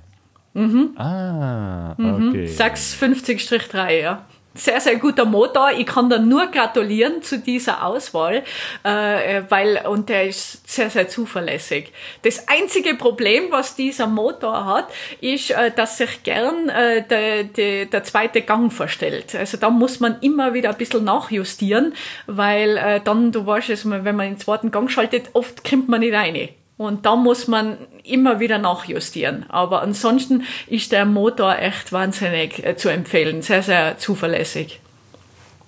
Ja. 0.54 0.60
Mhm. 0.60 0.90
Ah, 0.96 1.94
mhm. 1.96 2.28
okay. 2.28 2.46
Sachs 2.46 2.96
50-3, 3.00 4.00
ja 4.00 4.24
sehr, 4.54 4.80
sehr 4.80 4.96
guter 4.96 5.24
Motor. 5.24 5.70
Ich 5.76 5.86
kann 5.86 6.10
da 6.10 6.18
nur 6.18 6.46
gratulieren 6.48 7.22
zu 7.22 7.38
dieser 7.38 7.84
Auswahl, 7.84 8.42
äh, 8.82 9.42
weil, 9.48 9.82
und 9.86 10.08
der 10.08 10.28
ist 10.28 10.68
sehr, 10.68 10.90
sehr 10.90 11.08
zuverlässig. 11.08 11.92
Das 12.22 12.48
einzige 12.48 12.94
Problem, 12.94 13.44
was 13.50 13.76
dieser 13.76 14.06
Motor 14.06 14.66
hat, 14.66 14.88
ist, 15.20 15.50
äh, 15.50 15.70
dass 15.70 15.98
sich 15.98 16.22
gern 16.22 16.68
äh, 16.68 17.06
der, 17.06 17.44
der, 17.44 17.86
der 17.86 18.04
zweite 18.04 18.42
Gang 18.42 18.72
verstellt. 18.72 19.34
Also 19.34 19.56
da 19.56 19.70
muss 19.70 20.00
man 20.00 20.20
immer 20.20 20.54
wieder 20.54 20.70
ein 20.70 20.78
bisschen 20.78 21.04
nachjustieren, 21.04 21.94
weil 22.26 22.76
äh, 22.76 23.00
dann, 23.02 23.32
du 23.32 23.46
weißt 23.46 23.70
es, 23.70 23.88
wenn 23.88 24.16
man 24.16 24.28
den 24.28 24.38
zweiten 24.38 24.70
Gang 24.70 24.90
schaltet, 24.90 25.30
oft 25.32 25.68
kommt 25.68 25.88
man 25.88 26.00
nicht 26.00 26.14
rein. 26.14 26.48
Und 26.76 27.06
da 27.06 27.16
muss 27.16 27.48
man 27.48 27.76
immer 28.02 28.40
wieder 28.40 28.58
nachjustieren. 28.58 29.44
Aber 29.48 29.82
ansonsten 29.82 30.44
ist 30.66 30.92
der 30.92 31.04
Motor 31.04 31.58
echt 31.58 31.92
wahnsinnig 31.92 32.64
äh, 32.64 32.76
zu 32.76 32.88
empfehlen. 32.88 33.42
Sehr, 33.42 33.62
sehr 33.62 33.98
zuverlässig. 33.98 34.80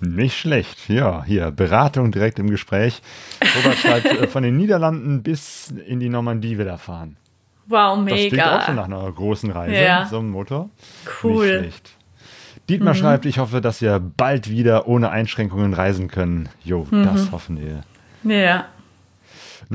Nicht 0.00 0.36
schlecht. 0.36 0.88
Ja, 0.88 1.24
hier 1.24 1.50
Beratung 1.50 2.10
direkt 2.10 2.38
im 2.38 2.50
Gespräch. 2.50 3.00
Robert 3.56 3.78
schreibt, 3.78 4.06
äh, 4.06 4.26
von 4.26 4.42
den 4.42 4.56
Niederlanden 4.56 5.22
bis 5.22 5.72
in 5.86 6.00
die 6.00 6.08
Normandie 6.08 6.58
wieder 6.58 6.78
fahren. 6.78 7.16
Wow, 7.66 7.98
mega. 7.98 8.16
Das 8.16 8.28
klingt 8.28 8.46
auch 8.46 8.66
schon 8.66 8.76
nach 8.76 8.84
einer 8.84 9.12
großen 9.12 9.50
Reise, 9.50 9.82
ja. 9.82 10.06
so 10.06 10.18
ein 10.18 10.28
Motor. 10.28 10.68
Cool. 11.22 11.46
Nicht 11.46 11.58
schlecht. 11.58 11.90
Dietmar 12.68 12.94
mhm. 12.94 12.98
schreibt, 12.98 13.26
ich 13.26 13.38
hoffe, 13.38 13.60
dass 13.60 13.80
wir 13.80 14.00
bald 14.00 14.48
wieder 14.48 14.88
ohne 14.88 15.10
Einschränkungen 15.10 15.74
reisen 15.74 16.08
können. 16.08 16.48
Jo, 16.62 16.86
mhm. 16.90 17.04
das 17.04 17.30
hoffen 17.30 17.58
wir. 17.60 18.36
Ja. 18.36 18.66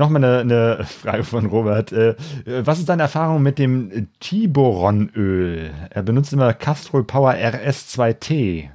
Nochmal 0.00 0.24
eine, 0.24 0.38
eine 0.78 0.84
Frage 0.84 1.24
von 1.24 1.44
Robert. 1.44 1.92
Äh, 1.92 2.14
was 2.46 2.78
ist 2.78 2.88
deine 2.88 3.02
Erfahrung 3.02 3.42
mit 3.42 3.58
dem 3.58 4.08
Tiboronöl? 4.18 5.72
Er 5.90 6.02
benutzt 6.02 6.32
immer 6.32 6.54
Castrol 6.54 7.04
Power 7.04 7.34
RS2T. 7.34 8.70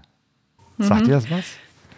Sagt 0.77 1.01
mhm. 1.01 1.05
dir 1.05 1.13
das 1.13 1.31
was? 1.31 1.45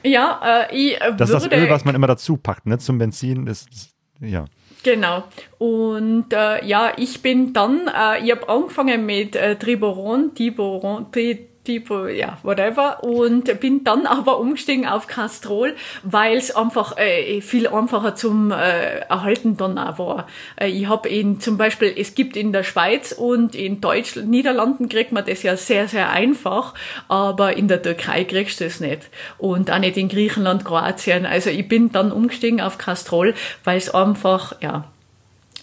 Ja, 0.01 0.67
äh, 0.71 0.73
ich 0.73 1.01
äh, 1.01 1.13
Das 1.17 1.29
ist 1.29 1.45
das 1.45 1.51
Öl, 1.51 1.69
was 1.69 1.83
man 1.83 1.93
immer 1.93 2.07
dazu 2.07 2.37
packt, 2.37 2.67
ne? 2.67 2.77
Zum 2.77 2.99
Benzin. 2.99 3.45
Das, 3.45 3.65
das, 3.65 3.89
ja. 4.21 4.45
Genau. 4.83 5.25
Und 5.57 6.31
äh, 6.31 6.65
ja, 6.65 6.93
ich 6.95 7.21
bin 7.21 7.51
dann, 7.51 7.87
äh, 7.87 8.23
ich 8.23 8.31
habe 8.31 8.47
angefangen 8.47 9.05
mit 9.05 9.35
äh, 9.35 9.57
Triboron, 9.57 10.35
Tiboron, 10.35 11.11
Tri 11.11 11.49
Tipo, 11.67 12.07
ja, 12.07 12.37
whatever. 12.43 13.03
Und 13.03 13.59
bin 13.59 13.83
dann 13.83 14.05
aber 14.05 14.39
umgestiegen 14.39 14.87
auf 14.87 15.07
Castrol, 15.07 15.75
weil 16.01 16.37
es 16.37 16.55
einfach 16.55 16.95
äh, 16.97 17.41
viel 17.41 17.67
einfacher 17.67 18.15
zum 18.15 18.51
äh, 18.51 18.99
Erhalten 18.99 19.57
dann 19.57 19.77
auch 19.77 19.99
war. 19.99 20.27
Äh, 20.55 20.69
ich 20.69 20.87
habe 20.87 21.09
in 21.09 21.41
zum 21.41 21.57
Beispiel, 21.57 21.93
es 21.97 22.15
gibt 22.15 22.37
in 22.37 22.53
der 22.53 22.63
Schweiz 22.63 23.11
und 23.11 23.53
in 23.53 23.81
Deutschland, 23.81 24.29
Niederlanden 24.29 24.87
kriegt 24.87 25.11
man 25.11 25.25
das 25.25 25.43
ja 25.43 25.57
sehr, 25.57 25.89
sehr 25.89 26.09
einfach, 26.09 26.73
aber 27.09 27.57
in 27.57 27.67
der 27.67 27.81
Türkei 27.81 28.23
kriegst 28.23 28.61
du 28.61 28.63
das 28.63 28.79
nicht. 28.79 29.09
Und 29.37 29.69
auch 29.69 29.79
nicht 29.79 29.97
in 29.97 30.07
Griechenland, 30.07 30.63
Kroatien. 30.63 31.25
Also 31.25 31.49
ich 31.49 31.67
bin 31.67 31.91
dann 31.91 32.13
umgestiegen 32.13 32.61
auf 32.61 32.77
Castrol, 32.77 33.33
weil 33.65 33.77
es 33.77 33.93
einfach, 33.93 34.61
ja, 34.61 34.85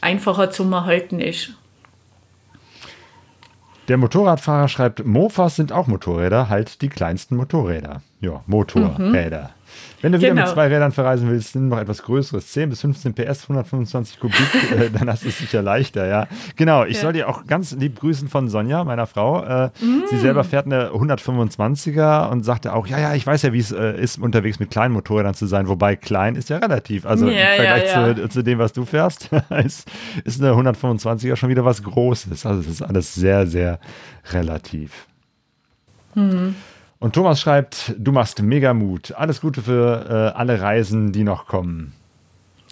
einfacher 0.02 0.50
zum 0.50 0.70
Erhalten 0.74 1.18
ist. 1.18 1.54
Der 3.88 3.98
Motorradfahrer 3.98 4.68
schreibt, 4.68 5.04
Mofas 5.04 5.56
sind 5.56 5.70
auch 5.70 5.86
Motorräder, 5.86 6.48
halt 6.48 6.80
die 6.80 6.88
kleinsten 6.88 7.36
Motorräder. 7.36 8.00
Ja, 8.20 8.42
Motorräder. 8.46 9.50
Wenn 10.02 10.12
du 10.12 10.18
wieder 10.18 10.30
Genau. 10.30 10.42
mit 10.42 10.50
zwei 10.52 10.66
Rädern 10.68 10.92
verreisen 10.92 11.30
willst, 11.30 11.54
nimm 11.54 11.68
noch 11.68 11.78
etwas 11.78 12.02
größeres, 12.02 12.48
10 12.52 12.68
bis 12.70 12.80
15 12.82 13.14
PS, 13.14 13.44
125 13.44 14.20
Kubik, 14.20 14.36
äh, 14.78 14.90
dann 14.90 15.08
hast 15.08 15.24
du 15.24 15.28
es 15.28 15.38
sicher 15.38 15.62
leichter, 15.62 16.06
ja. 16.06 16.26
Genau, 16.56 16.84
ich 16.84 16.96
Ja. 16.96 17.02
soll 17.02 17.12
dir 17.14 17.28
auch 17.28 17.46
ganz 17.46 17.72
lieb 17.72 17.98
grüßen 18.00 18.28
von 18.28 18.48
Sonja, 18.48 18.84
meiner 18.84 19.06
Frau. 19.06 19.42
Äh, 19.44 19.70
Mm. 19.80 20.02
Sie 20.10 20.18
selber 20.18 20.44
fährt 20.44 20.66
eine 20.66 20.90
125er 20.92 22.28
und 22.30 22.44
sagte 22.44 22.74
auch, 22.74 22.86
ja, 22.86 22.98
ja, 22.98 23.14
ich 23.14 23.26
weiß 23.26 23.42
ja, 23.42 23.52
wie 23.52 23.58
es 23.60 23.72
äh, 23.72 23.98
ist, 24.00 24.18
unterwegs 24.18 24.58
mit 24.60 24.70
kleinen 24.70 24.92
Motorrädern 24.94 25.34
zu 25.34 25.46
sein, 25.46 25.68
wobei 25.68 25.96
klein 25.96 26.36
ist 26.36 26.48
ja 26.50 26.58
relativ. 26.58 27.06
Also 27.06 27.28
Ja, 27.28 27.32
im 27.54 27.56
Vergleich 27.64 27.84
ja. 27.86 28.14
Zu, 28.14 28.28
zu 28.28 28.42
dem, 28.42 28.58
was 28.58 28.72
du 28.72 28.84
fährst, 28.84 29.30
ist, 29.64 29.88
ist 30.24 30.42
eine 30.42 30.52
125er 30.52 31.36
schon 31.36 31.48
wieder 31.48 31.64
was 31.64 31.82
Großes. 31.82 32.44
Also 32.46 32.60
es 32.60 32.66
ist 32.68 32.82
alles 32.82 33.14
sehr, 33.14 33.46
sehr 33.46 33.78
relativ. 34.32 35.06
Und 36.98 37.14
Thomas 37.14 37.40
schreibt, 37.40 37.94
du 37.98 38.12
machst 38.12 38.40
mega 38.40 38.72
Mut. 38.72 39.12
Alles 39.12 39.40
Gute 39.40 39.62
für 39.62 40.32
äh, 40.34 40.38
alle 40.38 40.60
Reisen, 40.60 41.12
die 41.12 41.24
noch 41.24 41.46
kommen. 41.46 41.92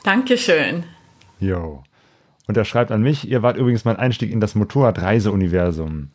Dankeschön. 0.04 0.84
Jo. 1.38 1.82
Und 2.46 2.56
er 2.56 2.64
schreibt 2.64 2.90
an 2.90 3.02
mich, 3.02 3.28
ihr 3.28 3.42
wart 3.42 3.56
übrigens 3.56 3.84
mein 3.84 3.96
Einstieg 3.96 4.30
in 4.30 4.40
das 4.40 4.54
Motorradreiseuniversum. 4.54 6.10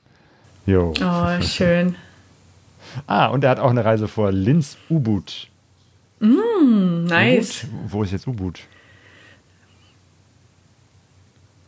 Jo. 0.66 0.94
Oh, 1.02 1.42
schön. 1.42 1.96
Ah, 3.06 3.28
und 3.28 3.44
er 3.44 3.52
hat 3.52 3.60
auch 3.60 3.70
eine 3.70 3.86
Reise 3.86 4.08
vor 4.08 4.32
Linz 4.32 4.78
Ubud. 4.90 5.48
Nice. 6.20 7.64
Ubud? 7.64 7.92
Wo 7.92 8.04
ist 8.04 8.12
jetzt 8.12 8.28
Ubud? 8.28 8.60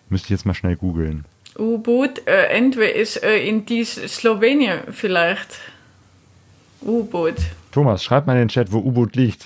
Müsste 0.09 0.25
ich 0.25 0.31
jetzt 0.31 0.45
mal 0.45 0.53
schnell 0.53 0.75
googeln. 0.75 1.25
U-Boot, 1.57 2.27
äh, 2.27 2.45
entweder 2.47 2.93
ist 2.95 3.21
äh, 3.21 3.37
in 3.37 3.65
dies 3.65 3.95
Slowenien 3.95 4.79
vielleicht. 4.91 5.59
U-Boot, 6.81 7.35
Thomas, 7.72 8.03
schreib 8.03 8.26
mal 8.27 8.34
in 8.34 8.39
den 8.39 8.47
Chat, 8.49 8.72
wo 8.72 8.80
Ubud 8.80 9.15
liegt. 9.15 9.45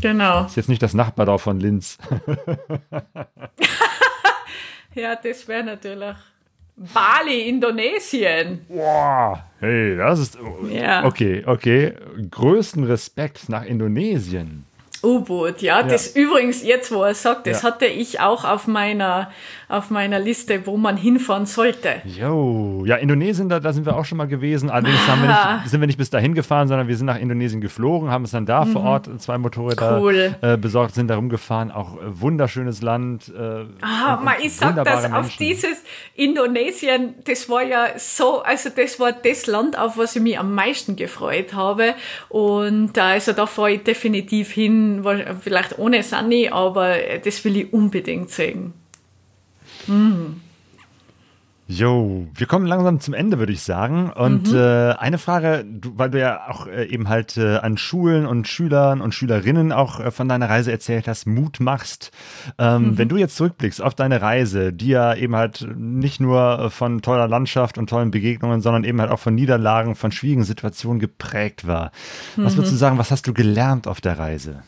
genau. 0.00 0.44
Ist 0.46 0.56
jetzt 0.56 0.68
nicht 0.68 0.82
das 0.82 0.94
Nachbardorf 0.94 1.42
von 1.42 1.60
Linz. 1.60 1.98
Ja, 4.94 5.16
das 5.16 5.48
wäre 5.48 5.64
natürlich 5.64 6.14
Bali, 6.76 7.48
Indonesien. 7.48 8.64
Boah, 8.68 9.44
hey, 9.58 9.96
das 9.96 10.20
ist. 10.20 10.38
Ja. 10.70 11.04
Okay, 11.04 11.42
okay. 11.46 11.94
Größten 12.30 12.84
Respekt 12.84 13.48
nach 13.48 13.64
Indonesien. 13.64 14.64
U-Boot, 15.04 15.60
ja, 15.62 15.82
das 15.82 16.16
übrigens 16.16 16.62
jetzt, 16.64 16.90
wo 16.92 17.02
er 17.02 17.14
sagt, 17.14 17.46
das 17.46 17.62
Ja. 17.62 17.68
hatte 17.70 17.86
ich 17.86 18.20
auch 18.20 18.44
auf 18.44 18.66
meiner, 18.66 19.30
auf 19.68 19.90
meiner 19.90 20.18
Liste, 20.18 20.66
wo 20.66 20.76
man 20.76 20.96
hinfahren 20.96 21.46
sollte. 21.46 21.90
Jo, 22.04 22.84
ja, 22.86 22.96
Indonesien, 22.96 23.48
da, 23.48 23.60
da 23.60 23.72
sind 23.72 23.86
wir 23.86 23.96
auch 23.96 24.04
schon 24.04 24.18
mal 24.18 24.26
gewesen. 24.28 24.70
Allerdings 24.70 24.98
wir 25.06 25.16
nicht, 25.16 25.68
sind 25.70 25.80
wir 25.80 25.86
nicht 25.86 25.98
bis 25.98 26.10
dahin 26.10 26.34
gefahren, 26.34 26.68
sondern 26.68 26.88
wir 26.88 26.96
sind 26.96 27.06
nach 27.06 27.18
Indonesien 27.18 27.60
geflogen, 27.60 28.10
haben 28.10 28.24
es 28.24 28.30
dann 28.30 28.46
da 28.46 28.64
vor 28.64 28.82
Ort 28.82 29.08
zwei 29.20 29.38
Motorräder 29.38 29.98
Mhm. 29.98 30.02
Cool. 30.02 30.34
äh, 30.40 30.56
besorgt, 30.56 30.94
sind 30.94 31.08
da 31.08 31.16
rumgefahren. 31.16 31.70
Auch 31.70 31.96
äh, 31.96 32.20
wunderschönes 32.20 32.80
Land. 32.82 33.28
Äh, 33.28 33.64
Ah, 33.82 34.14
und- 34.16 34.24
man, 34.24 34.34
ich 34.42 34.54
sag 34.56 34.74
das, 34.76 34.86
wunderbare 34.86 35.06
auf 35.18 35.22
Menschen. 35.38 35.38
dieses 35.38 35.82
Indonesien, 36.34 37.14
das 37.24 37.48
war 37.48 37.62
ja 37.62 37.86
so, 37.96 38.42
also 38.42 38.70
das 38.74 38.98
war 38.98 39.12
das 39.12 39.46
Land, 39.46 39.78
auf 39.78 39.96
was 39.98 40.16
ich 40.16 40.22
mich 40.22 40.38
am 40.38 40.54
meisten 40.54 40.96
gefreut 40.96 41.54
habe. 41.54 41.94
Und 42.28 42.96
äh, 42.96 43.00
also 43.00 43.32
da 43.32 43.46
fahre 43.46 43.72
ich 43.72 43.82
definitiv 43.84 44.50
hin, 44.50 44.93
wa- 45.02 45.34
vielleicht 45.40 45.78
ohne 45.78 46.02
Sunny, 46.04 46.50
aber 46.52 46.94
das 47.24 47.42
will 47.44 47.56
ich 47.56 47.72
unbedingt 47.72 48.30
sehen. 48.30 48.74
Jo, 51.66 52.26
wir 52.34 52.46
kommen 52.46 52.66
langsam 52.66 53.00
zum 53.00 53.14
Ende, 53.14 53.38
würde 53.38 53.52
ich 53.54 53.62
sagen. 53.62 54.10
Und 54.10 54.52
Mhm. 54.52 54.58
äh, 54.58 54.92
eine 54.98 55.16
Frage, 55.16 55.64
du, 55.66 55.92
weil 55.96 56.10
du 56.10 56.20
ja 56.20 56.42
auch 56.50 56.66
äh, 56.66 56.84
eben 56.84 57.08
halt 57.08 57.38
äh, 57.38 57.56
an 57.56 57.78
Schulen 57.78 58.26
und 58.26 58.46
Schülern 58.46 59.00
und 59.00 59.14
Schülerinnen 59.14 59.72
auch 59.72 59.98
äh, 59.98 60.10
von 60.10 60.28
deiner 60.28 60.50
Reise 60.50 60.70
erzählt 60.72 61.08
hast, 61.08 61.26
Mut 61.26 61.60
machst. 61.60 62.10
Ähm, 62.58 62.90
Mhm. 62.90 62.98
Wenn 62.98 63.08
du 63.08 63.16
jetzt 63.16 63.36
zurückblickst 63.36 63.80
auf 63.80 63.94
deine 63.94 64.20
Reise, 64.20 64.74
die 64.74 64.88
ja 64.88 65.14
eben 65.14 65.34
halt 65.36 65.66
nicht 65.74 66.20
nur 66.20 66.70
von 66.70 67.00
toller 67.00 67.28
Landschaft 67.28 67.78
und 67.78 67.88
tollen 67.88 68.10
Begegnungen, 68.10 68.60
sondern 68.60 68.84
eben 68.84 69.00
halt 69.00 69.10
auch 69.10 69.18
von 69.20 69.34
Niederlagen, 69.34 69.94
von 69.96 70.12
schwierigen 70.12 70.44
Situationen 70.44 71.00
geprägt 71.00 71.66
war. 71.66 71.92
Was 72.36 72.52
Mhm. 72.52 72.58
würdest 72.58 72.74
du 72.74 72.76
sagen, 72.76 72.98
was 72.98 73.10
hast 73.10 73.26
du 73.26 73.32
gelernt 73.32 73.88
auf 73.88 74.02
der 74.02 74.18
Reise? 74.18 74.62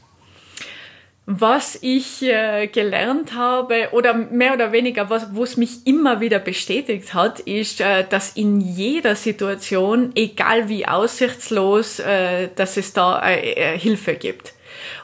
Was 1.28 1.77
ich 1.81 2.23
äh, 2.23 2.69
gelernt 2.69 3.35
habe 3.35 3.89
oder 3.90 4.15
mehr 4.15 4.55
oder 4.55 4.70
weniger, 4.70 5.11
was, 5.11 5.35
wo 5.35 5.43
es 5.43 5.57
mich 5.57 5.85
immer 5.85 6.20
wieder 6.20 6.39
bestätigt 6.39 7.15
hat, 7.15 7.40
ist, 7.40 7.81
äh, 7.81 8.05
dass 8.09 8.36
in 8.36 8.61
jeder 8.61 9.16
Situation, 9.16 10.12
egal 10.15 10.69
wie 10.69 10.86
aussichtslos, 10.86 11.98
äh, 11.98 12.48
dass 12.55 12.77
es 12.77 12.93
da 12.93 13.28
äh, 13.28 13.74
äh, 13.74 13.77
Hilfe 13.77 14.15
gibt. 14.15 14.55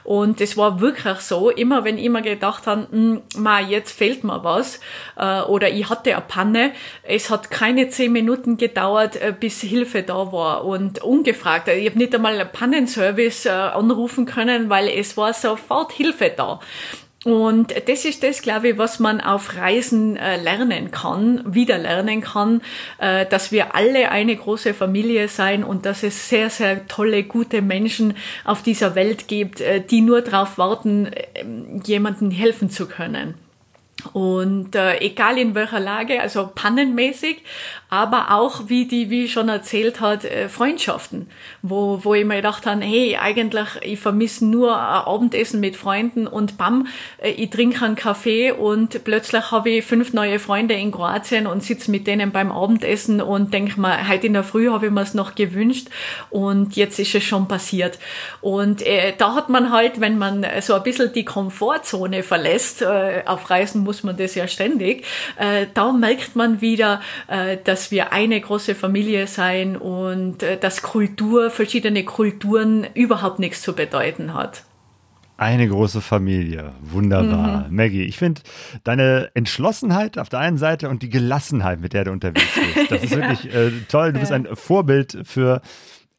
Und 0.03 0.41
es 0.41 0.57
war 0.57 0.81
wirklich 0.81 1.19
so, 1.19 1.49
immer 1.49 1.83
wenn 1.83 1.97
ich 1.97 2.09
mir 2.09 2.21
gedacht 2.21 2.67
habe, 2.67 2.87
"Hm, 2.91 3.21
ma, 3.37 3.59
jetzt 3.59 3.91
fehlt 3.91 4.23
mir 4.23 4.43
was 4.43 4.79
äh, 5.17 5.41
oder 5.41 5.69
ich 5.69 5.89
hatte 5.89 6.13
eine 6.15 6.23
Panne, 6.27 6.71
es 7.03 7.29
hat 7.29 7.51
keine 7.51 7.89
zehn 7.89 8.11
Minuten 8.11 8.57
gedauert, 8.57 9.15
äh, 9.15 9.33
bis 9.37 9.61
Hilfe 9.61 10.03
da 10.03 10.31
war 10.31 10.65
und 10.65 11.01
ungefragt. 11.01 11.67
Ich 11.67 11.89
habe 11.89 11.97
nicht 11.97 12.13
einmal 12.15 12.39
einen 12.39 12.51
Pannenservice 12.51 13.45
äh, 13.45 13.49
anrufen 13.49 14.25
können, 14.25 14.69
weil 14.69 14.89
es 14.89 15.15
war 15.17 15.33
sofort 15.33 15.91
Hilfe 15.93 16.31
da. 16.35 16.59
Und 17.23 17.73
das 17.87 18.03
ist 18.03 18.21
das, 18.23 18.41
glaube 18.41 18.69
ich, 18.69 18.77
was 18.77 18.99
man 18.99 19.21
auf 19.21 19.55
Reisen 19.55 20.17
äh, 20.17 20.41
lernen 20.41 20.91
kann, 20.91 21.41
wieder 21.45 21.77
lernen 21.77 22.19
kann, 22.19 22.61
äh, 22.97 23.25
dass 23.25 23.51
wir 23.51 23.75
alle 23.75 24.11
eine 24.11 24.35
große 24.35 24.73
Familie 24.73 25.29
sein 25.29 25.63
und 25.63 25.85
dass 25.85 26.03
es 26.03 26.27
sehr, 26.27 26.49
sehr 26.49 26.85
tolle, 26.87 27.23
gute 27.23 27.61
Menschen 27.61 28.15
auf 28.43 28.61
dieser 28.61 28.95
Welt 28.95 29.29
gibt, 29.29 29.61
äh, 29.61 29.79
die 29.81 30.01
nur 30.01 30.21
darauf 30.21 30.57
warten, 30.57 31.11
jemandem 31.85 32.29
helfen 32.29 32.69
zu 32.69 32.87
können. 32.87 33.35
Und 34.11 34.75
äh, 34.75 34.99
egal 34.99 35.37
in 35.37 35.55
welcher 35.55 35.79
Lage, 35.79 36.21
also 36.21 36.49
pannenmäßig, 36.53 37.41
aber 37.93 38.31
auch 38.31 38.69
wie 38.69 38.87
die, 38.87 39.11
wie 39.11 39.29
schon 39.29 39.49
erzählt 39.49 40.01
hat, 40.01 40.25
äh, 40.25 40.49
Freundschaften, 40.49 41.29
wo, 41.61 41.99
wo 42.03 42.15
ich 42.15 42.25
mir 42.25 42.37
gedacht 42.37 42.65
habe, 42.65 42.83
hey, 42.83 43.17
eigentlich, 43.17 43.67
ich 43.81 43.99
vermisse 43.99 44.45
nur 44.45 44.75
ein 44.75 45.05
Abendessen 45.05 45.59
mit 45.59 45.75
Freunden 45.75 46.25
und 46.25 46.57
bam, 46.57 46.87
äh, 47.19 47.29
ich 47.29 47.51
trinke 47.51 47.85
einen 47.85 47.95
Kaffee 47.95 48.51
und 48.51 49.03
plötzlich 49.03 49.51
habe 49.51 49.69
ich 49.69 49.85
fünf 49.85 50.11
neue 50.11 50.39
Freunde 50.39 50.73
in 50.73 50.91
Kroatien 50.91 51.45
und 51.45 51.61
sitze 51.61 51.91
mit 51.91 52.07
denen 52.07 52.31
beim 52.31 52.51
Abendessen 52.51 53.21
und 53.21 53.53
denke 53.53 53.79
mir, 53.79 54.09
heute 54.09 54.25
in 54.25 54.33
der 54.33 54.43
Früh 54.43 54.69
habe 54.69 54.87
ich 54.87 54.91
mir 54.91 55.01
es 55.01 55.13
noch 55.13 55.35
gewünscht 55.35 55.87
und 56.31 56.75
jetzt 56.75 56.97
ist 56.97 57.13
es 57.13 57.23
schon 57.23 57.47
passiert. 57.47 57.99
Und 58.41 58.81
äh, 58.81 59.13
da 59.15 59.35
hat 59.35 59.49
man 59.49 59.71
halt, 59.71 60.01
wenn 60.01 60.17
man 60.17 60.43
so 60.61 60.73
ein 60.73 60.81
bisschen 60.83 61.13
die 61.13 61.25
Komfortzone 61.25 62.23
verlässt, 62.23 62.81
äh, 62.81 63.21
auf 63.27 63.51
Reisen 63.51 63.83
muss 63.83 63.92
man 64.01 64.17
das 64.17 64.33
ja 64.33 64.47
ständig, 64.47 65.05
äh, 65.37 65.67
da 65.75 65.91
merkt 65.91 66.35
man 66.35 66.61
wieder, 66.61 67.01
äh, 67.27 67.57
dass 67.63 67.91
wir 67.91 68.11
eine 68.11 68.41
große 68.41 68.73
Familie 68.73 69.27
sein 69.27 69.77
und 69.77 70.41
äh, 70.41 70.57
dass 70.57 70.81
Kultur, 70.81 71.51
verschiedene 71.51 72.03
Kulturen 72.03 72.87
überhaupt 72.95 73.37
nichts 73.37 73.61
zu 73.61 73.73
bedeuten 73.75 74.33
hat. 74.33 74.63
Eine 75.35 75.67
große 75.67 75.99
Familie. 76.01 76.73
Wunderbar. 76.81 77.67
Mhm. 77.67 77.75
Maggie, 77.75 78.03
ich 78.03 78.17
finde 78.17 78.41
deine 78.83 79.29
Entschlossenheit 79.33 80.17
auf 80.17 80.29
der 80.29 80.39
einen 80.39 80.57
Seite 80.57 80.89
und 80.89 81.01
die 81.01 81.09
Gelassenheit, 81.09 81.81
mit 81.81 81.93
der 81.93 82.05
du 82.05 82.11
unterwegs 82.11 82.47
bist, 82.75 82.91
das 82.91 83.03
ist 83.03 83.11
wirklich 83.15 83.53
äh, 83.53 83.71
toll. 83.89 84.13
Du 84.13 84.19
bist 84.19 84.31
ein 84.31 84.47
Vorbild 84.53 85.17
für 85.23 85.61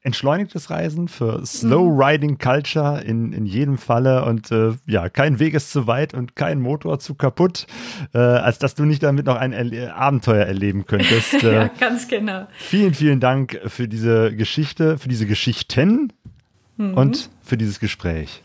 entschleunigtes 0.04 0.70
Reisen, 0.70 1.08
für 1.08 1.44
Slow 1.44 1.90
Mhm. 1.92 2.00
Riding 2.00 2.38
Culture 2.38 3.00
in, 3.02 3.32
in 3.32 3.46
jedem 3.46 3.78
Falle 3.78 4.24
und 4.26 4.52
äh, 4.52 4.72
ja, 4.86 5.08
kein 5.08 5.38
Weg 5.40 5.54
ist 5.54 5.72
zu 5.72 5.86
weit 5.86 6.14
und 6.14 6.36
kein 6.36 6.60
Motor 6.60 6.98
zu 7.00 7.14
kaputt, 7.14 7.66
äh, 8.14 8.18
als 8.18 8.58
dass 8.60 8.74
du 8.74 8.84
nicht 8.84 9.02
damit 9.02 9.26
noch 9.26 9.36
ein 9.36 9.52
Erle 9.52 9.94
Abenteuer 9.94 10.44
erleben 10.46 10.86
könntest. 10.86 11.34
Äh, 11.42 11.54
Ja, 11.54 11.70
ganz 11.80 12.06
genau. 12.06 12.46
Vielen, 12.56 12.94
vielen 12.94 13.18
Dank 13.18 13.60
für 13.66 13.88
diese 13.88 14.34
Geschichte, 14.36 14.98
für 14.98 15.08
diese 15.08 15.26
Geschichten 15.26 16.12
Mhm. 16.76 16.94
und 16.94 17.30
für 17.42 17.56
dieses 17.56 17.78
Gespräch. 17.80 18.42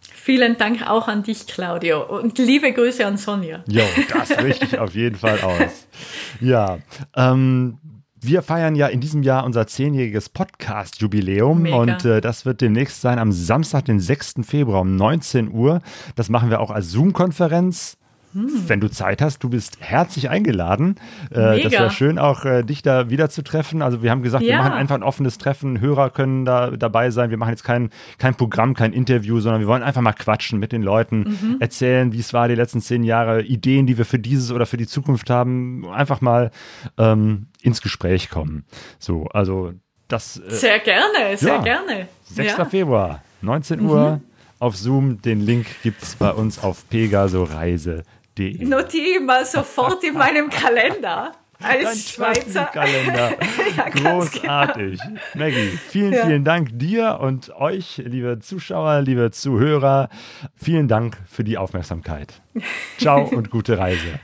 Vielen 0.00 0.58
Dank 0.58 0.86
auch 0.88 1.08
an 1.08 1.22
dich, 1.22 1.46
Claudio. 1.46 2.02
Und 2.18 2.36
liebe 2.38 2.72
Grüße 2.72 3.06
an 3.06 3.16
Sonja. 3.16 3.64
Jo, 3.66 3.82
das 4.12 4.30
richte 4.44 4.66
ich 4.66 4.78
auf 4.78 4.94
jeden 4.94 5.16
Fall 5.16 5.40
aus. 5.40 5.86
Ja, 6.40 6.78
ähm, 7.16 7.78
wir 8.22 8.42
feiern 8.42 8.74
ja 8.74 8.86
in 8.86 9.00
diesem 9.00 9.22
Jahr 9.22 9.44
unser 9.44 9.66
zehnjähriges 9.66 10.28
Podcast-Jubiläum 10.28 11.66
und 11.72 12.04
äh, 12.04 12.20
das 12.20 12.44
wird 12.44 12.60
demnächst 12.60 13.00
sein 13.00 13.18
am 13.18 13.32
Samstag, 13.32 13.86
den 13.86 14.00
6. 14.00 14.34
Februar 14.42 14.82
um 14.82 14.96
19 14.96 15.50
Uhr. 15.52 15.80
Das 16.16 16.28
machen 16.28 16.50
wir 16.50 16.60
auch 16.60 16.70
als 16.70 16.90
Zoom-Konferenz. 16.90 17.96
Wenn 18.32 18.78
du 18.80 18.88
Zeit 18.88 19.20
hast, 19.22 19.42
du 19.42 19.48
bist 19.48 19.78
herzlich 19.80 20.30
eingeladen. 20.30 20.94
Äh, 21.30 21.62
das 21.62 21.72
wäre 21.72 21.90
schön, 21.90 22.18
auch 22.18 22.44
äh, 22.44 22.62
dich 22.62 22.82
da 22.82 23.10
wieder 23.10 23.28
zu 23.28 23.42
treffen. 23.42 23.82
Also 23.82 24.02
wir 24.02 24.10
haben 24.12 24.22
gesagt, 24.22 24.44
wir 24.44 24.50
Ja. 24.50 24.58
machen 24.58 24.72
einfach 24.72 24.94
ein 24.94 25.02
offenes 25.02 25.36
Treffen. 25.38 25.80
Hörer 25.80 26.10
können 26.10 26.44
da 26.44 26.70
dabei 26.70 27.10
sein. 27.10 27.30
Wir 27.30 27.36
machen 27.38 27.50
jetzt 27.50 27.64
kein, 27.64 27.90
kein 28.18 28.36
Programm, 28.36 28.74
kein 28.74 28.92
Interview, 28.92 29.40
sondern 29.40 29.60
wir 29.60 29.66
wollen 29.66 29.82
einfach 29.82 30.00
mal 30.02 30.12
quatschen 30.12 30.58
mit 30.60 30.70
den 30.72 30.82
Leuten, 30.82 31.56
erzählen, 31.60 32.12
wie 32.12 32.20
es 32.20 32.32
war 32.32 32.46
die 32.48 32.54
letzten 32.54 32.80
zehn 32.80 33.02
Jahre, 33.02 33.42
Ideen, 33.42 33.86
die 33.86 33.98
wir 33.98 34.04
für 34.04 34.18
dieses 34.20 34.52
oder 34.52 34.66
für 34.66 34.76
die 34.76 34.86
Zukunft 34.86 35.28
haben. 35.30 35.84
Einfach 35.92 36.20
mal 36.20 36.50
ähm, 36.98 37.46
ins 37.62 37.80
Gespräch 37.82 38.30
kommen. 38.30 38.64
So, 38.98 39.24
also 39.26 39.72
das 40.08 40.36
äh, 40.38 40.50
Sehr 40.50 40.78
gerne, 40.78 41.36
sehr 41.36 41.54
Ja. 41.56 41.60
gerne. 41.62 42.08
6. 42.26 42.58
Ja. 42.58 42.64
Februar. 42.64 43.22
19 43.42 43.80
Uhr 43.80 44.20
auf 44.58 44.76
Zoom. 44.76 45.20
Den 45.22 45.40
Link 45.40 45.66
gibt 45.82 46.02
es 46.02 46.14
bei 46.16 46.30
uns 46.30 46.62
auf 46.62 46.88
pegasoreise.de. 46.90 48.02
Notiere 48.38 49.18
ich 49.18 49.20
mal 49.20 49.44
sofort 49.44 50.02
in 50.04 50.14
meinem 50.14 50.48
Kalender. 50.48 51.32
Dein 51.60 51.84
Als 51.86 52.10
Schweizer. 52.10 52.64
Kalender. 52.66 53.32
Ja, 53.76 53.88
ganz 53.88 54.32
Großartig. 54.32 54.98
Maggie, 55.34 55.68
vielen, 55.88 56.12
Ja. 56.12 56.26
vielen 56.26 56.44
Dank 56.44 56.70
dir 56.72 57.18
und 57.20 57.50
euch, 57.54 57.98
liebe 57.98 58.38
Zuschauer, 58.40 59.02
liebe 59.02 59.30
Zuhörer. 59.30 60.08
Vielen 60.56 60.88
Dank 60.88 61.18
für 61.26 61.44
die 61.44 61.58
Aufmerksamkeit. 61.58 62.40
Ciao 62.98 63.24
und 63.24 63.50
gute 63.50 63.78
Reise. 63.78 64.18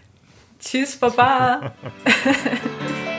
Tschüss, 0.58 0.96
Baba. 0.96 1.72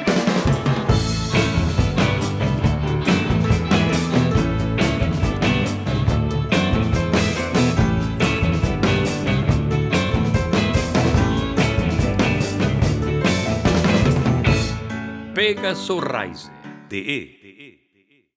Pegaso 15.38 16.00
Reise.de 16.00 17.47